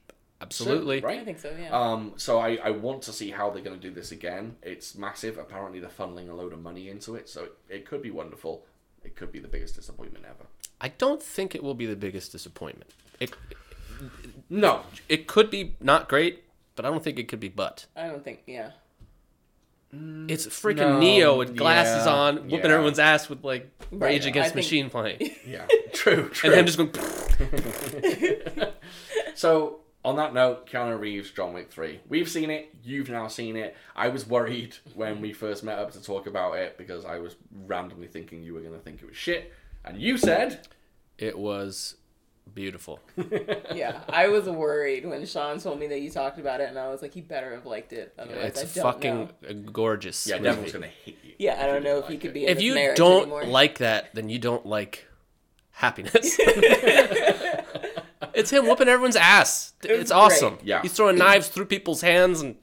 Absolutely. 0.44 1.02
Right? 1.02 1.20
I 1.20 1.24
think 1.26 1.40
so. 1.40 1.52
Yeah. 1.60 1.70
Um, 1.72 2.14
so 2.18 2.40
I, 2.40 2.56
I 2.64 2.70
want 2.72 3.02
to 3.04 3.14
see 3.14 3.32
how 3.32 3.50
they're 3.50 3.64
going 3.64 3.80
to 3.80 3.82
do 3.88 3.94
this 3.94 4.12
again. 4.12 4.56
It's 4.62 4.96
massive. 4.96 5.38
Apparently, 5.38 5.80
they're 5.80 5.90
funneling 5.90 6.30
a 6.30 6.34
load 6.34 6.54
of 6.54 6.62
money 6.62 6.90
into 6.90 7.16
it, 7.16 7.28
so 7.30 7.44
it, 7.46 7.54
it 7.70 7.86
could 7.86 8.02
be 8.02 8.12
wonderful. 8.12 8.66
It 9.04 9.16
could 9.16 9.32
be 9.32 9.40
the 9.40 9.48
biggest 9.48 9.76
disappointment 9.76 10.26
ever. 10.26 10.46
I 10.82 10.90
don't 10.90 11.22
think 11.24 11.56
it 11.56 11.64
will 11.64 11.74
be 11.76 11.86
the 11.86 11.96
biggest 11.96 12.32
disappointment. 12.32 12.92
It 13.20 13.34
No, 14.50 14.82
it 15.10 15.28
could 15.28 15.50
be 15.50 15.76
not 15.80 16.10
great, 16.10 16.44
but 16.76 16.86
I 16.86 16.90
don't 16.90 17.04
think 17.04 17.18
it 17.20 17.28
could 17.28 17.40
be 17.40 17.50
but. 17.50 17.86
I 17.96 18.08
don't 18.08 18.24
think. 18.24 18.42
Yeah. 18.46 18.72
It's 19.96 20.48
freaking 20.48 20.78
No, 20.78 21.00
Neo 21.00 21.38
with 21.38 21.56
glasses 21.56 22.08
yeah, 22.08 22.14
on, 22.14 22.36
whooping 22.50 22.62
yeah. 22.66 22.74
everyone's 22.74 22.98
ass 22.98 23.30
with 23.30 23.44
like 23.44 23.70
Rage 23.92 24.26
I 24.26 24.30
Against 24.30 24.54
think- 24.56 24.66
Machine 24.66 24.90
playing, 24.90 25.20
yeah, 25.46 25.68
true, 25.94 26.30
true. 26.30 26.50
and 26.50 26.60
him 26.60 26.66
just 26.66 26.78
going. 26.80 26.90
So 29.36 29.82
on 30.06 30.16
that 30.18 30.34
note, 30.34 30.70
Keanu 30.70 31.00
Reeves, 31.00 31.32
John 31.32 31.54
Wick 31.54 31.72
Three. 31.72 32.00
We've 32.10 32.28
seen 32.30 32.50
it. 32.50 32.74
You've 32.84 33.10
now 33.10 33.28
seen 33.28 33.56
it. 33.56 33.76
I 33.96 34.10
was 34.10 34.28
worried 34.28 34.76
when 34.96 35.22
we 35.22 35.32
first 35.34 35.64
met 35.64 35.80
up 35.80 35.92
to 35.94 36.02
talk 36.04 36.28
about 36.28 36.58
it 36.58 36.78
because 36.78 37.06
I 37.06 37.20
was 37.20 37.36
randomly 37.66 38.08
thinking 38.08 38.44
you 38.44 38.54
were 38.54 38.62
going 38.62 38.74
to 38.74 38.80
think 38.80 39.02
it 39.02 39.08
was 39.08 39.16
shit, 39.18 39.54
and 39.86 39.98
you 40.02 40.18
said, 40.18 40.68
It 41.18 41.38
was 41.38 41.96
beautiful. 42.54 43.00
Yeah. 43.74 44.02
I 44.10 44.28
was 44.28 44.46
worried 44.46 45.06
when 45.06 45.26
Sean 45.26 45.58
told 45.60 45.80
me 45.80 45.88
that 45.88 46.00
you 46.02 46.10
talked 46.12 46.38
about 46.38 46.60
it, 46.62 46.70
and 46.70 46.78
I 46.78 46.90
was 46.90 47.02
like, 47.02 47.14
he 47.14 47.22
better 47.22 47.56
have 47.56 47.66
liked 47.66 47.92
it. 47.94 48.14
Otherwise, 48.20 48.62
It's 48.62 48.78
I 48.78 48.82
don't 48.82 48.94
fucking 48.94 49.30
know. 49.66 49.72
gorgeous. 49.72 50.28
"Yeah, 50.28 50.36
movie. 50.38 50.50
Devil's 50.50 50.72
going 50.74 50.84
to 50.84 50.88
hit 50.90 51.18
you." 51.24 51.34
Yeah, 51.40 51.64
I 51.64 51.66
don't 51.66 51.84
know 51.84 51.98
if 51.98 52.04
like 52.04 52.12
he 52.12 52.18
could 52.18 52.32
it. 52.32 52.34
be 52.34 52.46
If 52.46 52.62
you 52.62 52.94
don't 52.96 53.24
anymore. 53.24 53.46
like 53.46 53.78
that, 53.80 54.14
then 54.14 54.30
you 54.30 54.38
don't 54.38 54.66
like 54.66 55.08
happiness. 55.72 56.38
it's 58.34 58.50
him 58.52 58.66
whooping 58.68 58.88
everyone's 58.88 59.16
ass. 59.16 59.74
was 59.82 59.92
It's 59.92 60.12
awesome. 60.12 60.56
great. 60.56 60.66
Yeah. 60.68 60.82
He's 60.82 60.94
throwing 60.94 61.18
knives 61.18 61.48
through 61.50 61.66
people's 61.66 62.02
hands 62.02 62.42
and 62.42 62.56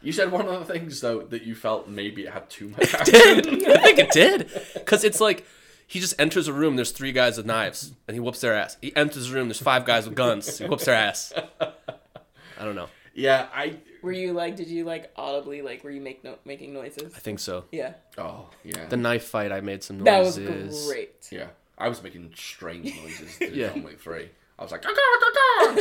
You 0.00 0.12
said 0.12 0.32
one 0.32 0.46
of 0.48 0.66
the 0.66 0.72
things 0.72 1.00
though 1.00 1.22
that 1.22 1.42
you 1.42 1.54
felt 1.54 1.88
maybe 1.88 2.22
it 2.24 2.32
had 2.32 2.48
too 2.50 2.68
much 2.70 2.94
action. 2.94 3.14
did. 3.14 3.68
I 3.70 3.82
think 3.82 3.98
it 3.98 4.10
did. 4.10 4.50
Because 4.74 5.04
it's 5.04 5.20
like 5.20 5.46
he 5.86 6.00
just 6.00 6.14
enters 6.18 6.48
a 6.48 6.52
room, 6.52 6.76
there's 6.76 6.90
three 6.90 7.12
guys 7.12 7.36
with 7.36 7.44
knives, 7.46 7.92
and 8.08 8.14
he 8.14 8.20
whoops 8.20 8.40
their 8.40 8.54
ass. 8.54 8.76
He 8.80 8.94
enters 8.96 9.30
a 9.30 9.34
room, 9.34 9.48
there's 9.48 9.60
five 9.60 9.84
guys 9.84 10.06
with 10.06 10.14
guns, 10.16 10.58
he 10.58 10.64
whoops 10.66 10.86
their 10.86 10.94
ass. 10.94 11.32
I 11.60 12.64
don't 12.64 12.74
know. 12.76 12.88
yeah, 13.14 13.48
I. 13.54 13.76
Were 14.02 14.12
you 14.12 14.32
like? 14.32 14.56
Did 14.56 14.68
you 14.68 14.84
like 14.84 15.12
audibly 15.16 15.62
like? 15.62 15.84
Were 15.84 15.90
you 15.90 16.00
make 16.00 16.24
no- 16.24 16.38
making 16.44 16.72
noises? 16.72 17.12
I 17.14 17.18
think 17.20 17.38
so. 17.38 17.64
Yeah. 17.70 17.92
Oh 18.18 18.48
yeah. 18.64 18.86
The 18.86 18.96
knife 18.96 19.24
fight, 19.24 19.52
I 19.52 19.60
made 19.60 19.82
some 19.84 19.98
noises. 19.98 20.36
That 20.36 20.44
was 20.48 20.56
noises. 20.64 20.86
great. 20.88 21.28
yeah, 21.30 21.46
I 21.78 21.88
was 21.88 22.02
making 22.02 22.32
strange 22.36 22.94
noises 22.96 23.38
Yeah. 23.54 23.68
John 23.68 23.82
Wick 23.84 24.00
Three. 24.00 24.28
I 24.62 24.64
was 24.64 24.72
like, 24.72 24.82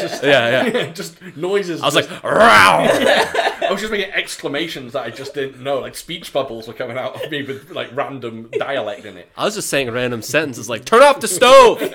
just, 0.01 0.23
Yeah, 0.23 0.65
yeah. 0.65 0.91
just 0.91 1.21
noises. 1.37 1.81
I 1.83 1.85
was 1.85 1.93
just- 1.95 2.09
like, 2.11 2.23
Row! 2.23 2.31
I 2.31 3.67
was 3.71 3.79
just 3.79 3.91
making 3.91 4.11
exclamations 4.13 4.93
that 4.93 5.03
I 5.05 5.09
just 5.11 5.33
didn't 5.33 5.61
know. 5.61 5.79
Like 5.79 5.95
speech 5.95 6.33
bubbles 6.33 6.67
were 6.67 6.73
coming 6.73 6.97
out 6.97 7.23
of 7.23 7.29
me 7.31 7.43
with 7.43 7.71
like 7.71 7.89
random 7.95 8.49
dialect 8.51 9.05
in 9.05 9.17
it. 9.17 9.29
I 9.37 9.45
was 9.45 9.55
just 9.55 9.69
saying 9.69 9.89
random 9.91 10.21
sentences 10.21 10.69
like, 10.69 10.83
turn 10.85 11.01
off 11.03 11.19
the 11.19 11.27
stove! 11.27 11.81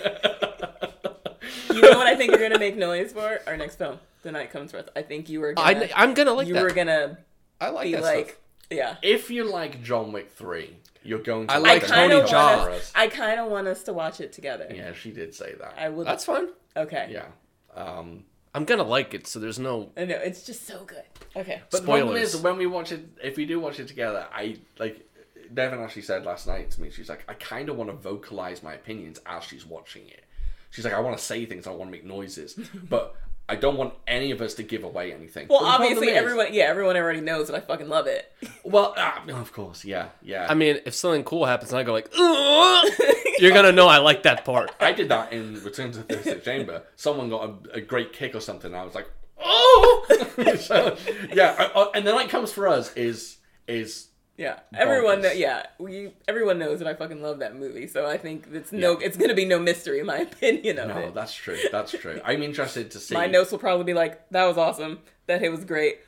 You 1.69 1.83
know 1.83 1.99
what 1.99 2.07
I 2.07 2.17
think 2.17 2.31
you're 2.33 2.41
gonna 2.41 2.59
make 2.59 2.77
noise 2.77 3.13
for 3.13 3.39
our 3.47 3.57
next 3.57 3.77
film, 3.77 3.99
The 4.23 4.33
Night 4.33 4.51
Comes 4.51 4.71
for 4.71 4.79
Us. 4.79 4.87
I 4.97 5.03
think 5.03 5.29
you 5.29 5.41
were. 5.41 5.53
Gonna, 5.53 5.81
I, 5.85 5.91
I'm 5.95 6.15
gonna 6.15 6.33
like 6.33 6.49
you 6.49 6.55
that. 6.55 6.63
were 6.63 6.71
gonna 6.71 7.19
I 7.61 7.69
like 7.69 7.85
be 7.85 7.93
that 7.93 8.03
like, 8.03 8.29
stuff. 8.29 8.39
yeah. 8.71 8.97
If 9.03 9.31
you 9.31 9.45
like 9.45 9.83
John 9.83 10.11
Wick 10.13 10.31
Three, 10.33 10.79
you're 11.07 11.21
going 11.21 11.47
to 11.47 11.53
I 11.53 11.57
I 11.57 11.59
like 11.61 11.83
it. 11.83 11.89
kind 11.89 12.11
Tony 12.13 12.23
of 12.23 12.29
Jaa. 12.29 12.69
us. 12.73 12.93
I 12.95 13.09
kind 13.09 13.41
of 13.41 13.51
want 13.51 13.67
us 13.69 13.83
to 13.85 13.93
watch 13.93 14.21
it 14.21 14.33
together. 14.33 14.67
Yeah, 14.73 14.93
she 14.93 15.11
did 15.13 15.35
say 15.35 15.55
that. 15.61 15.75
I 15.79 15.89
would. 15.89 16.07
That's 16.07 16.25
fine. 16.25 16.49
okay. 16.77 17.09
Yeah. 17.11 17.27
Um, 17.75 18.25
I'm 18.55 18.65
gonna 18.65 18.85
like 18.85 19.13
it, 19.13 19.27
so 19.27 19.39
there's 19.39 19.59
no. 19.59 19.91
I 19.97 20.05
know 20.07 20.17
it's 20.17 20.43
just 20.45 20.67
so 20.67 20.85
good. 20.85 21.03
Okay. 21.37 21.61
but 21.71 21.81
the 21.83 21.87
problem 21.87 22.17
is, 22.17 22.37
when 22.39 22.57
we 22.57 22.67
watch 22.67 22.91
it, 22.93 23.05
if 23.23 23.37
we 23.37 23.45
do 23.45 23.61
watch 23.61 23.79
it 23.81 23.89
together, 23.89 24.27
I 24.33 24.57
like. 24.79 25.03
Devin 25.53 25.79
actually 25.81 26.03
said 26.03 26.25
last 26.25 26.47
night 26.49 26.73
to 26.73 26.81
me, 26.83 26.91
she's 26.91 27.09
like, 27.09 27.25
I 27.29 27.35
kind 27.35 27.69
of 27.69 27.77
want 27.77 27.89
to 27.91 27.97
vocalize 27.97 28.65
my 28.65 28.75
opinions 28.75 29.21
as 29.27 29.45
she's 29.45 29.65
watching 29.65 30.09
it. 30.09 30.25
She's 30.71 30.85
like, 30.85 30.95
I 30.95 30.99
want 31.01 31.17
to 31.17 31.23
say 31.23 31.47
things, 31.47 31.67
I 31.69 31.71
want 31.71 31.89
to 31.89 31.93
make 31.93 32.05
noises, 32.05 32.55
but 32.91 33.15
I 33.49 33.55
don't 33.55 33.77
want 33.77 33.95
any 34.09 34.33
of 34.33 34.41
us 34.41 34.55
to 34.55 34.65
give 34.65 34.83
away 34.83 35.13
anything. 35.13 35.47
Well, 35.49 35.61
But 35.61 35.65
the 35.65 35.69
problem 35.77 35.87
obviously, 35.93 36.09
is- 36.09 36.17
everyone. 36.19 36.47
Yeah, 36.53 36.65
everyone 36.65 36.97
already 36.97 37.21
knows 37.21 37.47
that 37.47 37.55
I 37.57 37.61
fucking 37.61 37.89
love 37.89 38.07
it. 38.07 38.31
Well, 38.65 38.95
ah, 38.97 39.23
no, 39.25 39.37
of 39.37 39.53
course, 39.53 39.85
yeah, 39.85 40.09
yeah. 40.23 40.49
I 40.51 40.55
mean, 40.55 40.81
if 40.85 40.93
something 40.95 41.23
cool 41.23 41.45
happens 41.47 41.71
and 41.71 41.79
I 41.79 41.85
go 41.85 41.93
like, 41.93 42.09
you're 43.39 43.53
gonna 43.53 43.71
know 43.71 43.87
I 43.87 43.99
like 43.99 44.25
that 44.25 44.45
part. 44.45 44.73
I 44.81 44.91
did 44.93 45.09
that 45.11 45.33
in 45.33 45.63
Return 45.63 45.93
to 45.93 45.99
the 46.03 46.15
36th 46.15 46.43
Chamber. 46.45 46.83
Someone 46.97 47.29
got 47.31 47.49
a, 47.73 47.75
a 47.77 47.81
great 47.81 48.13
kick 48.13 48.35
or 48.35 48.41
something. 48.41 48.73
And 48.73 48.81
I 48.81 48.85
was 48.85 48.95
like, 48.97 49.09
oh, 49.39 50.57
so, 50.59 50.97
yeah. 51.33 51.55
I- 51.59 51.81
I- 51.81 51.91
and 51.95 52.05
the 52.07 52.13
night 52.13 52.29
comes 52.29 52.51
for 52.53 52.67
us 52.67 52.93
is 52.97 53.37
is 53.69 54.09
Yeah, 54.37 54.59
everyone. 54.75 55.23
Know, 55.23 55.33
yeah, 55.33 55.67
we. 55.79 56.13
Everyone 56.29 56.59
knows 56.59 56.81
that 56.81 56.89
I 56.89 56.95
fucking 56.95 57.23
love 57.23 57.39
that 57.39 57.57
movie. 57.57 57.87
So 57.87 58.07
I 58.07 58.19
think 58.19 58.47
it's 58.53 58.71
no. 58.71 58.93
It's 58.93 59.17
gonna 59.17 59.35
be 59.35 59.47
no 59.47 59.59
mystery. 59.59 60.01
In 60.01 60.07
my 60.07 60.19
opinion 60.31 60.79
of 60.79 60.89
no, 60.89 60.99
it. 60.99 61.15
that's 61.15 61.35
true. 61.35 61.59
That's 61.73 61.93
true. 61.93 62.21
I'm 62.25 62.43
interested 62.43 62.91
to 62.91 62.99
see. 62.99 63.15
My 63.15 63.27
notes 63.27 63.51
will 63.51 63.59
probably 63.59 63.85
be 63.85 63.95
like, 63.95 64.29
"That 64.31 64.45
was 64.45 64.59
awesome. 64.59 65.01
That 65.27 65.41
hit 65.41 65.51
was 65.51 65.65
great. 65.65 66.01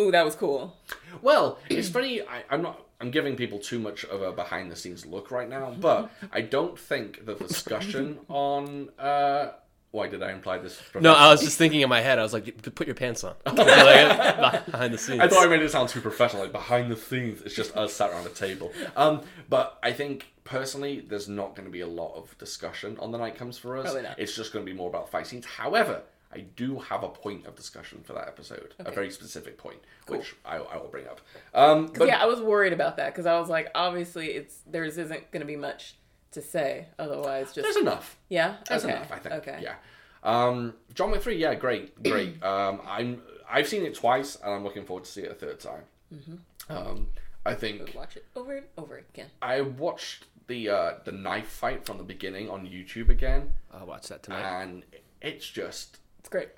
Ooh, 0.00 0.10
that 0.10 0.24
was 0.24 0.34
cool." 0.34 0.76
Well, 1.20 1.58
it's 1.68 1.90
funny. 1.90 2.22
I, 2.22 2.44
I'm 2.50 2.62
not. 2.62 2.86
I'm 3.00 3.10
giving 3.10 3.36
people 3.36 3.58
too 3.58 3.78
much 3.78 4.04
of 4.06 4.22
a 4.22 4.32
behind 4.32 4.72
the 4.72 4.76
scenes 4.76 5.06
look 5.06 5.30
right 5.30 5.48
now, 5.48 5.74
but 5.78 6.10
I 6.32 6.40
don't 6.40 6.78
think 6.78 7.26
the 7.26 7.34
discussion 7.34 8.18
on 8.28 8.88
uh, 8.98 9.50
Why 9.90 10.06
did 10.06 10.22
I 10.22 10.32
imply 10.32 10.58
this? 10.58 10.80
No, 11.00 11.14
I 11.14 11.30
was 11.30 11.40
just 11.40 11.56
thinking 11.56 11.80
in 11.80 11.88
my 11.88 12.02
head. 12.02 12.18
I 12.18 12.22
was 12.22 12.34
like, 12.34 12.74
"Put 12.74 12.86
your 12.86 12.94
pants 12.94 13.24
on." 13.24 13.34
like, 13.46 14.66
behind 14.66 14.92
the 14.92 14.98
scenes. 14.98 15.20
I 15.20 15.28
thought 15.28 15.46
I 15.46 15.48
made 15.48 15.62
it 15.62 15.70
sound 15.70 15.88
too 15.88 16.02
professional, 16.02 16.42
like 16.42 16.52
behind 16.52 16.90
the 16.90 16.96
scenes. 16.96 17.40
It's 17.40 17.54
just 17.54 17.74
us 17.74 17.94
sat 17.94 18.10
around 18.10 18.26
a 18.26 18.30
table. 18.30 18.70
Um, 18.96 19.22
but 19.48 19.78
I 19.82 19.92
think 19.92 20.26
personally, 20.44 21.00
there's 21.00 21.28
not 21.28 21.54
going 21.56 21.66
to 21.66 21.72
be 21.72 21.80
a 21.80 21.86
lot 21.86 22.14
of 22.16 22.36
discussion 22.36 22.98
on 23.00 23.12
the 23.12 23.18
night 23.18 23.36
comes 23.36 23.56
for 23.56 23.78
us. 23.78 23.84
Probably 23.84 24.02
not. 24.02 24.18
It's 24.18 24.36
just 24.36 24.52
going 24.52 24.64
to 24.64 24.70
be 24.70 24.76
more 24.76 24.90
about 24.90 25.08
fight 25.10 25.26
scenes. 25.26 25.46
However, 25.46 26.02
I 26.32 26.40
do 26.40 26.78
have 26.80 27.02
a 27.02 27.08
point 27.08 27.46
of 27.46 27.56
discussion 27.56 28.02
for 28.04 28.12
that 28.12 28.28
episode, 28.28 28.74
a 28.78 28.90
very 28.90 29.10
specific 29.10 29.56
point, 29.56 29.78
which 30.08 30.34
I, 30.44 30.56
I 30.56 30.76
will 30.76 30.88
bring 30.88 31.06
up. 31.06 31.22
Um, 31.54 31.90
but 31.96 32.08
yeah, 32.08 32.22
I 32.22 32.26
was 32.26 32.40
worried 32.40 32.74
about 32.74 32.98
that 32.98 33.14
because 33.14 33.24
I 33.24 33.38
was 33.40 33.48
like, 33.48 33.70
obviously, 33.74 34.28
it's 34.28 34.60
there's 34.66 34.98
isn't 34.98 35.30
going 35.30 35.40
to 35.40 35.46
be 35.46 35.56
much 35.56 35.96
to 36.32 36.42
say. 36.42 36.86
Otherwise, 36.98 37.52
just 37.52 37.62
there's 37.62 37.76
enough. 37.76 38.18
yeah, 38.28 38.56
That's 38.68 38.84
okay, 38.84 38.94
enough, 38.94 39.12
I 39.12 39.18
think. 39.18 39.34
Okay, 39.36 39.60
Yeah. 39.62 39.74
Um, 40.22 40.74
John 40.94 41.10
Wick 41.12 41.22
three, 41.22 41.36
yeah, 41.36 41.54
great, 41.54 42.02
great. 42.02 42.42
um, 42.42 42.80
I'm 42.86 43.22
I've 43.48 43.68
seen 43.68 43.84
it 43.84 43.94
twice, 43.94 44.36
and 44.36 44.52
I'm 44.52 44.64
looking 44.64 44.84
forward 44.84 45.04
to 45.04 45.10
see 45.10 45.22
it 45.22 45.30
a 45.30 45.34
third 45.34 45.60
time. 45.60 45.82
Mm-hmm. 46.14 46.36
Um, 46.76 47.08
I 47.46 47.54
think 47.54 47.94
watch 47.94 48.16
it 48.16 48.26
over 48.36 48.56
and 48.56 48.66
over 48.76 48.98
again. 48.98 49.28
I 49.40 49.60
watched 49.62 50.24
the 50.48 50.68
uh, 50.68 50.94
the 51.04 51.12
knife 51.12 51.48
fight 51.48 51.86
from 51.86 51.98
the 51.98 52.04
beginning 52.04 52.50
on 52.50 52.66
YouTube 52.66 53.08
again, 53.10 53.52
I'll 53.72 53.86
watch 53.86 54.08
that 54.08 54.22
tonight. 54.24 54.62
and 54.62 54.84
it's 55.22 55.48
just 55.48 55.98
It's 56.18 56.28
great. 56.28 56.48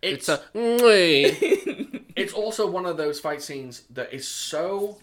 it's 0.00 0.28
It's 0.28 0.42
a. 0.54 1.98
It's 2.14 2.34
also 2.34 2.70
one 2.70 2.84
of 2.84 2.98
those 2.98 3.20
fight 3.20 3.40
scenes 3.42 3.84
that 3.90 4.12
is 4.12 4.28
so 4.28 4.98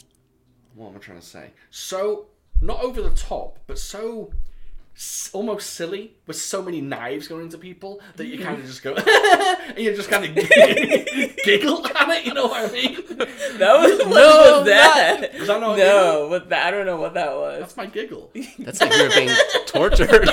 what 0.76 0.90
am 0.90 0.96
I 0.96 1.00
trying 1.00 1.20
to 1.20 1.26
say? 1.26 1.50
So 1.72 2.28
not 2.62 2.82
over 2.82 3.01
the 3.01 3.12
top, 3.12 3.60
but 3.68 3.80
so 3.80 4.32
almost 5.32 5.70
silly 5.76 6.12
with 6.28 6.36
so 6.36 6.62
many 6.62 6.82
knives 6.82 7.30
going 7.30 7.43
into 7.43 7.57
people 7.57 8.01
that 8.18 8.26
you 8.28 8.38
kind 8.38 8.60
of 8.60 8.66
just 8.66 8.84
go 8.84 8.93
and 9.68 9.78
you 9.78 9.95
just 9.95 10.10
kind 10.10 10.26
of 10.26 10.36
giggle 11.45 11.88
at 11.88 12.10
it. 12.10 12.26
You 12.26 12.34
know 12.34 12.47
what 12.47 12.70
I 12.70 12.74
mean? 12.74 12.95
That 13.60 13.78
was 13.80 13.99
what 13.99 14.10
No, 14.10 14.57
was 14.60 14.66
that? 14.68 15.34
Was 15.39 15.47
that 15.47 15.60
not 15.62 15.78
a 15.78 15.82
no, 15.82 16.28
what 16.30 16.49
that? 16.49 16.68
I 16.68 16.72
don't 16.72 16.86
know 16.86 16.95
what 16.97 17.14
that 17.14 17.32
was. 17.34 17.60
That's 17.60 17.78
my 17.78 17.86
giggle. 17.88 18.32
That's 18.60 18.80
like 18.80 18.93
you're 18.95 19.10
being 19.12 19.30
tortured. 19.66 20.30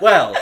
well, 0.00 0.36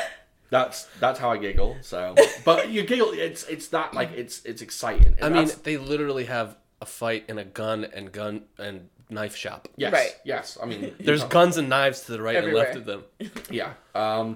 that's 0.51 0.85
that's 1.01 1.18
how 1.18 1.30
I 1.30 1.39
giggle. 1.39 1.76
So, 1.82 2.14
but 2.45 2.70
you 2.70 2.82
giggle. 2.82 3.11
It's 3.12 3.45
it's 3.45 3.68
that 3.68 3.95
like 3.95 4.12
it's 4.12 4.45
it's 4.45 4.62
exciting. 4.62 5.14
I 5.22 5.28
mean, 5.28 5.51
they 5.62 5.76
literally 5.76 6.24
have 6.24 6.57
a 6.85 6.87
fight 6.87 7.24
in 7.28 7.37
a 7.39 7.45
gun 7.45 7.85
and 7.97 8.12
gun 8.12 8.35
and 8.59 8.89
knife 9.11 9.37
shop. 9.37 9.68
yes, 9.76 9.93
Right. 9.93 10.14
yes. 10.24 10.59
I 10.62 10.66
mean, 10.66 10.95
There's 11.01 11.20
can't- 11.20 11.32
guns 11.32 11.57
and 11.57 11.68
knives 11.68 11.99
to 12.07 12.12
the 12.12 12.22
right 12.22 12.37
Everywhere. 12.37 12.66
and 12.66 12.74
left 12.74 12.78
of 12.80 12.85
them. 12.85 13.03
Yeah. 13.61 13.72
Um, 13.95 14.26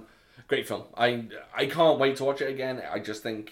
great 0.53 0.67
film. 0.69 0.85
I 0.97 1.09
I 1.63 1.67
can't 1.67 1.99
wait 1.99 2.17
to 2.19 2.25
watch 2.25 2.41
it 2.41 2.51
again. 2.57 2.83
I 2.97 2.99
just 3.11 3.23
think 3.23 3.45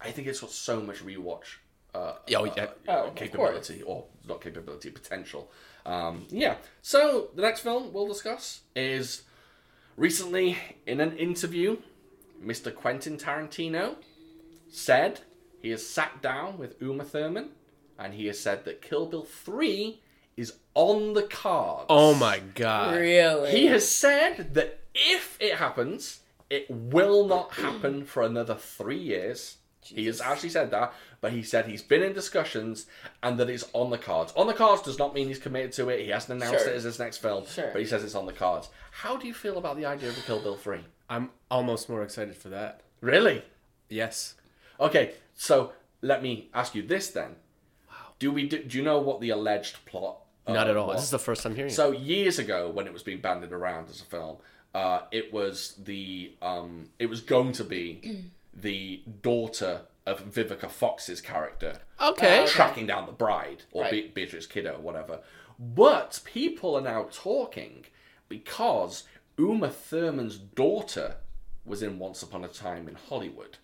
I 0.00 0.10
think 0.14 0.26
it's 0.28 0.40
got 0.40 0.50
so 0.50 0.80
much 0.80 0.98
rewatch. 1.04 1.48
Uh, 1.94 2.14
Yeah, 2.26 2.38
oh, 2.38 2.46
uh, 2.46 2.54
yeah. 2.56 2.66
Oh, 2.88 3.06
of 3.08 3.14
capability 3.14 3.82
or 3.82 4.04
not 4.28 4.40
capability 4.40 4.90
potential. 4.90 5.42
Um, 5.84 6.14
yeah. 6.44 6.54
So 6.82 7.28
the 7.36 7.42
next 7.42 7.60
film 7.60 7.92
we'll 7.92 8.06
discuss 8.16 8.60
is 8.76 9.22
recently 9.96 10.56
in 10.86 11.00
an 11.00 11.16
interview, 11.16 11.78
Mr. 12.44 12.74
Quentin 12.74 13.16
Tarantino 13.18 13.96
said 14.68 15.20
he 15.62 15.70
has 15.70 15.84
sat 15.86 16.22
down 16.22 16.58
with 16.58 16.80
Uma 16.80 17.04
Thurman 17.04 17.50
and 18.00 18.14
he 18.14 18.26
has 18.26 18.40
said 18.40 18.64
that 18.64 18.82
Kill 18.82 19.06
Bill 19.06 19.24
Three 19.24 20.00
is 20.36 20.54
on 20.74 21.12
the 21.12 21.22
cards. 21.22 21.86
Oh 21.88 22.14
my 22.14 22.38
god. 22.54 22.96
Really? 22.96 23.50
He 23.52 23.66
has 23.66 23.88
said 23.88 24.54
that 24.54 24.80
if 24.94 25.36
it 25.40 25.54
happens, 25.56 26.20
it 26.48 26.66
will 26.70 27.26
not 27.26 27.52
happen 27.66 28.04
for 28.04 28.22
another 28.22 28.54
three 28.54 28.98
years. 28.98 29.58
He 29.82 30.06
has 30.06 30.20
actually 30.20 30.50
said 30.50 30.70
that, 30.72 30.92
but 31.20 31.32
he 31.32 31.42
said 31.42 31.66
he's 31.66 31.82
been 31.82 32.02
in 32.02 32.12
discussions 32.12 32.86
and 33.22 33.38
that 33.38 33.48
it's 33.50 33.64
on 33.72 33.90
the 33.90 33.98
cards. 33.98 34.32
On 34.36 34.46
the 34.46 34.52
cards 34.54 34.82
does 34.82 34.98
not 34.98 35.14
mean 35.14 35.26
he's 35.28 35.38
committed 35.38 35.72
to 35.72 35.88
it. 35.88 36.04
He 36.04 36.10
hasn't 36.10 36.40
announced 36.40 36.64
Sure. 36.64 36.72
it 36.72 36.76
as 36.76 36.84
his 36.84 36.98
next 36.98 37.18
film, 37.18 37.46
Sure. 37.46 37.70
but 37.72 37.80
he 37.80 37.86
says 37.86 38.04
it's 38.04 38.14
on 38.14 38.26
the 38.26 38.32
cards. 38.32 38.68
How 38.92 39.16
do 39.16 39.26
you 39.26 39.34
feel 39.34 39.58
about 39.58 39.76
the 39.76 39.86
idea 39.86 40.10
of 40.10 40.18
a 40.18 40.20
Kill 40.20 40.40
Bill 40.40 40.56
3? 40.56 40.80
I'm 41.08 41.30
almost 41.50 41.88
more 41.88 42.02
excited 42.02 42.36
for 42.36 42.50
that. 42.50 42.82
Really? 43.00 43.42
Yes. 43.88 44.34
Okay, 44.78 45.14
so 45.34 45.72
let 46.02 46.22
me 46.22 46.50
ask 46.54 46.74
you 46.74 46.82
this 46.82 47.08
then. 47.10 47.36
Wow. 48.20 48.26
Do 48.28 48.32
we 48.32 48.48
do, 48.48 48.62
do 48.62 48.78
you 48.78 48.84
know 48.84 48.98
what 49.00 49.20
the 49.20 49.30
alleged 49.30 49.84
plot? 49.86 50.18
uh, 50.46 50.52
Not 50.52 50.68
at 50.68 50.76
all. 50.76 50.88
was? 50.88 50.96
This 50.96 51.04
is 51.04 51.10
the 51.10 51.18
first 51.18 51.42
time 51.42 51.54
hearing 51.54 51.70
it. 51.70 51.74
So 51.74 51.92
years 51.92 52.38
ago, 52.38 52.70
when 52.70 52.86
it 52.86 52.92
was 52.92 53.02
being 53.02 53.20
banded 53.20 53.52
around 53.52 53.88
as 53.90 54.00
a 54.00 54.04
film, 54.04 54.36
uh, 54.74 55.00
it 55.10 55.32
was 55.32 55.74
the 55.82 56.32
um, 56.42 56.88
it 56.98 57.06
was 57.06 57.20
going 57.20 57.52
to 57.52 57.64
be 57.64 58.30
the 58.54 59.02
daughter 59.22 59.82
of 60.06 60.22
Vivica 60.32 60.68
Fox's 60.70 61.20
character 61.20 61.78
Okay. 62.00 62.44
tracking 62.48 62.86
down 62.86 63.06
the 63.06 63.12
bride 63.12 63.64
or 63.72 63.82
Right. 63.82 63.90
Be- 63.90 64.08
Beatrice 64.08 64.46
Kiddo 64.46 64.74
or 64.74 64.80
whatever. 64.80 65.20
But 65.58 66.20
people 66.24 66.74
are 66.74 66.80
now 66.80 67.06
talking 67.12 67.84
because 68.28 69.04
Uma 69.38 69.68
Thurman's 69.68 70.38
daughter 70.38 71.16
was 71.66 71.82
in 71.82 71.98
Once 71.98 72.22
Upon 72.22 72.44
a 72.44 72.48
Time 72.48 72.88
in 72.88 72.94
Hollywood. 72.94 73.58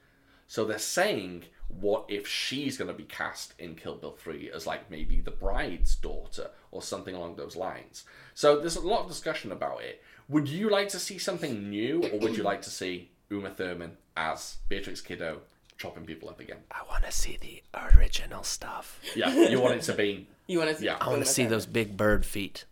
So 0.47 0.65
they're 0.67 0.79
saying, 0.79 1.45
what 1.69 2.05
if 2.09 2.27
she's 2.27 2.77
going 2.79 2.89
to 2.89 2.95
be 2.97 3.05
cast 3.05 3.53
in 3.59 3.75
Kill 3.75 3.97
Bill 3.97 4.13
3 4.13 4.51
as 4.55 4.67
like 4.67 4.91
maybe 4.91 5.21
the 5.21 5.31
bride's 5.31 5.95
daughter 5.97 6.51
or 6.71 6.83
something 6.83 7.15
along 7.15 7.37
those 7.37 7.57
lines? 7.57 8.05
So 8.35 8.61
there's 8.61 8.77
a 8.77 8.81
lot 8.87 9.03
of 9.03 9.09
discussion 9.09 9.53
about 9.53 9.83
it. 9.83 10.03
Would 10.29 10.49
you 10.49 10.71
like 10.71 10.89
to 10.91 10.99
see 10.99 11.19
something 11.19 11.69
new 11.71 12.03
or 12.13 12.19
would 12.19 12.37
you 12.37 12.43
like 12.43 12.63
to 12.63 12.71
see 12.71 13.11
Uma 13.31 13.51
Thurman 13.51 13.97
as 14.17 14.57
Beatrix 14.69 15.01
Kiddo 15.01 15.41
chopping 15.79 16.05
people 16.05 16.29
up 16.29 16.41
again? 16.41 16.59
I 16.71 16.83
want 16.89 17.05
to 17.05 17.13
see 17.13 17.37
the 17.41 17.63
original 17.97 18.43
stuff. 18.43 19.01
Yeah, 19.15 19.49
you 19.49 19.61
want 19.61 19.75
it 19.75 19.83
to 19.83 19.93
be. 19.95 20.27
You 20.49 20.59
want 20.59 20.71
to? 20.71 20.77
see. 20.77 20.85
Yeah. 20.85 20.97
I 21.01 21.09
want 21.09 21.25
to 21.25 21.29
see 21.29 21.45
those 21.47 21.67
big 21.67 21.97
bird 21.97 22.25
feet 22.25 22.67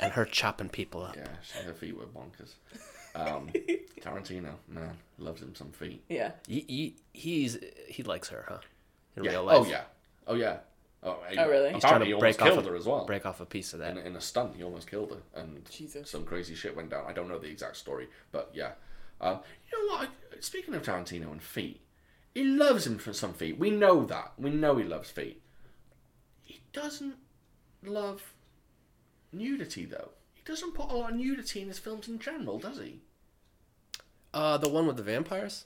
and 0.00 0.12
her 0.12 0.24
chopping 0.24 0.68
people 0.68 1.02
up. 1.02 1.16
Yeah, 1.16 1.26
she- 1.42 1.64
her 1.66 1.74
feet 1.74 1.96
were 1.98 2.04
bonkers. 2.06 2.52
Um, 3.16 3.50
Tarantino, 4.00 4.52
man, 4.68 4.96
loves 5.18 5.42
him 5.42 5.54
some 5.54 5.70
feet. 5.72 6.02
Yeah. 6.08 6.32
He, 6.46 6.64
he 6.68 6.96
he's 7.12 7.58
he 7.88 8.02
likes 8.02 8.28
her, 8.28 8.44
huh? 8.48 8.58
In 9.16 9.24
Yeah. 9.24 9.30
real 9.32 9.44
life. 9.44 9.56
Oh 9.58 9.66
yeah. 9.66 9.82
Oh 10.26 10.34
yeah. 10.34 10.58
Oh, 11.02 11.18
Oh, 11.38 11.48
really? 11.48 11.72
He's 11.72 11.82
trying 11.82 12.02
Apparently, 12.02 12.06
he 12.06 12.10
to 12.10 12.16
almost 12.16 12.20
break 12.20 12.38
killed 12.38 12.58
off 12.58 12.66
a, 12.66 12.68
her 12.70 12.76
as 12.76 12.86
well. 12.86 13.04
break 13.06 13.26
off 13.26 13.40
a 13.40 13.44
piece 13.46 13.72
of 13.74 13.78
that. 13.78 13.96
In, 13.96 13.98
in 14.06 14.16
a 14.16 14.20
stunt, 14.20 14.56
he 14.56 14.64
almost 14.64 14.90
killed 14.90 15.10
her, 15.12 15.40
and 15.40 15.64
Jesus. 15.70 16.10
some 16.10 16.24
crazy 16.24 16.54
shit 16.54 16.74
went 16.76 16.90
down. 16.90 17.04
I 17.06 17.12
don't 17.12 17.28
know 17.28 17.38
the 17.38 17.48
exact 17.48 17.76
story, 17.76 18.08
but 18.32 18.50
yeah. 18.52 18.72
Um, 19.20 19.40
you 19.70 19.86
know 19.88 19.94
what? 19.94 20.08
Speaking 20.40 20.74
of 20.74 20.82
Tarantino 20.82 21.30
and 21.30 21.40
feet, 21.42 21.80
he 22.34 22.44
loves 22.44 22.86
him 22.86 22.98
for 22.98 23.12
some 23.12 23.32
feet. 23.34 23.58
We 23.58 23.70
know 23.70 24.04
that. 24.04 24.32
We 24.36 24.50
know 24.50 24.76
he 24.76 24.84
loves 24.84 25.10
feet. 25.10 25.40
He 26.42 26.60
doesn't 26.72 27.14
love 27.84 28.34
nudity, 29.32 29.84
though. 29.84 30.10
He 30.34 30.42
doesn't 30.44 30.74
put 30.74 30.90
a 30.90 30.94
lot 30.94 31.10
of 31.12 31.16
nudity 31.16 31.62
in 31.62 31.68
his 31.68 31.78
films 31.78 32.08
in 32.08 32.18
general, 32.18 32.58
does 32.58 32.78
he? 32.78 33.00
Uh, 34.36 34.56
the 34.58 34.68
one 34.68 34.86
with 34.86 34.96
the 34.96 35.02
vampires. 35.02 35.64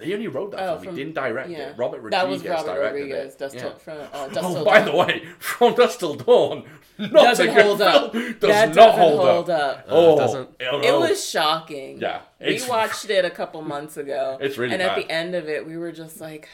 He 0.00 0.14
only 0.14 0.28
wrote 0.28 0.52
that 0.52 0.60
Oh, 0.60 0.72
film. 0.74 0.84
from- 0.84 0.96
He 0.96 1.02
didn't 1.04 1.14
direct 1.14 1.48
Yeah. 1.50 1.70
it. 1.70 1.76
Robert 1.78 2.00
Rodriguez 2.00 2.10
That 2.10 2.28
was 2.28 2.44
Robert 2.66 2.80
Rodriguez. 2.80 3.32
it. 3.34 3.38
Dusk 3.38 3.54
Yeah. 3.56 3.60
till, 3.62 3.74
from 3.76 3.98
uh, 4.12 4.28
Dusk 4.28 4.40
Oh, 4.48 4.54
Till 4.54 4.64
by 4.64 4.76
Dawn. 4.78 4.84
the 4.86 4.96
way, 4.96 5.24
From 5.40 5.74
Dusk 5.74 5.98
Till 5.98 6.14
Dawn, 6.14 6.64
not 6.98 7.12
Doesn't 7.12 7.48
a 7.48 7.52
good 7.54 7.64
hold 7.64 7.82
up. 7.82 8.12
Does 8.12 8.34
That 8.40 8.68
not 8.68 8.74
doesn't 8.74 9.00
hold, 9.00 9.20
hold 9.28 9.50
up. 9.50 9.78
up. 9.78 9.84
Oh, 9.88 10.14
it 10.14 10.18
doesn't. 10.18 10.50
It 10.60 10.92
was 10.94 11.28
shocking. 11.28 12.00
Yeah, 12.00 12.20
we 12.40 12.60
watched 12.68 13.10
it 13.10 13.24
a 13.24 13.30
couple 13.30 13.60
months 13.62 13.96
ago. 13.96 14.38
It's 14.40 14.56
really 14.58 14.74
and 14.74 14.82
at 14.82 14.94
the 14.96 15.10
end 15.10 15.34
of 15.34 15.48
it, 15.48 15.66
we 15.66 15.76
were 15.76 15.90
just 15.92 16.20
like, 16.20 16.48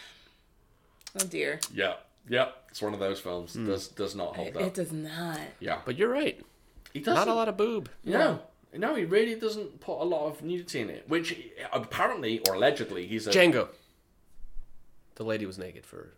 "Oh 1.20 1.26
dear, 1.26 1.60
Yeah, 1.72 1.94
yeah. 2.28 2.48
It's 2.70 2.80
one 2.82 2.94
of 2.94 3.00
those 3.00 3.20
films. 3.20 3.52
Does 3.54 3.88
does 3.88 4.14
not 4.14 4.36
hold 4.36 4.48
it, 4.48 4.56
up. 4.56 4.62
it 4.62 4.74
does 4.74 4.92
not." 4.92 5.38
yeah, 5.60 5.80
But 5.84 5.96
you're 5.98 6.08
right. 6.10 6.40
he 6.94 7.00
doesn't. 7.00 7.14
Not 7.14 7.28
a 7.28 7.34
lot 7.34 7.48
of 7.48 7.56
boob. 7.58 7.88
No, 8.04 8.40
no, 8.76 8.94
he 8.94 9.04
really 9.04 9.34
doesn't 9.34 9.80
put 9.80 10.00
a 10.00 10.04
lot 10.04 10.26
of 10.26 10.42
nudity 10.42 10.80
in 10.80 10.90
it. 10.90 11.08
Which 11.08 11.36
apparently 11.72 12.40
or 12.48 12.54
allegedly 12.54 13.06
he's 13.06 13.26
a. 13.26 13.30
Django. 13.30 13.68
The 15.16 15.24
lady 15.24 15.46
was 15.46 15.58
naked 15.58 15.86
for. 15.86 16.14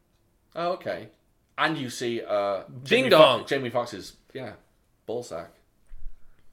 oh, 0.54 0.72
okay. 0.72 1.08
And 1.58 1.78
you 1.78 1.88
see, 1.88 2.22
uh, 2.22 2.64
Ding 2.68 3.04
Jamie 3.04 3.08
dong. 3.10 3.46
Jamie 3.46 3.70
Foxx's 3.70 4.14
yeah, 4.34 4.52
ballsack. 5.08 5.48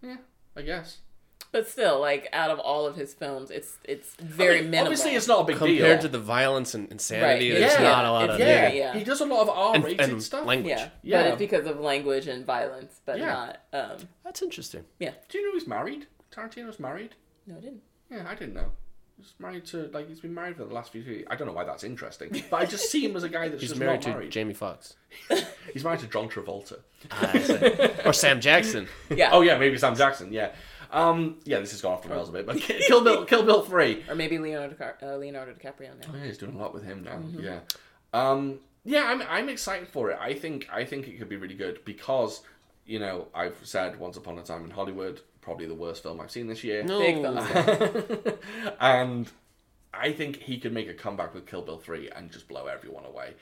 Yeah, 0.01 0.17
I 0.55 0.61
guess. 0.61 0.99
But 1.53 1.69
still, 1.69 2.01
like 2.01 2.27
out 2.33 2.49
of 2.49 2.59
all 2.59 2.85
of 2.85 2.95
his 2.97 3.13
films, 3.13 3.49
it's 3.51 3.77
it's 3.85 4.15
very 4.15 4.57
I 4.57 4.61
mean, 4.61 4.71
minimal. 4.71 4.87
Obviously, 4.91 5.15
it's 5.15 5.27
not 5.27 5.41
a 5.41 5.43
big 5.45 5.55
Compared 5.57 5.99
deal. 5.99 5.99
to 5.99 6.07
the 6.09 6.19
violence 6.19 6.73
and 6.73 6.91
insanity, 6.91 7.51
Right, 7.51 7.59
there's 7.59 7.73
yeah. 7.75 7.83
not 7.83 8.05
a 8.05 8.11
lot 8.11 8.23
It's 8.25 8.31
of 8.33 8.37
very- 8.39 8.61
nudity. 8.61 8.77
yeah. 8.79 8.93
He 8.97 9.03
does 9.05 9.21
a 9.21 9.25
lot 9.25 9.41
of 9.47 9.49
And, 9.75 9.83
R-rated 9.85 10.09
and 10.09 10.21
stuff. 10.23 10.45
language. 10.45 10.71
yeah, 10.75 10.89
Yeah. 11.03 11.21
but 11.21 11.27
it's 11.29 11.37
because 11.39 11.65
of 11.67 11.79
language 11.79 12.27
and 12.27 12.45
violence, 12.45 12.99
but 13.05 13.19
Yeah. 13.19 13.25
not. 13.27 13.59
Um, 13.71 13.97
That's 14.25 14.41
interesting. 14.41 14.83
yeah, 14.99 15.11
Do 15.29 15.37
you 15.37 15.45
know 15.47 15.53
he's 15.53 15.67
married? 15.67 16.07
Tarantino's 16.35 16.79
married. 16.79 17.15
no, 17.47 17.55
I 17.57 17.59
didn't. 17.61 17.83
Yeah, 18.09 18.25
I 18.27 18.33
didn't 18.35 18.55
know. 18.55 18.71
He's 19.19 19.33
married 19.39 19.65
to 19.67 19.89
like 19.93 20.09
he's 20.09 20.19
been 20.19 20.33
married 20.33 20.57
for 20.57 20.65
the 20.65 20.73
last 20.73 20.91
few 20.91 21.01
years. 21.01 21.25
I 21.29 21.35
don't 21.35 21.45
know 21.47 21.53
why 21.53 21.63
that's 21.63 21.83
interesting, 21.83 22.43
but 22.49 22.57
I 22.61 22.65
just 22.65 22.89
see 22.89 23.05
him 23.05 23.15
as 23.15 23.21
a 23.23 23.29
guy 23.29 23.47
that's 23.47 23.61
He's 23.61 23.69
just 23.69 23.79
married 23.79 23.93
not 23.97 24.01
to 24.01 24.09
married. 24.09 24.31
Jamie 24.31 24.55
Foxx. 24.55 24.95
He's 25.73 25.83
married 25.83 25.99
to 25.99 26.07
John 26.07 26.29
Travolta. 26.29 26.79
I 27.11 27.91
or 28.05 28.11
Sam 28.13 28.41
Jackson. 28.41 28.87
Yeah, 29.15 29.29
Oh 29.31 29.41
yeah, 29.41 29.57
maybe 29.59 29.77
Sam 29.77 29.95
Jackson. 29.95 30.33
Yeah. 30.33 30.51
Um, 30.93 31.37
yeah, 31.43 31.59
this 31.59 31.71
has 31.71 31.81
gone 31.81 31.93
off 31.93 32.03
the 32.03 32.09
rails 32.09 32.29
a 32.29 32.31
bit, 32.31 32.45
but 32.45 32.57
Kill 32.61 33.03
Bill, 33.03 33.25
Kill 33.25 33.43
Bill 33.43 33.63
three. 33.63 34.03
Or 34.07 34.15
maybe 34.15 34.37
Leonardo, 34.37 34.75
uh, 35.01 35.17
Leonardo 35.17 35.53
DiCaprio 35.53 35.89
now. 35.99 36.13
Yeah, 36.13 36.25
he's 36.25 36.37
doing 36.37 36.53
a 36.53 36.57
lot 36.57 36.73
with 36.73 36.83
him 36.83 37.03
now. 37.03 37.19
Yeah. 37.37 37.59
Um, 38.13 38.59
yeah, 38.85 39.05
I'm 39.05 39.21
I'm 39.23 39.49
excited 39.49 39.87
for 39.87 40.11
it. 40.11 40.19
I 40.21 40.33
think 40.33 40.67
I 40.71 40.85
think 40.85 41.07
it 41.07 41.17
could 41.17 41.29
be 41.29 41.37
really 41.37 41.55
good 41.55 41.83
because 41.83 42.41
you 42.85 42.99
know 42.99 43.27
I've 43.33 43.57
said 43.63 43.99
Once 43.99 44.17
Upon 44.17 44.37
a 44.37 44.43
Time 44.43 44.65
in 44.65 44.71
Hollywood 44.71 45.21
probably 45.43 45.65
the 45.65 45.75
worst 45.75 46.03
film 46.03 46.21
I've 46.21 46.31
seen 46.31 46.47
this 46.47 46.63
year. 46.63 46.83
No. 46.83 46.99
Big 46.99 47.21
thumbs 47.21 48.37
and 48.79 49.29
I 49.93 50.11
think 50.11 50.37
he 50.37 50.57
could 50.57 50.73
make 50.73 50.89
a 50.89 50.93
comeback 50.93 51.33
with 51.33 51.45
Kill 51.45 51.61
Bill 51.61 51.77
3 51.77 52.09
and 52.09 52.31
just 52.31 52.47
blow 52.47 52.65
everyone 52.65 53.05
away. 53.05 53.33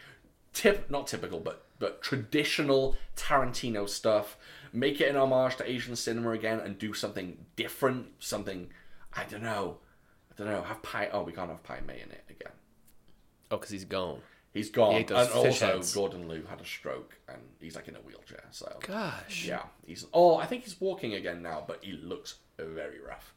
Tip 0.53 0.89
not 0.89 1.07
typical, 1.07 1.39
but 1.39 1.65
but 1.79 2.01
traditional 2.01 2.97
Tarantino 3.15 3.87
stuff. 3.87 4.37
Make 4.73 5.01
it 5.01 5.09
an 5.09 5.15
homage 5.15 5.57
to 5.57 5.69
Asian 5.69 5.95
cinema 5.95 6.31
again 6.31 6.59
and 6.59 6.77
do 6.77 6.93
something 6.93 7.45
different, 7.55 8.07
something 8.19 8.69
I 9.13 9.25
don't 9.25 9.43
know. 9.43 9.77
I 10.31 10.35
don't 10.37 10.47
know. 10.47 10.61
Have 10.61 10.81
pie? 10.81 11.09
oh 11.11 11.23
we 11.23 11.33
can't 11.33 11.49
have 11.49 11.63
Pai 11.63 11.79
Mei 11.85 12.01
in 12.01 12.11
it 12.11 12.23
again. 12.29 12.53
Oh, 13.49 13.57
because 13.57 13.69
he's 13.69 13.85
gone. 13.85 14.21
He's 14.53 14.69
gone. 14.69 14.95
And 14.95 15.11
also 15.11 15.73
heads. 15.73 15.93
Gordon 15.93 16.27
Liu 16.27 16.43
had 16.49 16.59
a 16.59 16.65
stroke 16.65 17.17
and 17.27 17.41
he's 17.59 17.75
like 17.75 17.87
in 17.87 17.95
a 17.95 17.99
wheelchair, 17.99 18.43
so 18.51 18.77
Gosh. 18.85 19.45
yeah, 19.45 19.63
he's. 19.85 20.05
Oh, 20.13 20.37
I 20.37 20.45
think 20.45 20.63
he's 20.63 20.79
walking 20.79 21.13
again 21.13 21.41
now, 21.41 21.63
but 21.65 21.83
he 21.83 21.93
looks 21.93 22.35
very 22.57 22.99
rough. 22.99 23.33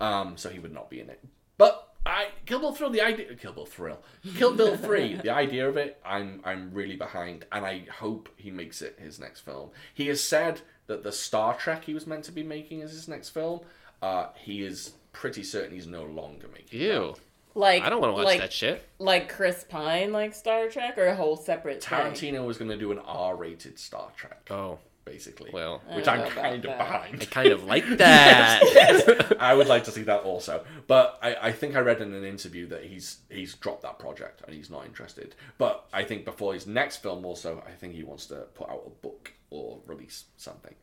Um, 0.00 0.36
so 0.36 0.48
he 0.50 0.58
would 0.58 0.72
not 0.72 0.90
be 0.90 1.00
in 1.00 1.08
it. 1.08 1.24
But 1.56 1.94
I 2.04 2.28
Kill 2.46 2.60
Bill 2.60 2.72
Thrill, 2.72 2.90
the 2.90 3.00
idea, 3.00 3.34
Kill 3.34 3.52
Bill 3.52 3.66
Thrill, 3.66 4.00
Kill 4.36 4.54
Bill 4.54 4.76
Three, 4.86 5.14
the 5.14 5.30
idea 5.30 5.68
of 5.68 5.76
it, 5.76 6.00
I'm 6.04 6.40
I'm 6.44 6.72
really 6.72 6.96
behind, 6.96 7.44
and 7.50 7.64
I 7.64 7.84
hope 7.98 8.28
he 8.36 8.50
makes 8.50 8.82
it 8.82 8.98
his 9.00 9.18
next 9.18 9.40
film. 9.40 9.70
He 9.94 10.06
has 10.08 10.22
said 10.22 10.60
that 10.86 11.02
the 11.02 11.12
Star 11.12 11.54
Trek 11.54 11.84
he 11.84 11.94
was 11.94 12.06
meant 12.06 12.24
to 12.24 12.32
be 12.32 12.42
making 12.42 12.82
as 12.82 12.92
his 12.92 13.08
next 13.08 13.30
film, 13.30 13.60
uh, 14.02 14.28
he 14.36 14.62
is 14.62 14.92
pretty 15.12 15.42
certain 15.42 15.72
he's 15.74 15.86
no 15.86 16.04
longer 16.04 16.48
making. 16.52 16.80
Ew. 16.80 17.14
Like 17.54 17.82
I 17.82 17.88
don't 17.88 18.02
want 18.02 18.10
to 18.12 18.16
watch 18.16 18.24
like, 18.26 18.40
that 18.40 18.52
shit. 18.52 18.86
Like 18.98 19.30
Chris 19.32 19.64
Pine, 19.64 20.12
like 20.12 20.34
Star 20.34 20.68
Trek, 20.68 20.98
or 20.98 21.06
a 21.06 21.16
whole 21.16 21.36
separate 21.36 21.82
thing? 21.82 21.98
Tarantino 21.98 22.46
was 22.46 22.58
going 22.58 22.70
to 22.70 22.76
do 22.76 22.92
an 22.92 22.98
R-rated 22.98 23.78
Star 23.78 24.10
Trek, 24.14 24.46
Oh, 24.50 24.78
basically. 25.06 25.48
well. 25.54 25.80
Which 25.94 26.06
I'm 26.06 26.18
know 26.18 26.26
about 26.26 26.36
kind 26.36 26.64
of 26.66 26.70
that. 26.70 26.78
behind. 26.78 27.22
I 27.22 27.24
kind 27.24 27.52
of 27.52 27.64
like 27.64 27.86
that. 27.96 29.36
I 29.40 29.54
would 29.54 29.68
like 29.68 29.84
to 29.84 29.90
see 29.90 30.02
that 30.02 30.20
also. 30.24 30.66
But 30.86 31.18
I, 31.22 31.34
I 31.44 31.52
think 31.52 31.76
I 31.76 31.80
read 31.80 32.02
in 32.02 32.12
an 32.12 32.24
interview 32.24 32.66
that 32.68 32.84
he's 32.84 33.20
he's 33.30 33.54
dropped 33.54 33.82
that 33.82 33.98
project 33.98 34.42
and 34.46 34.54
he's 34.54 34.68
not 34.68 34.84
interested. 34.84 35.34
But 35.56 35.86
I 35.94 36.04
think 36.04 36.26
before 36.26 36.52
his 36.52 36.66
next 36.66 36.98
film 36.98 37.24
also, 37.24 37.64
I 37.66 37.70
think 37.70 37.94
he 37.94 38.04
wants 38.04 38.26
to 38.26 38.34
put 38.54 38.68
out 38.68 38.82
a 38.84 38.90
book 38.90 39.32
or 39.50 39.78
release 39.86 40.24
something. 40.36 40.74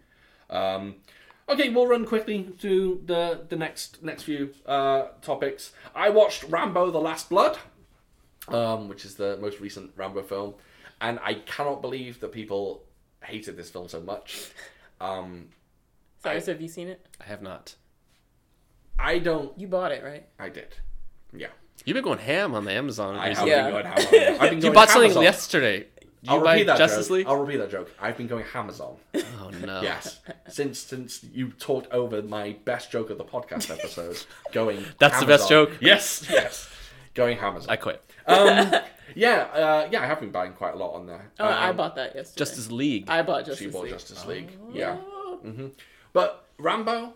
Um, 0.49 0.95
okay, 1.49 1.70
we'll 1.70 1.88
run 1.88 2.05
quickly 2.05 2.47
through 2.59 3.01
the 3.05 3.41
the 3.49 3.55
next 3.55 4.03
next 4.03 4.24
few 4.24 4.53
uh, 4.66 5.07
topics. 5.22 5.72
I 5.95 6.09
watched 6.09 6.43
Rambo: 6.43 6.91
The 6.91 6.99
Last 6.99 7.30
Blood, 7.30 7.57
um, 8.47 8.88
which 8.89 9.05
is 9.05 9.16
the 9.16 9.38
most 9.38 9.59
recent 9.59 9.91
Rambo 9.95 10.24
film, 10.24 10.53
and 11.01 11.20
I 11.24 11.36
cannot 11.36 11.82
believe 11.82 12.20
that 12.22 12.32
people 12.32 12.84
hated 13.24 13.57
this 13.57 13.70
film 13.70 13.88
so 13.88 14.01
much. 14.01 14.49
Um, 15.01 15.49
Sorry, 16.22 16.39
so 16.39 16.53
have 16.53 16.61
you 16.61 16.70
seen 16.70 16.88
it? 16.88 17.05
I 17.20 17.26
have 17.26 17.41
not. 17.41 17.76
I 18.97 19.20
don't. 19.20 19.57
You 19.59 19.68
bought 19.68 19.91
it, 19.91 20.03
right? 20.03 20.26
I 20.39 20.49
did. 20.49 20.76
Yeah. 21.36 21.47
You've 21.86 21.95
been 21.95 22.03
going 22.03 22.20
ham 22.20 22.53
on 22.53 22.64
the 22.64 22.72
Amazon 22.72 23.16
I 23.18 23.34
have. 23.34 23.45
Yeah. 23.47 23.64
been 23.64 23.72
going 23.72 23.86
ham 23.86 23.97
on. 23.97 24.41
I've 24.41 24.49
been 24.51 24.53
You 24.57 24.61
going 24.61 24.74
bought 24.74 24.89
something 24.89 25.11
Hamazon. 25.11 25.24
yesterday. 25.24 25.88
Did 26.24 26.30
I'll 26.32 26.42
buy 26.44 26.54
repeat 26.54 26.68
that 26.68 26.78
Justice 26.78 27.08
joke. 27.10 27.16
League? 27.18 27.28
I'll 27.28 27.36
repeat 27.36 27.58
that 27.58 27.70
joke. 27.70 27.92
I've 28.02 28.18
been 28.18 28.28
going 28.28 28.46
Hamazon. 28.46 28.96
Oh 29.42 29.50
no. 29.50 29.82
Yes. 29.82 30.22
since 30.48 30.80
since 30.80 31.24
you 31.34 31.50
talked 31.60 31.92
over 31.92 32.22
my 32.22 32.56
best 32.66 32.90
joke 32.92 33.10
of 33.10 33.18
the 33.18 33.26
podcast 33.26 33.70
episode, 33.70 34.18
going. 34.54 34.86
That's 35.00 35.20
the 35.20 35.26
best 35.26 35.50
joke? 35.50 35.72
Yes. 35.82 36.26
Yes. 36.32 36.70
Going 37.14 37.38
Hamazon. 37.38 37.66
I 37.70 37.76
quit. 37.76 38.02
um. 38.26 38.72
Yeah. 39.16 39.42
Uh, 39.54 39.88
yeah. 39.92 40.02
I 40.02 40.06
have 40.08 40.20
been 40.22 40.32
buying 40.32 40.54
quite 40.54 40.74
a 40.74 40.78
lot 40.78 40.94
on 40.96 41.06
there. 41.06 41.30
Oh, 41.40 41.46
I 41.46 41.70
Um, 41.70 41.76
bought 41.78 41.96
that 41.96 42.16
yesterday. 42.16 42.40
Justice 42.40 42.72
League. 42.72 43.10
I 43.10 43.22
bought 43.22 43.46
Justice 43.46 43.60
She 43.60 43.66
Justice 43.66 43.74
bought 43.74 43.84
League. 43.84 43.92
Justice 43.92 44.26
League. 44.26 44.50
Yeah. 44.74 44.98
Oh. 45.06 45.40
hmm 45.44 45.68
But 46.14 46.46
Rambo, 46.58 47.14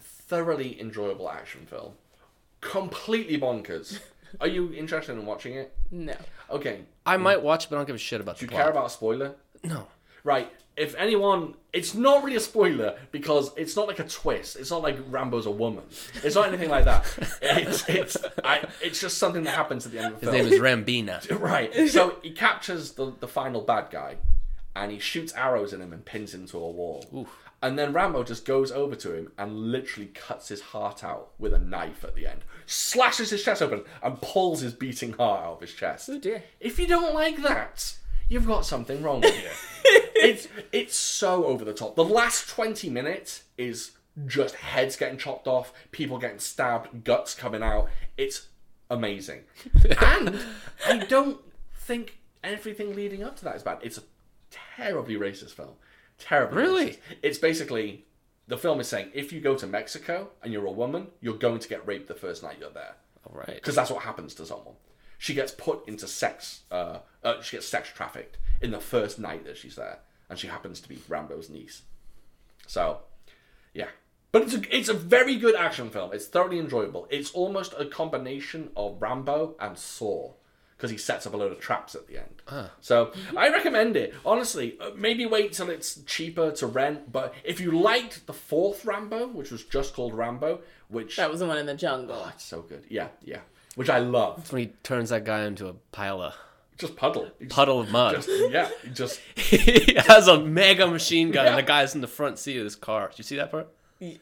thoroughly 0.00 0.80
enjoyable 0.80 1.28
action 1.30 1.66
film. 1.66 1.92
Completely 2.60 3.38
bonkers. 3.38 3.98
Are 4.40 4.48
you 4.48 4.72
interested 4.72 5.12
in 5.12 5.26
watching 5.26 5.54
it? 5.54 5.74
No. 5.90 6.14
Okay. 6.50 6.80
I 7.06 7.16
might 7.16 7.42
watch, 7.42 7.68
but 7.70 7.76
I 7.76 7.78
don't 7.80 7.86
give 7.86 7.96
a 7.96 7.98
shit 7.98 8.20
about 8.20 8.38
Do 8.38 8.46
the 8.46 8.52
you 8.52 8.58
care 8.58 8.70
about 8.70 8.86
a 8.86 8.90
spoiler? 8.90 9.34
No. 9.62 9.86
Right. 10.24 10.50
If 10.76 10.96
anyone, 10.96 11.54
it's 11.72 11.94
not 11.94 12.24
really 12.24 12.36
a 12.36 12.40
spoiler 12.40 12.98
because 13.12 13.52
it's 13.56 13.76
not 13.76 13.86
like 13.86 14.00
a 14.00 14.08
twist. 14.08 14.56
It's 14.56 14.70
not 14.70 14.82
like 14.82 14.96
Rambo's 15.08 15.46
a 15.46 15.50
woman. 15.50 15.84
It's 16.24 16.34
not 16.34 16.48
anything 16.48 16.68
like 16.70 16.84
that. 16.86 17.04
It's 17.42 17.88
it's 17.88 18.16
I, 18.42 18.66
it's 18.82 19.00
just 19.00 19.18
something 19.18 19.44
that 19.44 19.54
happens 19.54 19.86
at 19.86 19.92
the 19.92 19.98
end 20.00 20.14
of 20.14 20.20
the 20.20 20.26
His 20.32 20.34
film. 20.34 20.50
name 20.50 20.52
is 20.54 20.60
Rambina. 21.20 21.38
Right. 21.40 21.88
So 21.88 22.16
he 22.22 22.32
captures 22.32 22.92
the, 22.92 23.12
the 23.20 23.28
final 23.28 23.60
bad 23.60 23.90
guy 23.90 24.16
and 24.74 24.90
he 24.90 24.98
shoots 24.98 25.32
arrows 25.34 25.72
in 25.72 25.80
him 25.80 25.92
and 25.92 26.04
pins 26.04 26.34
him 26.34 26.46
to 26.48 26.58
a 26.58 26.70
wall. 26.70 27.28
And 27.64 27.78
then 27.78 27.94
Rambo 27.94 28.24
just 28.24 28.44
goes 28.44 28.70
over 28.70 28.94
to 28.94 29.14
him 29.14 29.32
and 29.38 29.72
literally 29.72 30.08
cuts 30.08 30.48
his 30.48 30.60
heart 30.60 31.02
out 31.02 31.30
with 31.38 31.54
a 31.54 31.58
knife 31.58 32.04
at 32.04 32.14
the 32.14 32.26
end. 32.26 32.42
Slashes 32.66 33.30
his 33.30 33.42
chest 33.42 33.62
open 33.62 33.84
and 34.02 34.20
pulls 34.20 34.60
his 34.60 34.74
beating 34.74 35.14
heart 35.14 35.42
out 35.42 35.52
of 35.54 35.60
his 35.62 35.72
chest. 35.72 36.10
Oh 36.12 36.18
dear. 36.18 36.42
If 36.60 36.78
you 36.78 36.86
don't 36.86 37.14
like 37.14 37.40
that, 37.42 37.96
you've 38.28 38.46
got 38.46 38.66
something 38.66 39.02
wrong 39.02 39.22
with 39.22 39.34
you. 39.34 39.48
it's 40.14 40.46
it's 40.72 40.94
so 40.94 41.46
over 41.46 41.64
the 41.64 41.72
top. 41.72 41.96
The 41.96 42.04
last 42.04 42.50
20 42.50 42.90
minutes 42.90 43.44
is 43.56 43.92
just 44.26 44.56
heads 44.56 44.96
getting 44.96 45.16
chopped 45.16 45.48
off, 45.48 45.72
people 45.90 46.18
getting 46.18 46.40
stabbed, 46.40 47.02
guts 47.02 47.34
coming 47.34 47.62
out. 47.62 47.88
It's 48.18 48.48
amazing. 48.90 49.44
and 50.02 50.38
I 50.86 50.98
don't 50.98 51.40
think 51.74 52.18
everything 52.42 52.94
leading 52.94 53.24
up 53.24 53.36
to 53.36 53.44
that 53.44 53.56
is 53.56 53.62
bad. 53.62 53.78
It's 53.80 53.96
a 53.96 54.02
terribly 54.50 55.14
racist 55.14 55.52
film. 55.52 55.76
Terribly 56.18 56.56
Really? 56.62 56.86
racist. 56.90 56.98
It's 57.22 57.38
basically 57.38 58.04
the 58.46 58.58
film 58.58 58.80
is 58.80 58.88
saying 58.88 59.10
if 59.14 59.32
you 59.32 59.40
go 59.40 59.54
to 59.56 59.66
Mexico 59.66 60.28
and 60.42 60.52
you're 60.52 60.66
a 60.66 60.70
woman, 60.72 61.08
you're 61.20 61.36
going 61.38 61.58
to 61.60 61.68
get 61.68 61.86
raped 61.86 62.08
the 62.08 62.14
first 62.14 62.42
night 62.42 62.56
you're 62.60 62.70
there 62.70 62.94
All 63.26 63.36
right. 63.38 63.54
because 63.54 63.74
that's 63.74 63.90
what 63.90 64.02
happens 64.02 64.34
to 64.34 64.46
someone. 64.46 64.74
She 65.18 65.34
gets 65.34 65.52
put 65.52 65.86
into 65.88 66.06
sex. 66.06 66.60
Uh, 66.70 66.98
uh, 67.22 67.40
she 67.40 67.56
gets 67.56 67.66
sex 67.66 67.88
trafficked 67.88 68.36
in 68.60 68.70
the 68.70 68.80
first 68.80 69.18
night 69.18 69.44
that 69.46 69.56
she's 69.56 69.76
there, 69.76 70.00
and 70.28 70.38
she 70.38 70.48
happens 70.48 70.80
to 70.80 70.88
be 70.88 70.98
Rambo's 71.08 71.48
niece. 71.48 71.82
So, 72.66 73.00
yeah, 73.72 73.88
but 74.32 74.42
it's 74.42 74.54
a 74.54 74.76
it's 74.76 74.88
a 74.88 74.94
very 74.94 75.36
good 75.36 75.54
action 75.54 75.88
film. 75.90 76.12
It's 76.12 76.26
thoroughly 76.26 76.58
enjoyable. 76.58 77.06
It's 77.10 77.30
almost 77.30 77.72
a 77.78 77.86
combination 77.86 78.70
of 78.76 79.00
Rambo 79.00 79.54
and 79.60 79.78
Saw 79.78 80.32
because 80.84 80.90
he 80.90 80.98
sets 80.98 81.26
up 81.26 81.32
a 81.32 81.36
load 81.38 81.50
of 81.50 81.58
traps 81.60 81.94
at 81.94 82.06
the 82.08 82.18
end. 82.18 82.68
So 82.82 83.10
I 83.34 83.48
recommend 83.48 83.96
it. 83.96 84.12
Honestly, 84.26 84.76
uh, 84.78 84.90
maybe 84.94 85.24
wait 85.24 85.54
till 85.54 85.70
it's 85.70 86.02
cheaper 86.02 86.50
to 86.52 86.66
rent. 86.66 87.10
But 87.10 87.34
if 87.42 87.58
you 87.58 87.70
liked 87.72 88.26
the 88.26 88.34
fourth 88.34 88.84
Rambo, 88.84 89.28
which 89.28 89.50
was 89.50 89.64
just 89.64 89.94
called 89.94 90.12
Rambo, 90.12 90.60
which 90.88 91.16
That 91.16 91.30
was 91.30 91.40
the 91.40 91.46
one 91.46 91.56
in 91.56 91.64
the 91.64 91.74
jungle. 91.74 92.16
Oh, 92.22 92.28
it's 92.34 92.44
so 92.44 92.60
good. 92.60 92.84
Yeah, 92.90 93.08
yeah. 93.24 93.38
Which 93.76 93.88
I 93.88 93.98
love. 94.00 94.36
That's 94.36 94.52
when 94.52 94.62
he 94.62 94.72
turns 94.82 95.08
that 95.08 95.24
guy 95.24 95.44
into 95.46 95.68
a 95.68 95.72
pile 95.90 96.20
of 96.20 96.34
Just 96.76 96.96
puddle. 96.96 97.30
Just- 97.40 97.50
puddle 97.50 97.80
of 97.80 97.90
mud. 97.90 98.16
Just, 98.16 98.28
yeah, 98.50 98.68
he 98.84 98.90
just 98.90 99.20
he 99.36 99.94
has 100.06 100.28
a 100.28 100.38
mega 100.38 100.86
machine 100.86 101.30
gun, 101.30 101.46
and 101.46 101.54
Yeah. 101.54 101.60
the 101.62 101.66
guy's 101.66 101.94
in 101.94 102.02
the 102.02 102.06
front 102.06 102.38
seat 102.38 102.58
of 102.58 102.64
this 102.64 102.76
car. 102.76 103.08
Did 103.08 103.18
you 103.18 103.24
see 103.24 103.36
that 103.36 103.50
part? 103.50 103.68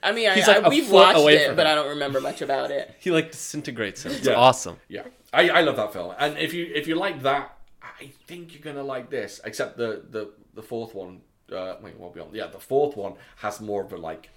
I 0.00 0.12
mean, 0.12 0.28
I, 0.28 0.34
He's 0.34 0.46
like 0.46 0.62
I, 0.62 0.66
a 0.66 0.68
we've 0.68 0.88
watched 0.92 1.18
it, 1.18 1.56
but 1.56 1.66
him. 1.66 1.72
I 1.72 1.74
don't 1.74 1.88
remember 1.88 2.20
much 2.20 2.40
about 2.40 2.70
it. 2.70 2.94
He 3.00 3.10
like 3.10 3.32
disintegrates 3.32 4.04
him. 4.06 4.12
It's 4.12 4.26
Yeah. 4.28 4.34
awesome. 4.34 4.76
yeah. 4.88 5.02
I, 5.32 5.48
I 5.48 5.60
love 5.62 5.76
that 5.76 5.92
film. 5.92 6.14
And 6.18 6.36
if 6.38 6.52
you 6.52 6.70
if 6.74 6.86
you 6.86 6.94
like 6.94 7.22
that, 7.22 7.56
I 7.82 8.12
think 8.26 8.52
you're 8.52 8.62
gonna 8.62 8.82
like 8.86 9.10
this. 9.10 9.40
Except 9.44 9.76
the 9.76 10.02
the 10.08 10.30
the 10.54 10.62
fourth 10.62 10.94
one. 10.94 11.22
Uh, 11.50 11.76
wait, 11.82 11.98
what 11.98 12.08
are 12.08 12.12
we 12.12 12.20
on? 12.20 12.28
Yeah, 12.34 12.46
the 12.46 12.58
fourth 12.60 12.96
one 12.96 13.14
has 13.36 13.60
more 13.60 13.82
of 13.82 13.92
a 13.92 13.96
like 13.96 14.30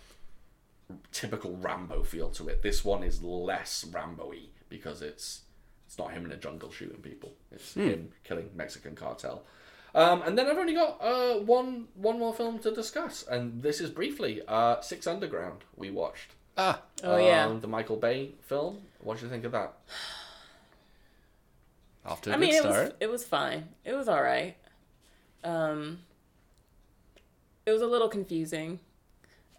typical 1.12 1.56
Rambo 1.58 2.04
feel 2.04 2.30
to 2.32 2.48
it. 2.50 2.62
This 2.62 2.84
one 2.84 3.04
is 3.04 3.22
less 3.24 3.86
Rambo-y 3.92 4.50
because 4.70 5.02
it's 5.02 5.42
it's 5.88 5.98
not 5.98 6.12
him 6.12 6.26
in 6.26 6.32
a 6.32 6.38
jungle 6.38 6.72
shooting 6.72 7.02
people. 7.02 7.34
It's 7.52 7.74
him 7.74 8.10
killing 8.24 8.50
Mexican 8.56 8.96
cartel. 8.96 9.44
Um, 9.94 10.24
and 10.24 10.38
then 10.38 10.48
I've 10.48 10.58
only 10.58 10.74
got 10.74 10.98
uh, 11.02 11.36
one 11.40 11.88
one 11.96 12.20
more 12.20 12.34
film 12.34 12.60
to 12.60 12.74
discuss, 12.74 13.24
and 13.30 13.62
this 13.64 13.80
is 13.80 13.90
briefly 13.90 14.42
uh, 14.48 14.82
Six 14.82 15.08
Underground. 15.08 15.64
We 15.78 15.90
watched. 15.90 16.32
Ah, 16.58 16.82
Oh 17.04 17.18
yeah. 17.18 17.46
Um, 17.46 17.62
the 17.62 17.68
Michael 17.68 17.98
Bay 17.98 18.32
film. 18.42 18.80
What 19.00 19.20
do 19.20 19.26
you 19.26 19.32
think 19.32 19.46
of 19.46 19.52
that? 19.54 19.74
off 22.06 22.22
to 22.24 22.30
a 22.32 22.34
I 22.34 22.36
good 22.38 22.42
mean, 22.42 22.56
it 22.56 22.64
was 22.64 22.92
it 23.00 23.10
was 23.10 23.24
fine. 23.26 23.70
It 23.84 23.94
was 23.94 24.08
all 24.08 24.22
right. 24.22 24.56
Um, 25.44 26.00
it 27.66 27.72
was 27.72 27.82
a 27.82 27.88
little 27.88 28.10
confusing. 28.10 28.80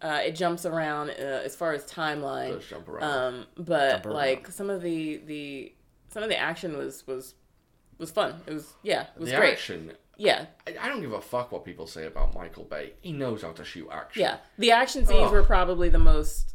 Uh, 0.00 0.20
it 0.24 0.32
jumps 0.36 0.66
around 0.66 1.10
uh, 1.10 1.40
as 1.44 1.56
far 1.56 1.72
as 1.72 1.84
timeline. 1.84 2.52
Let's 2.52 2.68
jump 2.68 2.88
around. 2.88 3.02
Um, 3.04 3.46
but 3.56 3.90
Jump 3.92 4.06
around. 4.06 4.14
like 4.14 4.48
some 4.48 4.68
of 4.70 4.82
the 4.82 5.18
the 5.26 5.72
some 6.08 6.22
of 6.22 6.28
the 6.28 6.38
action 6.38 6.76
was 6.76 7.06
was 7.06 7.34
was 7.98 8.10
fun. 8.10 8.34
It 8.46 8.52
was 8.54 8.74
yeah, 8.82 9.06
it 9.14 9.20
was 9.20 9.30
the 9.30 9.36
great. 9.36 9.52
action. 9.52 9.92
Yeah, 10.18 10.46
I, 10.66 10.74
I 10.80 10.88
don't 10.88 11.00
give 11.02 11.12
a 11.12 11.20
fuck 11.20 11.52
what 11.52 11.64
people 11.64 11.86
say 11.86 12.06
about 12.06 12.34
Michael 12.34 12.64
Bay. 12.64 12.94
He 13.02 13.12
knows 13.12 13.42
how 13.42 13.52
to 13.52 13.64
shoot 13.64 13.88
action. 13.92 14.22
yeah. 14.22 14.38
The 14.58 14.70
action 14.70 15.04
scenes 15.04 15.26
Ugh. 15.26 15.32
were 15.32 15.42
probably 15.42 15.88
the 15.90 15.98
most 15.98 16.54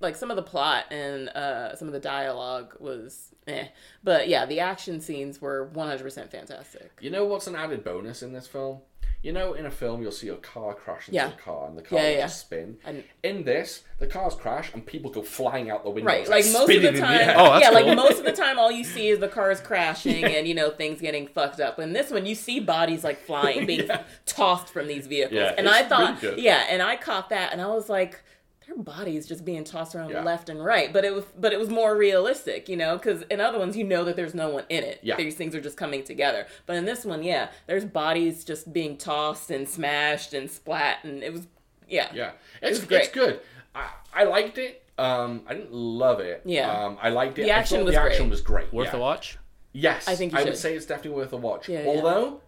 like 0.00 0.16
some 0.16 0.30
of 0.30 0.36
the 0.36 0.42
plot 0.42 0.84
and 0.90 1.28
uh, 1.30 1.74
some 1.76 1.88
of 1.88 1.92
the 1.94 2.00
dialogue 2.00 2.74
was 2.78 3.34
eh. 3.46 3.66
But 4.04 4.28
yeah, 4.28 4.44
the 4.46 4.60
action 4.60 5.00
scenes 5.00 5.40
were 5.40 5.70
100% 5.74 6.30
fantastic. 6.30 6.90
You 7.00 7.10
know 7.10 7.24
what's 7.24 7.46
an 7.46 7.56
added 7.56 7.82
bonus 7.84 8.22
in 8.22 8.32
this 8.32 8.46
film? 8.46 8.80
You 9.22 9.32
know, 9.32 9.54
in 9.54 9.66
a 9.66 9.70
film, 9.70 10.02
you'll 10.02 10.12
see 10.12 10.28
a 10.28 10.36
car 10.36 10.74
crash 10.74 11.08
into 11.08 11.16
Yeah. 11.16 11.28
a 11.32 11.32
car 11.32 11.66
and 11.66 11.76
the 11.76 11.82
car 11.82 11.98
Yeah, 11.98 12.04
will 12.04 12.12
yeah. 12.12 12.20
just 12.20 12.40
spin. 12.42 12.76
And- 12.84 13.02
in 13.24 13.42
this, 13.44 13.82
the 13.98 14.06
cars 14.06 14.34
crash 14.36 14.72
and 14.72 14.84
people 14.86 15.10
go 15.10 15.22
flying 15.22 15.68
out 15.70 15.82
the 15.82 15.90
window. 15.90 16.06
Right, 16.10 16.28
like 16.28 16.44
most 16.52 16.70
of 16.70 16.82
the 16.82 16.92
time, 16.92 17.20
air. 17.20 17.34
Oh, 17.36 17.44
that's 17.54 17.62
yeah, 17.64 17.70
cool. 17.70 17.86
like 17.86 17.96
most 17.96 18.18
of 18.18 18.24
the 18.24 18.32
time, 18.32 18.58
all 18.58 18.70
you 18.70 18.84
see 18.94 19.08
is 19.08 19.18
the 19.18 19.26
cars 19.28 19.60
crashing 19.60 20.24
and 20.24 20.46
you 20.46 20.54
know 20.54 20.70
things 20.70 21.00
getting 21.00 21.26
fucked 21.26 21.58
up. 21.58 21.78
In 21.80 21.92
this 21.94 22.10
one, 22.12 22.26
you 22.26 22.34
see 22.36 22.60
bodies 22.60 23.02
like 23.02 23.18
flying, 23.18 23.66
being 23.66 23.88
tossed 24.26 24.68
from 24.68 24.86
these 24.86 25.06
vehicles, 25.08 25.40
Yeah, 25.40 25.54
and 25.56 25.66
it's 25.66 25.74
I 25.76 25.82
thought, 25.84 26.22
really 26.22 26.36
good. 26.36 26.44
yeah, 26.44 26.66
and 26.68 26.80
I 26.82 26.96
caught 26.96 27.30
that, 27.30 27.52
and 27.52 27.60
I 27.60 27.66
was 27.68 27.88
like, 27.88 28.22
their 28.66 28.76
bodies 28.76 29.26
just 29.26 29.44
being 29.44 29.64
tossed 29.64 29.94
around 29.94 30.10
Yeah. 30.10 30.22
left 30.22 30.48
and 30.48 30.64
right, 30.64 30.92
but 30.92 31.04
it 31.04 31.14
was, 31.14 31.24
but 31.38 31.52
it 31.52 31.58
was 31.58 31.68
more 31.68 31.96
realistic, 31.96 32.68
you 32.68 32.76
know, 32.76 32.96
because 32.96 33.22
in 33.30 33.40
other 33.40 33.58
ones, 33.58 33.76
you 33.76 33.84
know 33.84 34.04
that 34.04 34.16
there's 34.16 34.34
no 34.34 34.48
one 34.48 34.64
in 34.68 34.82
it. 34.82 34.98
Yeah. 35.02 35.16
these 35.16 35.34
things 35.36 35.54
are 35.54 35.60
just 35.60 35.76
coming 35.76 36.02
together, 36.02 36.46
but 36.66 36.76
in 36.76 36.84
this 36.84 37.04
one, 37.04 37.22
yeah, 37.22 37.50
there's 37.66 37.84
bodies 37.84 38.44
just 38.44 38.72
being 38.72 38.96
tossed 38.96 39.50
and 39.50 39.68
smashed 39.68 40.34
and 40.34 40.50
splat, 40.50 40.98
and 41.04 41.22
it 41.22 41.32
was, 41.32 41.46
yeah, 41.88 42.08
Yeah, 42.12 42.32
it's 42.60 42.80
was 42.80 42.88
great. 42.88 43.02
it's 43.04 43.12
good. 43.12 43.40
I, 43.74 43.88
I 44.12 44.24
liked 44.24 44.58
it. 44.58 44.82
Um, 44.98 45.42
I 45.46 45.54
didn't 45.54 45.72
love 45.74 46.20
it. 46.20 46.40
Yeah. 46.44 46.70
Um, 46.72 46.98
I 47.00 47.10
liked 47.10 47.38
it. 47.38 47.42
The 47.42 47.52
I 47.52 47.58
action 47.58 47.84
was 47.84 47.94
the 47.94 48.00
action 48.00 48.22
great. 48.24 48.30
was 48.30 48.40
great. 48.40 48.72
Worth 48.72 48.88
yeah. 48.92 48.96
a 48.96 49.00
watch. 49.00 49.38
Yes, 49.72 50.08
I 50.08 50.16
think 50.16 50.32
you 50.32 50.38
I 50.38 50.44
would 50.44 50.56
say 50.56 50.74
it's 50.74 50.86
definitely 50.86 51.18
worth 51.18 51.34
a 51.34 51.36
watch. 51.36 51.68
Yeah, 51.68 51.82
yeah. 51.82 51.88
Although, 51.88 52.40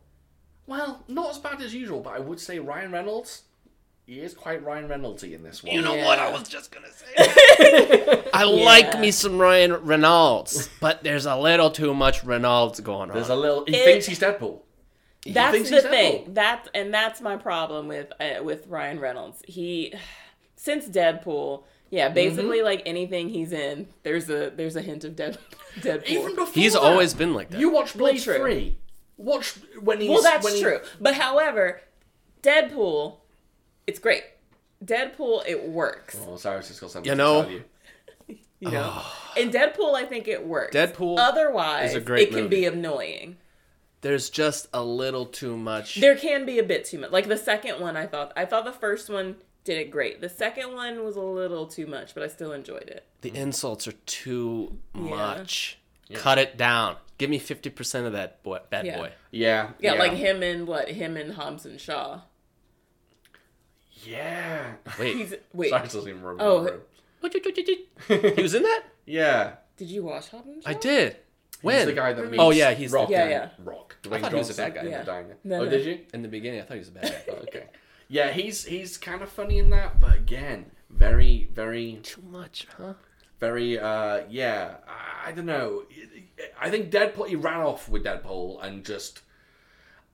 well, 0.67 1.05
not 1.09 1.29
as 1.31 1.39
bad 1.39 1.61
as 1.61 1.75
usual, 1.75 2.01
but 2.01 2.15
I 2.15 2.19
would 2.21 2.41
say 2.41 2.59
Ryan 2.59 2.91
Reynolds. 2.91 3.43
He 4.09 4.21
is 4.21 4.33
quite 4.33 4.65
Ryan 4.65 4.89
Reynoldsy 4.89 5.35
in 5.35 5.43
this 5.43 5.63
one. 5.63 5.75
You 5.75 5.83
know 5.83 5.95
Yeah. 5.95 6.07
what? 6.07 6.19
I 6.19 6.31
was 6.33 6.49
just 6.49 6.73
gonna 6.73 6.89
say. 6.91 8.25
I 8.33 8.45
like 8.45 8.99
me 8.99 9.11
some 9.11 9.39
Ryan 9.39 9.75
Reynolds, 9.75 10.71
but 10.81 11.03
there's 11.05 11.27
a 11.27 11.37
little 11.37 11.71
too 11.71 11.93
much 11.93 12.25
Reynolds 12.25 12.81
going 12.81 13.11
on. 13.11 13.17
There's 13.17 13.29
a 13.29 13.37
little. 13.37 13.65
He 13.67 13.77
It- 13.77 13.85
thinks 13.85 14.07
he's 14.07 14.19
Deadpool. 14.19 14.61
That's 15.27 15.53
thinks 15.53 15.69
the 15.69 15.75
he's 15.77 15.85
thing. 15.85 16.25
Deadpool. 16.25 16.35
That's 16.35 16.69
and 16.75 16.95
that's 16.95 17.21
my 17.21 17.37
problem 17.37 17.87
with 17.87 18.11
uh, 18.19 18.43
with 18.43 18.67
Ryan 18.69 18.99
Reynolds. 18.99 19.43
He 19.47 19.93
since 20.57 20.87
Deadpool, 20.89 21.65
yeah, 21.91 22.07
Mm-hmm. 22.07 22.15
basically 22.15 22.63
like 22.63 22.83
anything 22.87 23.29
he's 23.29 23.53
in, 23.53 23.89
there's 24.05 24.31
a 24.31 24.49
there's 24.57 24.77
a 24.77 24.81
hint 24.81 25.05
of 25.05 25.17
Dead, 25.17 25.37
Deadpool. 25.81 26.07
Even 26.07 26.35
before 26.35 26.55
He's 26.55 26.73
that, 26.73 26.81
always 26.81 27.13
been 27.13 27.35
like 27.35 27.51
that. 27.51 27.61
You 27.61 27.69
watch 27.69 27.93
Blade 27.93 28.23
true. 28.23 28.39
Three. 28.39 28.79
Watch 29.19 29.55
when 29.83 30.01
he's 30.01 30.09
well, 30.09 30.23
that's 30.23 30.43
when 30.45 30.55
he- 30.55 30.63
true. 30.63 30.81
But 30.99 31.13
however, 31.15 31.83
Deadpool, 32.43 33.19
it's 33.89 33.99
great. 33.99 34.23
Deadpool, 34.85 35.45
it 35.47 35.69
works. 35.69 36.17
Oh, 36.29 36.37
Cyrus 36.37 36.69
has 36.69 36.79
got 36.79 36.91
something 36.93 37.09
You 37.11 37.17
to 37.17 37.17
know- 37.17 37.43
tell 37.43 37.51
you. 37.53 37.65
You 38.61 38.73
know, 38.73 38.91
oh. 38.93 39.33
in 39.37 39.51
Deadpool, 39.51 39.95
I 39.95 40.05
think 40.05 40.27
it 40.27 40.45
works. 40.45 40.75
Deadpool 40.75 41.17
Otherwise, 41.21 41.91
is 41.91 41.97
a 41.97 42.01
great 42.01 42.29
it 42.29 42.31
can 42.33 42.43
movie. 42.43 42.57
be 42.57 42.65
annoying. 42.67 43.37
There's 44.01 44.31
just 44.31 44.67
a 44.75 44.83
little 44.83 45.27
too 45.27 45.57
much. 45.57 45.95
There 46.01 46.17
can 46.17 46.45
be 46.45 46.59
a 46.59 46.65
bit 46.65 46.85
too 46.85 46.99
much. 46.99 47.13
Like 47.13 47.29
the 47.29 47.37
second 47.37 47.81
one, 47.81 47.97
I 47.97 48.07
thought 48.09 48.33
I 48.37 48.45
thought 48.47 48.65
the 48.65 48.73
first 48.73 49.09
one 49.11 49.37
did 49.63 49.79
it 49.79 49.93
great. 49.93 50.21
The 50.21 50.29
second 50.29 50.73
one 50.75 51.05
was 51.05 51.15
a 51.15 51.21
little 51.21 51.67
too 51.69 51.87
much, 51.87 52.15
but 52.15 52.25
I 52.25 52.27
still 52.27 52.51
enjoyed 52.53 52.89
it. 52.89 53.07
the 53.21 53.31
insults 53.33 53.87
are 53.87 53.93
too 54.07 54.77
much. 54.93 55.79
Cut 56.15 56.39
it 56.39 56.57
down. 56.57 56.97
Give 57.17 57.31
me 57.31 57.39
fifty 57.39 57.71
percent 57.71 58.07
of 58.09 58.13
that 58.15 58.43
boy, 58.43 58.59
bad 58.71 58.87
Yeah. 58.87 58.97
boy. 58.99 59.13
Yeah, 59.31 59.71
Yeah, 59.79 59.93
like 59.93 60.15
him 60.15 60.43
and 60.43 60.67
what 60.67 60.89
him 60.91 61.17
and 61.17 61.35
Hobbs 61.35 61.65
and 61.65 61.81
Shaw. 61.81 62.23
Yeah. 64.05 64.73
Wait, 64.99 65.17
He's 65.17 65.35
wait. 65.53 65.71
Cyrus 65.71 65.93
doesn't 65.93 66.09
even 66.09 66.23
remember. 66.23 66.43
Oh. 66.45 66.65
him. 66.65 68.35
he 68.37 68.43
was 68.43 68.55
in 68.55 68.63
that? 68.63 68.83
Yeah. 69.07 69.55
Did 69.77 69.89
you 69.89 70.05
watch 70.05 70.29
Hobbs 70.29 70.47
and 70.47 70.63
Shaw? 70.63 70.71
I 70.71 70.75
did. 70.75 71.17
When? 71.63 71.77
He's 71.77 71.87
the 71.87 71.93
guy 71.93 72.13
that 72.13 72.31
meets 72.31 72.41
Oh, 72.43 72.51
yeah, 72.51 72.73
he's 72.73 72.91
the- 72.93 72.97
Rock. 72.99 73.11
Yeah, 73.11 73.29
yeah. 73.29 73.49
Rock. 73.65 73.97
I 74.05 74.09
Dwayne 74.09 74.21
thought 74.21 74.33
he 74.33 74.39
was 74.39 74.51
a 74.51 74.55
Johnson 74.55 74.65
bad 74.65 74.75
guy. 74.75 74.81
in 74.83 74.91
Yeah. 74.91 74.99
the 75.01 75.05
diner. 75.05 75.37
No, 75.45 75.61
oh, 75.61 75.65
no. 75.65 75.71
did 75.71 75.87
you? 75.87 75.99
In 76.15 76.23
the 76.23 76.29
beginning, 76.29 76.61
I 76.61 76.65
thought 76.65 76.75
he 76.75 76.79
was 76.79 76.89
a 76.89 76.93
bad 76.93 77.05
guy. 77.27 77.33
Oh, 77.33 77.37
okay. 77.49 77.65
Yeah, 78.09 78.31
he's 78.31 78.65
he's 78.65 78.97
kind 78.97 79.21
of 79.23 79.29
funny 79.29 79.59
in 79.59 79.69
that, 79.71 80.01
but 80.01 80.15
again, 80.17 80.71
very 80.89 81.51
very 81.53 81.99
Too 82.03 82.23
much, 82.23 82.67
huh? 82.79 82.95
very 83.41 83.79
uh 83.79 84.23
yeah. 84.31 84.77
I, 84.89 85.29
I 85.29 85.33
don't 85.33 85.45
know. 85.47 85.83
I 86.59 86.71
think 86.71 86.91
Deadpool. 86.91 87.27
He 87.29 87.37
ran 87.37 87.61
off 87.61 87.89
with 87.89 88.05
Deadpool 88.05 88.63
and 88.65 88.85
just. 88.85 89.23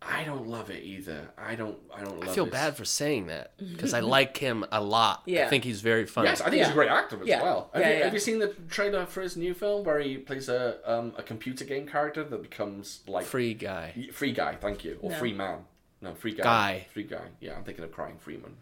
I 0.07 0.25
don't 0.25 0.47
love 0.49 0.71
it 0.71 0.83
either. 0.85 1.31
I 1.39 1.55
don't. 1.55 1.79
I 1.95 2.01
don't. 2.05 2.19
Love 2.21 2.25
it. 2.25 2.31
I 2.31 2.35
feel 2.35 2.45
his- 2.45 2.53
bad 2.53 2.77
for 2.77 2.85
saying 2.85 3.29
that 3.29 3.53
because 3.59 3.95
I 3.95 4.01
like 4.01 4.37
him 4.37 4.65
a 4.71 4.81
lot. 4.81 5.23
I 5.27 5.47
think 5.47 5.65
he's 5.65 5.81
very 5.81 6.07
funny. 6.07 6.29
Yes, 6.29 6.41
I 6.41 6.51
think 6.51 6.63
he's 6.63 6.71
a 6.71 6.75
great 6.75 6.91
actor 6.91 7.21
as 7.23 7.27
Yeah. 7.27 7.43
well. 7.43 7.71
Have, 7.73 7.83
Yeah, 7.83 7.89
you, 7.91 7.99
yeah. 7.99 8.05
have 8.05 8.15
you 8.15 8.21
seen 8.21 8.39
the 8.39 8.49
trailer 8.69 9.07
for 9.07 9.23
his 9.23 9.37
new 9.37 9.55
film 9.55 9.85
where 9.85 10.01
he 10.01 10.19
plays 10.19 10.49
a 10.49 10.79
um, 10.85 11.15
a 11.17 11.23
computer 11.23 11.65
game 11.65 11.87
character 11.87 12.23
that 12.25 12.43
becomes 12.43 13.01
like 13.07 13.25
Free 13.27 13.55
guy. 13.55 13.95
Free 14.13 14.33
guy, 14.33 14.57
thank 14.57 14.85
you, 14.85 14.99
or 15.01 15.11
No. 15.11 15.17
free 15.17 15.33
man. 15.33 15.61
No, 16.03 16.15
free 16.15 16.35
guy. 16.35 16.43
Guy. 16.43 16.87
Free 16.93 17.05
guy. 17.05 17.29
Yeah, 17.41 17.57
I'm 17.57 17.65
thinking 17.65 17.85
of 17.85 17.91
crying 17.93 18.19
Freeman. 18.19 18.57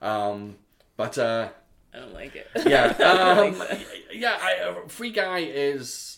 Um, 0.00 0.56
but 0.96 1.18
uh, 1.18 1.48
I 1.92 1.98
don't 1.98 2.14
like 2.14 2.34
it. 2.34 2.46
yeah, 2.66 2.86
um, 3.42 3.58
like 3.58 3.86
yeah. 4.12 4.38
I, 4.40 4.58
uh, 4.68 4.88
free 4.88 5.10
guy 5.10 5.40
is 5.40 6.17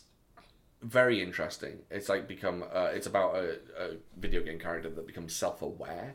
very 0.82 1.22
interesting. 1.22 1.78
It's 1.90 2.08
like 2.08 2.26
become. 2.28 2.64
Uh, 2.72 2.90
it's 2.92 3.06
about 3.06 3.34
a, 3.36 3.58
a 3.78 3.90
video 4.18 4.42
game 4.42 4.58
character 4.58 4.88
that 4.90 5.06
becomes 5.06 5.34
self-aware 5.34 6.14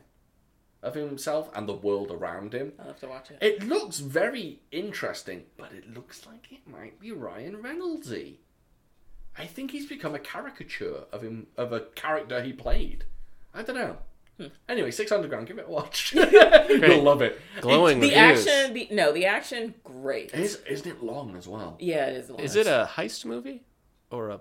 of 0.82 0.94
himself 0.94 1.50
and 1.54 1.68
the 1.68 1.72
world 1.74 2.10
around 2.10 2.52
him. 2.52 2.72
I'll 2.78 2.86
have 2.88 3.00
to 3.00 3.08
watch 3.08 3.30
it. 3.30 3.38
It 3.40 3.62
looks 3.66 3.98
very 3.98 4.60
interesting, 4.70 5.44
but 5.56 5.72
it 5.72 5.92
looks 5.92 6.26
like 6.26 6.52
it 6.52 6.66
might 6.68 7.00
be 7.00 7.12
Ryan 7.12 7.56
Reynoldsy. 7.62 8.36
I 9.38 9.46
think 9.46 9.70
he's 9.70 9.86
become 9.86 10.14
a 10.14 10.18
caricature 10.18 11.04
of 11.12 11.22
him 11.22 11.48
of 11.56 11.72
a 11.72 11.80
character 11.80 12.42
he 12.42 12.52
played. 12.52 13.04
I 13.54 13.62
don't 13.62 13.76
know. 13.76 13.96
Hmm. 14.38 14.46
Anyway, 14.68 14.90
Six 14.90 15.10
Underground, 15.12 15.46
give 15.46 15.58
it 15.58 15.64
a 15.66 15.70
watch. 15.70 16.12
You'll 16.68 17.02
love 17.02 17.22
it. 17.22 17.40
Glowing 17.62 18.00
The 18.00 18.08
reviews. 18.14 18.46
action, 18.46 18.74
the 18.74 18.88
no, 18.90 19.10
the 19.12 19.24
action, 19.24 19.74
great. 19.82 20.30
It 20.34 20.40
is, 20.40 20.56
isn't 20.68 20.90
it 20.90 21.02
long 21.02 21.36
as 21.36 21.48
well? 21.48 21.76
yeah, 21.80 22.06
it 22.06 22.16
is. 22.16 22.30
Long. 22.30 22.40
Is 22.40 22.54
it 22.54 22.66
a 22.66 22.88
heist 22.96 23.24
movie 23.24 23.62
or 24.10 24.30
a 24.30 24.40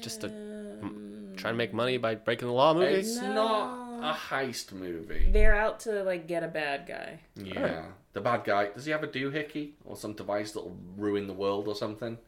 just 0.00 0.24
a 0.24 0.28
Um, 0.28 1.32
trying 1.36 1.54
to 1.54 1.58
make 1.58 1.72
money 1.74 1.96
by 1.98 2.14
breaking 2.14 2.48
the 2.48 2.54
law 2.54 2.74
movie? 2.74 2.86
It's 2.94 3.16
not 3.16 4.00
a 4.02 4.14
heist 4.14 4.72
movie. 4.72 5.28
They're 5.30 5.54
out 5.54 5.80
to 5.80 6.02
like 6.04 6.26
get 6.26 6.42
a 6.42 6.48
bad 6.48 6.86
guy. 6.86 7.20
Yeah. 7.36 7.84
The 8.12 8.20
bad 8.20 8.44
guy, 8.44 8.68
does 8.74 8.84
he 8.86 8.90
have 8.92 9.02
a 9.04 9.08
doohickey 9.08 9.72
or 9.84 9.96
some 9.96 10.14
device 10.14 10.52
that'll 10.52 10.76
ruin 10.96 11.26
the 11.26 11.32
world 11.34 11.68
or 11.68 11.74
something? 11.76 12.18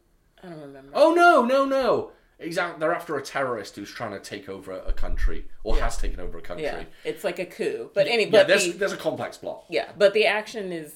I 0.41 0.49
don't 0.49 0.61
remember. 0.61 0.91
Oh 0.93 1.13
no, 1.13 1.43
no, 1.43 1.65
no! 1.65 2.11
He's 2.39 2.57
out, 2.57 2.79
they're 2.79 2.93
after 2.93 3.17
a 3.17 3.21
terrorist 3.21 3.75
who's 3.75 3.91
trying 3.91 4.11
to 4.11 4.19
take 4.19 4.49
over 4.49 4.71
a 4.73 4.91
country 4.91 5.45
or 5.63 5.77
has 5.77 5.97
taken 5.97 6.19
over 6.19 6.37
a 6.37 6.41
country. 6.41 6.65
yeah, 6.65 6.83
it's 7.05 7.23
like 7.23 7.39
a 7.39 7.45
coup. 7.45 7.89
But 7.93 8.07
any, 8.07 8.25
Yeah, 8.25 8.29
but 8.31 8.47
there's 8.47 8.65
the, 8.65 8.71
there's 8.73 8.91
a 8.93 8.97
complex 8.97 9.37
plot. 9.37 9.65
yeah, 9.69 9.89
but 9.97 10.13
the 10.13 10.25
action 10.25 10.71
is 10.73 10.95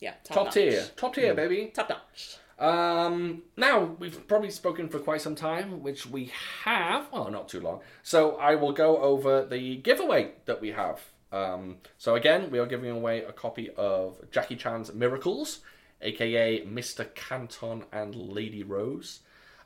yeah 0.00 0.14
top, 0.24 0.36
Top 0.36 0.44
notch. 0.46 0.54
tier, 0.54 0.84
top 0.96 1.14
tier, 1.14 1.34
baby. 1.34 1.70
top 1.74 1.88
notch. 1.90 2.36
Um, 2.58 3.42
now 3.56 3.96
we've 3.98 4.26
probably 4.26 4.50
spoken 4.50 4.88
for 4.88 4.98
quite 4.98 5.20
some 5.20 5.34
time, 5.34 5.82
which 5.82 6.06
we 6.06 6.32
have. 6.64 7.08
Well, 7.12 7.30
not 7.30 7.48
too 7.48 7.60
long. 7.60 7.80
So 8.02 8.36
I 8.36 8.54
will 8.54 8.72
go 8.72 8.98
over 8.98 9.44
the 9.44 9.76
giveaway 9.76 10.32
that 10.46 10.60
we 10.60 10.70
have. 10.70 11.00
Um, 11.32 11.78
so 11.98 12.14
again, 12.14 12.50
we 12.50 12.58
are 12.58 12.66
giving 12.66 12.90
away 12.90 13.22
a 13.22 13.32
copy 13.32 13.70
of 13.76 14.18
Jackie 14.30 14.56
Chan's 14.56 14.94
Miracles, 14.94 15.60
aka 16.00 16.64
Mr. 16.64 17.14
Canton 17.14 17.84
and 17.92 18.14
Lady 18.14 18.62
Rose. 18.62 19.20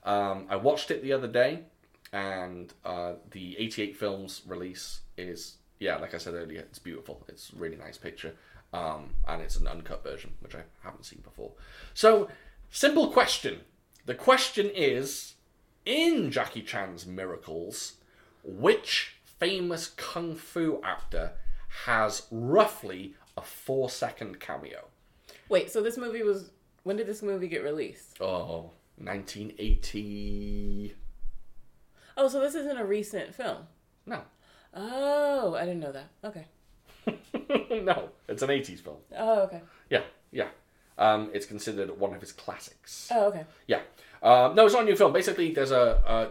Um, 0.04 0.46
I 0.48 0.56
watched 0.56 0.90
it 0.90 1.02
the 1.02 1.12
other 1.12 1.28
day, 1.28 1.60
and 2.12 2.72
uh, 2.84 3.14
the 3.30 3.56
88 3.58 3.96
Films 3.96 4.42
release 4.46 5.00
is, 5.16 5.56
yeah, 5.78 5.96
like 5.96 6.14
I 6.14 6.18
said 6.18 6.34
earlier, 6.34 6.60
it's 6.60 6.78
beautiful. 6.78 7.22
It's 7.28 7.52
a 7.52 7.56
really 7.56 7.76
nice 7.76 7.98
picture. 7.98 8.34
Um, 8.72 9.10
and 9.26 9.42
it's 9.42 9.56
an 9.56 9.66
uncut 9.66 10.02
version, 10.02 10.32
which 10.40 10.54
I 10.54 10.62
haven't 10.82 11.04
seen 11.04 11.20
before. 11.22 11.52
So, 11.92 12.28
simple 12.70 13.09
question. 13.09 13.60
The 14.06 14.14
question 14.14 14.70
is 14.74 15.34
in 15.84 16.30
Jackie 16.30 16.62
Chan's 16.62 17.06
Miracles, 17.06 17.94
which 18.42 19.16
famous 19.24 19.88
kung 19.88 20.34
fu 20.34 20.80
actor 20.82 21.32
has 21.84 22.26
roughly 22.30 23.14
a 23.36 23.42
four 23.42 23.90
second 23.90 24.40
cameo? 24.40 24.86
Wait, 25.48 25.70
so 25.70 25.82
this 25.82 25.97
movie 25.97 26.22
was 26.22 26.51
when 26.82 26.97
did 26.97 27.06
this 27.06 27.22
movie 27.22 27.48
get 27.48 27.62
released? 27.62 28.20
Oh, 28.20 28.72
1980. 28.97 30.94
Oh, 32.16 32.28
so 32.28 32.40
this 32.40 32.55
isn't 32.55 32.78
a 32.78 32.84
recent 32.84 33.34
film. 33.34 33.66
No. 34.06 34.22
Oh, 34.74 35.55
I 35.55 35.60
didn't 35.64 35.80
know 35.80 35.92
that. 35.92 36.09
Okay. 36.24 36.47
no, 37.82 38.10
it's 38.28 38.42
an 38.42 38.51
80s 38.51 38.80
film. 38.80 38.98
Oh, 39.16 39.42
okay. 39.42 39.62
Yeah, 39.88 40.02
yeah. 40.30 40.48
Um, 41.01 41.31
it's 41.32 41.47
considered 41.47 41.98
one 41.98 42.14
of 42.14 42.20
his 42.20 42.31
classics. 42.31 43.09
Oh, 43.10 43.28
okay. 43.28 43.44
Yeah. 43.66 43.81
Um, 44.22 44.55
no, 44.55 44.66
it's 44.66 44.74
not 44.74 44.82
a 44.82 44.85
new 44.85 44.94
film. 44.94 45.12
Basically, 45.12 45.52
there's 45.52 45.72
a. 45.72 45.97
Uh, 46.06 46.28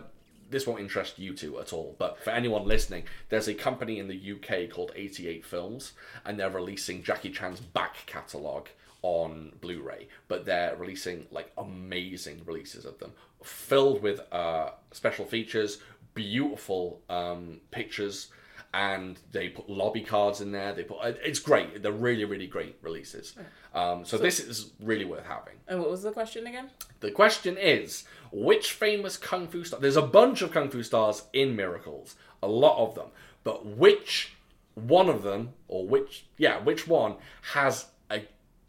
this 0.49 0.65
won't 0.65 0.79
interest 0.79 1.19
you 1.19 1.33
two 1.33 1.59
at 1.59 1.73
all, 1.73 1.95
but 1.99 2.23
for 2.23 2.31
anyone 2.31 2.65
listening, 2.65 3.03
there's 3.29 3.47
a 3.47 3.53
company 3.53 3.99
in 3.99 4.07
the 4.07 4.31
UK 4.33 4.69
called 4.69 4.91
88 4.95 5.45
Films, 5.45 5.93
and 6.25 6.39
they're 6.39 6.49
releasing 6.49 7.03
Jackie 7.03 7.29
Chan's 7.29 7.59
back 7.59 7.97
catalogue 8.07 8.69
on 9.01 9.53
Blu-ray, 9.61 10.07
but 10.27 10.45
they're 10.45 10.75
releasing 10.75 11.27
like 11.31 11.51
amazing 11.57 12.41
releases 12.45 12.85
of 12.85 12.97
them, 12.97 13.11
filled 13.43 14.01
with 14.01 14.21
uh, 14.31 14.71
special 14.91 15.25
features, 15.25 15.79
beautiful 16.15 17.01
um, 17.09 17.61
pictures, 17.71 18.29
and 18.73 19.19
they 19.31 19.49
put 19.49 19.69
lobby 19.69 20.01
cards 20.01 20.41
in 20.41 20.51
there. 20.51 20.73
They 20.73 20.83
put 20.83 20.97
it's 21.23 21.39
great. 21.39 21.81
They're 21.81 21.91
really 21.91 22.25
really 22.25 22.47
great 22.47 22.77
releases. 22.81 23.35
Um, 23.73 24.03
so, 24.03 24.17
this 24.17 24.39
is 24.39 24.71
really 24.79 25.05
worth 25.05 25.25
having. 25.25 25.55
And 25.67 25.79
what 25.79 25.91
was 25.91 26.01
the 26.01 26.11
question 26.11 26.47
again? 26.47 26.71
The 27.01 27.11
question 27.11 27.55
is, 27.57 28.03
which 28.31 28.71
famous 28.71 29.15
kung 29.15 29.47
fu 29.47 29.63
star? 29.63 29.79
There's 29.79 29.95
a 29.95 30.01
bunch 30.01 30.41
of 30.41 30.51
kung 30.51 30.69
fu 30.69 30.81
stars 30.83 31.23
in 31.33 31.55
Miracles, 31.55 32.15
a 32.41 32.47
lot 32.47 32.77
of 32.83 32.95
them, 32.95 33.09
but 33.43 33.65
which 33.65 34.33
one 34.75 35.09
of 35.09 35.23
them, 35.23 35.53
or 35.67 35.87
which, 35.87 36.25
yeah, 36.37 36.59
which 36.59 36.87
one 36.87 37.15
has 37.53 37.87
a 38.09 38.23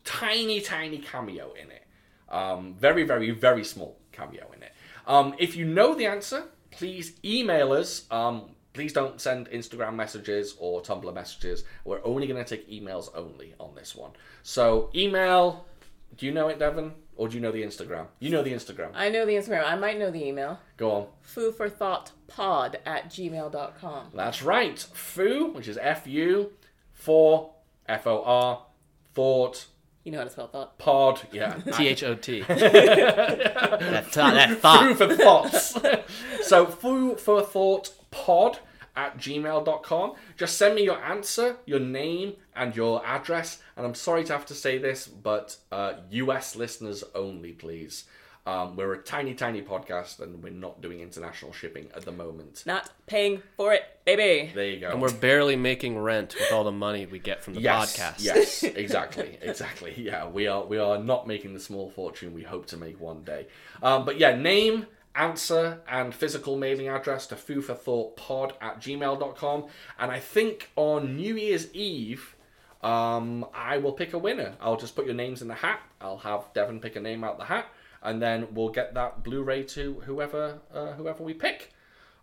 tiny, 0.05 0.60
tiny 0.60 0.98
cameo 0.98 1.52
in 1.52 1.70
it? 1.70 1.86
Um, 2.28 2.74
very, 2.78 3.05
very, 3.05 3.31
very 3.31 3.64
small 3.64 3.98
cameo 4.12 4.51
in 4.55 4.62
it. 4.62 4.72
Um, 5.06 5.35
if 5.39 5.56
you 5.56 5.64
know 5.64 5.94
the 5.94 6.06
answer, 6.06 6.44
please 6.70 7.14
email 7.24 7.72
us. 7.72 8.06
Um, 8.10 8.51
please 8.72 8.92
don't 8.92 9.20
send 9.20 9.48
Instagram 9.51 9.94
messages 9.94 10.55
or 10.59 10.80
Tumblr 10.82 11.12
messages. 11.14 11.64
We're 11.84 12.05
only 12.05 12.26
going 12.26 12.42
to 12.42 12.56
take 12.56 12.70
emails 12.70 13.09
only 13.14 13.55
on 13.59 13.74
this 13.74 13.94
one. 13.94 14.12
So 14.42 14.90
email. 14.94 15.66
Do 16.16 16.26
you 16.26 16.32
know 16.32 16.48
it, 16.48 16.59
Devon? 16.59 16.92
Or 17.16 17.28
do 17.28 17.34
you 17.36 17.40
know 17.40 17.52
the 17.52 17.62
Instagram? 17.62 18.06
You 18.18 18.30
know 18.30 18.42
the 18.42 18.52
Instagram. 18.52 18.90
I 18.94 19.10
know 19.10 19.24
the 19.26 19.32
Instagram. 19.34 19.64
I 19.64 19.76
might 19.76 19.98
know 19.98 20.10
the 20.10 20.24
email. 20.24 20.59
Go 20.76 20.90
on. 20.90 21.06
Foo 21.22 21.52
for 21.52 21.68
thought 21.68 22.12
pod 22.26 22.78
at 22.86 23.10
gmail.com. 23.10 24.06
That's 24.14 24.42
right. 24.42 24.78
Foo, 24.78 25.52
which 25.52 25.68
is 25.68 25.78
F 25.80 26.06
U, 26.06 26.51
for 26.92 27.52
F 27.88 28.06
O 28.06 28.22
R, 28.24 28.62
thought, 29.14 29.66
You 30.05 30.12
know 30.12 30.18
how 30.18 30.24
to 30.24 30.30
spell 30.30 30.48
thought. 30.48 30.78
pod, 30.78 31.20
yeah. 31.32 31.55
T 31.74 31.88
H 31.88 32.02
O 32.05 32.14
T. 32.14 32.40
That 32.48 34.06
thought. 34.10 34.48
Foo 34.48 34.55
thought. 34.56 34.97
for 34.97 35.14
thoughts. 35.14 35.76
so 36.48 36.66
foo 36.66 37.16
for 37.16 37.42
thought 37.42 37.92
pod 38.11 38.59
at 38.97 39.16
gmail.com. 39.19 40.15
Just 40.37 40.57
send 40.57 40.74
me 40.74 40.85
your 40.85 41.03
answer, 41.03 41.57
your 41.65 41.81
name, 41.81 42.35
and 42.55 42.74
your 42.74 43.05
address. 43.07 43.62
And 43.77 43.87
I'm 43.87 43.95
sorry 43.95 44.24
to 44.24 44.32
have 44.32 44.47
to 44.47 44.55
say 44.55 44.78
this, 44.78 45.07
but 45.07 45.57
uh, 45.70 45.95
US 46.11 46.57
listeners 46.57 47.05
only, 47.15 47.53
please. 47.53 48.05
Um, 48.47 48.74
we're 48.74 48.95
a 48.95 49.03
tiny, 49.03 49.35
tiny 49.35 49.61
podcast, 49.61 50.19
and 50.20 50.43
we're 50.43 50.51
not 50.51 50.81
doing 50.81 51.01
international 51.01 51.53
shipping 51.53 51.89
at 51.95 52.05
the 52.05 52.12
moment. 52.12 52.65
Not 52.66 52.91
paying 53.07 53.43
for 53.57 53.74
it, 53.74 53.82
baby. 54.07 54.51
There 54.55 54.66
you 54.66 54.81
go. 54.81 54.91
And 54.91 55.01
we're 55.01 55.12
barely 55.12 55.57
making 55.57 55.99
rent 55.99 56.35
with 56.35 56.51
all 56.51 56.65
the 56.65 56.73
money 56.73 57.05
we 57.05 57.19
get 57.19 57.45
from 57.45 57.55
the 57.55 57.61
yes, 57.61 57.97
podcast. 57.97 58.15
Yes, 58.19 58.62
exactly, 58.62 59.39
exactly. 59.43 59.95
Yeah, 59.97 60.27
we 60.27 60.47
are 60.47 60.65
we 60.65 60.78
are 60.78 60.99
not 60.99 61.27
making 61.27 61.53
the 61.53 61.61
small 61.61 61.91
fortune 61.91 62.32
we 62.32 62.43
hope 62.43 62.66
to 62.66 62.78
make 62.78 62.99
one 62.99 63.24
day. 63.24 63.47
Um, 63.82 64.07
but 64.07 64.19
yeah, 64.19 64.35
name, 64.35 64.87
answer, 65.15 65.81
and 65.89 66.15
physical 66.15 66.57
mailing 66.57 66.89
address 66.89 67.27
to 67.28 67.37
foo 67.37 67.61
for 67.61 67.74
thought 67.74 68.16
pod 68.16 68.55
at 68.61 68.81
gmail.com. 68.81 69.66
And 69.99 70.11
I 70.11 70.19
think 70.19 70.70
on 70.77 71.16
New 71.16 71.37
Year's 71.37 71.73
Eve, 71.74 72.37
um, 72.82 73.47
I 73.55 73.78
will 73.78 73.93
pick 73.93 74.12
a 74.12 74.19
winner. 74.19 74.55
I'll 74.61 74.77
just 74.77 74.95
put 74.97 75.07
your 75.07 75.15
names 75.15 75.43
in 75.43 75.49
the 75.49 75.55
hat. 75.55 75.81
I'll 76.01 76.19
have 76.19 76.53
Devon 76.55 76.81
pick 76.81 76.97
a 76.97 77.01
name 77.01 77.24
out 77.24 77.39
the 77.39 77.45
hat, 77.45 77.66
and 78.03 78.23
then 78.23 78.49
we'll 78.55 78.70
get 78.70 78.95
that 78.95 79.23
Blu-ray 79.23 79.65
to 79.65 80.01
whoever 80.07 80.61
uh, 80.73 80.93
whoever 80.93 81.23
we 81.23 81.35
pick. 81.35 81.73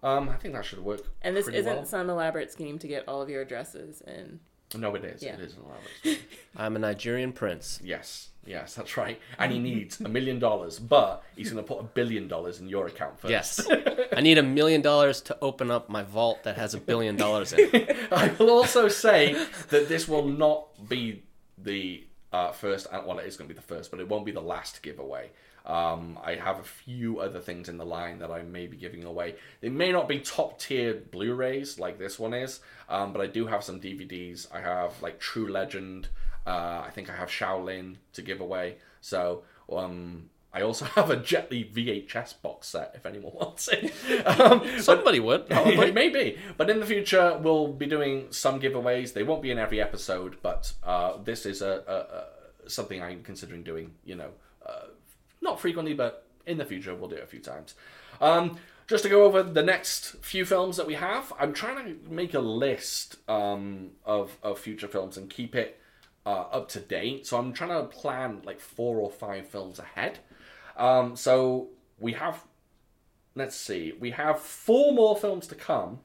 Um, 0.04 0.30
I 0.30 0.36
think 0.36 0.54
that 0.54 0.66
should 0.66 0.80
work. 0.80 1.02
And 1.22 1.36
this 1.36 1.48
isn't 1.48 1.76
well. 1.76 1.86
some 1.86 2.10
elaborate 2.10 2.52
scheme 2.52 2.78
to 2.80 2.88
get 2.88 3.08
all 3.08 3.22
of 3.22 3.30
your 3.30 3.42
addresses 3.42 4.02
and 4.02 4.40
No, 4.76 4.96
it 4.96 5.06
is. 5.06 5.24
Yeah. 5.24 5.34
It 5.34 5.42
is 5.42 5.54
an 5.56 5.64
elaborate. 5.64 6.24
I'm 6.58 6.76
a 6.76 6.80
Nigerian 6.80 7.32
prince. 7.32 7.80
Yes, 7.82 8.30
yes, 8.46 8.74
that's 8.74 8.98
right. 8.98 9.20
And 9.40 9.52
he 9.52 9.60
needs 9.60 10.02
a 10.02 10.10
million 10.10 10.40
dollars, 10.40 10.78
but 10.78 11.24
he's 11.36 11.52
going 11.52 11.64
to 11.64 11.68
put 11.68 11.80
a 11.80 11.84
billion 11.84 12.28
dollars 12.28 12.60
in 12.60 12.68
your 12.68 12.88
account 12.88 13.18
first. 13.20 13.32
Yes. 13.32 13.68
I 14.16 14.22
need 14.22 14.38
a 14.38 14.44
million 14.44 14.82
dollars 14.82 15.22
to 15.22 15.38
open 15.42 15.72
up 15.72 15.90
my 15.90 16.04
vault 16.04 16.44
that 16.44 16.58
has 16.58 16.74
a 16.74 16.80
billion 16.80 17.16
dollars 17.16 17.54
in 17.54 17.70
it. 17.74 17.98
I 18.12 18.30
will 18.38 18.50
also 18.50 18.90
say 18.90 19.34
that 19.70 19.88
this 19.88 20.08
will 20.08 20.28
not 20.28 20.90
be 20.90 21.24
the 21.58 22.04
uh, 22.34 22.52
first, 22.52 22.88
well, 22.92 23.20
it 23.20 23.26
is 23.26 23.38
going 23.38 23.48
to 23.48 23.54
be 23.54 23.60
the 23.60 23.66
first, 23.66 23.90
but 23.90 24.00
it 24.02 24.10
won't 24.10 24.26
be 24.26 24.32
the 24.32 24.42
last 24.42 24.82
giveaway. 24.82 25.30
Um, 25.68 26.18
I 26.24 26.36
have 26.36 26.60
a 26.60 26.64
few 26.64 27.20
other 27.20 27.40
things 27.40 27.68
in 27.68 27.78
the 27.78 27.86
line 27.86 28.20
that 28.20 28.32
I 28.32 28.42
may 28.42 28.68
be 28.68 28.78
giving 28.78 29.04
away. 29.04 29.36
They 29.62 29.70
may 29.70 29.92
not 29.92 30.08
be 30.08 30.20
top 30.20 30.60
tier 30.60 30.94
Blu 30.96 31.34
rays 31.36 31.78
like 31.78 32.00
this 32.00 32.18
one 32.18 32.34
is, 32.34 32.62
um, 32.88 33.12
but 33.12 33.22
I 33.22 33.28
do 33.28 33.46
have 33.48 33.64
some 33.64 33.80
DVDs. 33.82 34.48
I 34.54 34.62
have 34.62 34.94
like 35.02 35.20
True 35.20 35.50
Legend. 35.52 36.08
Uh, 36.46 36.84
I 36.86 36.90
think 36.94 37.10
I 37.10 37.16
have 37.18 37.28
Shaolin 37.30 37.98
to 38.14 38.22
give 38.22 38.40
away. 38.40 38.78
So 39.02 39.44
um, 39.70 40.30
I 40.54 40.62
also 40.62 40.86
have 40.96 41.10
a 41.12 41.18
Jet 41.18 41.52
Li 41.52 41.70
VHS 41.70 42.42
box 42.42 42.70
set 42.70 42.94
if 42.96 43.06
anyone 43.06 43.34
wants 43.36 43.68
it. 43.68 43.92
Um, 44.26 44.60
but- 44.60 44.80
Somebody 44.82 45.20
would. 45.20 45.48
Probably, 45.50 45.92
maybe. 45.92 46.38
But 46.56 46.70
in 46.70 46.80
the 46.80 46.86
future, 46.86 47.38
we'll 47.42 47.74
be 47.74 47.88
doing 47.88 48.28
some 48.32 48.62
giveaways. 48.62 49.12
They 49.12 49.24
won't 49.24 49.42
be 49.42 49.52
in 49.52 49.60
every 49.60 49.82
episode, 49.82 50.38
but 50.42 50.72
uh, 50.82 51.18
this 51.26 51.46
is 51.46 51.62
a, 51.62 51.84
a, 51.86 52.66
a 52.68 52.70
something 52.70 53.04
I'm 53.04 53.22
considering 53.22 53.64
doing. 53.64 53.92
You 54.06 54.16
know, 54.16 54.30
uh, 54.66 54.86
not 55.48 55.60
frequently, 55.60 55.94
but 55.94 56.28
in 56.46 56.58
the 56.58 56.66
future, 56.66 56.94
we'll 56.94 57.10
do 57.10 57.16
it 57.16 57.24
a 57.24 57.28
few 57.28 57.40
times. 57.40 57.74
Um, 58.22 58.58
just 58.88 59.04
to 59.04 59.10
go 59.10 59.24
over 59.24 59.44
the 59.44 59.64
next 59.64 60.16
few 60.24 60.46
films 60.46 60.78
that 60.78 60.88
we 60.88 60.94
have, 60.94 61.34
I'm 61.40 61.54
trying 61.54 61.84
to 61.86 62.10
make 62.10 62.34
a 62.34 62.40
list 62.40 63.18
um, 63.28 63.92
of 64.06 64.38
of 64.44 64.60
future 64.60 64.88
films 64.88 65.18
and 65.18 65.30
keep 65.30 65.56
it 65.56 65.80
uh, 66.26 66.46
up 66.52 66.70
to 66.70 66.80
date. 66.80 67.28
So 67.28 67.38
I'm 67.38 67.54
trying 67.54 67.70
to 67.70 67.84
plan 67.84 68.42
like 68.46 68.60
four 68.60 68.98
or 68.98 69.12
five 69.12 69.48
films 69.48 69.80
ahead. 69.80 70.20
Um, 70.78 71.16
so 71.16 71.70
we 72.00 72.14
have 72.14 72.44
let's 73.36 73.56
see, 73.56 73.94
we 74.00 74.12
have 74.12 74.40
four 74.40 74.92
more 74.94 75.16
films 75.16 75.48
to 75.48 75.56
come. 75.56 76.00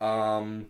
Um, 0.00 0.66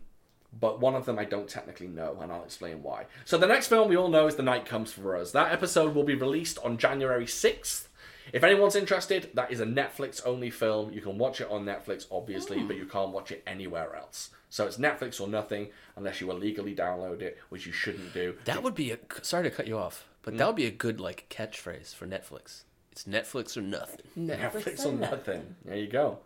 but 0.59 0.81
one 0.81 0.95
of 0.95 1.07
them 1.07 1.19
I 1.19 1.25
don't 1.25 1.49
technically 1.49 1.89
know, 1.89 2.19
and 2.21 2.31
I'll 2.31 2.45
explain 2.45 2.83
why. 2.83 3.07
So 3.25 3.39
the 3.39 3.47
next 3.47 3.69
film 3.69 3.89
we 3.89 3.97
all 3.97 4.09
know 4.09 4.27
is 4.27 4.37
The 4.37 4.43
Night 4.43 4.67
Comes 4.67 4.93
for 4.93 5.17
Us. 5.17 5.33
That 5.33 5.53
episode 5.53 5.95
will 5.95 6.05
be 6.05 6.15
released 6.15 6.59
on 6.63 6.77
January 6.77 7.25
6th. 7.25 7.89
If 8.33 8.45
anyone's 8.45 8.77
interested, 8.77 9.31
that 9.35 9.51
is 9.51 9.61
a 9.61 9.67
Netflix 9.67 10.21
only 10.25 10.51
film. 10.51 10.93
You 10.93 11.01
can 11.01 11.19
watch 11.19 11.41
it 11.41 11.51
on 11.51 11.65
Netflix, 11.65 12.07
obviously, 12.11 12.63
but 12.63 12.77
you 12.77 12.87
can't 12.87 13.11
watch 13.11 13.31
it 13.31 13.43
anywhere 13.47 13.97
else. 13.97 14.31
So 14.49 14.67
it's 14.67 14.77
Netflix 14.77 15.21
or 15.21 15.29
nothing, 15.29 15.69
unless 15.97 16.21
you 16.21 16.31
illegally 16.31 16.75
download 16.75 17.23
it, 17.23 17.39
which 17.49 17.67
you 17.67 17.73
shouldn't 17.73 18.13
do. 18.13 18.37
That 18.45 18.63
would 18.63 18.75
be 18.75 18.93
a. 18.93 18.99
Sorry 19.23 19.45
to 19.45 19.51
cut 19.51 19.67
you 19.67 19.79
off, 19.79 20.07
but 20.23 20.37
that 20.37 20.47
would 20.47 20.57
be 20.57 20.67
a 20.67 20.71
good 20.71 21.01
like 21.01 21.27
catchphrase 21.31 21.95
for 21.95 22.07
Netflix. 22.07 22.65
It's 22.93 23.05
Netflix 23.05 23.57
or 23.57 23.63
nothing. 23.63 24.07
Netflix 24.19 24.85
or 24.85 24.93
nothing. 24.93 25.57
There 25.65 25.77
you 25.77 25.89
go. 25.89 26.19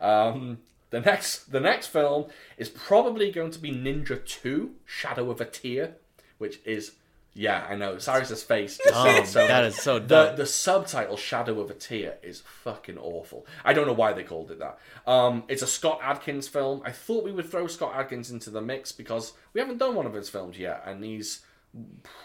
Um, 0.00 0.58
the 0.90 1.00
next 1.00 1.52
the 1.52 1.60
next 1.60 1.86
film 1.86 2.26
is 2.58 2.68
probably 2.68 3.30
going 3.30 3.52
to 3.52 3.58
be 3.58 3.70
Ninja 3.70 4.24
Two: 4.26 4.72
Shadow 4.84 5.30
of 5.30 5.40
a 5.40 5.44
Tear, 5.44 5.94
which 6.38 6.60
is 6.64 6.96
yeah, 7.34 7.66
I 7.68 7.74
know. 7.76 7.98
Cyrus's 7.98 8.42
face. 8.42 8.78
Just 8.78 8.94
Oh, 8.94 9.24
so 9.24 9.46
that 9.46 9.64
is 9.64 9.76
so 9.76 9.98
The 9.98 10.06
dumb. 10.26 10.36
the 10.36 10.46
subtitle 10.46 11.16
Shadow 11.16 11.60
of 11.60 11.70
a 11.70 11.74
Tear 11.74 12.18
is 12.22 12.42
fucking 12.62 12.98
awful. 12.98 13.46
I 13.64 13.72
don't 13.72 13.86
know 13.86 13.92
why 13.92 14.12
they 14.12 14.22
called 14.22 14.50
it 14.50 14.58
that. 14.58 14.78
Um, 15.06 15.44
it's 15.48 15.62
a 15.62 15.66
Scott 15.66 16.00
Adkins 16.02 16.48
film. 16.48 16.82
I 16.84 16.92
thought 16.92 17.24
we 17.24 17.32
would 17.32 17.50
throw 17.50 17.66
Scott 17.66 17.94
Adkins 17.94 18.30
into 18.30 18.50
the 18.50 18.60
mix 18.60 18.92
because 18.92 19.32
we 19.54 19.60
haven't 19.60 19.78
done 19.78 19.94
one 19.94 20.06
of 20.06 20.14
his 20.14 20.28
films 20.28 20.58
yet, 20.58 20.82
and 20.86 21.02
he's 21.04 21.40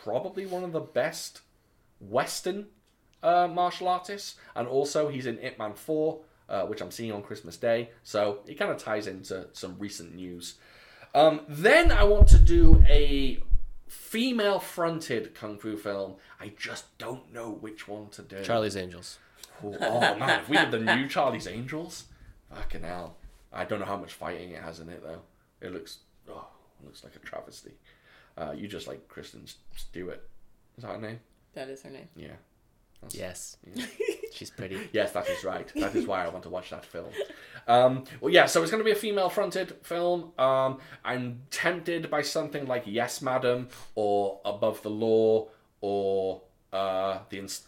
probably 0.04 0.46
one 0.46 0.64
of 0.64 0.72
the 0.72 0.80
best 0.82 1.42
Western 2.00 2.68
uh, 3.24 3.48
martial 3.48 3.88
artists, 3.88 4.36
and 4.56 4.68
also 4.68 5.08
he's 5.10 5.26
in 5.26 5.40
Ip 5.40 5.58
Man 5.58 5.74
Four, 5.74 6.20
uh, 6.50 6.64
which 6.64 6.82
I'm 6.82 6.92
seeing 6.92 7.12
on 7.12 7.24
Christmas 7.24 7.58
Day. 7.58 7.92
So 8.04 8.40
it 8.46 8.56
kind 8.56 8.72
of 8.72 8.78
ties 8.78 9.08
into 9.08 9.48
some 9.54 9.76
recent 9.80 10.14
news. 10.16 10.56
Um, 11.16 11.42
then 11.48 11.92
I 11.92 12.04
want 12.04 12.28
to 12.30 12.38
do 12.38 12.84
a 12.90 13.40
female-fronted 13.88 15.34
kung 15.34 15.58
fu 15.58 15.78
film. 15.78 16.16
I 16.40 16.52
just 16.58 16.98
don't 16.98 17.34
know 17.34 17.52
which 17.52 17.88
one 17.88 18.10
to 18.10 18.22
do. 18.22 18.44
Charlie's 18.44 18.78
Angels. 18.78 19.20
Oh, 19.64 19.76
oh, 19.80 20.16
man, 20.16 20.42
if 20.42 20.50
we 20.50 20.58
did 20.58 20.72
the 20.72 20.80
new 20.80 21.08
Charlie's 21.08 21.48
Angels, 21.48 22.06
fucking 22.54 22.84
hell. 22.84 23.18
I 23.52 23.66
don't 23.66 23.80
know 23.80 23.86
how 23.86 23.98
much 23.98 24.14
fighting 24.14 24.52
it 24.52 24.62
has 24.62 24.80
in 24.80 24.90
it 24.90 25.02
though. 25.04 25.22
It 25.62 25.74
looks, 25.74 26.00
oh, 26.30 26.48
it 26.80 26.86
looks 26.86 27.04
like 27.04 27.16
a 27.16 27.20
travesty. 27.20 27.74
Uh, 28.38 28.54
you 28.56 28.68
just 28.68 28.88
like 28.88 29.08
Kristen 29.08 29.46
Stewart. 29.76 30.28
Is 30.78 30.84
that 30.84 30.92
her 30.92 31.02
name? 31.02 31.20
That 31.54 31.70
is 31.70 31.82
her 31.82 31.90
name. 31.90 32.10
Yeah. 32.16 32.36
Yes. 33.12 33.58
She's 34.38 34.50
pretty. 34.52 34.90
Yes, 34.94 35.12
that 35.14 35.28
is 35.28 35.44
right. 35.44 35.72
That 35.76 35.96
is 35.96 36.06
why 36.06 36.24
I 36.24 36.30
want 36.30 36.44
to 36.44 36.50
watch 36.50 36.70
that 36.70 36.86
film. 36.86 37.10
Um, 37.68 38.04
well, 38.22 38.32
yeah, 38.32 38.46
so 38.46 38.62
it's 38.62 38.72
going 38.72 38.80
to 38.80 38.86
be 38.86 38.92
a 38.92 38.96
female 38.96 39.30
fronted 39.30 39.76
film. 39.84 40.32
Um, 40.38 40.80
I'm 41.04 41.42
tempted 41.50 42.10
by 42.10 42.22
something 42.22 42.68
like 42.68 42.84
Yes, 42.86 43.22
Madam, 43.22 43.68
or 43.96 44.40
Above 44.46 44.82
the 44.84 44.90
Law, 44.90 45.48
or 45.82 46.42
uh, 46.72 47.20
the. 47.30 47.40
Ins- 47.40 47.64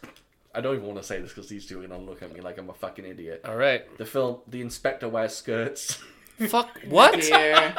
I 0.53 0.61
don't 0.61 0.75
even 0.75 0.87
want 0.87 0.99
to 0.99 1.03
say 1.03 1.19
this 1.19 1.29
because 1.29 1.49
these 1.49 1.65
two 1.65 1.79
are 1.81 1.87
going 1.87 1.99
to 1.99 2.05
look 2.05 2.21
at 2.23 2.33
me 2.33 2.41
like 2.41 2.57
I'm 2.57 2.69
a 2.69 2.73
fucking 2.73 3.05
idiot. 3.05 3.41
All 3.45 3.55
right. 3.55 3.97
The 3.97 4.05
film 4.05 4.39
The 4.47 4.61
Inspector 4.61 5.07
Wears 5.07 5.35
Skirts. 5.35 5.99
Fuck. 6.47 6.79
What? 6.87 7.19
Dear. 7.21 7.73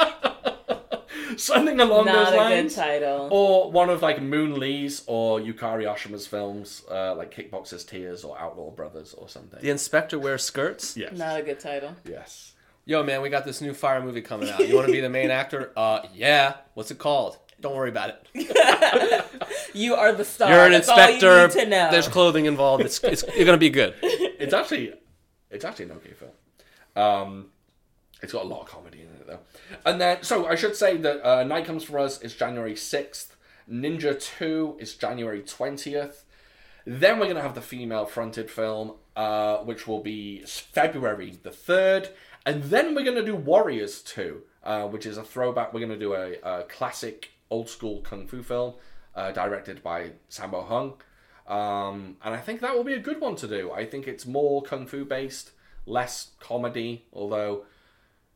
something 1.36 1.80
along 1.80 2.06
Not 2.06 2.14
those 2.14 2.28
a 2.28 2.30
good 2.32 2.36
lines. 2.38 2.74
title. 2.74 3.28
Or 3.30 3.70
one 3.70 3.90
of 3.90 4.02
like 4.02 4.20
Moon 4.22 4.58
Lee's 4.58 5.02
or 5.06 5.40
Yukari 5.40 5.84
Oshima's 5.84 6.26
films, 6.26 6.82
uh, 6.90 7.14
like 7.14 7.34
Kickboxers 7.34 7.86
Tears 7.86 8.24
or 8.24 8.38
Outlaw 8.38 8.70
Brothers 8.70 9.14
or 9.14 9.28
something. 9.28 9.60
The 9.60 9.70
inspector 9.70 10.18
wears 10.18 10.42
skirts. 10.42 10.96
Yes. 10.96 11.16
Not 11.16 11.40
a 11.40 11.42
good 11.42 11.60
title. 11.60 11.94
Yes. 12.04 12.52
Yo, 12.86 13.02
man, 13.02 13.22
we 13.22 13.28
got 13.28 13.44
this 13.44 13.60
new 13.60 13.74
fire 13.74 14.02
movie 14.02 14.22
coming 14.22 14.50
out. 14.50 14.66
You 14.66 14.74
want 14.74 14.86
to 14.86 14.92
be 14.92 15.00
the 15.00 15.08
main 15.08 15.30
actor? 15.30 15.72
Uh, 15.76 16.00
yeah. 16.14 16.54
What's 16.74 16.90
it 16.90 16.98
called? 16.98 17.38
Don't 17.60 17.76
worry 17.76 17.90
about 17.90 18.18
it. 18.34 19.26
You 19.72 19.94
are 19.94 20.12
the 20.12 20.24
star. 20.24 20.50
You're 20.50 20.64
an 20.66 20.72
That's 20.72 20.88
inspector. 20.88 21.28
All 21.30 21.36
you 21.42 21.46
need 21.48 21.52
to 21.52 21.66
know. 21.66 21.90
There's 21.92 22.08
clothing 22.08 22.46
involved. 22.46 22.84
It's, 22.84 23.02
it's 23.04 23.24
you're 23.36 23.44
gonna 23.46 23.56
be 23.58 23.70
good. 23.70 23.94
It's 24.02 24.52
actually, 24.52 24.94
it's 25.50 25.64
actually 25.64 25.84
an 25.86 25.92
okay 25.92 26.12
film. 26.12 26.30
Um, 26.96 27.46
it's 28.22 28.32
got 28.32 28.44
a 28.44 28.48
lot 28.48 28.62
of 28.62 28.68
comedy 28.68 29.02
in 29.02 29.08
it 29.08 29.26
though. 29.26 29.40
And 29.84 30.00
then, 30.00 30.22
so 30.22 30.46
I 30.46 30.54
should 30.54 30.76
say 30.76 30.96
that 30.98 31.26
uh, 31.26 31.44
Night 31.44 31.64
Comes 31.64 31.84
for 31.84 31.98
Us 31.98 32.20
is 32.22 32.34
January 32.34 32.76
sixth. 32.76 33.36
Ninja 33.70 34.20
Two 34.20 34.76
is 34.78 34.94
January 34.94 35.42
twentieth. 35.42 36.24
Then 36.86 37.18
we're 37.18 37.28
gonna 37.28 37.42
have 37.42 37.54
the 37.54 37.60
female-fronted 37.60 38.50
film, 38.50 38.94
uh, 39.14 39.58
which 39.58 39.86
will 39.86 40.02
be 40.02 40.42
February 40.46 41.38
the 41.42 41.50
third, 41.50 42.08
and 42.44 42.64
then 42.64 42.94
we're 42.94 43.04
gonna 43.04 43.24
do 43.24 43.36
Warriors 43.36 44.00
Two, 44.02 44.42
uh, 44.64 44.88
which 44.88 45.06
is 45.06 45.18
a 45.18 45.22
throwback. 45.22 45.72
We're 45.72 45.80
gonna 45.80 45.98
do 45.98 46.14
a, 46.14 46.36
a 46.42 46.64
classic 46.64 47.30
old-school 47.50 48.00
kung 48.00 48.26
fu 48.26 48.42
film, 48.42 48.74
uh, 49.14 49.30
directed 49.32 49.82
by 49.82 50.12
Sammo 50.30 50.66
Hung. 50.66 50.94
Um, 51.46 52.16
and 52.24 52.34
I 52.34 52.38
think 52.38 52.60
that 52.60 52.74
will 52.74 52.84
be 52.84 52.94
a 52.94 52.98
good 53.00 53.20
one 53.20 53.36
to 53.36 53.46
do. 53.48 53.72
I 53.72 53.84
think 53.84 54.08
it's 54.08 54.24
more 54.24 54.62
kung 54.62 54.86
fu 54.86 55.04
based, 55.04 55.50
less 55.84 56.30
comedy. 56.40 57.04
Although, 57.12 57.64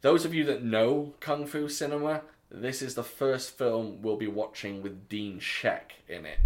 those 0.05 0.27
of 0.27 0.35
you 0.35 0.45
that 0.45 0.63
know 0.63 1.15
kung 1.19 1.47
fu 1.47 1.67
cinema, 1.67 2.21
this 2.51 2.83
is 2.83 2.95
the 2.95 3.03
first 3.03 3.57
film 3.57 4.03
we'll 4.03 4.19
be 4.19 4.27
watching 4.29 4.83
with 4.83 5.09
Dean 5.09 5.39
Shek 5.39 5.95
in 6.07 6.27
it. 6.27 6.41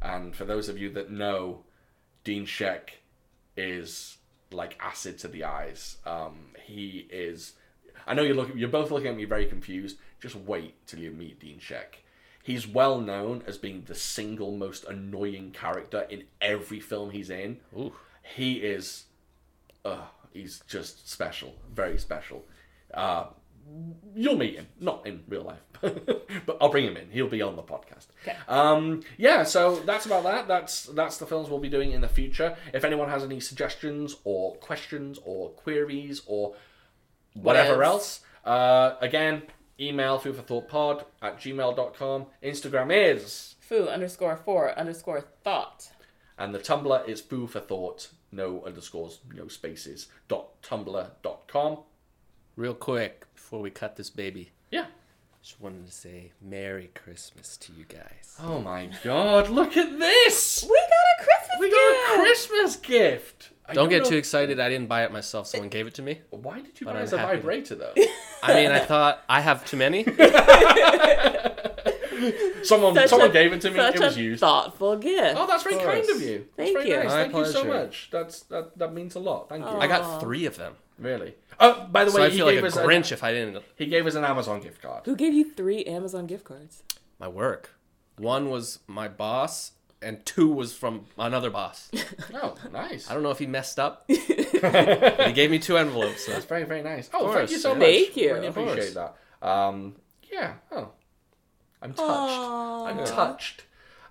And 0.00 0.34
for 0.34 0.46
those 0.46 0.70
of 0.70 0.78
you 0.78 0.88
that 0.94 1.10
know, 1.10 1.64
Dean 2.24 2.46
Shek 2.46 3.02
is 3.58 4.16
like 4.50 4.78
acid 4.80 5.18
to 5.18 5.28
the 5.28 5.44
eyes. 5.44 5.98
Um, 6.06 6.46
he 6.64 7.06
is. 7.10 7.52
I 8.06 8.14
know 8.14 8.22
you're 8.22 8.34
looking. 8.34 8.56
You're 8.56 8.70
both 8.70 8.90
looking 8.90 9.08
at 9.08 9.16
me 9.18 9.26
very 9.26 9.44
confused. 9.44 9.98
Just 10.18 10.36
wait 10.36 10.74
till 10.86 11.00
you 11.00 11.10
meet 11.10 11.38
Dean 11.38 11.58
Shek. 11.58 11.98
He's 12.42 12.66
well 12.66 13.02
known 13.02 13.42
as 13.46 13.58
being 13.58 13.82
the 13.84 13.94
single 13.94 14.56
most 14.56 14.86
annoying 14.86 15.50
character 15.50 16.06
in 16.08 16.24
every 16.40 16.80
film 16.80 17.10
he's 17.10 17.28
in. 17.28 17.58
Ooh. 17.76 17.92
He 18.22 18.54
is. 18.54 19.04
Uh, 19.84 20.06
he's 20.32 20.62
just 20.66 21.10
special. 21.10 21.56
Very 21.70 21.98
special. 21.98 22.46
Uh, 22.94 23.26
you'll 24.14 24.36
meet 24.36 24.54
him, 24.56 24.66
not 24.80 25.06
in 25.06 25.22
real 25.28 25.42
life, 25.42 25.60
but 26.46 26.56
I'll 26.60 26.68
bring 26.70 26.86
him 26.86 26.96
in. 26.96 27.10
He'll 27.10 27.28
be 27.28 27.42
on 27.42 27.56
the 27.56 27.62
podcast. 27.62 28.06
Okay. 28.22 28.36
Um, 28.48 29.02
yeah, 29.18 29.42
so 29.42 29.76
that's 29.80 30.06
about 30.06 30.22
that. 30.24 30.46
That's 30.48 30.84
that's 30.86 31.16
the 31.18 31.26
films 31.26 31.48
we'll 31.50 31.58
be 31.60 31.68
doing 31.68 31.90
in 31.92 32.00
the 32.00 32.08
future. 32.08 32.56
If 32.72 32.84
anyone 32.84 33.08
has 33.08 33.24
any 33.24 33.40
suggestions 33.40 34.16
or 34.24 34.54
questions 34.56 35.18
or 35.24 35.50
queries 35.50 36.22
or 36.26 36.54
whatever 37.34 37.82
else, 37.82 38.20
uh, 38.44 38.94
again, 39.00 39.42
email 39.80 40.18
food 40.18 40.36
for 40.36 40.42
thought 40.42 40.68
pod 40.68 41.04
at 41.20 41.38
gmail.com. 41.40 42.26
Instagram 42.42 42.90
is, 43.14 43.56
Foo 43.60 43.88
underscore 43.88 44.36
four 44.36 44.78
underscore 44.78 45.22
thought. 45.42 45.90
and 46.38 46.54
the 46.54 46.58
Tumblr 46.60 47.08
is 47.08 47.20
foo 47.20 47.46
for 47.46 47.60
thought, 47.60 48.08
no 48.30 48.62
underscores, 48.64 49.20
no 49.34 49.48
spaces, 49.48 50.08
dot 50.28 50.60
tumblr 50.62 51.10
dot 51.22 51.48
com. 51.48 51.78
Real 52.56 52.74
quick 52.74 53.26
before 53.34 53.60
we 53.60 53.70
cut 53.70 53.96
this 53.96 54.10
baby, 54.10 54.50
Yeah. 54.70 54.86
just 55.42 55.60
wanted 55.60 55.86
to 55.86 55.92
say 55.92 56.30
Merry 56.40 56.90
Christmas 56.94 57.56
to 57.58 57.72
you 57.72 57.84
guys. 57.84 58.36
Oh 58.40 58.60
my 58.60 58.88
god, 59.02 59.48
look 59.50 59.76
at 59.76 59.98
this! 59.98 60.62
We 60.62 60.68
got 60.68 61.20
a 61.20 61.24
Christmas 61.24 61.58
We 61.60 61.70
got 61.70 61.76
a! 61.76 62.20
Christmas 62.22 62.76
gift! 62.76 63.50
I 63.66 63.72
Don't 63.72 63.88
get 63.88 64.04
know- 64.04 64.10
too 64.10 64.16
excited. 64.16 64.60
I 64.60 64.68
didn't 64.68 64.88
buy 64.88 65.04
it 65.04 65.12
myself. 65.12 65.46
Someone 65.48 65.68
gave 65.70 65.86
it 65.86 65.94
to 65.94 66.02
me. 66.02 66.20
Why 66.30 66.60
did 66.60 66.80
you 66.80 66.84
But 66.86 66.92
buy 66.92 66.98
I'm 66.98 67.04
us 67.04 67.12
a 67.12 67.16
vibrator 67.16 67.74
though? 67.74 67.94
I 68.42 68.54
mean, 68.54 68.70
I 68.70 68.78
thought 68.78 69.22
I 69.28 69.40
have 69.40 69.64
too 69.64 69.76
many. 69.78 70.04
someone 72.64 72.94
Such 72.94 73.10
someone 73.10 73.30
a- 73.30 73.32
gave 73.32 73.52
it 73.52 73.60
to 73.62 73.70
me. 73.70 73.76
Such 73.76 73.94
It 73.96 74.00
was 74.00 74.16
a 74.16 74.20
used. 74.22 74.40
thoughtful 74.40 74.96
gift. 74.96 75.36
Oh, 75.38 75.46
that's 75.46 75.62
very 75.62 75.76
kind 75.76 76.08
of 76.08 76.20
you. 76.22 76.46
That's 76.56 76.70
Thank 76.70 76.72
very 76.78 76.88
you. 76.90 76.96
Nice. 76.96 77.04
My 77.06 77.22
Thank 77.24 77.36
you 77.36 77.44
so 77.46 77.64
much. 77.64 78.08
That's 78.10 78.40
that 78.44 78.76
that 78.78 78.92
means 78.94 79.14
a 79.14 79.20
lot. 79.20 79.48
Thank 79.48 79.64
you. 79.64 79.70
I 79.70 79.86
got 79.86 80.20
three 80.20 80.46
of 80.46 80.56
them. 80.56 80.74
Really. 80.98 81.34
Oh, 81.60 81.86
by 81.90 82.04
the 82.04 82.10
So 82.10 82.18
way, 82.20 82.26
I 82.26 82.30
he 82.30 82.36
feel 82.36 82.46
like 82.46 82.54
gave 82.56 82.64
a 82.64 82.66
us 82.68 82.76
Grinch 82.76 83.10
if 83.12 83.22
I 83.24 83.32
didn't. 83.32 83.56
An, 83.56 83.62
he 83.76 83.86
gave 83.86 84.06
us 84.06 84.14
an 84.14 84.24
Amazon 84.24 84.60
gift 84.60 84.80
card. 84.82 85.02
Who 85.06 85.16
gave 85.16 85.32
you 85.34 85.50
three 85.52 85.84
Amazon 85.84 86.26
gift 86.26 86.44
cards? 86.44 86.82
My 87.18 87.28
work. 87.28 87.70
One 88.16 88.48
was 88.48 88.78
my 88.86 89.08
boss, 89.08 89.72
and 90.00 90.24
two 90.24 90.48
was 90.48 90.72
from 90.72 91.06
another 91.18 91.50
boss. 91.50 91.90
Oh, 92.34 92.54
nice. 92.72 93.08
I 93.10 93.14
don't 93.14 93.22
know 93.22 93.30
if 93.30 93.38
he 93.38 93.46
messed 93.46 93.78
up. 93.78 94.04
he 94.08 95.32
gave 95.32 95.50
me 95.50 95.58
two 95.58 95.76
envelopes. 95.76 96.26
So. 96.26 96.32
That's 96.32 96.44
very 96.46 96.64
very 96.64 96.82
nice. 96.82 97.08
Oh, 97.14 97.32
thank 97.32 97.50
you 97.50 97.58
so 97.58 97.72
yeah. 97.72 97.78
much. 97.78 97.88
Thank 97.88 98.16
you. 98.16 98.34
Really 98.34 98.46
appreciate 98.48 98.94
that. 98.94 99.16
Um, 99.42 99.94
yeah. 100.32 100.54
Oh, 100.72 100.90
I'm 101.84 101.92
touched. 101.94 102.98
I'm 102.98 103.04
touched. 103.06 103.62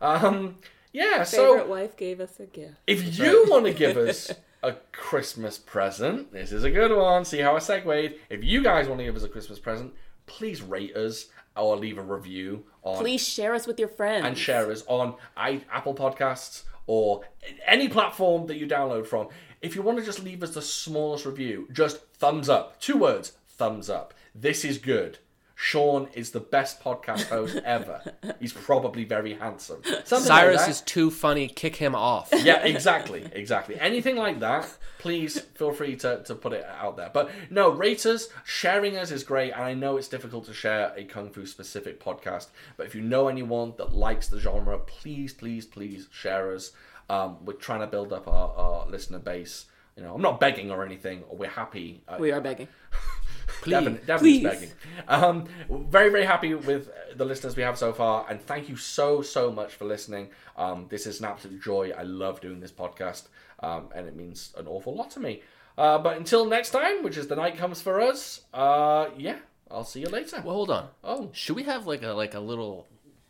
Um, 0.01 0.57
yeah. 0.91 1.23
Favorite 1.23 1.27
So 1.27 1.67
wife 1.67 1.97
gave 1.97 2.19
us 2.21 2.39
a 2.39 2.45
gift. 2.45 2.75
if 2.87 3.17
you 3.17 3.45
want 3.49 3.65
to 3.65 3.73
give 3.73 3.97
us 3.97 4.31
a 4.63 4.73
Christmas 4.91 5.57
present, 5.57 6.31
this 6.31 6.51
is 6.51 6.63
a 6.63 6.71
good 6.71 6.95
one. 6.95 7.25
See 7.25 7.39
how 7.39 7.55
I 7.55 7.59
segued. 7.59 8.13
If 8.29 8.43
you 8.43 8.63
guys 8.63 8.87
want 8.87 8.99
to 8.99 9.05
give 9.05 9.15
us 9.15 9.23
a 9.23 9.29
Christmas 9.29 9.59
present, 9.59 9.93
please 10.27 10.61
rate 10.61 10.95
us 10.95 11.25
or 11.57 11.75
leave 11.75 11.97
a 11.97 12.01
review 12.01 12.63
on 12.83 12.97
Please 12.99 13.27
share 13.27 13.53
us 13.53 13.67
with 13.67 13.79
your 13.79 13.87
friends. 13.89 14.25
and 14.25 14.37
share 14.37 14.71
us 14.71 14.83
on 14.87 15.15
I, 15.37 15.61
Apple 15.71 15.93
Podcasts 15.93 16.63
or 16.87 17.21
any 17.65 17.87
platform 17.89 18.47
that 18.47 18.57
you 18.57 18.67
download 18.67 19.05
from. 19.07 19.27
If 19.61 19.75
you 19.75 19.81
want 19.81 19.97
to 19.99 20.03
just 20.05 20.23
leave 20.23 20.43
us 20.43 20.53
the 20.53 20.61
smallest 20.61 21.25
review, 21.25 21.67
just 21.71 22.01
thumbs 22.15 22.49
up. 22.49 22.79
Two 22.81 22.97
words, 22.97 23.33
thumbs 23.47 23.89
up. 23.89 24.13
This 24.35 24.65
is 24.65 24.77
good. 24.77 25.19
Sean 25.63 26.09
is 26.13 26.31
the 26.31 26.41
best 26.41 26.83
podcast 26.83 27.29
host 27.29 27.55
ever. 27.63 28.01
He's 28.41 28.51
probably 28.51 29.05
very 29.05 29.33
handsome. 29.35 29.81
Something 30.03 30.27
like 30.27 30.41
Cyrus 30.41 30.61
that. 30.63 30.69
is 30.69 30.81
too 30.81 31.09
funny. 31.09 31.47
Kick 31.47 31.77
him 31.77 31.95
off. 31.95 32.31
Yeah, 32.43 32.65
exactly, 32.65 33.25
exactly. 33.31 33.79
Anything 33.79 34.17
like 34.17 34.41
that, 34.41 34.67
please 34.99 35.39
feel 35.39 35.71
free 35.71 35.95
to, 35.95 36.21
to 36.23 36.35
put 36.35 36.51
it 36.51 36.65
out 36.65 36.97
there. 36.97 37.09
But 37.13 37.31
no, 37.49 37.69
rate 37.69 38.05
us, 38.05 38.27
sharing 38.43 38.97
us 38.97 39.09
is 39.11 39.23
great, 39.23 39.53
and 39.53 39.63
I 39.63 39.73
know 39.73 39.95
it's 39.95 40.09
difficult 40.09 40.43
to 40.47 40.53
share 40.53 40.91
a 40.97 41.05
kung 41.05 41.29
fu 41.29 41.45
specific 41.45 42.03
podcast. 42.03 42.47
But 42.75 42.85
if 42.87 42.93
you 42.93 43.01
know 43.01 43.29
anyone 43.29 43.73
that 43.77 43.93
likes 43.93 44.27
the 44.27 44.41
genre, 44.41 44.77
please, 44.79 45.33
please, 45.33 45.65
please 45.65 46.09
share 46.11 46.53
us. 46.53 46.73
Um, 47.09 47.37
we're 47.45 47.53
trying 47.53 47.79
to 47.79 47.87
build 47.87 48.11
up 48.11 48.27
our, 48.27 48.53
our 48.57 48.85
listener 48.89 49.19
base. 49.19 49.67
You 49.95 50.03
know, 50.03 50.13
I'm 50.13 50.21
not 50.21 50.41
begging 50.41 50.71
or 50.71 50.83
anything. 50.83 51.23
We're 51.31 51.49
happy. 51.49 52.03
Uh, 52.05 52.17
we 52.19 52.33
are 52.33 52.41
begging. 52.41 52.67
Please. 53.61 53.71
Devin, 53.71 53.99
Devin's 54.05 54.21
Please. 54.21 54.43
begging. 54.43 54.71
Um, 55.07 55.45
very, 55.69 56.09
very 56.09 56.25
happy 56.25 56.53
with 56.53 56.89
the 57.15 57.25
listeners 57.25 57.55
we 57.55 57.63
have 57.63 57.77
so 57.77 57.93
far, 57.93 58.25
and 58.29 58.41
thank 58.41 58.69
you 58.69 58.75
so, 58.75 59.21
so 59.21 59.51
much 59.51 59.73
for 59.75 59.85
listening. 59.85 60.29
Um, 60.57 60.87
this 60.89 61.07
is 61.07 61.19
an 61.19 61.25
absolute 61.25 61.61
joy. 61.61 61.91
I 61.97 62.03
love 62.03 62.41
doing 62.41 62.59
this 62.59 62.71
podcast, 62.71 63.23
um, 63.61 63.89
and 63.95 64.07
it 64.07 64.15
means 64.15 64.53
an 64.57 64.67
awful 64.67 64.95
lot 64.95 65.11
to 65.11 65.19
me. 65.19 65.41
Uh, 65.77 65.97
but 65.97 66.17
until 66.17 66.45
next 66.45 66.69
time, 66.71 67.03
which 67.03 67.17
is 67.17 67.27
the 67.27 67.35
night 67.35 67.57
comes 67.57 67.81
for 67.81 67.99
us, 67.99 68.41
uh, 68.53 69.07
yeah, 69.17 69.37
I'll 69.71 69.83
see 69.83 70.01
you 70.01 70.07
later. 70.07 70.41
Well, 70.45 70.55
hold 70.55 70.69
on. 70.69 70.89
Oh, 71.03 71.29
Should 71.33 71.55
we 71.55 71.63
have 71.63 71.87
like 71.87 72.03
a 72.03 72.09
like 72.09 72.33
a 72.35 72.39
little 72.39 72.85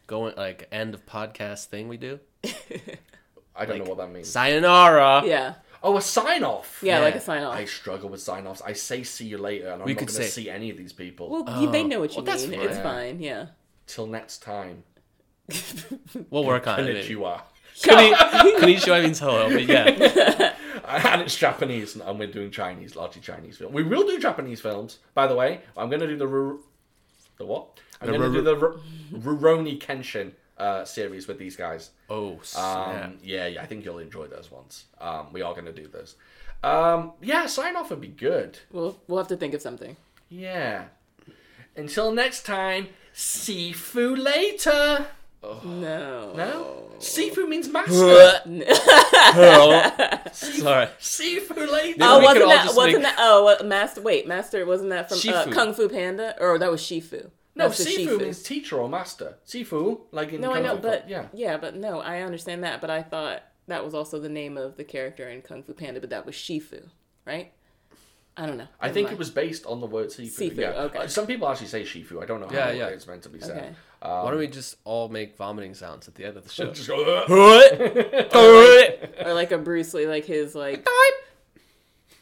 going 0.07 0.35
like 0.35 0.68
end 0.72 0.94
of 0.94 1.06
podcast 1.06 1.65
thing 1.65 1.88
we 1.88 1.98
do? 1.98 2.19
I 3.56 3.65
don't 3.65 3.80
know 3.80 3.85
what 3.85 3.98
that 3.98 4.11
means. 4.11 4.30
Sayonara. 4.30 5.23
Yeah. 5.26 5.53
Oh, 5.85 5.97
a 5.97 6.01
sign 6.01 6.43
off. 6.43 6.80
Yeah, 6.81 6.97
Yeah. 6.99 7.03
like 7.03 7.15
a 7.15 7.22
sign 7.22 7.43
off. 7.43 7.55
I 7.55 7.65
struggle 7.65 8.10
with 8.10 8.22
sign 8.22 8.47
offs. 8.47 8.61
I 8.61 8.72
say 8.73 9.03
see 9.03 9.26
you 9.26 9.38
later, 9.38 9.68
and 9.69 9.81
I'm 9.81 9.85
We 9.85 9.93
not 9.93 9.99
could 9.99 10.07
going 10.07 10.18
to 10.22 10.23
say- 10.30 10.43
see 10.43 10.49
any 10.49 10.69
of 10.69 10.77
these 10.77 10.93
people. 10.93 11.30
Well, 11.30 11.61
you, 11.61 11.69
they 11.72 11.84
oh. 11.84 11.88
know 11.88 11.99
what 11.99 12.11
you 12.11 12.18
well, 12.18 12.26
that's 12.26 12.47
mean. 12.47 12.60
fine. 12.60 12.69
It's 12.69 12.80
fine. 12.80 13.19
Yeah. 13.19 13.47
Till 13.88 14.07
next 14.07 14.38
time. 14.43 14.84
We'll 16.30 16.45
work 16.45 16.68
on 16.68 16.80
it. 16.80 17.05
Konnichiwa. 17.05 17.41
Koni- 17.84 18.14
Konnichiwa 18.14 19.03
means 19.03 19.19
hello, 19.19 19.49
but 19.49 19.65
yeah. 19.65 20.53
and 20.88 21.22
it's 21.22 21.35
Japanese, 21.35 21.95
and 21.95 22.19
we're 22.19 22.27
doing 22.31 22.51
Chinese, 22.51 22.95
largely 22.95 23.22
Chinese 23.22 23.57
film. 23.57 23.73
We 23.73 23.84
will 23.84 24.05
do 24.07 24.19
Japanese 24.19 24.61
films, 24.61 24.99
by 25.14 25.27
the 25.27 25.35
way. 25.35 25.61
I'm 25.76 25.89
going 25.89 25.99
to 26.01 26.07
do 26.07 26.15
the 26.18 26.27
Ru- 26.27 26.64
the 27.38 27.45
what? 27.45 27.80
I'm 27.99 28.07
The 28.11 28.18
going 28.18 28.31
to 28.31 28.38
Ru- 28.39 28.43
do 28.43 28.43
the 28.43 28.55
Ru- 28.55 29.38
Rurouni 29.38 29.80
Kenshin 29.80 30.31
uh, 30.58 30.86
series 30.86 31.28
with 31.28 31.38
these 31.40 31.56
guys. 31.56 31.92
Oh. 32.10 32.40
Um, 32.58 33.18
yeah, 33.24 33.48
yeah, 33.48 33.62
I 33.62 33.66
think 33.66 33.86
you'll 33.86 34.00
enjoy 34.00 34.28
those 34.28 34.52
ones. 34.52 34.86
Um, 35.00 35.34
we 35.34 35.42
are 35.42 35.54
going 35.54 35.66
to 35.66 35.74
do 35.74 35.88
those. 35.88 36.16
Um, 36.64 37.14
yeah, 37.22 37.46
sign 37.46 37.76
off 37.76 37.90
would 37.90 38.02
be 38.02 38.08
good. 38.08 38.60
We'll 38.72 38.98
we'll 39.08 39.18
have 39.18 39.28
to 39.28 39.38
think 39.38 39.54
of 39.54 39.62
something. 39.62 39.98
Yeah. 40.30 40.86
Until 41.76 42.12
next 42.14 42.46
time, 42.46 42.88
Sifu 43.14 44.18
later. 44.18 45.08
No. 45.44 46.32
No, 46.34 46.90
Sifu 47.00 47.48
means 47.50 47.68
master. 47.68 47.92
Sorry. 50.32 50.88
Sifu 51.00 51.70
later. 51.70 51.98
Oh, 52.02 52.20
we 52.20 52.28
could 52.28 52.44
wasn't 52.44 52.44
all 52.44 52.50
that 52.50 52.76
wasn't 52.76 52.94
make- 52.94 53.04
that? 53.04 53.16
Oh, 53.20 53.58
master. 53.66 54.02
Wait, 54.02 54.26
master. 54.28 54.66
Wasn't 54.66 54.90
that 54.92 55.10
from 55.10 55.34
uh, 55.34 55.48
Kung 55.52 55.74
Fu 55.74 55.90
Panda? 55.90 56.36
Or 56.40 56.58
that 56.58 56.72
was 56.72 56.82
Shifu. 56.82 57.30
No, 57.56 57.68
That's 57.68 57.84
the 57.84 57.92
Sifu 57.92 58.08
Shifu. 58.08 58.20
means 58.22 58.42
teacher 58.44 58.78
or 58.80 58.90
master. 58.90 59.36
Sifu, 59.48 60.02
like 60.12 60.34
in 60.34 60.42
No, 60.42 60.52
I 60.52 60.56
Kung 60.56 60.64
know, 60.64 60.76
Fu, 60.78 60.82
but 60.82 61.08
yeah. 61.10 61.28
yeah, 61.34 61.58
but 61.58 61.76
no, 61.76 62.00
I 62.00 62.22
understand 62.22 62.64
that. 62.64 62.82
But 62.82 62.90
I 62.90 63.04
thought 63.04 63.44
that 63.68 63.86
was 63.86 63.94
also 63.94 64.20
the 64.20 64.30
name 64.30 64.58
of 64.58 64.76
the 64.78 64.84
character 64.84 65.30
in 65.30 65.42
Kung 65.44 65.62
Fu 65.64 65.74
Panda, 65.74 66.00
but 66.00 66.10
that 66.10 66.26
was 66.26 66.34
Shifu, 66.36 66.90
right? 67.26 67.52
I 68.36 68.48
don't 68.48 68.58
know. 68.58 68.68
I 68.82 68.90
think 68.92 69.12
it 69.12 69.20
was 69.20 69.30
based 69.30 69.68
on 69.68 69.80
the 69.80 69.86
word 69.86 70.08
Sifu. 70.08 70.52
Sifu, 70.52 70.58
yeah. 70.58 70.70
okay. 70.72 70.98
Uh, 71.00 71.08
Some 71.08 71.28
people 71.28 71.48
actually 71.48 71.68
say 71.68 71.84
Shifu. 71.84 72.24
I 72.24 72.26
don't 72.26 72.42
know 72.42 72.50
Yeah, 72.52 72.66
how 72.66 72.72
yeah. 72.72 72.88
it's 72.88 73.06
meant 73.06 73.22
to 73.24 73.30
be 73.30 73.40
said. 73.40 73.56
Okay. 73.58 73.70
Why 74.02 74.32
don't 74.32 74.40
we 74.40 74.48
just 74.48 74.78
all 74.84 75.08
make 75.10 75.38
vomiting 75.38 75.76
sounds 75.76 76.08
at 76.08 76.16
the 76.16 76.26
end 76.26 76.36
of 76.38 76.44
the 76.44 76.50
show? 76.50 76.72
Just 76.74 76.88
go, 76.90 77.24
"Ugh." 77.30 79.26
or 79.26 79.34
like 79.34 79.52
a 79.52 79.58
Bruce 79.60 79.94
Lee, 79.94 80.08
like 80.08 80.26
his 80.26 80.56
like. 80.56 80.86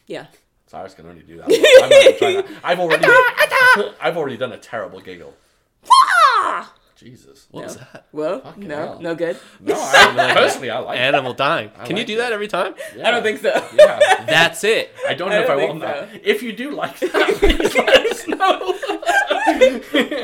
Yeah. 0.06 0.26
Cyrus 0.66 0.94
can 0.94 1.06
only 1.06 1.22
do 1.22 1.36
that. 1.38 1.44
I'm 1.46 1.88
not 1.88 1.90
gonna 1.90 2.18
try 2.18 2.32
that. 2.42 2.60
I've 2.64 2.80
already, 2.80 3.04
I've 4.00 4.16
already 4.16 4.36
done 4.36 4.52
a 4.52 4.58
terrible 4.58 5.00
giggle. 5.00 5.34
Jesus. 6.96 7.48
What 7.50 7.64
was 7.64 7.76
that? 7.78 8.06
Well, 8.12 8.40
Fucking 8.42 8.68
no, 8.68 8.76
hell. 8.76 9.00
no 9.00 9.14
good. 9.16 9.36
No, 9.58 9.74
I, 9.76 10.32
personally, 10.36 10.70
I 10.70 10.78
like. 10.78 10.96
it. 10.98 11.02
Animal 11.02 11.34
dying. 11.34 11.70
Can 11.84 11.96
you 11.96 12.04
do 12.04 12.14
it. 12.14 12.18
that 12.18 12.32
every 12.32 12.46
time? 12.46 12.74
Yeah. 12.96 13.08
I 13.08 13.10
don't 13.10 13.24
think 13.24 13.40
so. 13.40 13.48
Yeah, 13.74 13.98
That's 14.24 14.62
it. 14.62 14.94
I 15.08 15.14
don't 15.14 15.30
know 15.30 15.40
I 15.40 15.42
if 15.42 15.50
I 15.50 15.56
want 15.56 15.80
think 15.80 15.82
that. 15.82 16.08
If 16.22 16.42
you 16.44 16.52
do 16.52 16.70
like 16.70 16.96
that, 17.00 17.34
please 17.38 17.74
let 17.74 18.06
us 18.06 18.28
know. 18.28 18.78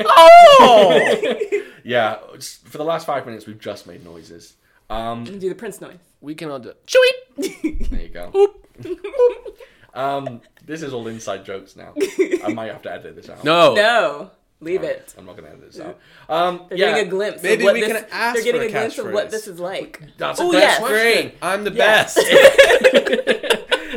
Oh! 0.07 1.39
yeah, 1.83 2.19
for 2.63 2.77
the 2.77 2.83
last 2.85 3.05
five 3.05 3.25
minutes, 3.25 3.45
we've 3.45 3.59
just 3.59 3.85
made 3.85 4.05
noises. 4.05 4.55
Um, 4.89 5.25
Do 5.25 5.37
the 5.37 5.53
Prince 5.55 5.81
noise. 5.81 5.97
we 6.21 6.33
can 6.33 6.49
all 6.49 6.59
do 6.59 6.69
it. 6.69 6.85
Chewy. 6.87 7.89
there 7.89 8.01
you 8.01 8.09
go. 8.09 8.53
Um, 9.93 10.41
this 10.69 10.83
is 10.83 10.93
all 10.93 11.07
inside 11.07 11.43
jokes 11.45 11.75
now. 11.75 11.93
I 12.45 12.53
might 12.53 12.71
have 12.71 12.81
to 12.83 12.91
edit 12.91 13.15
this 13.15 13.27
out. 13.29 13.43
No. 13.43 13.73
No, 13.73 14.31
leave 14.61 14.81
Alright, 14.81 14.97
it. 14.97 15.15
I'm 15.17 15.25
not 15.25 15.35
going 15.35 15.49
to 15.49 15.57
edit 15.57 15.71
this 15.71 15.79
out. 15.81 15.97
Um, 16.29 16.65
They're 16.69 16.77
yeah, 16.77 16.91
getting 16.91 17.07
a 17.07 17.09
glimpse. 17.09 17.41
Maybe 17.43 17.63
of 17.63 17.65
what 17.65 17.73
we 17.73 17.81
this, 17.81 17.89
can 17.93 18.05
ask 18.11 18.35
They're 18.35 18.43
getting 18.43 18.61
for 18.61 18.65
a 18.65 18.69
a 18.69 18.71
glimpse 18.71 18.97
of 18.99 19.11
what 19.11 19.31
this 19.31 19.47
is 19.47 19.59
like. 19.59 20.01
That's 20.17 20.39
a 20.39 20.43
Oh, 20.43 20.51
great 20.51 20.59
yes. 20.59 20.79
question. 20.79 20.97
Great. 20.97 21.35
I'm 21.41 21.63
the 21.63 21.71
Yeah. 21.71 21.77
best. 22.03 22.17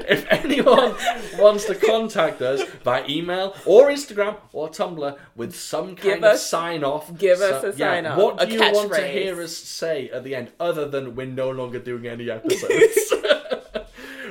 if 0.08 0.26
anyone 0.30 0.94
wants 1.38 1.64
to 1.66 1.74
contact 1.74 2.40
us 2.42 2.62
by 2.82 3.04
email 3.06 3.54
or 3.66 3.88
Instagram 3.88 4.36
or 4.52 4.68
Tumblr 4.68 5.16
with 5.36 5.54
some 5.54 5.88
kind 5.88 5.98
Give 6.02 6.18
of 6.18 6.24
us- 6.24 6.46
sign 6.46 6.84
off, 6.84 7.16
give 7.18 7.40
us 7.40 7.62
a 7.64 7.76
sign-off, 7.76 8.18
What 8.18 8.42
a 8.42 8.46
do 8.46 8.54
you 8.54 8.60
want 8.60 8.92
to 8.92 8.98
catchphrase. 9.00 9.10
hear 9.12 9.42
us 9.42 9.54
say 9.56 10.08
at 10.10 10.24
the 10.24 10.34
end, 10.34 10.50
other 10.58 10.88
than 10.88 11.14
we're 11.14 11.26
no 11.26 11.50
longer 11.50 11.78
doing 11.78 12.06
any 12.06 12.30
episodes? 12.30 13.12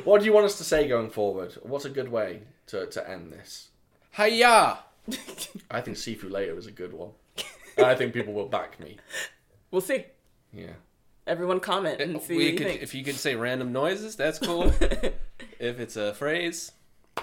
what 0.06 0.20
do 0.20 0.26
you 0.26 0.34
want 0.34 0.46
us 0.46 0.58
to 0.58 0.64
say 0.64 0.88
going 0.88 1.10
forward? 1.10 1.54
What's 1.64 1.86
a 1.86 1.90
good 1.90 2.10
way 2.10 2.42
to, 2.68 2.86
to 2.88 3.10
end 3.10 3.32
this? 3.34 3.70
Hiya. 4.16 4.80
I 5.72 5.82
think 5.82 5.98
Sifu 5.98 6.30
later 6.30 6.58
is 6.58 6.68
a 6.68 6.72
good 6.72 6.94
one. 6.94 7.12
And 7.78 7.86
I 7.86 7.96
think 7.96 8.14
people 8.14 8.34
will 8.34 8.48
back 8.48 8.80
me. 8.80 8.98
We'll 9.72 9.82
see. 9.82 10.06
Yeah. 10.54 10.74
Everyone 11.28 11.60
comment 11.60 12.02
and 12.02 12.18
uh, 12.18 12.20
see 12.20 12.36
We 12.36 12.44
what 12.44 12.52
you 12.52 12.58
could, 12.58 12.68
think. 12.68 12.82
if 12.82 12.94
you 12.94 13.04
could 13.04 13.16
say 13.16 13.36
random 13.36 13.72
noises, 13.72 14.16
that's 14.16 14.40
cool. 14.48 14.74
if 15.60 15.80
it's 15.80 15.96
a 15.96 16.14
phrase, 16.14 16.72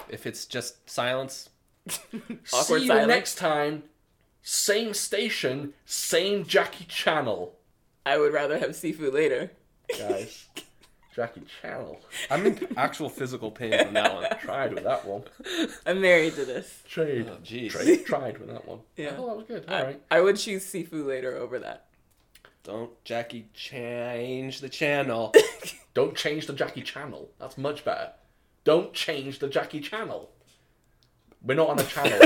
if 0.09 0.25
it's 0.25 0.45
just 0.45 0.89
silence, 0.89 1.49
Awkward 1.89 2.39
See 2.43 2.73
you 2.81 2.87
silence. 2.87 3.07
next 3.07 3.35
time. 3.35 3.83
Same 4.41 4.93
station, 4.93 5.73
same 5.85 6.43
Jackie 6.45 6.85
Channel. 6.85 7.53
I 8.05 8.17
would 8.17 8.33
rather 8.33 8.57
have 8.57 8.75
seafood 8.75 9.13
later. 9.13 9.51
Guys. 9.97 10.47
Jackie 11.19 11.43
Channel. 11.61 11.99
I'm 12.31 12.45
in 12.45 12.65
actual 12.77 13.09
physical 13.09 13.51
pain 13.51 13.77
from 13.77 13.93
that 13.93 14.13
one. 14.13 14.25
Tried 14.39 14.73
with 14.73 14.85
that 14.85 15.05
one. 15.05 15.23
I'm 15.85 15.99
married 15.99 16.35
to 16.35 16.45
this. 16.45 16.81
Trade. 16.87 17.29
Oh, 17.29 17.35
jeez. 17.43 17.71
Trade. 17.71 18.05
Tried 18.05 18.37
with 18.37 18.47
that 18.47 18.65
one. 18.65 18.79
Yeah. 18.95 19.09
I 19.09 19.11
thought 19.11 19.27
that 19.27 19.35
was 19.35 19.45
good. 19.45 19.65
I, 19.67 19.79
Alright. 19.79 20.01
I 20.09 20.21
would 20.21 20.37
choose 20.37 20.63
seafood 20.63 21.05
later 21.05 21.35
over 21.35 21.59
that. 21.59 21.87
Don't 22.63 23.03
Jackie 23.03 23.49
change 23.53 24.61
the 24.61 24.69
channel. 24.69 25.33
Don't 25.93 26.15
change 26.15 26.47
the 26.47 26.53
Jackie 26.53 26.83
Channel. 26.83 27.29
That's 27.37 27.57
much 27.57 27.83
better. 27.83 28.11
Don't 28.63 28.93
change 28.93 29.39
the 29.39 29.49
Jackie 29.49 29.81
Channel. 29.81 30.29
We're 31.43 31.55
not 31.55 31.67
on 31.67 31.79
a 31.79 31.83
channel. 31.83 32.17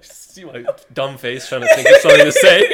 See 0.00 0.44
my 0.44 0.64
dumb 0.92 1.18
face 1.18 1.48
trying 1.48 1.62
to 1.62 1.74
think 1.74 1.88
of 1.88 1.96
something 1.96 2.24
to 2.24 2.30
say. 2.30 2.72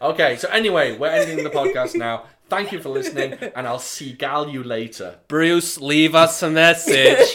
okay, 0.00 0.36
so 0.36 0.48
anyway, 0.48 0.96
we're 0.96 1.08
ending 1.08 1.44
the 1.44 1.50
podcast 1.50 1.94
now. 1.96 2.24
Thank 2.48 2.70
you 2.70 2.80
for 2.80 2.90
listening, 2.90 3.32
and 3.56 3.66
I'll 3.66 3.78
Seagal 3.78 4.52
you 4.52 4.62
later. 4.62 5.16
Bruce, 5.26 5.80
leave 5.80 6.14
us 6.14 6.42
a 6.42 6.50
message. 6.50 7.34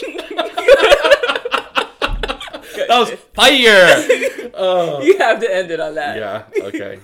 that 2.78 2.88
was 2.90 3.10
fire. 3.34 4.28
You 4.62 5.18
have 5.18 5.40
to 5.40 5.52
end 5.52 5.72
it 5.72 5.80
on 5.80 5.96
that. 5.96 6.16
Yeah, 6.16 6.44
okay. 6.66 7.00